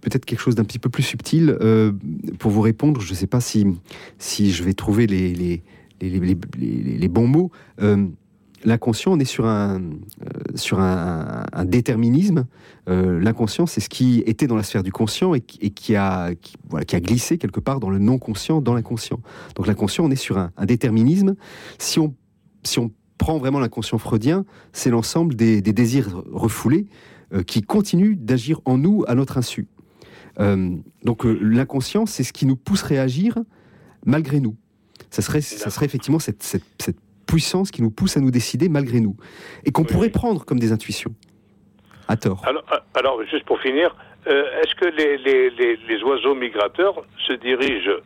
peut-être 0.00 0.24
quelque 0.24 0.40
chose 0.40 0.54
d'un 0.56 0.64
petit 0.64 0.78
peu 0.80 0.88
plus 0.90 1.02
subtil. 1.04 1.56
Euh, 1.60 1.92
pour 2.38 2.50
vous 2.50 2.62
répondre, 2.62 3.00
je 3.00 3.10
ne 3.10 3.14
sais 3.16 3.26
pas 3.28 3.40
si, 3.40 3.66
si 4.18 4.50
je 4.50 4.64
vais 4.64 4.72
trouver 4.72 5.06
les, 5.06 5.32
les- 5.34 5.62
les- 6.00 6.18
les 6.98 7.08
bons 7.08 7.28
mots. 7.28 7.50
L'inconscient, 8.64 9.12
on 9.12 9.18
est 9.18 9.24
sur 9.24 9.46
un, 9.46 9.80
euh, 9.80 9.86
sur 10.54 10.80
un, 10.80 11.44
déterminisme. 11.64 12.46
Euh, 12.88 13.18
L'inconscient, 13.18 13.66
c'est 13.66 13.80
ce 13.80 13.88
qui 13.88 14.22
était 14.26 14.46
dans 14.46 14.56
la 14.56 14.62
sphère 14.62 14.82
du 14.82 14.92
conscient 14.92 15.32
et, 15.34 15.40
qui- 15.40 15.96
a, 15.96 16.34
qui, 16.34 16.56
a 16.96 17.00
glissé 17.00 17.38
quelque 17.38 17.60
part 17.60 17.80
dans 17.80 17.88
le 17.90 17.98
non-conscient, 17.98 18.60
dans 18.60 18.74
l'inconscient. 18.74 19.20
Donc 19.54 19.66
l'inconscient, 19.66 20.04
on 20.04 20.10
est 20.10 20.16
sur 20.16 20.36
un, 20.38 20.52
déterminisme. 20.66 21.36
Si 21.78 21.98
on, 21.98 22.14
si 22.62 22.78
on 22.78 22.90
prend 23.16 23.38
vraiment 23.38 23.60
l'inconscient 23.60 23.98
freudien, 23.98 24.44
c'est 24.72 24.90
l'ensemble 24.90 25.34
des, 25.34 25.62
désirs 25.62 26.22
refoulés 26.30 26.86
euh, 27.32 27.42
qui 27.42 27.62
continuent 27.62 28.16
d'agir 28.16 28.60
en 28.66 28.76
nous 28.78 29.04
à 29.08 29.14
notre 29.14 29.38
insu. 29.38 29.68
Donc 31.04 31.24
l'inconscient, 31.24 32.06
c'est 32.06 32.24
ce 32.24 32.32
qui 32.32 32.46
nous 32.46 32.56
pousse 32.56 32.90
à 32.92 33.02
agir 33.02 33.36
malgré 34.06 34.40
nous. 34.40 34.56
Ça 35.10 35.20
serait, 35.22 35.42
ça 35.42 35.68
serait 35.70 35.84
effectivement 35.86 36.18
cette, 36.18 36.42
cette- 36.42 36.62
cette 36.80 36.96
puissance 37.30 37.70
qui 37.70 37.82
nous 37.82 37.90
pousse 37.90 38.16
à 38.16 38.20
nous 38.20 38.30
décider 38.30 38.68
malgré 38.68 39.00
nous. 39.00 39.16
Et 39.64 39.70
qu'on 39.72 39.84
pourrait 39.84 40.10
prendre 40.10 40.44
comme 40.44 40.58
des 40.58 40.72
intuitions. 40.72 41.14
À 42.08 42.16
tort. 42.16 42.42
alors, 42.46 42.64
euh, 42.72 42.78
alors, 42.98 43.16
juste 43.30 43.44
pour 43.46 43.60
finir, 43.60 43.94
euh, 44.26 44.44
est-ce 44.62 44.74
que 44.74 44.86
les, 44.98 45.16
les, 45.18 45.50
les, 45.50 45.76
les 45.88 46.02
oiseaux 46.02 46.34
migrateurs 46.34 46.96
se 47.26 47.34
dirigent 47.34 47.98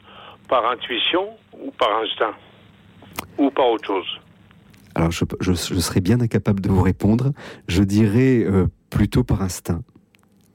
par 0.48 0.62
intuition 0.70 1.28
ou 1.58 1.70
par 1.70 1.88
instinct 2.02 2.34
Ou 3.38 3.50
par 3.50 3.66
autre 3.70 3.86
chose? 3.86 4.06
Alors 4.96 5.10
je, 5.10 5.24
je, 5.40 5.52
je 5.52 5.80
serais 5.80 6.00
bien 6.00 6.20
incapable 6.20 6.60
de 6.60 6.68
vous 6.68 6.82
répondre. 6.82 7.32
Je 7.66 7.82
dirais 7.82 8.44
euh, 8.44 8.66
plutôt 8.90 9.24
par 9.24 9.42
instinct. 9.42 9.82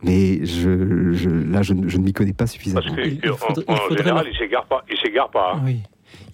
Mais 0.02 0.46
je, 0.46 1.12
je- 1.14 1.30
là, 1.30 1.62
je, 1.62 1.74
ne- 1.74 1.90
je 1.90 1.98
ne 1.98 2.04
m'y 2.06 2.14
connais 2.14 2.32
pas 2.34 2.48
suffisamment. 2.48 2.82
Parce 2.96 2.96
que, 2.96 3.68
en, 3.68 3.74
en 3.74 3.98
général, 3.98 4.28
ils 4.32 4.38
s'égarent 4.38 4.66
pas. 4.68 4.86
Ils 4.90 4.98
s'égarent 4.98 5.30
pas. 5.32 5.56
hein. 5.56 5.62
Oui. 5.66 5.80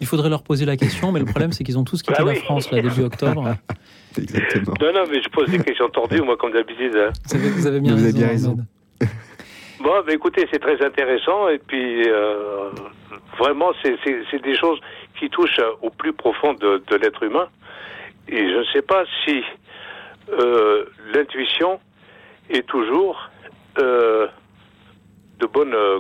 Il 0.02 0.08
faudrait 0.08 0.30
leur 0.30 0.44
poser 0.44 0.66
la 0.66 0.76
question, 0.78 1.12
mais 1.12 1.20
le 1.20 1.26
problème, 1.26 1.52
c'est 1.52 1.64
qu'ils 1.64 1.78
ont 1.80 1.84
tous 1.84 2.02
quitté 2.04 2.22
Bah 2.24 2.34
la. 2.34 2.36
France 2.40 2.70
là, 2.72 2.82
début 2.82 3.04
octobre. 3.04 3.56
Exactement. 4.18 4.74
Non, 4.82 4.94
non, 4.94 5.04
mais 5.12 5.22
je 5.22 5.30
pose 5.30 5.50
des 5.50 5.60
questions 5.60 5.90
tordues, 5.90 6.22
moi, 6.22 6.38
comme 6.38 6.52
d'habitude. 6.54 6.96
hein. 6.96 7.12
Vous 7.28 7.36
avez, 7.36 7.50
vous 7.50 7.68
avez 7.68 7.80
bien 7.82 7.96
Vous 7.96 8.04
avez 8.04 8.12
raison. 8.12 8.20
bien 8.20 8.28
raison. 8.28 8.52
Ahmed. 8.52 9.10
Bon, 9.84 9.92
bah, 10.08 10.14
écoutez, 10.14 10.48
c'est 10.52 10.60
très 10.60 10.84
intéressant 10.84 11.48
et 11.50 11.60
puis 11.60 12.10
euh, 12.10 12.70
vraiment, 13.38 13.72
c'est- 13.84 13.96
des 14.42 14.56
choses 14.58 14.80
qui 15.20 15.30
touchent 15.30 15.60
au 15.82 15.90
plus 15.92 16.12
profond 16.14 16.54
de, 16.54 16.82
de 16.90 16.96
l'être 16.96 17.22
humain. 17.24 17.48
Et 18.28 18.38
je 18.50 18.58
ne 18.60 18.64
sais 18.74 18.82
pas 18.82 19.04
si 19.26 19.42
euh, 20.40 20.86
l'intuition 21.14 21.80
est 22.50 22.66
toujours 22.66 23.30
euh, 23.80 24.28
de 25.40 25.46
bonne, 25.46 25.74
euh, 25.74 26.00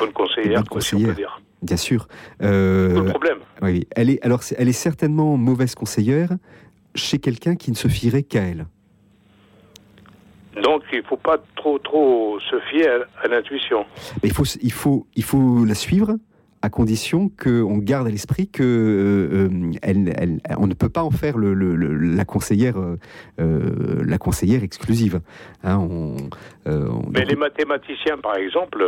bonne 0.00 0.12
conseillère, 0.12 0.60
bonne 0.60 0.68
quoi, 0.68 0.80
si 0.80 0.94
on 0.96 0.98
peut 0.98 1.04
conseillère. 1.08 1.16
dire. 1.36 1.40
Bien 1.62 1.76
sûr. 1.76 2.08
Euh, 2.42 2.94
Tout 2.94 3.02
le 3.02 3.10
problème. 3.10 3.38
oui. 3.62 3.86
Elle 3.94 4.10
est, 4.10 4.24
alors, 4.24 4.40
elle 4.56 4.68
est 4.68 4.72
certainement 4.72 5.36
mauvaise 5.36 5.74
conseillère 5.74 6.30
chez 6.94 7.18
quelqu'un 7.18 7.54
qui 7.56 7.70
ne 7.70 7.76
se 7.76 7.88
fierait 7.88 8.22
qu'à 8.22 8.42
elle. 8.42 8.66
Donc, 10.62 10.82
il 10.92 10.98
ne 10.98 11.04
faut 11.04 11.16
pas 11.16 11.38
trop, 11.56 11.78
trop 11.78 12.38
se 12.40 12.58
fier 12.70 12.88
à, 12.88 13.24
à 13.24 13.28
l'intuition. 13.28 13.84
Mais 14.22 14.28
il 14.30 14.32
faut, 14.34 14.44
il 14.62 14.72
faut, 14.72 15.06
il 15.14 15.22
faut 15.22 15.64
la 15.64 15.74
suivre 15.74 16.16
à 16.62 16.68
condition 16.68 17.30
qu'on 17.42 17.78
garde 17.78 18.06
à 18.08 18.10
l'esprit 18.10 18.48
que 18.48 18.62
euh, 18.62 19.48
euh, 19.48 19.72
elle, 19.80 20.12
elle- 20.18 20.40
on 20.58 20.66
ne 20.66 20.74
peut 20.74 20.88
pas 20.90 21.02
en 21.02 21.10
faire 21.10 21.38
le, 21.38 21.54
le- 21.54 21.74
le- 21.76 21.94
la 21.96 22.24
conseillère, 22.26 22.74
euh, 22.78 24.02
la 24.04 24.18
conseillère 24.18 24.62
exclusive. 24.62 25.20
Hein, 25.62 25.78
on, 25.78 26.16
euh, 26.66 26.88
on- 26.90 27.08
Mais 27.10 27.24
les 27.24 27.36
mathématiciens, 27.36 28.18
par 28.18 28.36
exemple, 28.36 28.82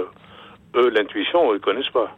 eux, 0.75 0.89
l'intuition, 0.91 1.53
ils 1.53 1.55
ne 1.55 1.59
connaissent 1.61 1.89
pas. 1.93 2.15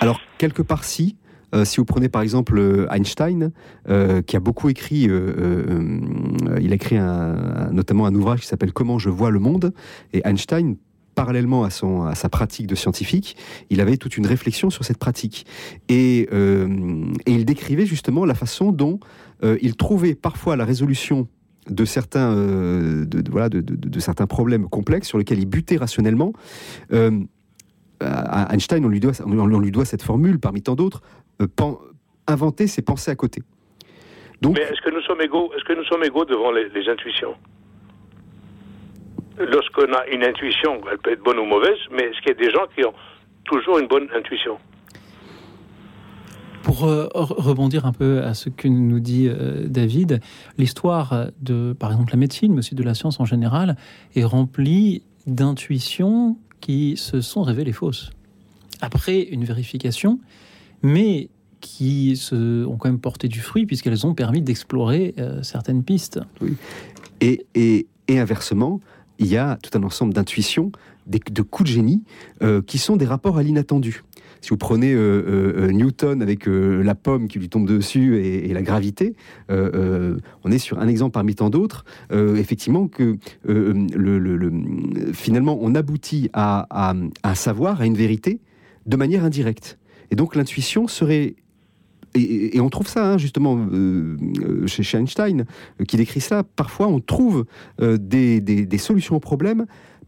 Alors 0.00 0.20
quelque 0.38 0.62
part 0.62 0.84
si. 0.84 1.16
Euh, 1.54 1.64
si 1.64 1.76
vous 1.76 1.84
prenez 1.84 2.08
par 2.08 2.22
exemple 2.22 2.58
euh, 2.58 2.86
Einstein, 2.90 3.52
euh, 3.88 4.22
qui 4.22 4.36
a 4.36 4.40
beaucoup 4.40 4.68
écrit, 4.68 5.02
il 5.02 6.72
a 6.72 6.74
écrit 6.74 6.98
notamment 7.70 8.06
un 8.06 8.14
ouvrage 8.14 8.40
qui 8.40 8.46
s'appelle 8.46 8.72
Comment 8.72 8.98
je 8.98 9.10
vois 9.10 9.30
le 9.30 9.38
monde. 9.38 9.72
Et 10.12 10.22
Einstein, 10.24 10.76
parallèlement 11.14 11.62
à, 11.64 11.70
son, 11.70 12.04
à 12.04 12.14
sa 12.14 12.30
pratique 12.30 12.66
de 12.66 12.74
scientifique, 12.74 13.36
il 13.68 13.80
avait 13.82 13.98
toute 13.98 14.16
une 14.16 14.26
réflexion 14.26 14.70
sur 14.70 14.84
cette 14.84 14.98
pratique. 14.98 15.44
Et, 15.88 16.28
il 17.26 17.44
décrivait 17.44 17.86
justement 17.86 18.24
la 18.24 18.34
façon 18.34 18.72
dont 18.72 18.98
il 19.42 19.76
trouvait 19.76 20.14
parfois 20.14 20.56
la 20.56 20.64
résolution 20.64 21.28
de 21.70 21.84
certains, 21.84 22.34
de, 22.34 23.30
voilà, 23.30 23.48
de- 23.48 23.60
de 23.60 24.00
certains 24.00 24.26
problèmes 24.26 24.68
complexes 24.68 25.08
sur 25.08 25.18
lesquels 25.18 25.38
il 25.38 25.46
butait 25.46 25.76
rationnellement. 25.76 26.32
Euh, 28.02 28.10
à 28.12 28.52
Einstein, 28.54 28.84
on 28.84 28.88
lui, 28.88 29.00
doit, 29.00 29.12
on 29.24 29.58
lui 29.58 29.70
doit 29.70 29.84
cette 29.84 30.02
formule, 30.02 30.38
parmi 30.38 30.62
tant 30.62 30.74
d'autres, 30.74 31.02
euh, 31.40 31.46
inventer, 32.26 32.66
c'est 32.66 32.82
penser 32.82 33.10
à 33.10 33.14
côté. 33.14 33.42
Donc, 34.40 34.56
Mais 34.56 34.64
est-ce 34.64 34.80
que 34.82 34.90
nous 34.94 35.02
sommes 35.02 35.20
égaux 35.20 35.50
Est-ce 35.56 35.64
que 35.64 35.72
nous 35.72 35.84
sommes 35.84 36.04
égaux 36.04 36.24
devant 36.24 36.50
les, 36.50 36.68
les 36.68 36.88
intuitions? 36.90 37.34
Lorsqu'on 39.38 39.92
a 39.92 40.06
une 40.12 40.24
intuition, 40.24 40.80
elle 40.90 40.98
peut 40.98 41.12
être 41.12 41.22
bonne 41.22 41.38
ou 41.38 41.46
mauvaise, 41.46 41.78
mais 41.90 42.02
est-ce 42.04 42.18
qu'il 42.20 42.28
y 42.28 42.32
a 42.32 42.44
des 42.46 42.50
gens 42.50 42.66
qui 42.74 42.84
ont 42.84 42.92
toujours 43.44 43.78
une 43.78 43.88
bonne 43.88 44.08
intuition? 44.14 44.58
Pour 46.62 46.84
euh, 46.84 47.08
re- 47.14 47.40
rebondir 47.40 47.86
un 47.86 47.92
peu 47.92 48.22
à 48.22 48.34
ce 48.34 48.48
que 48.48 48.68
nous 48.68 49.00
dit 49.00 49.26
euh, 49.28 49.66
David, 49.66 50.20
l'histoire 50.58 51.28
de, 51.40 51.72
par 51.72 51.90
exemple, 51.90 52.12
la 52.12 52.18
médecine, 52.18 52.52
mais 52.52 52.58
aussi 52.58 52.74
de 52.74 52.82
la 52.82 52.94
science 52.94 53.20
en 53.20 53.24
général, 53.24 53.76
est 54.14 54.24
remplie 54.24 55.02
d'intuitions 55.26 56.36
qui 56.62 56.96
se 56.96 57.20
sont 57.20 57.42
révélées 57.42 57.72
fausses. 57.72 58.10
Après 58.80 59.20
une 59.20 59.44
vérification, 59.44 60.18
mais 60.82 61.28
qui 61.60 62.16
se, 62.16 62.64
ont 62.64 62.76
quand 62.76 62.88
même 62.88 62.98
porté 62.98 63.28
du 63.28 63.40
fruit 63.40 63.66
puisqu'elles 63.66 64.06
ont 64.06 64.14
permis 64.14 64.40
d'explorer 64.40 65.14
euh, 65.18 65.42
certaines 65.42 65.84
pistes. 65.84 66.20
Et, 67.20 67.46
et, 67.54 67.86
inversement, 68.08 68.80
il 69.18 69.26
y 69.26 69.36
a 69.36 69.58
tout 69.62 69.76
un 69.78 69.82
ensemble 69.84 70.12
d'intuitions, 70.12 70.72
de 71.06 71.42
coups 71.42 71.70
de 71.70 71.74
génie, 71.74 72.02
euh, 72.42 72.62
qui 72.62 72.78
sont 72.78 72.96
des 72.96 73.06
rapports 73.06 73.38
à 73.38 73.42
l'inattendu. 73.42 74.02
Si 74.42 74.50
vous 74.50 74.56
prenez 74.58 74.92
euh, 74.92 75.22
euh, 75.56 75.70
Newton 75.70 76.20
avec 76.20 76.48
euh, 76.48 76.82
la 76.82 76.94
pomme 76.96 77.28
qui 77.28 77.38
lui 77.38 77.48
tombe 77.48 77.66
dessus 77.66 78.18
et, 78.18 78.52
la 78.52 78.62
gravité, 78.62 79.14
euh, 79.50 79.70
euh, 79.74 80.16
on 80.44 80.50
est 80.50 80.58
sur 80.58 80.80
un 80.80 80.88
exemple 80.88 81.12
parmi 81.12 81.34
tant 81.36 81.48
d'autres. 81.48 81.84
euh, 82.10 82.34
effectivement, 82.36 82.88
que 82.88 83.16
euh, 83.48 83.86
le, 83.94 84.18
le- 84.18 84.36
le- 84.36 85.12
finalement, 85.12 85.56
on 85.62 85.74
aboutit 85.76 86.28
à, 86.32 86.66
un 87.22 87.34
savoir, 87.34 87.80
à 87.80 87.86
une 87.86 87.94
vérité, 87.96 88.40
de 88.86 88.96
manière 88.96 89.24
indirecte. 89.24 89.78
Et 90.10 90.16
donc 90.16 90.34
l'intuition 90.34 90.88
serait 90.88 91.36
et- 92.14 92.60
on 92.60 92.68
trouve 92.68 92.88
ça 92.88 93.12
hein, 93.12 93.18
justement 93.18 93.56
euh, 93.72 94.16
euh, 94.44 94.66
chez, 94.66 94.98
Einstein, 94.98 95.46
euh, 95.80 95.84
qui 95.84 95.96
décrit 95.96 96.20
ça. 96.20 96.42
Parfois, 96.42 96.88
on 96.88 96.98
trouve 97.00 97.46
euh, 97.80 97.96
des- 97.96 98.40
des 98.40 98.78
solutions 98.78 99.14
aux 99.16 99.20
problèmes, 99.20 99.66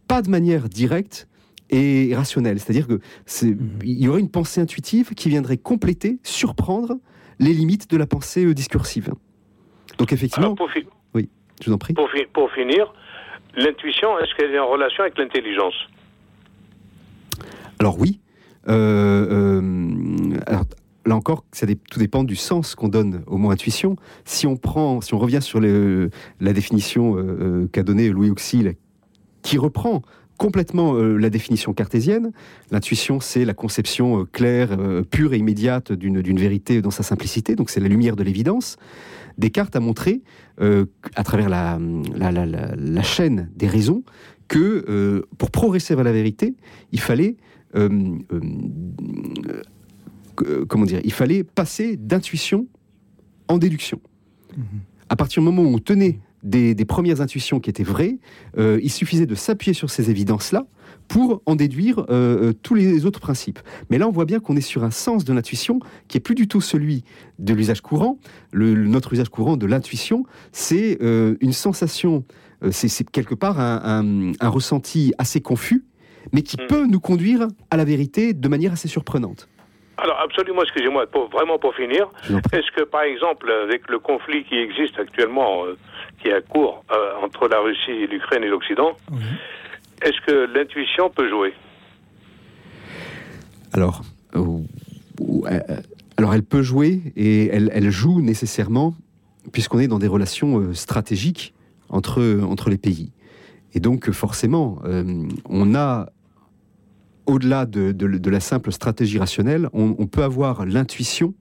pas 0.09 0.21
de 0.23 0.29
manière 0.29 0.69
directe 0.69 1.29
et 1.71 2.15
rationnelle. 2.15 2.59
C'est-à-dire 2.61 2.87
que 2.87 3.01
c'est- 3.27 3.57
il 3.83 4.03
y 4.03 4.09
aurait 4.09 4.21
une 4.21 4.31
pensée 4.31 4.61
intuitive 4.61 5.15
qui 5.15 5.29
viendrait 5.29 5.57
compléter, 5.57 6.19
surprendre 6.23 6.95
les 7.41 7.53
limites 7.53 7.91
de 7.91 7.97
la 7.97 8.07
pensée 8.07 8.45
euh, 8.45 8.55
discursive. 8.55 9.13
Donc 9.99 10.13
effectivement, 10.13 10.47
Alors, 10.49 10.57
pour, 10.57 10.71
fi- 10.71 10.87
oui, 11.15 11.29
je 11.63 11.67
vous 11.71 11.75
en 11.75 11.79
prie. 11.79 11.95
pour, 11.95 12.11
fi- 12.11 12.27
pour 12.33 12.51
finir, 12.53 12.93
l'intuition, 13.57 14.19
est-ce 14.19 14.35
qu'elle 14.37 14.53
est 14.55 14.59
en 14.59 14.69
relation 14.69 15.03
avec 15.03 15.17
l'intelligence? 15.19 15.75
Alors 17.79 17.99
oui. 17.99 18.21
Euh, 18.69 19.61
euh, 19.61 20.39
alors, 20.47 20.65
là 21.07 21.15
encore, 21.17 21.45
ça 21.53 21.67
dé- 21.67 21.77
tout 21.77 21.99
dépend 21.99 22.25
du 22.25 22.37
sens 22.37 22.75
qu'on 22.75 22.89
donne 22.89 23.23
au 23.27 23.37
mot 23.37 23.51
intuition. 23.51 23.97
Si 24.25 24.47
on 24.47 24.57
prend, 24.57 25.01
si 25.01 25.13
on 25.15 25.19
revient 25.19 25.43
sur 25.43 25.61
le- 25.61 26.11
la 26.41 26.53
définition 26.53 27.17
euh, 27.19 27.69
qu'a 27.73 27.83
donnée 27.83 28.09
Louis 28.09 28.31
Auxil, 28.31 28.75
qui 29.43 29.59
reprend 29.59 30.03
complètement 30.39 30.95
euh, 30.95 31.17
la 31.17 31.31
définition 31.31 31.73
cartésienne, 31.73 32.33
l'intuition 32.71 33.21
c'est 33.21 33.45
la 33.45 33.55
conception 33.55 34.21
euh, 34.21 34.25
claire, 34.25 34.77
euh, 34.79 35.03
pure 35.03 35.33
et 35.35 35.39
immédiate 35.39 35.93
d'une 35.93 36.39
vérité 36.39 36.83
dans 36.83 36.91
sa 36.91 37.03
simplicité. 37.03 37.55
Donc 37.57 37.71
c'est 37.71 37.81
la 37.81 37.89
lumière 37.89 38.17
de 38.17 38.23
l'évidence. 38.23 38.77
Descartes 39.39 39.75
a 39.75 39.81
montré, 39.81 40.23
à 40.61 41.25
travers 41.25 41.49
la, 41.49 41.79
la, 42.17 42.31
la- 42.31 42.47
la- 42.47 42.75
la 42.77 43.03
chaîne 43.03 43.51
des 43.57 43.67
raisons, 43.67 44.05
que 44.47 45.25
pour 45.39 45.51
progresser 45.51 45.95
vers 45.97 46.05
la 46.05 46.13
vérité, 46.13 46.55
il 46.93 47.01
fallait 47.01 47.37
comment 50.69 50.85
dire, 50.85 51.01
il 51.05 51.13
fallait 51.13 51.45
passer 51.45 51.97
d'intuition 51.97 52.67
en 53.49 53.59
déduction. 53.59 54.01
À 55.09 55.17
partir 55.17 55.43
du 55.43 55.47
moment 55.49 55.63
où 55.63 55.75
on 55.75 55.79
tenait 55.79 56.21
des, 56.45 56.75
des 56.77 56.85
premières 56.85 57.21
intuitions 57.21 57.59
qui 57.59 57.71
étaient 57.71 57.83
vraies, 57.83 58.19
euh, 58.59 58.79
il 58.83 58.91
suffisait 58.91 59.27
de 59.27 59.35
s'appuyer 59.35 59.75
sur 59.75 59.91
ces 59.91 60.11
évidences-là 60.11 60.65
pour 61.09 61.43
en 61.47 61.57
déduire 61.57 61.99
euh, 62.01 62.05
euh, 62.11 62.53
tous 62.63 62.75
les 62.75 63.05
autres 63.05 63.21
principes. 63.21 63.59
Mais 63.91 63.99
là, 63.99 64.07
on 64.09 64.13
voit 64.13 64.25
bien 64.25 64.39
qu'on 64.41 64.57
est 64.57 64.61
sur 64.63 64.85
un 64.85 64.91
sens 64.91 65.25
de 65.25 65.33
l'intuition 65.33 65.81
qui 66.09 66.17
est 66.19 66.21
plus 66.21 66.35
du 66.37 66.47
tout 66.47 66.61
celui 66.61 67.03
de 67.39 67.53
l'usage 67.53 67.81
courant. 67.81 68.19
Le, 68.53 68.75
le- 68.75 68.87
notre 68.89 69.13
usage 69.13 69.29
courant 69.29 69.57
de 69.57 69.67
l'intuition, 69.67 70.25
c'est 70.53 70.99
euh, 71.03 71.35
une 71.41 71.53
sensation, 71.53 72.25
c'est 72.71 73.11
quelque 73.11 73.35
part 73.35 73.59
un, 73.61 73.81
un- 73.85 74.33
un 74.41 74.49
ressenti 74.49 75.13
assez 75.19 75.41
confus, 75.41 75.85
mais 76.33 76.43
qui 76.43 76.57
peut 76.57 76.87
nous 76.87 77.01
conduire 77.01 77.49
à 77.71 77.77
la 77.77 77.85
vérité 77.85 78.33
de 78.33 78.49
manière 78.49 78.73
assez 78.73 78.89
surprenante. 78.89 79.49
Alors, 79.97 80.19
absolument, 80.25 80.63
excusez-moi, 80.63 81.07
pour, 81.07 81.29
vraiment 81.31 81.57
pour 81.59 81.73
finir, 81.75 82.11
est-ce 82.53 82.71
que, 82.77 82.83
par 82.83 83.03
exemple, 83.03 83.49
avec 83.65 83.89
le 83.89 83.99
conflit 84.01 84.43
qui 84.45 84.57
existe 84.57 84.99
actuellement, 84.99 85.63
qui 86.25 86.31
est 86.31 86.35
à 86.35 86.41
court 86.41 86.85
euh, 86.91 87.13
entre 87.23 87.49
la 87.49 87.61
Russie, 87.61 87.91
et 87.91 88.07
l'Ukraine 88.07 88.43
et 88.43 88.49
l'Occident, 88.49 88.97
est-ce 90.03 90.21
que 90.27 90.47
l'intuition 90.55 91.11
peut 91.11 91.29
jouer? 91.29 91.53
Alors, 93.75 94.03
euh, 94.35 94.61
euh, 95.21 95.61
alors 96.17 96.33
elle 96.35 96.43
peut 96.43 96.63
jouer 96.63 97.01
et 97.17 97.49
elle, 97.49 97.71
elle 97.75 97.91
joue 97.91 98.21
nécessairement 98.23 98.95
puisqu'on 99.53 99.79
est 99.81 99.89
dans 99.89 99.99
des 99.99 100.07
relations 100.07 100.59
euh, 100.61 100.73
stratégiques 100.73 101.53
entre, 101.91 102.41
entre 102.43 102.71
les 102.71 102.79
pays. 102.79 103.13
Et 103.75 103.81
donc, 103.81 104.11
forcément, 104.11 104.79
euh, 104.85 105.29
on 105.49 105.75
a, 105.75 106.09
au-delà 107.27 107.67
de, 107.67 107.93
de- 107.93 108.07
de 108.07 108.31
la 108.31 108.41
simple 108.41 108.73
stratégie 108.73 109.19
rationnelle, 109.19 109.69
on, 109.75 109.95
on 109.99 110.07
peut 110.07 110.23
avoir 110.23 110.65
l'intuition 110.65 111.35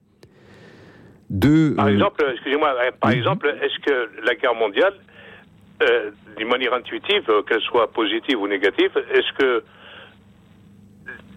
de... 1.34 1.74
Par 1.74 1.86
euh, 1.86 1.92
exemple, 1.92 2.24
excusez-moi, 2.32 2.68
euh, 2.68 2.90
par 3.00 3.10
exemple, 3.10 3.52
est-ce 3.60 3.78
que 3.84 4.08
la 4.24 4.34
guerre 4.36 4.54
mondiale, 4.54 4.94
euh, 5.82 6.10
d'une 6.38 6.48
manière 6.48 6.72
intuitive, 6.72 7.24
euh, 7.28 7.42
qu'elle 7.42 7.60
soit 7.62 7.90
positive 7.90 8.40
ou 8.40 8.46
négative, 8.46 8.90
est-ce 9.12 9.32
que 9.36 9.64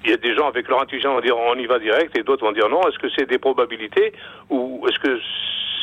il 0.05 0.11
y 0.11 0.13
a 0.13 0.17
des 0.17 0.35
gens 0.35 0.47
avec 0.47 0.67
leur 0.69 0.81
intuition 0.81 1.15
vont 1.15 1.21
dire 1.21 1.35
on 1.35 1.55
y 1.55 1.65
va 1.65 1.79
direct 1.79 2.15
et 2.17 2.23
d'autres 2.23 2.45
vont 2.45 2.53
dire 2.53 2.69
non 2.69 2.87
Est-ce 2.87 2.99
que 2.99 3.07
c'est 3.17 3.27
des 3.27 3.39
probabilités 3.39 4.13
ou 4.49 4.85
est-ce 4.87 4.99
que 4.99 5.19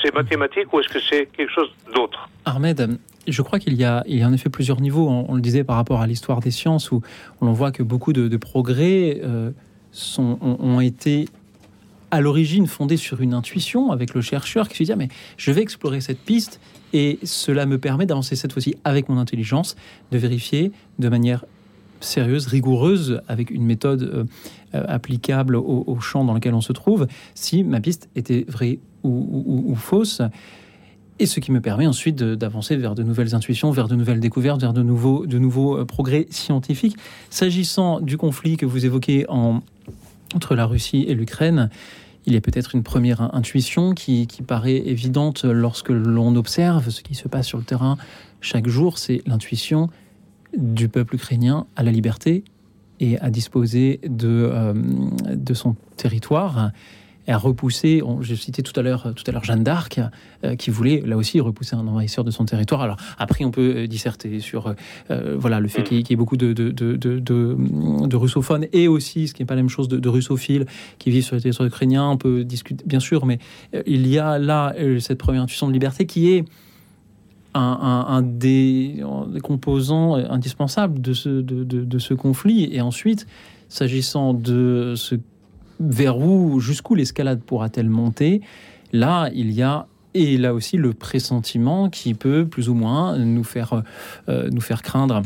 c'est 0.02 0.14
mathématique 0.14 0.72
ou 0.72 0.80
est-ce 0.80 0.88
que 0.88 1.00
c'est 1.00 1.26
quelque 1.26 1.52
chose 1.52 1.70
d'autre? 1.94 2.28
Ahmed, 2.44 2.96
je 3.26 3.42
crois 3.42 3.58
qu'il 3.58 3.74
y, 3.74 3.84
a, 3.84 4.02
il 4.06 4.18
y 4.18 4.22
a 4.22 4.28
en 4.28 4.32
effet 4.32 4.48
plusieurs 4.48 4.80
niveaux. 4.80 5.08
On, 5.08 5.26
on 5.28 5.34
le 5.34 5.40
disait 5.40 5.64
par 5.64 5.76
rapport 5.76 6.00
à 6.00 6.06
l'histoire 6.06 6.40
des 6.40 6.52
sciences, 6.52 6.92
où 6.92 7.02
on 7.40 7.52
voit 7.52 7.72
que 7.72 7.82
beaucoup 7.82 8.12
de, 8.12 8.28
de 8.28 8.36
progrès 8.36 9.20
euh, 9.24 9.50
sont, 9.90 10.38
ont, 10.40 10.56
ont 10.60 10.80
été 10.80 11.26
à 12.14 12.20
l'origine 12.20 12.68
fondés 12.68 12.96
sur 12.96 13.20
une 13.22 13.34
intuition 13.34 13.90
avec 13.90 14.14
le 14.14 14.20
chercheur 14.20 14.68
qui 14.68 14.76
se 14.76 14.84
dit 14.84 14.92
ah, 14.92 14.96
mais 14.96 15.08
je 15.36 15.50
vais 15.50 15.62
explorer 15.62 16.00
cette 16.00 16.20
piste 16.20 16.60
et 16.92 17.18
cela 17.24 17.66
me 17.66 17.76
permet 17.76 18.06
d'avancer 18.06 18.36
cette 18.36 18.52
fois-ci 18.52 18.76
avec 18.84 19.08
mon 19.08 19.18
intelligence, 19.18 19.74
de 20.12 20.18
vérifier 20.18 20.70
de 21.00 21.08
manière 21.08 21.44
sérieuse, 21.98 22.46
rigoureuse, 22.46 23.20
avec 23.26 23.50
une 23.50 23.64
méthode 23.64 24.02
euh, 24.02 24.24
euh, 24.76 24.84
applicable 24.86 25.56
au, 25.56 25.98
champ 25.98 26.24
dans 26.24 26.34
lequel 26.34 26.54
on 26.54 26.60
se 26.60 26.72
trouve, 26.72 27.08
si 27.34 27.64
ma 27.64 27.80
piste 27.80 28.08
était 28.14 28.44
vraie 28.46 28.78
ou, 29.02 29.74
fausse. 29.74 30.22
Et 31.18 31.26
ce 31.26 31.40
qui 31.40 31.50
me 31.50 31.60
permet 31.60 31.88
ensuite 31.88 32.16
d'avancer 32.16 32.76
vers 32.76 32.94
de 32.94 33.02
nouvelles 33.02 33.34
intuitions, 33.34 33.72
vers 33.72 33.88
de 33.88 33.96
nouvelles 33.96 34.20
découvertes, 34.20 34.60
vers 34.60 34.72
de 34.72 34.82
nouveaux, 34.82 35.26
de 35.26 35.38
nouveaux 35.38 35.78
euh, 35.78 35.84
progrès 35.84 36.28
scientifiques. 36.30 36.96
S'agissant 37.28 38.00
du 38.00 38.16
conflit 38.16 38.56
que 38.56 38.66
vous 38.66 38.86
évoquez 38.86 39.26
en- 39.28 39.62
entre 40.34 40.54
la 40.54 40.66
Russie 40.66 41.04
et 41.08 41.14
l'Ukraine, 41.14 41.70
il 42.26 42.36
a 42.36 42.40
peut-être 42.40 42.74
une 42.74 42.82
première 42.82 43.20
in- 43.20 43.30
intuition 43.34 43.92
qui, 43.92 44.26
paraît 44.46 44.76
évidente 44.76 45.44
lorsque 45.44 45.90
l'on 45.90 46.36
observe 46.36 46.90
ce 46.90 47.02
qui 47.02 47.14
se 47.14 47.28
passe 47.28 47.46
sur 47.46 47.58
le 47.58 47.64
terrain 47.64 47.96
chaque 48.40 48.66
jour, 48.66 48.98
c'est 48.98 49.22
l'intuition 49.26 49.88
du 50.56 50.88
peuple 50.88 51.14
ukrainien 51.14 51.66
à 51.76 51.82
la 51.82 51.90
liberté 51.90 52.44
et 53.00 53.18
à 53.20 53.30
disposer 53.30 54.00
de, 54.06 54.28
euh, 54.52 54.74
de 55.34 55.54
son 55.54 55.76
territoire. 55.96 56.70
A 57.32 57.38
repoussé, 57.38 58.02
j'ai 58.20 58.36
cité 58.36 58.62
tout 58.62 58.78
à 58.78 58.82
l'heure 58.82 59.14
tout 59.14 59.24
à 59.26 59.32
l'heure 59.32 59.44
Jeanne 59.44 59.64
d'Arc, 59.64 60.00
euh, 60.44 60.56
qui 60.56 60.70
voulait 60.70 61.02
là 61.04 61.16
aussi 61.16 61.40
repousser 61.40 61.74
un 61.74 61.86
envahisseur 61.86 62.24
de 62.24 62.30
son 62.30 62.44
territoire. 62.44 62.82
Alors 62.82 62.96
après, 63.18 63.44
on 63.44 63.50
peut 63.50 63.74
euh, 63.76 63.86
disserter 63.86 64.40
sur 64.40 64.74
euh, 65.10 65.36
voilà 65.38 65.60
le 65.60 65.68
fait 65.68 65.82
qu'il 65.82 65.98
y, 65.98 66.12
ait 66.12 66.16
beaucoup 66.16 66.36
de, 66.36 66.52
de, 66.52 66.70
de, 66.70 66.96
de, 66.96 68.16
russophones 68.16 68.66
et 68.72 68.88
aussi, 68.88 69.28
ce 69.28 69.34
qui 69.34 69.42
n'est 69.42 69.46
pas 69.46 69.54
la 69.54 69.62
même 69.62 69.70
chose, 69.70 69.88
de, 69.88 70.08
russophiles 70.08 70.66
qui 70.98 71.10
vivent 71.10 71.24
sur 71.24 71.36
le 71.36 71.40
territoire 71.40 71.66
ukrainien. 71.66 72.08
On 72.08 72.16
peut 72.16 72.44
discuter, 72.44 72.84
bien 72.86 73.00
sûr, 73.00 73.26
mais 73.26 73.38
il 73.86 74.06
y 74.06 74.18
a 74.18 74.38
là 74.38 74.74
cette 75.00 75.18
première 75.18 75.42
intuition 75.42 75.66
de 75.66 75.72
liberté 75.72 76.06
qui 76.06 76.32
est 76.32 76.44
un, 77.54 77.60
un, 78.08 78.22
des, 78.22 79.02
des, 79.28 79.40
composants 79.40 80.14
indispensables 80.14 81.00
de 81.00 81.12
ce, 81.12 81.28
de, 81.28 81.64
de 81.64 81.98
ce 81.98 82.14
conflit. 82.14 82.68
Et 82.72 82.80
ensuite, 82.80 83.26
s'agissant 83.68 84.34
de 84.34 84.94
ce 84.96 85.16
vers 85.80 86.18
où, 86.18 86.60
jusqu'où 86.60 86.94
l'escalade 86.94 87.40
pourra-t-elle 87.40 87.88
monter? 87.88 88.40
Là, 88.92 89.28
il 89.34 89.52
y 89.52 89.62
a 89.62 89.86
et 90.14 90.36
là 90.36 90.54
aussi 90.54 90.76
le 90.76 90.92
pressentiment 90.92 91.90
qui 91.90 92.14
peut 92.14 92.46
plus 92.46 92.68
ou 92.68 92.74
moins 92.74 93.18
nous 93.18 93.44
faire, 93.44 93.82
euh, 94.28 94.48
nous 94.50 94.60
faire 94.60 94.82
craindre 94.82 95.22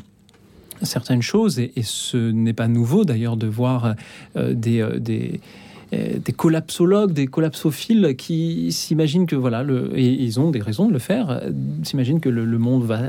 certaines 0.83 1.23
choses. 1.23 1.59
Et, 1.59 1.73
ce 1.83 2.17
n'est 2.17 2.55
pas 2.55 2.69
nouveau 2.69 3.05
d'ailleurs 3.05 3.37
de 3.37 3.47
voir 3.47 3.95
euh, 4.37 4.55
des, 4.55 4.81
euh, 4.81 4.99
des, 4.99 6.33
collapsologues, 6.33 7.13
des 7.13 7.27
collapsophiles 7.27 8.15
qui 8.17 8.73
s'imaginent 8.73 9.27
que, 9.27 9.37
voilà, 9.37 9.65
et 9.95 10.07
ils 10.07 10.41
ont 10.41 10.51
des 10.51 10.61
raisons 10.61 10.89
de 10.89 10.93
le 10.93 10.99
faire, 10.99 11.43
s'imaginent 11.83 12.21
que 12.21 12.29
le, 12.29 12.59
monde 12.59 12.85
va 12.85 13.01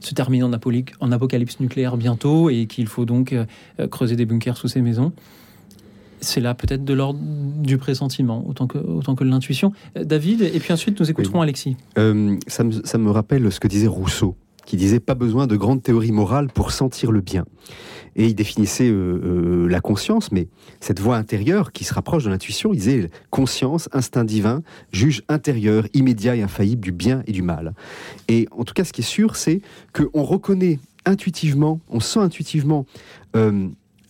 se 0.00 0.14
terminer 0.14 0.44
en, 0.44 0.52
en 0.52 1.12
apocalypse 1.12 1.60
nucléaire 1.60 1.96
bientôt 1.96 2.50
et 2.50 2.66
qu'il 2.66 2.86
faut 2.86 3.04
donc 3.04 3.34
creuser 3.90 4.16
des 4.16 4.26
bunkers 4.26 4.56
sous 4.56 4.68
ces 4.68 4.82
maisons 4.82 5.12
c'est 6.20 6.40
là 6.40 6.54
peut-être 6.54 6.84
de 6.84 6.94
l'ordre 6.94 7.20
du 7.20 7.78
pressentiment, 7.78 8.44
autant 8.46 8.66
que, 8.66 8.78
autant 8.78 9.14
que 9.14 9.24
de 9.24 9.30
l'intuition. 9.30 9.72
Euh, 9.96 10.04
David, 10.04 10.42
et 10.42 10.58
puis 10.58 10.72
ensuite 10.72 10.98
nous 10.98 11.10
écouterons 11.10 11.40
Alexis. 11.40 11.76
Euh, 11.98 12.36
ça, 12.46 12.64
me, 12.64 12.72
ça, 12.84 12.98
me, 12.98 13.10
rappelle 13.10 13.50
ce 13.52 13.60
que 13.60 13.68
disait 13.68 13.86
Rousseau, 13.86 14.36
qui 14.66 14.76
disait 14.76 15.00
pas 15.00 15.14
besoin 15.14 15.46
de 15.46 15.56
grandes 15.56 15.82
théories 15.82 16.12
morales 16.12 16.48
pour 16.48 16.72
sentir 16.72 17.12
le 17.12 17.20
bien. 17.20 17.44
Et 18.16 18.26
il 18.26 18.34
définissait 18.34 18.88
euh, 18.88 19.66
la 19.68 19.80
conscience, 19.80 20.30
mais 20.30 20.46
cette 20.78 21.00
voix 21.00 21.16
intérieure 21.16 21.72
qui 21.72 21.82
se 21.82 21.92
rapproche 21.92 22.24
de 22.24 22.30
l'intuition, 22.30 22.72
il 22.72 22.78
disait 22.78 23.10
conscience, 23.30 23.88
instinct 23.92 24.24
divin, 24.24 24.62
juge 24.92 25.22
intérieur, 25.28 25.86
immédiat 25.94 26.36
et 26.36 26.42
infaillible 26.42 26.82
du 26.82 26.92
bien 26.92 27.24
et 27.26 27.32
du 27.32 27.42
mal. 27.42 27.74
Et 28.28 28.46
en 28.52 28.62
tout 28.62 28.72
cas, 28.72 28.84
ce 28.84 28.92
qui 28.92 29.00
est 29.00 29.04
sûr, 29.04 29.34
c'est 29.34 29.62
qu'on 29.92 30.22
reconnaît 30.22 30.78
intuitivement, 31.06 31.80
on 31.90 31.98
sent 31.98 32.20
intuitivement 32.20 32.86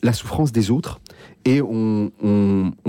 la 0.04 0.12
souffrance 0.12 0.52
des 0.52 0.70
autres 0.70 1.00
et 1.44 1.60
on, 1.60 2.10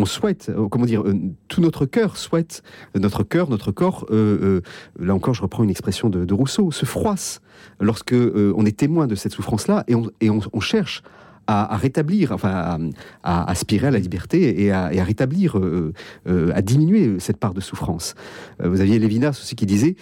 souhaite, 0.06 0.49
euh, 0.49 0.68
comment 0.69 0.86
dire, 0.86 1.02
euh, 1.02 1.14
tout 1.48 1.61
notre 1.61 1.86
cœur 1.86 2.15
souhaite, 2.15 2.64
notre 2.95 3.23
cœur, 3.23 3.49
notre 3.49 3.72
corps, 3.72 4.06
euh, 4.11 4.61
là 4.99 5.14
encore 5.14 5.34
je 5.34 5.41
reprends 5.41 5.64
une 5.64 5.69
expression 5.69 6.10
de, 6.10 6.34
Rousseau, 6.34 6.72
se 6.72 6.86
froisse 6.86 7.41
lorsque 7.80 8.14
on 8.14 8.65
est 8.65 8.77
témoin 8.77 9.07
de 9.07 9.15
cette 9.15 9.32
souffrance-là 9.32 9.84
et, 9.88 9.95
on, 9.95 10.10
et 10.22 10.30
on, 10.30 10.60
cherche 10.60 11.03
à, 11.47 11.77
rétablir, 11.77 12.31
enfin 12.31 12.80
à, 13.23 13.49
aspirer 13.49 13.88
à 13.88 13.91
la 13.91 13.99
liberté 13.99 14.63
et 14.63 14.72
à, 14.72 14.89
rétablir, 15.03 15.59
à 16.27 16.61
diminuer 16.61 17.19
cette 17.19 17.38
part 17.38 17.53
de 17.53 17.61
souffrance. 17.61 18.15
vous 18.63 18.81
aviez 18.81 18.99
Lévinas 18.99 19.30
aussi 19.30 19.55
qui 19.55 19.65
disait 19.65 19.95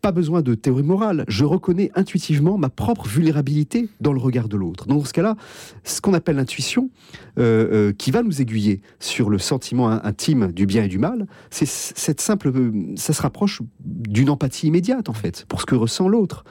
pas 0.00 0.12
besoin 0.12 0.42
de 0.42 0.54
théorie 0.54 0.82
morale. 0.82 1.24
Je 1.28 1.44
reconnais 1.44 1.90
intuitivement 1.94 2.58
ma 2.58 2.68
propre 2.68 3.06
vulnérabilité 3.06 3.88
dans 4.00 4.12
le 4.12 4.20
regard 4.20 4.48
de 4.48 4.56
l'autre. 4.56 4.86
Dans 4.86 5.04
ce 5.04 5.12
cas-là, 5.12 5.36
ce 5.84 6.00
qu'on 6.00 6.14
appelle 6.14 6.36
l'intuition, 6.36 6.90
euh, 7.38 7.88
euh, 7.90 7.92
qui 7.92 8.10
va 8.10 8.22
nous 8.22 8.40
aiguiller 8.40 8.80
sur 8.98 9.30
le 9.30 9.38
sentiment 9.38 9.88
intime 9.88 10.52
du 10.52 10.66
bien 10.66 10.84
et 10.84 10.88
du 10.88 10.98
mal, 10.98 11.26
c'est 11.50 11.66
cette 11.66 12.20
simple, 12.20 12.48
euh, 12.48 12.72
ça 12.96 13.12
se 13.12 13.22
rapproche 13.22 13.62
d'une 13.84 14.30
empathie 14.30 14.68
immédiate 14.68 15.08
en 15.08 15.14
fait 15.14 15.44
pour 15.48 15.60
ce 15.60 15.66
que 15.66 15.74
ressent 15.74 16.08
l'autre. 16.08 16.44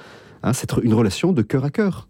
Hein, 0.43 0.53
c'est 0.53 0.71
une 0.83 0.93
relation 0.93 1.33
de 1.33 1.41
cœur 1.41 1.65
à 1.65 1.69
cœur. 1.69 2.07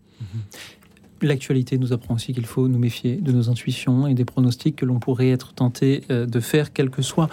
L'actualité 1.21 1.77
nous 1.77 1.93
apprend 1.93 2.15
aussi 2.15 2.33
qu'il 2.33 2.45
faut 2.45 2.67
nous 2.67 2.79
méfier 2.79 3.17
de 3.17 3.31
nos 3.31 3.49
intuitions 3.49 4.07
et 4.07 4.13
des 4.13 4.25
pronostics 4.25 4.75
que 4.75 4.85
l'on 4.85 4.99
pourrait 4.99 5.29
être 5.29 5.53
tenté 5.53 6.03
euh, 6.09 6.25
de 6.25 6.39
faire, 6.39 6.71
quel 6.71 6.89
que 6.89 7.01
soit 7.01 7.29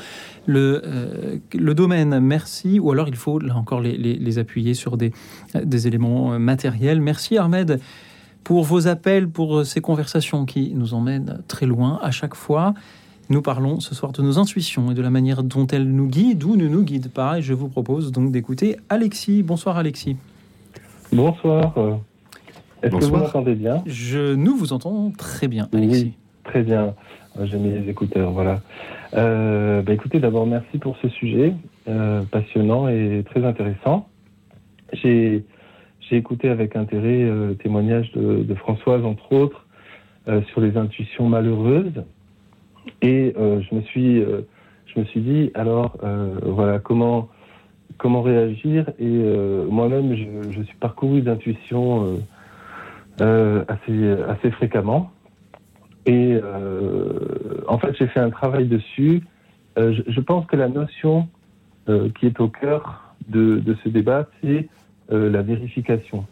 le, 0.46 0.82
euh, 0.84 1.36
le 1.54 1.74
domaine. 1.74 2.18
Merci. 2.20 2.80
Ou 2.80 2.90
alors 2.90 3.08
il 3.08 3.16
faut, 3.16 3.38
là 3.38 3.56
encore, 3.56 3.80
les, 3.80 4.38
appuyer 4.38 4.74
sur 4.74 4.96
des, 4.96 5.12
des 5.54 5.86
éléments 5.86 6.32
euh, 6.32 6.38
matériels. 6.38 7.00
Merci 7.00 7.38
Ahmed 7.38 7.80
pour 8.44 8.62
vos 8.64 8.86
appels, 8.86 9.28
pour 9.28 9.64
ces 9.64 9.80
conversations 9.80 10.44
qui 10.44 10.72
nous 10.74 10.94
emmènent 10.94 11.42
très 11.48 11.66
loin 11.66 11.98
à 12.02 12.10
chaque 12.10 12.34
fois. 12.34 12.74
Nous 13.28 13.42
parlons 13.42 13.80
ce 13.80 13.94
soir 13.94 14.12
de 14.12 14.22
nos 14.22 14.38
intuitions 14.38 14.92
et 14.92 14.94
de 14.94 15.02
la 15.02 15.10
manière 15.10 15.42
dont 15.42 15.66
elles 15.66 15.88
nous 15.90 16.06
guident 16.06 16.44
ou 16.44 16.56
ne 16.56 16.68
nous 16.68 16.84
guident 16.84 17.10
pas. 17.10 17.38
Et 17.38 17.42
je 17.42 17.54
vous 17.54 17.68
propose 17.68 18.12
donc 18.12 18.30
d'écouter 18.30 18.76
Alexis. 18.88 19.42
Bonsoir 19.42 19.76
Alexis. 19.78 20.16
Bonsoir. 21.12 21.74
Est-ce 22.82 22.96
que 22.96 23.04
vous 23.04 23.16
m'entendez 23.16 23.54
bien 23.54 23.82
Je, 23.86 24.34
Nous 24.34 24.56
vous 24.56 24.72
entendons 24.72 25.10
très 25.10 25.48
bien, 25.48 25.68
Alexis. 25.72 26.04
Oui, 26.04 26.14
très 26.44 26.62
bien. 26.62 26.94
Euh, 27.38 27.46
j'ai 27.46 27.58
mis 27.58 27.70
les 27.70 27.88
écouteurs, 27.88 28.30
voilà. 28.30 28.60
Euh, 29.14 29.82
bah, 29.82 29.92
écoutez, 29.92 30.20
d'abord, 30.20 30.46
merci 30.46 30.78
pour 30.78 30.96
ce 30.98 31.08
sujet 31.08 31.54
euh, 31.88 32.22
passionnant 32.30 32.88
et 32.88 33.24
très 33.26 33.44
intéressant. 33.44 34.08
J'ai 34.92 35.44
écouté 36.12 36.48
avec 36.48 36.76
intérêt 36.76 37.24
le 37.24 37.56
témoignage 37.56 38.12
de, 38.12 38.54
Françoise, 38.54 39.04
entre 39.04 39.32
autres, 39.32 39.66
sur 40.48 40.60
les 40.60 40.76
intuitions 40.76 41.28
malheureuses. 41.28 42.04
Et 43.02 43.34
je, 43.36 43.74
me 43.74 43.80
suis, 43.82 44.20
je 44.20 45.00
me 45.00 45.04
suis 45.06 45.20
dit, 45.20 45.50
alors, 45.54 45.96
voilà, 46.44 46.78
comment, 46.78 47.28
comment 47.98 48.22
réagir? 48.22 48.88
Et 49.00 49.18
moi-même, 49.68 50.14
je, 50.14 50.52
je, 50.52 50.62
suis 50.62 50.76
parcouru 50.76 51.22
d'intuitions 51.22 52.20
euh, 53.22 53.64
assez, 53.68 54.50
fréquemment. 54.50 55.10
Et 56.04 56.38
euh, 56.42 57.62
en 57.66 57.78
fait, 57.78 57.96
j'ai 57.98 58.06
fait 58.08 58.20
un 58.20 58.30
travail 58.30 58.66
dessus. 58.66 59.22
Euh, 59.78 59.94
je, 60.06 60.20
pense 60.20 60.46
que 60.46 60.56
la 60.56 60.68
notion 60.68 61.28
qui 62.18 62.26
est 62.26 62.40
au 62.40 62.48
cœur 62.48 63.14
de 63.28 63.76
ce 63.84 63.88
débat, 63.88 64.26
c'est 64.42 64.68
la 65.08 65.42
vérification. 65.42 66.26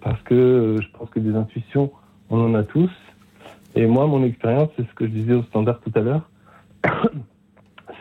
Parce 0.00 0.20
que 0.22 0.76
je 0.80 0.88
pense 0.98 1.08
que 1.10 1.20
des 1.20 1.36
intuitions, 1.36 1.92
on 2.30 2.40
en 2.40 2.54
a 2.54 2.64
tous. 2.64 2.90
Et 3.76 3.86
moi, 3.86 4.08
mon 4.08 4.24
expérience, 4.24 4.70
c'est 4.76 4.82
ce 4.82 4.94
que 4.94 5.06
je 5.06 5.10
disais 5.12 5.34
au 5.34 5.44
standard 5.44 5.80
tout 5.80 5.92
à 5.94 6.00
l'heure, 6.00 6.28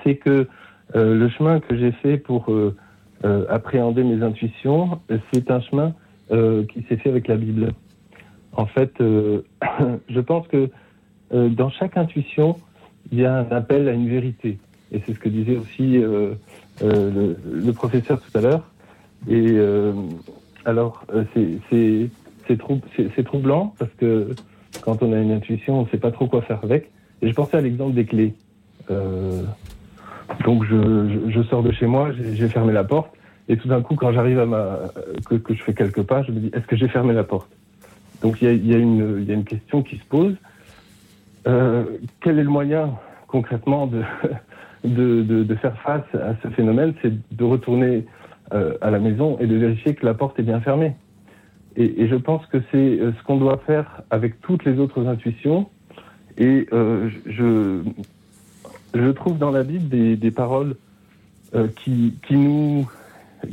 c'est 0.04 0.16
que 0.16 0.48
le 0.96 1.30
chemin 1.30 1.60
que 1.60 1.78
j'ai 1.78 1.92
fait 1.92 2.18
pour 2.18 2.52
appréhender 3.24 4.04
mes 4.04 4.24
intuitions, 4.24 5.00
c'est 5.32 5.52
un 5.52 5.62
chemin 5.62 5.94
qui 6.32 6.84
s'est 6.90 6.98
fait 6.98 7.10
avec 7.10 7.28
la 7.28 7.36
Bible. 7.36 7.74
En 8.58 8.66
fait, 8.66 9.00
euh, 9.00 9.44
je 10.10 10.20
pense 10.20 10.48
que 10.48 10.70
euh, 11.34 11.50
dans 11.50 11.70
chaque 11.70 11.96
intuition, 11.96 12.58
il 13.12 13.20
y 13.20 13.26
a 13.26 13.34
un 13.34 13.52
appel 13.52 13.88
à 13.88 13.94
une 13.94 14.10
vérité. 14.10 14.58
Et 14.92 15.02
c'est 15.06 15.14
ce 15.14 15.20
que 15.20 15.30
disait 15.30 15.58
aussi 15.58 15.98
euh, 15.98 16.34
le, 16.82 17.72
professeur 17.72 18.20
tout 18.20 18.36
à 18.38 18.42
l'heure. 18.42 18.64
Et 19.30 19.58
alors, 20.66 21.06
c'est 21.34 22.10
troublant 23.26 23.74
parce 23.80 23.92
que 23.98 24.30
quand 24.82 25.02
on 25.04 25.12
a 25.12 25.18
une 25.18 25.32
intuition, 25.32 25.80
on 25.80 25.84
ne 25.84 25.90
sait 25.90 25.98
pas 25.98 26.12
trop 26.12 26.28
quoi 26.28 26.42
faire 26.42 26.60
avec. 26.64 26.90
Et 27.22 27.30
je 27.30 27.34
pensais 27.34 27.58
à 27.58 27.62
l'exemple 27.62 27.96
des 27.96 28.06
clés. 28.06 28.34
donc, 30.46 30.64
je, 30.66 31.44
sors 31.50 31.64
de 31.64 31.72
chez 31.72 31.88
moi, 31.88 32.12
j'ai 32.14 32.48
fermé 32.48 32.72
la 32.72 32.84
porte. 32.86 33.12
Et 33.50 33.58
tout 33.58 33.68
d'un 33.68 33.82
coup, 33.82 33.96
quand 33.96 34.14
j'arrive 34.14 34.40
à 34.40 34.46
ma. 34.46 34.80
Que, 35.30 35.36
que, 35.36 35.54
je 35.54 35.64
fais 35.64 35.74
quelques 35.74 36.04
pas, 36.04 36.24
je 36.24 36.32
me 36.32 36.40
dis 36.40 36.52
est-ce 36.54 36.68
que 36.68 36.78
j'ai 36.78 36.88
fermé 36.88 37.14
la 37.14 37.24
porte? 37.24 37.50
Donc 38.22 38.42
il 38.42 38.68
y 38.68 38.74
a, 38.74 38.78
une 38.78 39.44
question 39.46 39.84
qui 39.84 39.98
se 39.98 40.06
pose. 40.06 40.36
Euh, 41.48 41.86
quel 42.22 42.40
est 42.40 42.44
le 42.44 42.50
moyen 42.50 42.96
concrètement 43.28 43.88
de, 44.84 45.56
faire 45.62 45.78
face 45.82 46.06
à 46.14 46.36
ce 46.44 46.50
phénomène? 46.50 46.94
C'est 47.02 47.14
de 47.36 47.44
retourner 47.44 48.06
euh, 48.54 48.78
à 48.82 48.92
la 48.92 49.00
maison 49.00 49.38
et 49.40 49.48
de 49.48 49.56
vérifier 49.56 49.96
que 49.96 50.06
la 50.06 50.14
porte 50.14 50.40
est 50.40 50.44
bien 50.44 50.60
fermée. 50.60 50.96
Et, 51.76 52.08
je 52.08 52.16
pense 52.16 52.46
que 52.48 52.58
c'est 52.72 53.00
euh, 53.00 53.14
ce 53.18 53.24
qu'on 53.24 53.38
doit 53.38 53.60
faire 53.66 54.02
avec 54.10 54.42
toutes 54.42 54.66
les 54.66 54.80
autres 54.80 55.08
intuitions. 55.08 55.70
Et 56.38 56.68
je, 56.72 57.82
trouve 59.16 59.38
dans 59.40 59.50
la 59.50 59.64
Bible 59.64 59.90
des, 59.90 60.32
paroles 60.32 60.76
qui, 61.78 62.14
nous, 62.30 62.88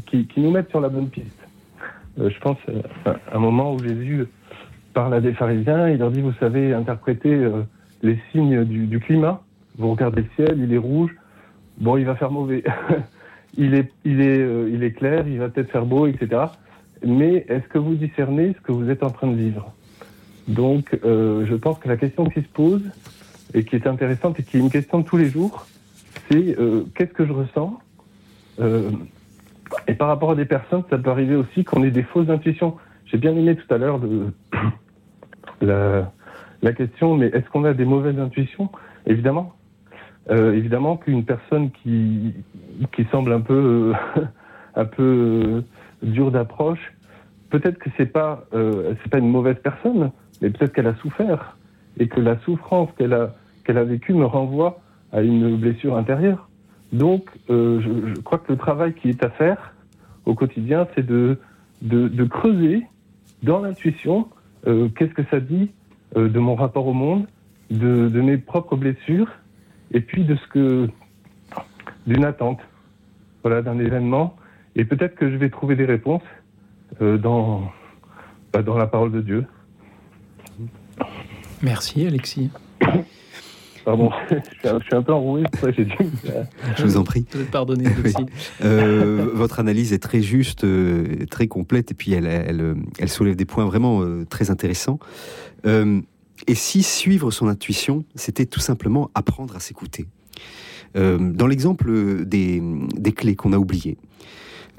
qui, 0.06 0.28
nous 0.36 0.50
mettent 0.50 0.68
sur 0.68 0.80
la 0.80 0.90
bonne 0.90 1.08
piste. 1.08 1.46
je 2.18 2.38
pense 2.40 2.58
à 3.06 3.16
un 3.32 3.38
moment 3.38 3.72
où 3.72 3.78
Jésus 3.82 4.26
parle 4.94 5.12
à 5.12 5.20
des 5.20 5.34
pharisiens, 5.34 5.90
il 5.90 5.98
leur 5.98 6.10
dit, 6.10 6.22
vous 6.22 6.32
savez 6.40 6.72
interpréter 6.72 7.34
euh, 7.34 7.62
les 8.02 8.18
signes 8.32 8.64
du, 8.64 8.98
climat. 9.00 9.42
Vous 9.76 9.90
regardez 9.90 10.22
le 10.22 10.28
ciel, 10.36 10.58
il 10.58 10.72
est 10.72 10.78
rouge, 10.78 11.10
bon, 11.78 11.98
il 11.98 12.06
va 12.06 12.14
faire 12.14 12.30
mauvais. 12.30 12.64
il, 13.58 13.74
est, 13.74 13.92
il, 14.04 14.20
est, 14.20 14.38
euh, 14.38 14.70
il 14.72 14.82
est 14.82 14.92
clair, 14.92 15.26
il 15.28 15.38
va 15.38 15.50
peut-être 15.50 15.70
faire 15.70 15.84
beau, 15.84 16.06
etc. 16.06 16.44
Mais 17.04 17.44
est-ce 17.48 17.68
que 17.68 17.78
vous 17.78 17.96
discernez 17.96 18.54
ce 18.56 18.60
que 18.62 18.72
vous 18.72 18.88
êtes 18.88 19.02
en 19.02 19.10
train 19.10 19.26
de 19.26 19.36
vivre? 19.36 19.74
Donc, 20.48 20.98
euh, 21.04 21.44
je 21.46 21.54
pense 21.54 21.78
que 21.78 21.88
la 21.88 21.96
question 21.96 22.24
qui 22.26 22.40
se 22.40 22.48
pose 22.48 22.82
et 23.52 23.64
qui 23.64 23.76
est 23.76 23.86
intéressante 23.86 24.38
et 24.40 24.42
qui 24.42 24.56
est 24.56 24.60
une 24.60 24.70
question 24.70 25.00
de 25.00 25.04
tous 25.04 25.16
les 25.16 25.28
jours, 25.28 25.66
c'est 26.30 26.56
qu'est-ce 26.94 27.12
que 27.12 27.26
je 27.26 27.32
ressens? 27.32 27.78
Et 29.88 29.94
par 29.94 30.08
rapport 30.08 30.30
à 30.30 30.34
des 30.34 30.44
personnes, 30.44 30.82
ça 30.88 30.98
peut 30.98 31.10
arriver 31.10 31.34
aussi 31.34 31.64
qu'on 31.64 31.82
ait 31.82 31.90
des 31.90 32.02
fausses 32.02 32.30
intuitions. 32.30 32.76
J'ai 33.06 33.18
bien 33.18 33.32
aimé 33.36 33.56
tout 33.56 33.72
à 33.72 33.78
l'heure 33.78 33.98
de 33.98 34.26
la, 35.60 36.72
question, 36.72 37.16
mais 37.16 37.26
est-ce 37.26 37.48
qu'on 37.50 37.64
a 37.64 37.74
des 37.74 37.84
mauvaises 37.84 38.18
intuitions? 38.18 38.70
Évidemment. 39.06 39.52
Euh, 40.30 40.54
évidemment 40.54 40.96
qu'une 40.96 41.24
personne 41.24 41.70
qui, 41.70 42.32
qui 42.92 43.04
semble 43.12 43.32
un 43.32 43.40
peu, 43.40 43.92
un 44.74 44.84
peu 44.86 45.62
dure 46.02 46.30
d'approche, 46.30 46.94
peut-être 47.50 47.78
que 47.78 47.90
c'est 47.96 48.10
pas, 48.10 48.44
euh, 48.54 48.94
c'est 49.02 49.10
pas 49.10 49.18
une 49.18 49.30
mauvaise 49.30 49.56
personne, 49.62 50.10
mais 50.40 50.50
peut-être 50.50 50.72
qu'elle 50.72 50.86
a 50.86 50.94
souffert 50.96 51.58
et 51.98 52.08
que 52.08 52.20
la 52.20 52.38
souffrance 52.40 52.88
qu'elle 52.96 53.12
a, 53.12 53.34
qu'elle 53.64 53.76
a 53.76 53.84
vécue 53.84 54.14
me 54.14 54.24
renvoie 54.24 54.80
à 55.12 55.20
une 55.20 55.56
blessure 55.56 55.96
intérieure. 55.96 56.48
Donc, 56.92 57.28
euh, 57.50 57.80
je, 57.80 58.20
crois 58.22 58.38
que 58.38 58.50
le 58.50 58.58
travail 58.58 58.94
qui 58.94 59.10
est 59.10 59.22
à 59.22 59.30
faire 59.30 59.74
au 60.24 60.34
quotidien, 60.34 60.88
c'est 60.94 61.04
de, 61.04 61.38
de 61.82 62.24
creuser 62.24 62.84
dans 63.42 63.60
l'intuition 63.60 64.28
euh, 64.66 64.88
qu'est-ce 64.96 65.12
que 65.14 65.24
ça 65.30 65.40
dit 65.40 65.70
euh, 66.16 66.28
de 66.28 66.38
mon 66.38 66.54
rapport 66.54 66.86
au 66.86 66.92
monde, 66.92 67.26
de, 67.70 68.08
mes 68.20 68.38
propres 68.38 68.76
blessures, 68.76 69.28
et 69.92 70.00
puis 70.00 70.24
de 70.24 70.36
ce 70.36 70.46
que 70.48 70.88
d'une 72.06 72.24
attente, 72.24 72.60
voilà, 73.42 73.62
d'un 73.62 73.78
événement. 73.78 74.36
Et 74.76 74.84
peut-être 74.84 75.14
que 75.14 75.30
je 75.30 75.36
vais 75.36 75.50
trouver 75.50 75.76
des 75.76 75.84
réponses 75.84 76.22
euh, 77.00 77.18
dans, 77.18 77.70
bah, 78.52 78.62
dans 78.62 78.76
la 78.76 78.86
parole 78.86 79.12
de 79.12 79.20
Dieu. 79.20 79.46
Merci 81.62 82.06
Alexis. 82.06 82.50
Pardon, 83.84 84.10
je 84.30 84.36
suis 84.58 84.68
un, 84.68 84.80
je 84.80 84.84
suis 84.84 84.94
un 84.94 85.02
peu 85.02 85.12
enroué, 85.12 85.42
ça 85.60 85.70
j'ai 85.70 85.84
dit. 85.84 85.92
Je 86.76 86.84
vous 86.84 86.96
en 86.96 87.04
prie. 87.04 87.26
Alexis. 87.54 88.26
Euh, 88.62 89.30
votre 89.34 89.60
analyse 89.60 89.92
est 89.92 89.98
très 89.98 90.22
juste, 90.22 90.64
euh, 90.64 91.26
très 91.30 91.48
complète, 91.48 91.90
et 91.90 91.94
puis 91.94 92.12
elle, 92.12 92.26
elle, 92.26 92.60
euh, 92.60 92.74
elle 92.98 93.08
soulève 93.08 93.36
des 93.36 93.44
points 93.44 93.66
vraiment 93.66 94.02
euh, 94.02 94.24
très 94.24 94.50
intéressants. 94.50 94.98
Euh, 95.66 96.00
et 96.46 96.54
si 96.54 96.82
suivre 96.82 97.30
son 97.30 97.48
intuition, 97.48 98.04
c'était 98.14 98.46
tout 98.46 98.60
simplement 98.60 99.10
apprendre 99.14 99.56
à 99.56 99.60
s'écouter. 99.60 100.06
Euh, 100.96 101.18
dans 101.18 101.46
l'exemple 101.46 102.24
des, 102.24 102.62
des 102.96 103.12
clés 103.12 103.36
qu'on 103.36 103.52
a 103.52 103.58
oubliées, 103.58 103.98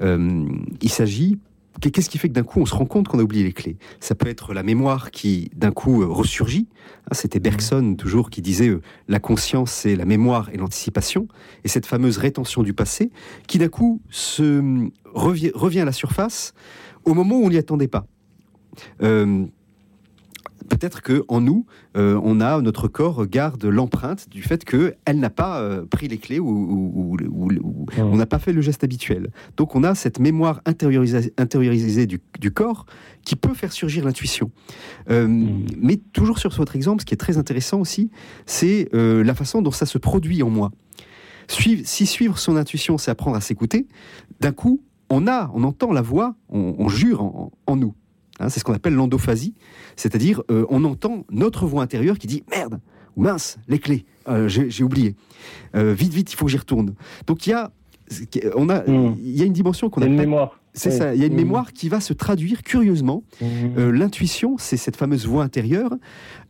euh, 0.02 0.44
il 0.82 0.90
s'agit 0.90 1.38
Qu'est-ce 1.80 2.08
qui 2.08 2.18
fait 2.18 2.28
que 2.28 2.32
d'un 2.32 2.42
coup 2.42 2.60
on 2.60 2.66
se 2.66 2.74
rend 2.74 2.86
compte 2.86 3.08
qu'on 3.08 3.18
a 3.18 3.22
oublié 3.22 3.44
les 3.44 3.52
clés? 3.52 3.76
Ça 4.00 4.14
peut 4.14 4.28
être 4.28 4.54
la 4.54 4.62
mémoire 4.62 5.10
qui 5.10 5.50
d'un 5.54 5.72
coup 5.72 6.02
euh, 6.02 6.06
ressurgit. 6.06 6.68
Ah, 7.10 7.14
C'était 7.14 7.40
Bergson 7.40 7.94
toujours 7.96 8.30
qui 8.30 8.42
disait 8.42 8.68
euh, 8.68 8.80
la 9.08 9.20
conscience 9.20 9.72
c'est 9.72 9.96
la 9.96 10.04
mémoire 10.04 10.50
et 10.52 10.56
l'anticipation. 10.56 11.28
Et 11.64 11.68
cette 11.68 11.86
fameuse 11.86 12.18
rétention 12.18 12.62
du 12.62 12.72
passé 12.72 13.10
qui 13.46 13.58
d'un 13.58 13.68
coup 13.68 14.00
se 14.10 14.88
revient, 15.12 15.50
revient 15.54 15.80
à 15.80 15.84
la 15.84 15.92
surface 15.92 16.54
au 17.04 17.14
moment 17.14 17.36
où 17.36 17.44
on 17.44 17.50
n'y 17.50 17.58
attendait 17.58 17.88
pas. 17.88 18.06
Euh, 19.02 19.46
Peut-être 20.68 21.02
que 21.02 21.24
en 21.28 21.40
nous, 21.40 21.66
euh, 21.96 22.20
on 22.22 22.40
a 22.40 22.60
notre 22.60 22.88
corps 22.88 23.26
garde 23.26 23.64
l'empreinte 23.64 24.28
du 24.30 24.42
fait 24.42 24.64
que 24.64 24.94
elle 25.04 25.18
n'a 25.20 25.30
pas 25.30 25.60
euh, 25.60 25.84
pris 25.86 26.08
les 26.08 26.18
clés 26.18 26.38
ou, 26.40 26.48
ou- 26.48 26.92
ou- 26.94 27.16
ou- 27.30 27.52
ou 27.62 27.86
on 28.12 28.16
n'a 28.16 28.26
pas 28.26 28.38
fait 28.38 28.52
le 28.52 28.60
geste 28.60 28.82
habituel. 28.84 29.30
Donc 29.56 29.74
on 29.74 29.84
a 29.84 29.94
cette 29.94 30.18
mémoire 30.18 30.60
intériorisée, 30.66 31.32
intériorisée 31.38 32.06
du, 32.06 32.20
du 32.40 32.50
corps 32.50 32.86
qui 33.24 33.36
peut 33.36 33.54
faire 33.54 33.72
surgir 33.72 34.04
l'intuition. 34.04 34.50
Euh, 35.10 35.26
Mais 35.80 35.96
toujours 36.12 36.38
sur 36.38 36.50
votre 36.50 36.76
exemple, 36.76 37.02
ce 37.02 37.06
qui 37.06 37.14
est 37.14 37.18
très 37.18 37.38
intéressant 37.38 37.80
aussi, 37.80 38.10
c'est 38.46 38.88
la 38.92 39.34
façon 39.34 39.62
dont 39.62 39.70
ça 39.70 39.86
se 39.86 39.98
produit 39.98 40.42
en 40.42 40.50
moi. 40.50 40.70
Suivre- 41.48 41.82
si 41.84 42.06
suivre 42.06 42.38
son 42.38 42.56
intuition, 42.56 42.98
c'est 42.98 43.10
apprendre 43.10 43.36
à 43.36 43.40
s'écouter, 43.40 43.86
d'un 44.40 44.52
coup, 44.52 44.82
on 45.10 45.28
a, 45.28 45.50
on 45.54 45.62
entend 45.62 45.92
la 45.92 46.02
voix, 46.02 46.34
on, 46.48 46.74
on 46.78 46.88
jure 46.88 47.22
en, 47.22 47.52
en 47.66 47.76
nous. 47.76 47.94
Hein, 48.38 48.48
c'est 48.50 48.60
ce 48.60 48.64
qu'on 48.64 48.74
appelle 48.74 48.94
l'endophasie, 48.94 49.54
c'est-à-dire 49.96 50.42
euh, 50.50 50.66
on 50.68 50.84
entend 50.84 51.24
notre 51.30 51.66
voix 51.66 51.82
intérieure 51.82 52.18
qui 52.18 52.26
dit 52.26 52.42
merde 52.50 52.80
ou 53.16 53.22
mince 53.22 53.56
les 53.66 53.78
clés, 53.78 54.04
euh, 54.28 54.46
j'ai 54.48 54.84
oublié, 54.84 55.14
Euh, 55.74 55.94
vite 55.94 56.12
vite 56.12 56.32
il 56.32 56.36
faut 56.36 56.44
que 56.44 56.50
j'y 56.50 56.58
retourne. 56.58 56.94
Donc 57.26 57.46
il 57.46 57.50
y 57.50 57.52
a, 57.54 57.70
on 58.54 58.68
a, 58.68 58.84
il 58.86 59.36
y 59.36 59.42
a 59.42 59.46
une 59.46 59.52
dimension 59.54 59.88
qu'on 59.88 60.00
Il 60.02 60.04
y 60.04 60.06
a 60.06 60.10
une 60.10 60.16
mémoire. 60.18 60.60
C'est 60.74 60.90
Oui. 60.90 60.98
ça, 60.98 61.14
il 61.14 61.20
y 61.20 61.24
a 61.24 61.26
une 61.26 61.32
Mhm. 61.32 61.38
mémoire 61.38 61.72
qui 61.72 61.88
va 61.88 62.00
se 62.00 62.12
traduire 62.12 62.62
curieusement. 62.62 63.22
Euh, 63.42 63.90
L'intuition, 63.90 64.56
c'est 64.58 64.76
cette 64.76 64.96
fameuse 64.96 65.26
voix 65.26 65.42
intérieure. 65.42 65.90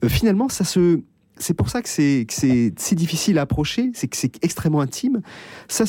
Finalement, 0.08 0.48
ça 0.48 0.64
se 0.64 1.00
c'est 1.38 1.52
pour 1.54 1.68
ça 1.68 1.82
que 1.82 1.88
c'est 1.90 2.26
si 2.30 2.94
difficile 2.94 3.38
à 3.38 3.42
approcher, 3.42 3.90
c'est 3.94 4.08
que 4.08 4.16
c'est 4.16 4.42
extrêmement 4.42 4.80
intime. 4.80 5.20
Ça, 5.68 5.84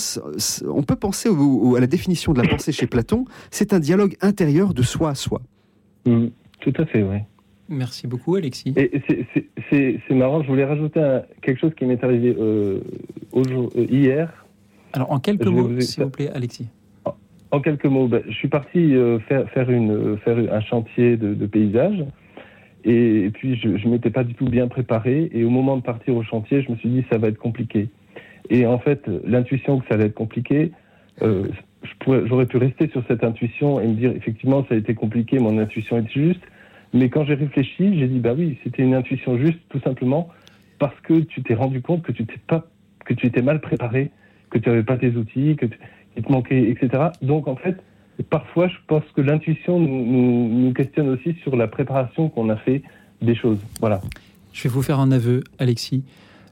on 0.67 0.83
peut 0.83 0.97
penser 0.97 1.29
au- 1.29 1.37
au- 1.37 1.75
à 1.77 1.79
la 1.79 1.87
définition 1.87 2.33
de 2.33 2.41
la 2.41 2.47
pensée 2.49 2.73
chez 2.73 2.85
Platon. 2.85 3.23
C'est 3.49 3.71
un 3.73 3.79
dialogue 3.79 4.17
intérieur 4.21 4.73
de 4.73 4.83
soi 4.83 5.09
à 5.11 5.15
soi. 5.15 5.41
Mm, 6.07 6.27
tout 6.61 6.73
à 6.77 6.85
fait, 6.85 7.03
oui. 7.03 7.17
Merci 7.69 8.07
beaucoup, 8.07 8.35
Alexis. 8.35 8.73
Et 8.77 8.89
c'est- 9.69 10.13
marrant, 10.15 10.41
je 10.41 10.47
voulais 10.47 10.63
rajouter 10.63 11.01
un- 11.01 11.23
quelque 11.41 11.59
chose 11.59 11.73
qui 11.77 11.85
m'est 11.85 12.01
arrivé 12.03 12.35
euh, 12.39 12.79
euh, 13.35 13.67
hier. 13.89 14.45
Alors, 14.93 15.11
en 15.11 15.19
quelques 15.19 15.43
Je 15.43 15.49
mots, 15.49 15.79
s'il 15.81 16.03
vous 16.03 16.09
plaît, 16.09 16.29
Alexis. 16.33 16.67
En 17.51 17.59
quelques 17.61 17.85
mots, 17.85 18.07
ben, 18.07 18.23
je 18.27 18.33
suis 18.33 18.47
parti 18.47 18.95
euh, 18.95 19.19
faire, 19.19 19.49
faire, 19.51 19.69
une, 19.69 19.91
euh, 19.91 20.17
faire 20.17 20.37
un 20.37 20.61
chantier 20.61 21.15
de, 21.17 21.33
de 21.33 21.45
paysage. 21.45 22.05
Et, 22.83 23.25
et 23.25 23.29
puis, 23.31 23.55
je 23.57 23.67
ne 23.69 23.91
m'étais 23.91 24.09
pas 24.09 24.23
du 24.23 24.33
tout 24.33 24.45
bien 24.45 24.67
préparé. 24.67 25.29
Et 25.33 25.43
au 25.43 25.49
moment 25.49 25.77
de 25.77 25.81
partir 25.81 26.15
au 26.15 26.23
chantier, 26.23 26.61
je 26.61 26.71
me 26.71 26.77
suis 26.77 26.89
dit, 26.89 27.03
ça 27.11 27.17
va 27.17 27.27
être 27.27 27.37
compliqué. 27.37 27.89
Et 28.49 28.65
en 28.65 28.79
fait, 28.79 29.01
l'intuition 29.25 29.79
que 29.79 29.87
ça 29.87 29.95
allait 29.95 30.05
être 30.05 30.13
compliqué, 30.13 30.71
euh, 31.21 31.47
j'aurais 32.05 32.45
pu 32.45 32.57
rester 32.57 32.89
sur 32.89 33.03
cette 33.07 33.23
intuition 33.23 33.79
et 33.79 33.87
me 33.87 33.93
dire, 33.93 34.11
effectivement, 34.15 34.65
ça 34.67 34.75
a 34.75 34.77
été 34.77 34.93
compliqué, 34.93 35.39
mon 35.39 35.57
intuition 35.57 35.97
est 35.97 36.11
juste. 36.11 36.41
Mais 36.93 37.09
quand 37.09 37.25
j'ai 37.25 37.35
réfléchi, 37.35 37.99
j'ai 37.99 38.07
dit, 38.07 38.19
bah 38.19 38.33
oui, 38.37 38.57
c'était 38.63 38.83
une 38.83 38.93
intuition 38.93 39.37
juste, 39.37 39.59
tout 39.69 39.79
simplement, 39.81 40.29
parce 40.79 40.99
que 41.01 41.19
tu 41.19 41.43
t'es 41.43 41.53
rendu 41.53 41.81
compte 41.81 42.03
que 42.03 42.11
tu 42.11 42.25
t'es 42.25 42.39
pas, 42.47 42.65
que 43.05 43.13
tu 43.13 43.27
étais 43.27 43.41
mal 43.41 43.61
préparé, 43.61 44.11
que 44.49 44.57
tu 44.57 44.69
n'avais 44.69 44.83
pas 44.83 44.97
tes 44.97 45.11
outils, 45.11 45.55
que 45.55 45.65
qu'il 45.65 46.23
te 46.23 46.31
manquait, 46.31 46.69
etc. 46.69 47.09
Donc, 47.21 47.47
en 47.47 47.55
fait, 47.55 47.77
parfois, 48.29 48.67
je 48.67 48.75
pense 48.87 49.03
que 49.15 49.21
l'intuition 49.21 49.79
nous 49.79 50.73
questionne 50.73 51.09
aussi 51.09 51.33
sur 51.43 51.55
la 51.55 51.67
préparation 51.67 52.29
qu'on 52.29 52.49
a 52.49 52.57
fait 52.57 52.81
des 53.21 53.35
choses. 53.35 53.59
Voilà. 53.79 54.01
Je 54.53 54.63
vais 54.63 54.69
vous 54.69 54.81
faire 54.81 54.99
un 54.99 55.11
aveu, 55.11 55.43
Alexis. 55.59 56.03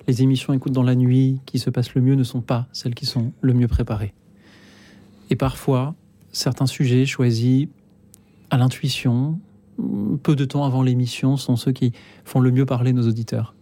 Les 0.08 0.22
émissions 0.22 0.54
Écoute 0.54 0.74
dans 0.74 0.84
la 0.84 0.94
nuit 0.94 1.40
qui 1.48 1.58
se 1.58 1.72
passent 1.72 1.96
le 1.96 2.02
mieux 2.02 2.14
ne 2.14 2.24
sont 2.24 2.42
pas 2.42 2.68
celles 2.72 2.94
qui 2.94 3.08
sont 3.08 3.34
le 3.42 3.54
mieux 3.54 3.68
préparées. 3.68 4.14
Et 5.30 5.36
parfois, 5.36 5.96
certains 6.32 6.66
sujets 6.68 7.06
choisis 7.06 7.68
à 8.50 8.58
l'intuition, 8.58 9.40
peu 10.24 10.36
de 10.36 10.46
temps 10.46 10.64
avant 10.66 10.84
l'émission, 10.84 11.38
sont 11.38 11.56
ceux 11.56 11.72
qui 11.72 11.92
font 12.24 12.40
le 12.40 12.52
mieux 12.52 12.66
parler 12.66 12.94
nos 12.94 13.08
auditeurs. 13.08 13.56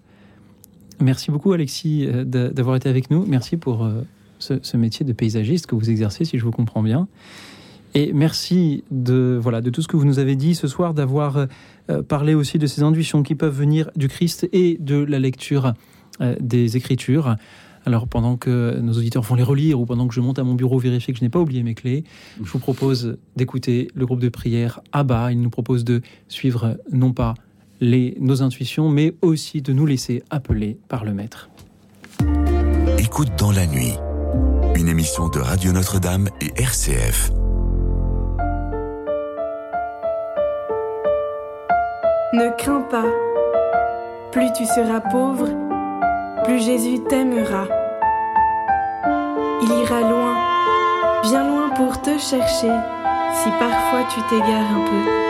Merci 1.00 1.32
beaucoup, 1.32 1.54
Alexis, 1.54 2.06
euh, 2.08 2.24
d'a- 2.24 2.50
d'avoir 2.50 2.76
été 2.76 2.90
avec 2.90 3.10
nous. 3.10 3.26
Merci 3.26 3.58
pour 3.58 3.84
euh, 3.84 4.04
ce, 4.40 4.78
métier 4.78 5.06
de 5.06 5.14
paysagiste 5.14 5.66
que 5.68 5.76
vous 5.76 5.90
exercez, 5.90 6.26
si 6.26 6.38
je 6.38 6.44
vous 6.44 6.52
comprends 6.52 6.84
bien. 6.84 7.08
Et 7.96 8.12
merci 8.14 8.84
de, 8.92 9.40
voilà, 9.42 9.62
de 9.62 9.70
tout 9.70 9.82
ce 9.82 9.88
que 9.88 9.98
vous 9.98 10.06
nous 10.06 10.20
avez 10.20 10.36
dit 10.36 10.56
ce 10.56 10.68
soir, 10.68 10.94
d'avoir 10.94 11.48
euh, 11.90 12.02
parlé 12.04 12.34
aussi 12.34 12.58
de 12.60 12.68
ces 12.68 12.84
intuitions 12.84 13.24
qui 13.24 13.36
peuvent 13.36 13.56
venir 13.58 13.90
du 13.96 14.08
Christ 14.08 14.48
et 14.52 14.78
de 14.80 14.98
la 14.98 15.20
lecture 15.20 15.74
des 16.40 16.78
Écritures. 16.78 17.38
Alors, 17.86 18.08
pendant 18.08 18.38
que 18.38 18.80
nos 18.80 18.94
auditeurs 18.94 19.24
vont 19.24 19.36
les 19.36 19.44
relire 19.44 19.80
ou 19.80 19.86
pendant 19.86 20.08
que 20.08 20.14
je 20.14 20.22
monte 20.22 20.40
à 20.40 20.44
mon 20.44 20.56
bureau 20.56 20.80
vérifier 20.80 21.14
que 21.14 21.20
je 21.20 21.24
n'ai 21.24 21.30
pas 21.30 21.40
oublié 21.40 21.64
mes 21.64 21.76
clés, 21.76 22.04
je 22.42 22.50
vous 22.50 22.60
propose 22.60 23.18
d'écouter 23.36 23.90
le 23.94 24.06
groupe 24.06 24.22
de 24.22 24.30
prière 24.30 24.80
Abba. 24.92 25.32
Il 25.32 25.42
nous 25.42 25.50
propose 25.50 25.84
de 25.84 26.02
suivre 26.28 26.78
non 26.92 27.12
pas 27.12 27.34
les, 27.82 28.16
nos 28.20 28.42
intuitions, 28.42 28.90
mais 28.90 29.16
aussi 29.22 29.62
de 29.62 29.74
nous 29.74 29.86
laisser 29.86 30.24
appeler 30.30 30.78
par 30.88 31.04
le 31.04 31.14
Maître. 31.14 31.50
Écoute 32.98 33.30
dans 33.38 33.52
la 33.52 33.68
nuit, 33.68 33.94
une 34.76 34.88
émission 34.88 35.30
de 35.30 35.40
Radio 35.40 35.72
Notre-Dame 35.72 36.30
et 36.42 36.52
RCF. 36.56 37.32
Ne 42.34 42.58
crains 42.58 42.82
pas. 42.82 43.06
Plus 44.32 44.52
tu 44.54 44.66
seras 44.66 45.02
pauvre, 45.02 45.48
plus 46.44 46.60
Jésus 46.60 47.00
t'aimera. 47.00 47.66
Il 49.62 49.72
ira 49.82 50.02
loin, 50.02 50.36
bien 51.24 51.48
loin 51.48 51.70
pour 51.70 52.02
te 52.02 52.18
chercher, 52.18 52.72
si 53.34 53.50
parfois 53.60 54.04
tu 54.14 54.22
t'égares 54.30 54.72
un 54.76 54.86
peu. 54.86 55.23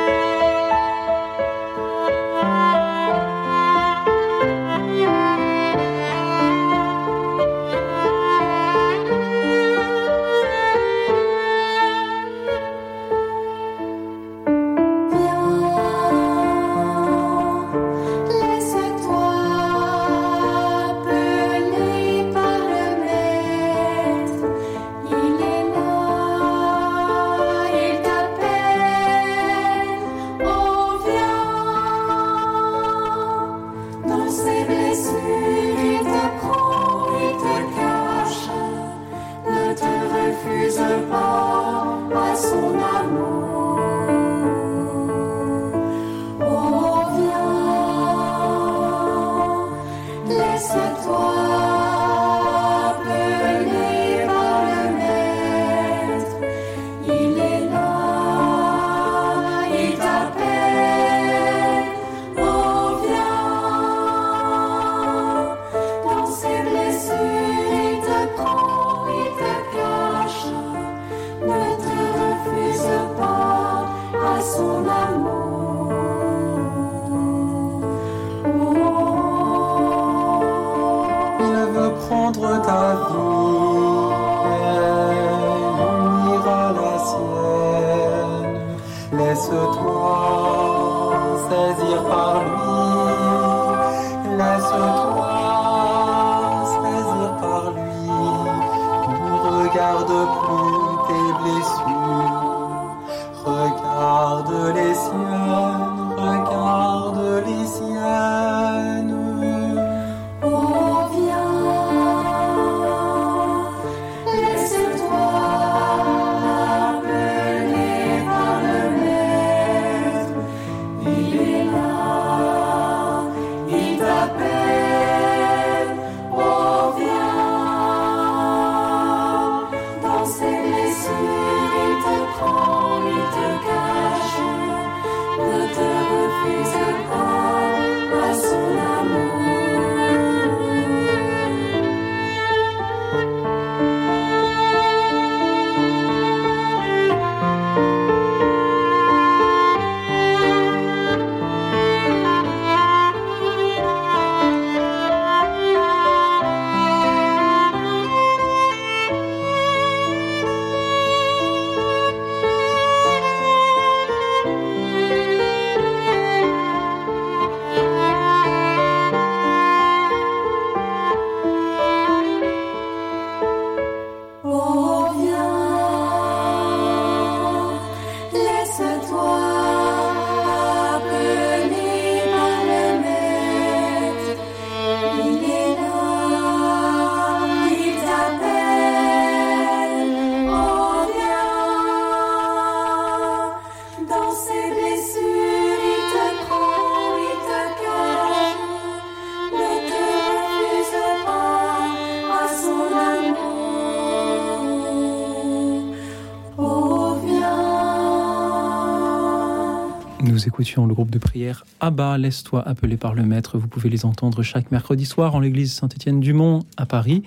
Nous 210.43 210.49
écoutions 210.49 210.85
le 210.85 210.93
groupe 210.93 211.09
de 211.09 211.19
prière 211.19 211.63
Abba, 211.79 212.17
laisse-toi 212.17 212.67
appeler 212.67 212.97
par 212.97 213.13
le 213.13 213.23
Maître. 213.23 213.57
Vous 213.57 213.69
pouvez 213.69 213.87
les 213.87 214.05
entendre 214.05 214.43
chaque 214.43 214.71
mercredi 214.71 215.05
soir 215.05 215.35
en 215.35 215.39
l'église 215.39 215.71
Saint-Étienne-du-Mont 215.73 216.63
à 216.75 216.85
Paris. 216.85 217.23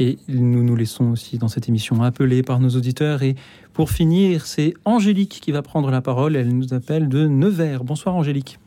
Et 0.00 0.18
nous 0.28 0.64
nous 0.64 0.74
laissons 0.74 1.12
aussi 1.12 1.38
dans 1.38 1.46
cette 1.46 1.68
émission 1.68 2.02
appeler 2.02 2.42
par 2.42 2.58
nos 2.58 2.70
auditeurs. 2.70 3.22
Et 3.22 3.36
pour 3.72 3.90
finir, 3.90 4.46
c'est 4.46 4.74
Angélique 4.84 5.38
qui 5.40 5.52
va 5.52 5.62
prendre 5.62 5.92
la 5.92 6.00
parole. 6.00 6.34
Elle 6.34 6.48
nous 6.48 6.74
appelle 6.74 7.08
de 7.08 7.28
Nevers. 7.28 7.84
Bonsoir 7.84 8.16
Angélique. 8.16 8.58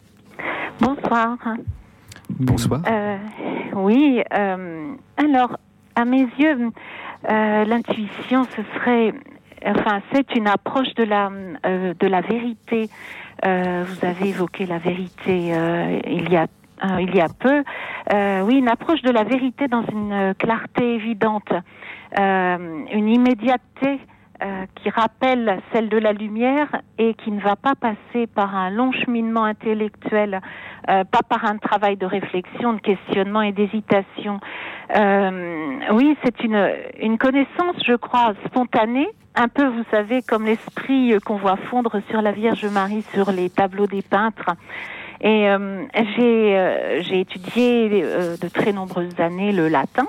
Bonsoir. 0.79 1.37
Bonsoir. 2.29 2.81
Euh, 2.87 3.17
oui, 3.75 4.21
euh, 4.33 4.93
alors, 5.17 5.57
à 5.95 6.05
mes 6.05 6.25
yeux, 6.39 6.71
euh, 7.29 7.65
l'intuition, 7.65 8.45
ce 8.55 8.61
serait, 8.75 9.13
enfin, 9.65 10.01
c'est 10.13 10.35
une 10.35 10.47
approche 10.47 10.93
de 10.95 11.03
la, 11.03 11.29
euh, 11.65 11.93
de 11.99 12.07
la 12.07 12.21
vérité. 12.21 12.89
Euh, 13.45 13.85
vous 13.87 14.05
avez 14.05 14.29
évoqué 14.29 14.65
la 14.65 14.77
vérité 14.77 15.53
euh, 15.53 15.99
il 16.05 16.29
y 16.29 16.35
a 16.35 16.47
euh, 16.83 17.01
il 17.01 17.13
y 17.13 17.19
a 17.19 17.27
peu. 17.27 17.63
Oui, 18.45 18.55
une 18.55 18.69
approche 18.69 19.01
de 19.01 19.11
la 19.11 19.23
vérité 19.23 19.67
dans 19.67 19.83
une 19.91 20.33
clarté 20.35 20.95
évidente, 20.95 21.51
une 22.17 23.09
immédiateté 23.09 23.99
euh, 24.41 24.65
qui 24.75 24.89
rappelle 24.89 25.61
celle 25.73 25.89
de 25.89 25.97
la 25.97 26.13
lumière 26.13 26.67
et 26.97 27.13
qui 27.13 27.31
ne 27.31 27.41
va 27.41 27.55
pas 27.55 27.75
passer 27.75 28.25
par 28.27 28.55
un 28.55 28.69
long 28.69 28.91
cheminement 28.91 29.43
intellectuel, 29.43 30.39
euh, 30.89 31.03
pas 31.03 31.21
par 31.27 31.43
un 31.45 31.57
travail 31.57 31.97
de 31.97 32.05
réflexion, 32.05 32.73
de 32.73 32.79
questionnement 32.79 33.41
et 33.41 33.51
d'hésitation. 33.51 34.39
Euh, 34.95 35.79
oui, 35.91 36.17
c'est 36.23 36.41
une, 36.41 36.71
une 37.01 37.17
connaissance, 37.17 37.75
je 37.85 37.95
crois, 37.95 38.33
spontanée, 38.45 39.09
un 39.35 39.49
peu, 39.49 39.67
vous 39.67 39.83
savez, 39.91 40.21
comme 40.21 40.45
l'esprit 40.45 41.17
qu'on 41.25 41.37
voit 41.37 41.57
fondre 41.69 41.99
sur 42.09 42.21
la 42.21 42.31
Vierge 42.31 42.65
Marie 42.65 43.03
sur 43.13 43.31
les 43.31 43.49
tableaux 43.49 43.87
des 43.87 44.01
peintres. 44.01 44.51
Et 45.21 45.49
euh, 45.49 45.83
j'ai 46.15 46.57
euh, 46.57 47.01
j'ai 47.01 47.19
étudié 47.19 47.89
de 47.89 48.47
très 48.47 48.71
nombreuses 48.71 49.19
années 49.19 49.51
le 49.51 49.67
latin. 49.67 50.07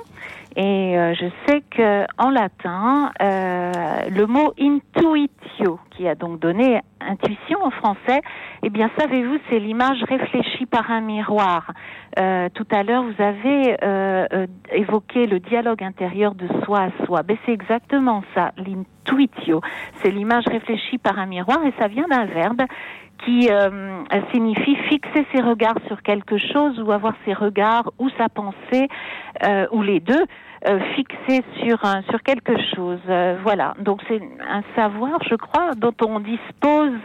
Et 0.56 0.98
euh, 0.98 1.14
je 1.14 1.26
sais 1.46 1.62
que 1.70 2.04
en 2.18 2.30
latin, 2.30 3.12
euh, 3.22 3.72
le 4.10 4.26
mot 4.26 4.52
intuitio, 4.58 5.78
qui 5.90 6.08
a 6.08 6.14
donc 6.14 6.40
donné 6.40 6.80
intuition 7.00 7.62
en 7.62 7.70
français, 7.70 8.20
eh 8.62 8.70
bien, 8.70 8.90
savez-vous, 8.98 9.38
c'est 9.48 9.58
l'image 9.58 10.02
réfléchie 10.02 10.66
par 10.66 10.90
un 10.90 11.00
miroir. 11.00 11.70
Euh, 12.18 12.48
tout 12.52 12.66
à 12.70 12.82
l'heure, 12.82 13.04
vous 13.04 13.22
avez 13.22 13.76
euh, 13.82 14.26
euh, 14.32 14.46
évoqué 14.72 15.26
le 15.26 15.38
dialogue 15.38 15.82
intérieur 15.82 16.34
de 16.34 16.48
soi 16.64 16.80
à 16.80 17.04
soi. 17.04 17.22
Ben, 17.22 17.36
c'est 17.46 17.52
exactement 17.52 18.22
ça, 18.34 18.52
l'intuitio. 18.56 19.60
C'est 20.02 20.10
l'image 20.10 20.44
réfléchie 20.46 20.98
par 20.98 21.18
un 21.18 21.26
miroir, 21.26 21.64
et 21.64 21.72
ça 21.78 21.86
vient 21.86 22.08
d'un 22.08 22.26
verbe 22.26 22.62
qui 23.24 23.48
euh, 23.50 24.02
signifie 24.32 24.76
fixer 24.88 25.26
ses 25.32 25.42
regards 25.42 25.78
sur 25.86 26.02
quelque 26.02 26.38
chose 26.38 26.80
ou 26.80 26.92
avoir 26.92 27.14
ses 27.24 27.32
regards 27.32 27.90
ou 27.98 28.08
sa 28.18 28.28
pensée 28.28 28.88
euh, 29.44 29.66
ou 29.72 29.82
les 29.82 30.00
deux 30.00 30.24
euh, 30.68 30.78
fixés 30.94 31.42
sur 31.64 31.84
un, 31.84 32.02
sur 32.10 32.22
quelque 32.22 32.54
chose. 32.74 33.00
Euh, 33.08 33.38
voilà. 33.42 33.74
Donc 33.78 34.02
c'est 34.08 34.20
un 34.46 34.62
savoir, 34.76 35.22
je 35.28 35.34
crois, 35.34 35.70
dont 35.76 35.94
on 36.06 36.20
dispose 36.20 37.00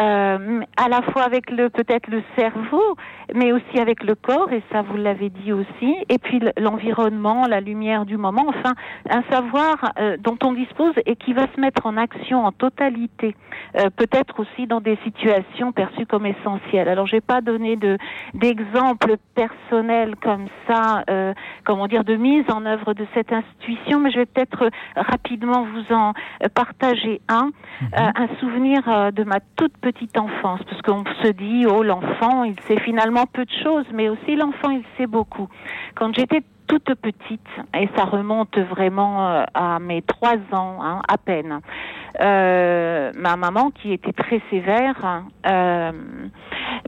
euh, 0.00 0.60
à 0.76 0.88
la 0.88 1.02
fois 1.02 1.22
avec 1.22 1.50
le 1.50 1.70
peut-être 1.70 2.08
le 2.08 2.22
cerveau, 2.36 2.96
mais 3.34 3.52
aussi 3.52 3.78
avec 3.78 4.02
le 4.02 4.14
corps, 4.14 4.52
et 4.52 4.62
ça 4.72 4.82
vous 4.82 4.96
l'avez 4.96 5.30
dit 5.30 5.52
aussi, 5.52 5.96
et 6.08 6.18
puis 6.18 6.40
l'environnement, 6.58 7.46
la 7.46 7.60
lumière 7.60 8.04
du 8.04 8.16
moment, 8.16 8.44
enfin 8.48 8.74
un 9.10 9.22
savoir 9.30 9.92
euh, 9.98 10.16
dont 10.18 10.38
on 10.42 10.52
dispose 10.52 10.94
et 11.06 11.16
qui 11.16 11.32
va 11.32 11.46
se 11.54 11.60
mettre 11.60 11.86
en 11.86 11.96
action 11.96 12.44
en 12.44 12.52
totalité, 12.52 13.34
euh, 13.76 13.90
peut-être 13.96 14.40
aussi 14.40 14.66
dans 14.66 14.80
des 14.80 14.98
situations 15.04 15.72
perçues 15.72 16.06
comme 16.06 16.26
essentielles. 16.26 16.88
Alors 16.88 17.06
j'ai 17.06 17.20
pas 17.20 17.40
donné 17.40 17.76
de 17.76 17.98
d'exemples 18.34 19.16
personnels 19.34 20.16
comme 20.16 20.46
ça, 20.66 21.04
euh, 21.10 21.32
comment 21.64 21.86
dire, 21.86 22.04
de 22.04 22.16
mise 22.16 22.44
en 22.50 22.66
œuvre 22.66 22.94
de 22.94 23.06
cette 23.14 23.32
intuition, 23.32 24.00
mais 24.00 24.10
je 24.10 24.18
vais 24.18 24.26
peut-être 24.26 24.64
euh, 24.64 24.70
rapidement 24.96 25.64
vous 25.64 25.94
en 25.94 26.12
euh, 26.42 26.48
partager 26.54 27.20
un, 27.28 27.50
euh, 27.82 28.10
un 28.14 28.28
souvenir 28.40 28.82
de 29.12 29.24
ma 29.24 29.40
toute 29.56 29.76
petite 29.84 30.18
enfance, 30.18 30.60
parce 30.64 30.80
qu'on 30.80 31.04
se 31.22 31.28
dit, 31.32 31.66
oh 31.68 31.82
l'enfant, 31.82 32.44
il 32.44 32.58
sait 32.60 32.80
finalement 32.80 33.26
peu 33.26 33.44
de 33.44 33.52
choses, 33.62 33.84
mais 33.92 34.08
aussi 34.08 34.34
l'enfant, 34.34 34.70
il 34.70 34.82
sait 34.96 35.06
beaucoup. 35.06 35.46
Quand 35.94 36.14
j'étais 36.14 36.42
toute 36.66 36.94
petite, 36.94 37.46
et 37.78 37.90
ça 37.94 38.04
remonte 38.04 38.56
vraiment 38.58 39.28
euh, 39.28 39.44
à 39.52 39.78
mes 39.80 40.00
trois 40.00 40.38
ans, 40.52 40.78
hein, 40.80 41.02
à 41.06 41.18
peine. 41.18 41.60
Euh, 42.22 43.12
ma 43.14 43.36
maman, 43.36 43.70
qui 43.72 43.92
était 43.92 44.14
très 44.14 44.40
sévère, 44.48 45.24
euh, 45.46 45.92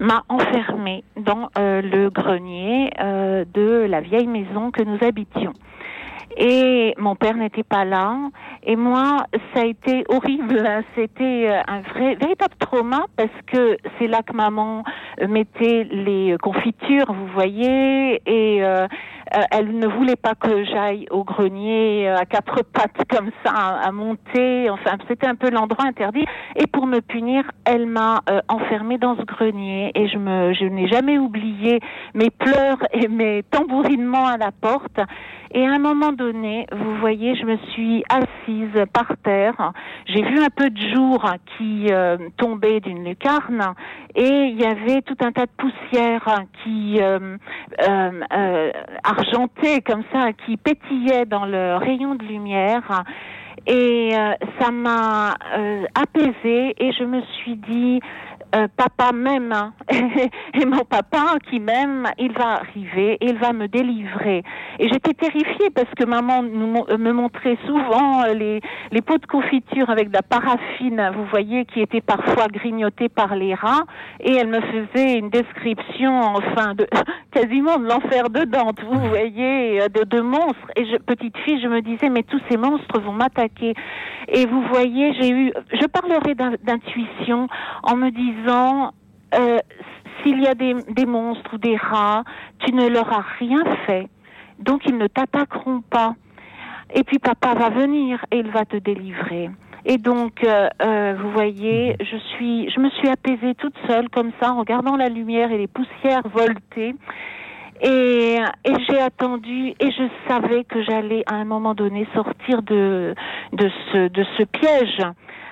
m'a 0.00 0.22
enfermée 0.30 1.04
dans 1.16 1.50
le 1.56 2.08
grenier 2.08 2.90
de 2.98 3.86
la 3.86 4.00
vieille 4.00 4.26
maison 4.26 4.70
que 4.70 4.82
nous 4.82 4.98
habitions. 5.02 5.52
Et 6.36 6.94
mon 6.98 7.16
père 7.16 7.36
n'était 7.36 7.62
pas 7.62 7.84
là. 7.84 8.16
Et 8.62 8.76
moi, 8.76 9.26
ça 9.54 9.62
a 9.62 9.64
été 9.64 10.04
horrible. 10.08 10.62
C'était 10.94 11.48
euh, 11.48 11.60
un 11.66 11.80
vrai, 11.80 12.14
véritable 12.16 12.54
trauma 12.58 13.06
parce 13.16 13.30
que 13.46 13.76
c'est 13.98 14.06
là 14.06 14.22
que 14.22 14.34
maman 14.34 14.84
mettait 15.26 15.84
les 15.90 16.36
confitures, 16.42 17.12
vous 17.12 17.26
voyez, 17.28 18.20
et 18.26 18.62
euh, 18.62 18.86
euh, 19.34 19.40
elle 19.50 19.78
ne 19.78 19.86
voulait 19.86 20.16
pas 20.16 20.34
que 20.34 20.64
j'aille 20.64 21.06
au 21.10 21.24
grenier 21.24 22.08
euh, 22.08 22.16
à 22.16 22.24
quatre 22.24 22.62
pattes 22.72 23.02
comme 23.08 23.30
ça 23.44 23.52
à, 23.52 23.90
monter. 23.92 24.70
Enfin, 24.70 24.96
c'était 25.08 25.26
un 25.26 25.34
peu 25.34 25.50
l'endroit 25.50 25.84
interdit. 25.86 26.24
Et 26.56 26.66
pour 26.66 26.86
me 26.86 27.00
punir, 27.00 27.44
elle 27.64 27.86
m'a 27.86 28.20
enfermée 28.48 28.98
dans 28.98 29.16
ce 29.16 29.22
grenier. 29.22 29.90
Et 29.94 30.08
je 30.08 30.18
me, 30.18 30.52
je 30.54 30.64
n'ai 30.64 30.88
jamais 30.88 31.18
oublié 31.18 31.80
mes 32.14 32.30
pleurs 32.30 32.78
et 32.92 33.08
mes 33.08 33.42
tambourinements 33.50 34.26
à 34.26 34.36
la 34.36 34.52
porte. 34.52 35.00
Et 35.52 35.64
à 35.64 35.70
un 35.72 35.78
moment 35.78 36.12
donné, 36.12 36.66
vous 36.72 36.96
voyez, 36.96 37.34
je 37.36 37.44
me 37.44 37.56
suis 37.72 38.04
assise 38.08 38.84
par 38.92 39.12
terre. 39.22 39.72
J'ai 40.06 40.22
vu 40.22 40.38
un 40.38 40.50
peu 40.54 40.70
de 40.70 40.80
jour 40.94 41.24
qui 41.56 41.86
euh, 41.90 42.16
tombait 42.36 42.80
d'une 42.80 43.04
lucarne 43.04 43.74
et 44.14 44.28
il 44.28 44.60
y 44.60 44.64
avait 44.64 45.02
tout 45.02 45.16
un 45.20 45.32
tas 45.32 45.46
de 45.46 45.50
poussière 45.56 46.44
qui 46.62 46.98
euh, 47.00 47.36
euh, 47.88 48.20
euh, 48.32 48.72
comme 49.86 50.02
ça, 50.12 50.32
qui 50.44 50.56
pétillait 50.56 51.26
dans 51.26 51.46
le 51.46 51.76
rayon 51.76 52.14
de 52.14 52.24
lumière. 52.24 53.04
Et 53.66 54.10
euh, 54.12 54.32
ça 54.60 54.70
m'a 54.70 55.34
euh, 55.56 55.84
apaisée 55.94 56.74
et 56.78 56.92
je 56.92 57.04
me 57.04 57.20
suis 57.22 57.56
dit, 57.56 58.00
euh, 58.56 58.68
papa 58.76 59.12
m'aime 59.12 59.72
et 59.90 60.64
mon 60.64 60.84
papa 60.84 61.36
qui 61.50 61.60
m'aime, 61.60 62.08
il 62.18 62.32
va 62.32 62.60
arriver, 62.62 63.18
il 63.20 63.36
va 63.36 63.52
me 63.52 63.68
délivrer. 63.68 64.42
Et 64.78 64.88
j'étais 64.88 65.12
terrifiée 65.14 65.70
parce 65.74 65.90
que 65.96 66.04
maman 66.04 66.42
nous, 66.42 66.84
me 66.98 67.12
montrait 67.12 67.58
souvent 67.66 68.22
euh, 68.24 68.32
les, 68.34 68.60
les 68.92 69.02
pots 69.02 69.18
de 69.18 69.26
confiture 69.26 69.90
avec 69.90 70.08
de 70.08 70.14
la 70.14 70.22
paraffine, 70.22 71.10
vous 71.14 71.24
voyez, 71.26 71.64
qui 71.66 71.80
étaient 71.80 72.00
parfois 72.00 72.46
grignotés 72.48 73.08
par 73.08 73.34
les 73.36 73.54
rats, 73.54 73.84
et 74.20 74.32
elle 74.34 74.48
me 74.48 74.60
faisait 74.60 75.18
une 75.18 75.30
description, 75.30 76.20
enfin, 76.22 76.74
de 76.74 76.86
quasiment 77.32 77.76
de 77.78 77.84
l'enfer 77.86 78.30
de 78.30 78.44
Dante, 78.44 78.80
vous 78.82 79.00
voyez, 79.08 79.82
euh, 79.82 79.88
de, 79.88 80.04
de 80.04 80.20
monstres. 80.20 80.70
Et 80.76 80.86
je, 80.86 80.96
petite 80.96 81.36
fille, 81.38 81.60
je 81.60 81.68
me 81.68 81.82
disais, 81.82 82.08
mais 82.08 82.22
tous 82.22 82.40
ces 82.50 82.56
monstres 82.56 83.00
vont 83.00 83.12
m'attaquer. 83.12 83.74
Et 84.28 84.46
vous 84.46 84.62
voyez, 84.72 85.12
j'ai 85.20 85.30
eu, 85.30 85.52
je 85.72 85.86
parlerai 85.86 86.34
d'in- 86.34 86.56
d'intuition 86.64 87.48
en 87.82 87.96
me 87.96 88.10
disant, 88.10 88.45
euh, 88.48 89.58
s'il 90.22 90.40
y 90.40 90.46
a 90.46 90.54
des, 90.54 91.06
monstres 91.06 91.54
ou 91.54 91.58
des 91.58 91.76
rats, 91.76 92.24
tu 92.60 92.72
ne 92.72 92.88
leur 92.88 93.12
as 93.12 93.24
rien 93.38 93.64
fait, 93.86 94.08
donc 94.58 94.82
ils 94.86 94.96
ne 94.96 95.06
t'attaqueront 95.06 95.82
pas. 95.82 96.14
Et 96.94 97.02
puis 97.02 97.18
papa 97.18 97.54
va 97.54 97.68
venir 97.70 98.24
et 98.30 98.38
il 98.38 98.50
va 98.50 98.64
te 98.64 98.76
délivrer. 98.76 99.50
Et 99.84 99.98
donc, 99.98 100.42
euh, 100.44 100.68
euh, 100.82 101.14
vous 101.20 101.30
voyez, 101.30 101.96
je 102.00 102.16
suis, 102.16 102.70
je 102.70 102.80
me 102.80 102.90
suis 102.90 103.08
apaisée 103.08 103.54
toute 103.54 103.76
seule 103.88 104.08
comme 104.08 104.32
ça, 104.40 104.52
en 104.52 104.58
regardant 104.58 104.96
la 104.96 105.08
lumière 105.08 105.52
et 105.52 105.58
les 105.58 105.68
poussières 105.68 106.22
volter. 106.28 106.94
Et, 107.82 108.38
j'ai 108.88 109.00
attendu 109.00 109.74
et 109.78 109.90
je 109.90 110.08
savais 110.28 110.64
que 110.64 110.82
j'allais 110.82 111.22
à 111.26 111.34
un 111.34 111.44
moment 111.44 111.74
donné 111.74 112.06
sortir 112.14 112.62
de 112.62 113.14
ce 113.52 114.42
piège. 114.44 115.02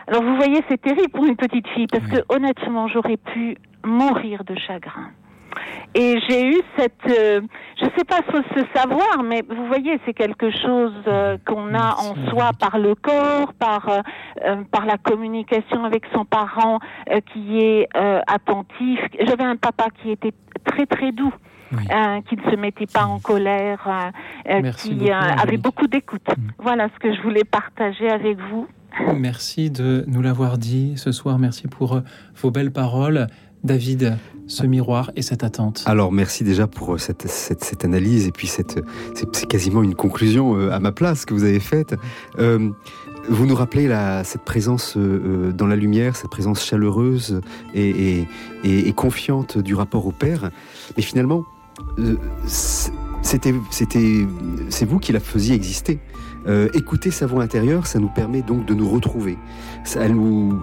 Alors 0.06 0.22
vous 0.22 0.36
voyez, 0.36 0.62
c'est 0.68 0.80
terrible 0.80 1.10
pour 1.10 1.24
une 1.24 1.36
petite 1.36 1.66
fille 1.68 1.86
parce 1.86 2.06
que 2.06 2.22
honnêtement, 2.28 2.88
j'aurais 2.88 3.16
pu 3.16 3.56
mourir 3.84 4.44
de 4.44 4.54
chagrin. 4.56 5.10
Et 5.94 6.18
j'ai 6.28 6.48
eu 6.48 6.60
cette, 6.76 7.06
euh, 7.08 7.40
je 7.80 7.84
sais 7.96 8.04
pas 8.04 8.16
faut 8.28 8.42
se 8.42 8.64
savoir, 8.74 9.22
mais 9.24 9.44
vous 9.48 9.66
voyez, 9.66 10.00
c'est 10.04 10.12
quelque 10.12 10.50
chose 10.50 10.92
euh, 11.06 11.38
qu'on 11.46 11.72
a 11.74 11.94
en 11.94 12.28
soi 12.28 12.50
par 12.58 12.78
le 12.78 12.96
corps, 12.96 13.52
par 13.54 13.88
euh, 13.88 14.00
euh, 14.44 14.56
par 14.72 14.84
la 14.84 14.98
communication 14.98 15.84
avec 15.84 16.04
son 16.12 16.24
parent 16.24 16.80
euh, 17.10 17.20
qui 17.32 17.60
est 17.60 17.88
euh, 17.96 18.20
attentif. 18.26 18.98
J'avais 19.20 19.44
un 19.44 19.56
papa 19.56 19.86
qui 20.02 20.10
était 20.10 20.32
très 20.64 20.86
très 20.86 21.12
doux. 21.12 21.32
euh, 21.72 22.20
qui 22.28 22.36
ne 22.36 22.50
se 22.50 22.56
mettait 22.56 22.86
pas 22.86 23.04
en 23.04 23.18
colère, 23.18 24.12
euh, 24.48 24.70
qui 24.72 24.94
beaucoup, 24.94 25.10
euh, 25.10 25.42
avait 25.42 25.56
beaucoup 25.56 25.86
d'écoute. 25.88 26.26
Voilà 26.58 26.88
ce 26.94 26.98
que 27.00 27.12
je 27.12 27.20
voulais 27.22 27.42
partager 27.42 28.08
avec 28.08 28.38
vous. 28.50 28.68
Merci 29.16 29.70
de 29.70 30.04
nous 30.06 30.22
l'avoir 30.22 30.58
dit 30.58 30.92
ce 30.96 31.12
soir. 31.12 31.38
Merci 31.38 31.66
pour 31.68 31.94
euh, 31.94 32.00
vos 32.40 32.50
belles 32.50 32.72
paroles. 32.72 33.26
David, 33.62 34.18
ce 34.46 34.66
miroir 34.66 35.10
et 35.16 35.22
cette 35.22 35.42
attente. 35.42 35.84
Alors 35.86 36.12
merci 36.12 36.44
déjà 36.44 36.66
pour 36.66 36.94
euh, 36.94 36.98
cette, 36.98 37.84
analyse 37.84 38.26
et 38.26 38.30
puis 38.30 38.46
cette, 38.46 38.78
c'est 39.14 39.46
quasiment 39.46 39.82
une 39.82 39.94
conclusion 39.94 40.56
euh, 40.56 40.70
à 40.70 40.80
ma 40.80 40.92
place 40.92 41.24
que 41.24 41.32
vous 41.32 41.44
avez 41.44 41.60
faite. 41.60 41.94
Vous 43.30 43.46
nous 43.46 43.54
rappelez 43.54 43.88
cette 44.22 44.42
présence 44.42 44.98
dans 44.98 45.66
la 45.66 45.76
lumière, 45.76 46.14
cette 46.14 46.28
présence 46.28 46.62
chaleureuse 46.62 47.40
et, 47.74 48.26
confiante 48.94 49.56
du 49.56 49.74
rapport 49.74 50.06
au 50.06 50.12
Père. 50.12 50.50
Mais 50.98 51.02
finalement, 51.02 51.46
c'était, 53.22 53.54
c'était, 53.70 54.26
c'est 54.68 54.84
vous 54.84 54.98
qui 54.98 55.12
la 55.12 55.20
faisiez 55.20 55.54
exister. 55.54 56.00
Euh, 56.46 56.68
écouter 56.74 57.10
sa 57.10 57.26
voix 57.26 57.42
intérieure, 57.42 57.86
ça 57.86 57.98
nous 57.98 58.08
permet 58.08 58.42
donc 58.42 58.66
de 58.66 58.74
nous 58.74 58.88
retrouver. 58.88 59.38
Ça- 59.84 60.00
elle, 60.02 60.14
nous, 60.14 60.60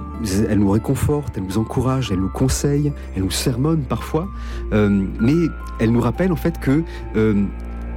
elle 0.47 0.59
nous 0.59 0.69
réconforte, 0.69 1.37
elle 1.37 1.43
nous 1.43 1.57
encourage, 1.57 2.11
elle 2.11 2.19
nous 2.19 2.29
conseille, 2.29 2.93
elle 3.15 3.23
nous 3.23 3.31
sermonne 3.31 3.81
parfois, 3.81 4.27
euh, 4.73 4.89
mais 5.19 5.33
elle 5.79 5.91
nous 5.91 6.01
rappelle 6.01 6.31
en 6.31 6.35
fait 6.35 6.59
que 6.59 6.83
euh, 7.15 7.43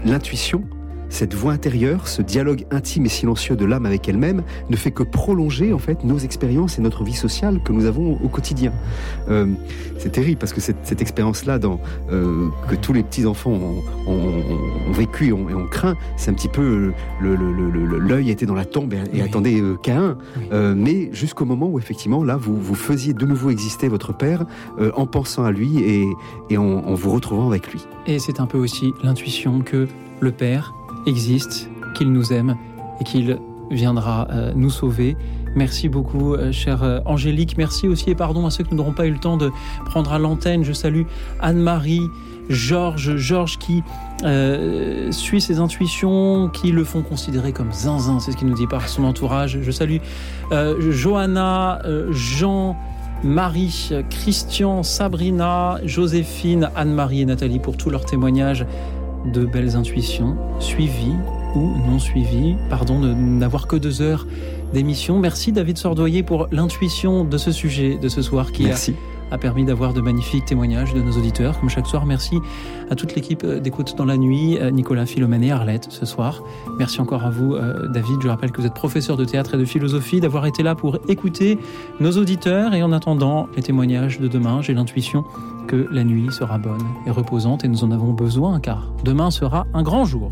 l'intuition, 0.06 0.62
cette 1.08 1.34
voix 1.34 1.52
intérieure, 1.52 2.08
ce 2.08 2.22
dialogue 2.22 2.64
intime 2.70 3.06
et 3.06 3.08
silencieux 3.08 3.56
de 3.56 3.64
l'âme 3.64 3.86
avec 3.86 4.08
elle-même, 4.08 4.42
ne 4.70 4.76
fait 4.76 4.90
que 4.90 5.02
prolonger 5.02 5.72
en 5.72 5.78
fait 5.78 6.02
nos 6.04 6.18
expériences 6.18 6.78
et 6.78 6.82
notre 6.82 7.04
vie 7.04 7.12
sociale 7.14 7.60
que 7.64 7.72
nous 7.72 7.86
avons 7.86 8.18
au 8.22 8.28
quotidien. 8.28 8.72
Euh, 9.28 9.46
c'est 9.98 10.10
terrible 10.12 10.38
parce 10.38 10.52
que 10.52 10.60
cette, 10.60 10.78
cette 10.82 11.00
expérience-là, 11.02 11.58
euh, 12.10 12.48
que 12.68 12.74
tous 12.74 12.92
les 12.92 13.02
petits 13.02 13.26
enfants 13.26 13.52
ont, 13.52 13.82
ont- 14.06 14.12
ont- 14.12 14.88
ont 14.88 14.92
vécu 14.92 15.28
et 15.28 15.32
ont, 15.32 15.48
et 15.48 15.54
craint, 15.70 15.94
c'est 16.16 16.30
un 16.30 16.34
petit 16.34 16.48
peu 16.48 16.92
le- 17.20 17.36
le- 17.36 17.52
le- 17.52 17.70
le- 17.70 17.98
l'œil 17.98 18.30
était 18.30 18.46
dans 18.46 18.54
la 18.54 18.64
tombe 18.64 18.92
et, 18.92 18.98
et 19.18 19.22
attendait 19.22 19.60
euh, 19.60 19.76
Caïn. 19.82 20.16
Euh, 20.52 20.74
mais 20.76 21.10
jusqu'au 21.12 21.44
moment 21.44 21.68
où 21.68 21.78
effectivement 21.78 22.22
là, 22.24 22.36
vous 22.36 22.56
vous 22.60 22.74
faisiez 22.74 23.14
de 23.14 23.24
nouveau 23.26 23.50
exister 23.50 23.88
votre 23.88 24.12
père 24.16 24.44
en 24.96 25.06
pensant 25.06 25.44
à 25.44 25.52
lui 25.52 25.78
et, 25.78 26.06
et 26.50 26.58
en, 26.58 26.64
en 26.64 26.94
vous 26.94 27.10
retrouvant 27.10 27.46
avec 27.48 27.72
lui. 27.72 27.80
Et 28.06 28.18
c'est 28.18 28.40
un 28.40 28.46
peu 28.46 28.58
aussi 28.58 28.92
l'intuition 29.02 29.60
que 29.60 29.86
le 30.20 30.32
Père 30.32 30.74
existe, 31.06 31.68
qu'il 31.94 32.12
nous 32.12 32.32
aime 32.32 32.56
et 33.00 33.04
qu'il 33.04 33.38
viendra 33.70 34.28
euh, 34.30 34.52
nous 34.54 34.70
sauver. 34.70 35.16
Merci 35.56 35.88
beaucoup, 35.88 36.34
euh, 36.34 36.52
chère 36.52 36.82
euh, 36.82 37.00
Angélique. 37.04 37.56
Merci 37.56 37.88
aussi 37.88 38.10
et 38.10 38.14
pardon 38.14 38.46
à 38.46 38.50
ceux 38.50 38.64
qui 38.64 38.74
n'auront 38.74 38.92
pas 38.92 39.06
eu 39.06 39.10
le 39.10 39.18
temps 39.18 39.36
de 39.36 39.50
prendre 39.86 40.12
à 40.12 40.18
l'antenne. 40.18 40.64
Je 40.64 40.72
salue 40.72 41.02
Anne-Marie, 41.40 42.02
Georges, 42.48 43.16
Georges 43.16 43.58
qui 43.58 43.82
suit 45.10 45.40
ses 45.40 45.58
intuitions, 45.58 46.48
qui 46.48 46.72
le 46.72 46.84
font 46.84 47.02
considérer 47.02 47.52
comme 47.52 47.72
zinzin, 47.72 48.20
c'est 48.20 48.32
ce 48.32 48.36
qu'il 48.36 48.48
nous 48.48 48.54
dit 48.54 48.66
par 48.66 48.88
son 48.88 49.04
entourage. 49.04 49.58
Je 49.62 49.70
salue 49.70 49.98
Johanna, 50.90 51.80
Jean, 52.10 52.76
Marie, 53.22 53.90
Christian, 54.10 54.82
Sabrina, 54.82 55.78
Joséphine, 55.84 56.70
Anne-Marie 56.74 57.22
et 57.22 57.26
Nathalie 57.26 57.58
pour 57.58 57.76
tous 57.76 57.90
leurs 57.90 58.04
témoignages 58.04 58.66
de 59.32 59.44
belles 59.44 59.76
intuitions 59.76 60.36
suivies 60.60 61.16
ou 61.54 61.72
non 61.88 61.98
suivis. 61.98 62.56
Pardon 62.68 63.00
de 63.00 63.12
n'avoir 63.12 63.66
que 63.66 63.76
deux 63.76 64.02
heures 64.02 64.26
d'émission. 64.72 65.18
Merci 65.18 65.52
David 65.52 65.78
Sordoyer 65.78 66.22
pour 66.22 66.48
l'intuition 66.50 67.24
de 67.24 67.38
ce 67.38 67.52
sujet 67.52 67.96
de 67.96 68.08
ce 68.08 68.22
soir 68.22 68.52
qui 68.52 68.64
Merci. 68.64 68.92
a, 68.92 69.13
a 69.30 69.38
permis 69.38 69.64
d'avoir 69.64 69.92
de 69.92 70.00
magnifiques 70.00 70.44
témoignages 70.44 70.94
de 70.94 71.00
nos 71.00 71.12
auditeurs. 71.12 71.58
Comme 71.58 71.68
chaque 71.68 71.86
soir, 71.86 72.06
merci 72.06 72.38
à 72.90 72.94
toute 72.94 73.14
l'équipe 73.14 73.44
d'écoute 73.44 73.94
dans 73.96 74.04
la 74.04 74.16
nuit, 74.16 74.58
euh, 74.58 74.70
Nicolas 74.70 75.06
Philomène 75.06 75.42
et 75.44 75.50
Arlette 75.50 75.86
ce 75.90 76.06
soir. 76.06 76.42
Merci 76.78 77.00
encore 77.00 77.24
à 77.24 77.30
vous 77.30 77.54
euh, 77.54 77.88
David. 77.88 78.20
Je 78.22 78.28
rappelle 78.28 78.52
que 78.52 78.60
vous 78.60 78.66
êtes 78.66 78.74
professeur 78.74 79.16
de 79.16 79.24
théâtre 79.24 79.54
et 79.54 79.58
de 79.58 79.64
philosophie, 79.64 80.20
d'avoir 80.20 80.46
été 80.46 80.62
là 80.62 80.74
pour 80.74 80.98
écouter 81.08 81.58
nos 82.00 82.12
auditeurs. 82.12 82.74
Et 82.74 82.82
en 82.82 82.92
attendant 82.92 83.48
les 83.56 83.62
témoignages 83.62 84.20
de 84.20 84.28
demain, 84.28 84.62
j'ai 84.62 84.74
l'intuition 84.74 85.24
que 85.66 85.88
la 85.90 86.04
nuit 86.04 86.30
sera 86.30 86.58
bonne 86.58 86.84
et 87.06 87.10
reposante 87.10 87.64
et 87.64 87.68
nous 87.68 87.84
en 87.84 87.90
avons 87.90 88.12
besoin 88.12 88.60
car 88.60 88.92
demain 89.02 89.30
sera 89.30 89.66
un 89.72 89.82
grand 89.82 90.04
jour. 90.04 90.30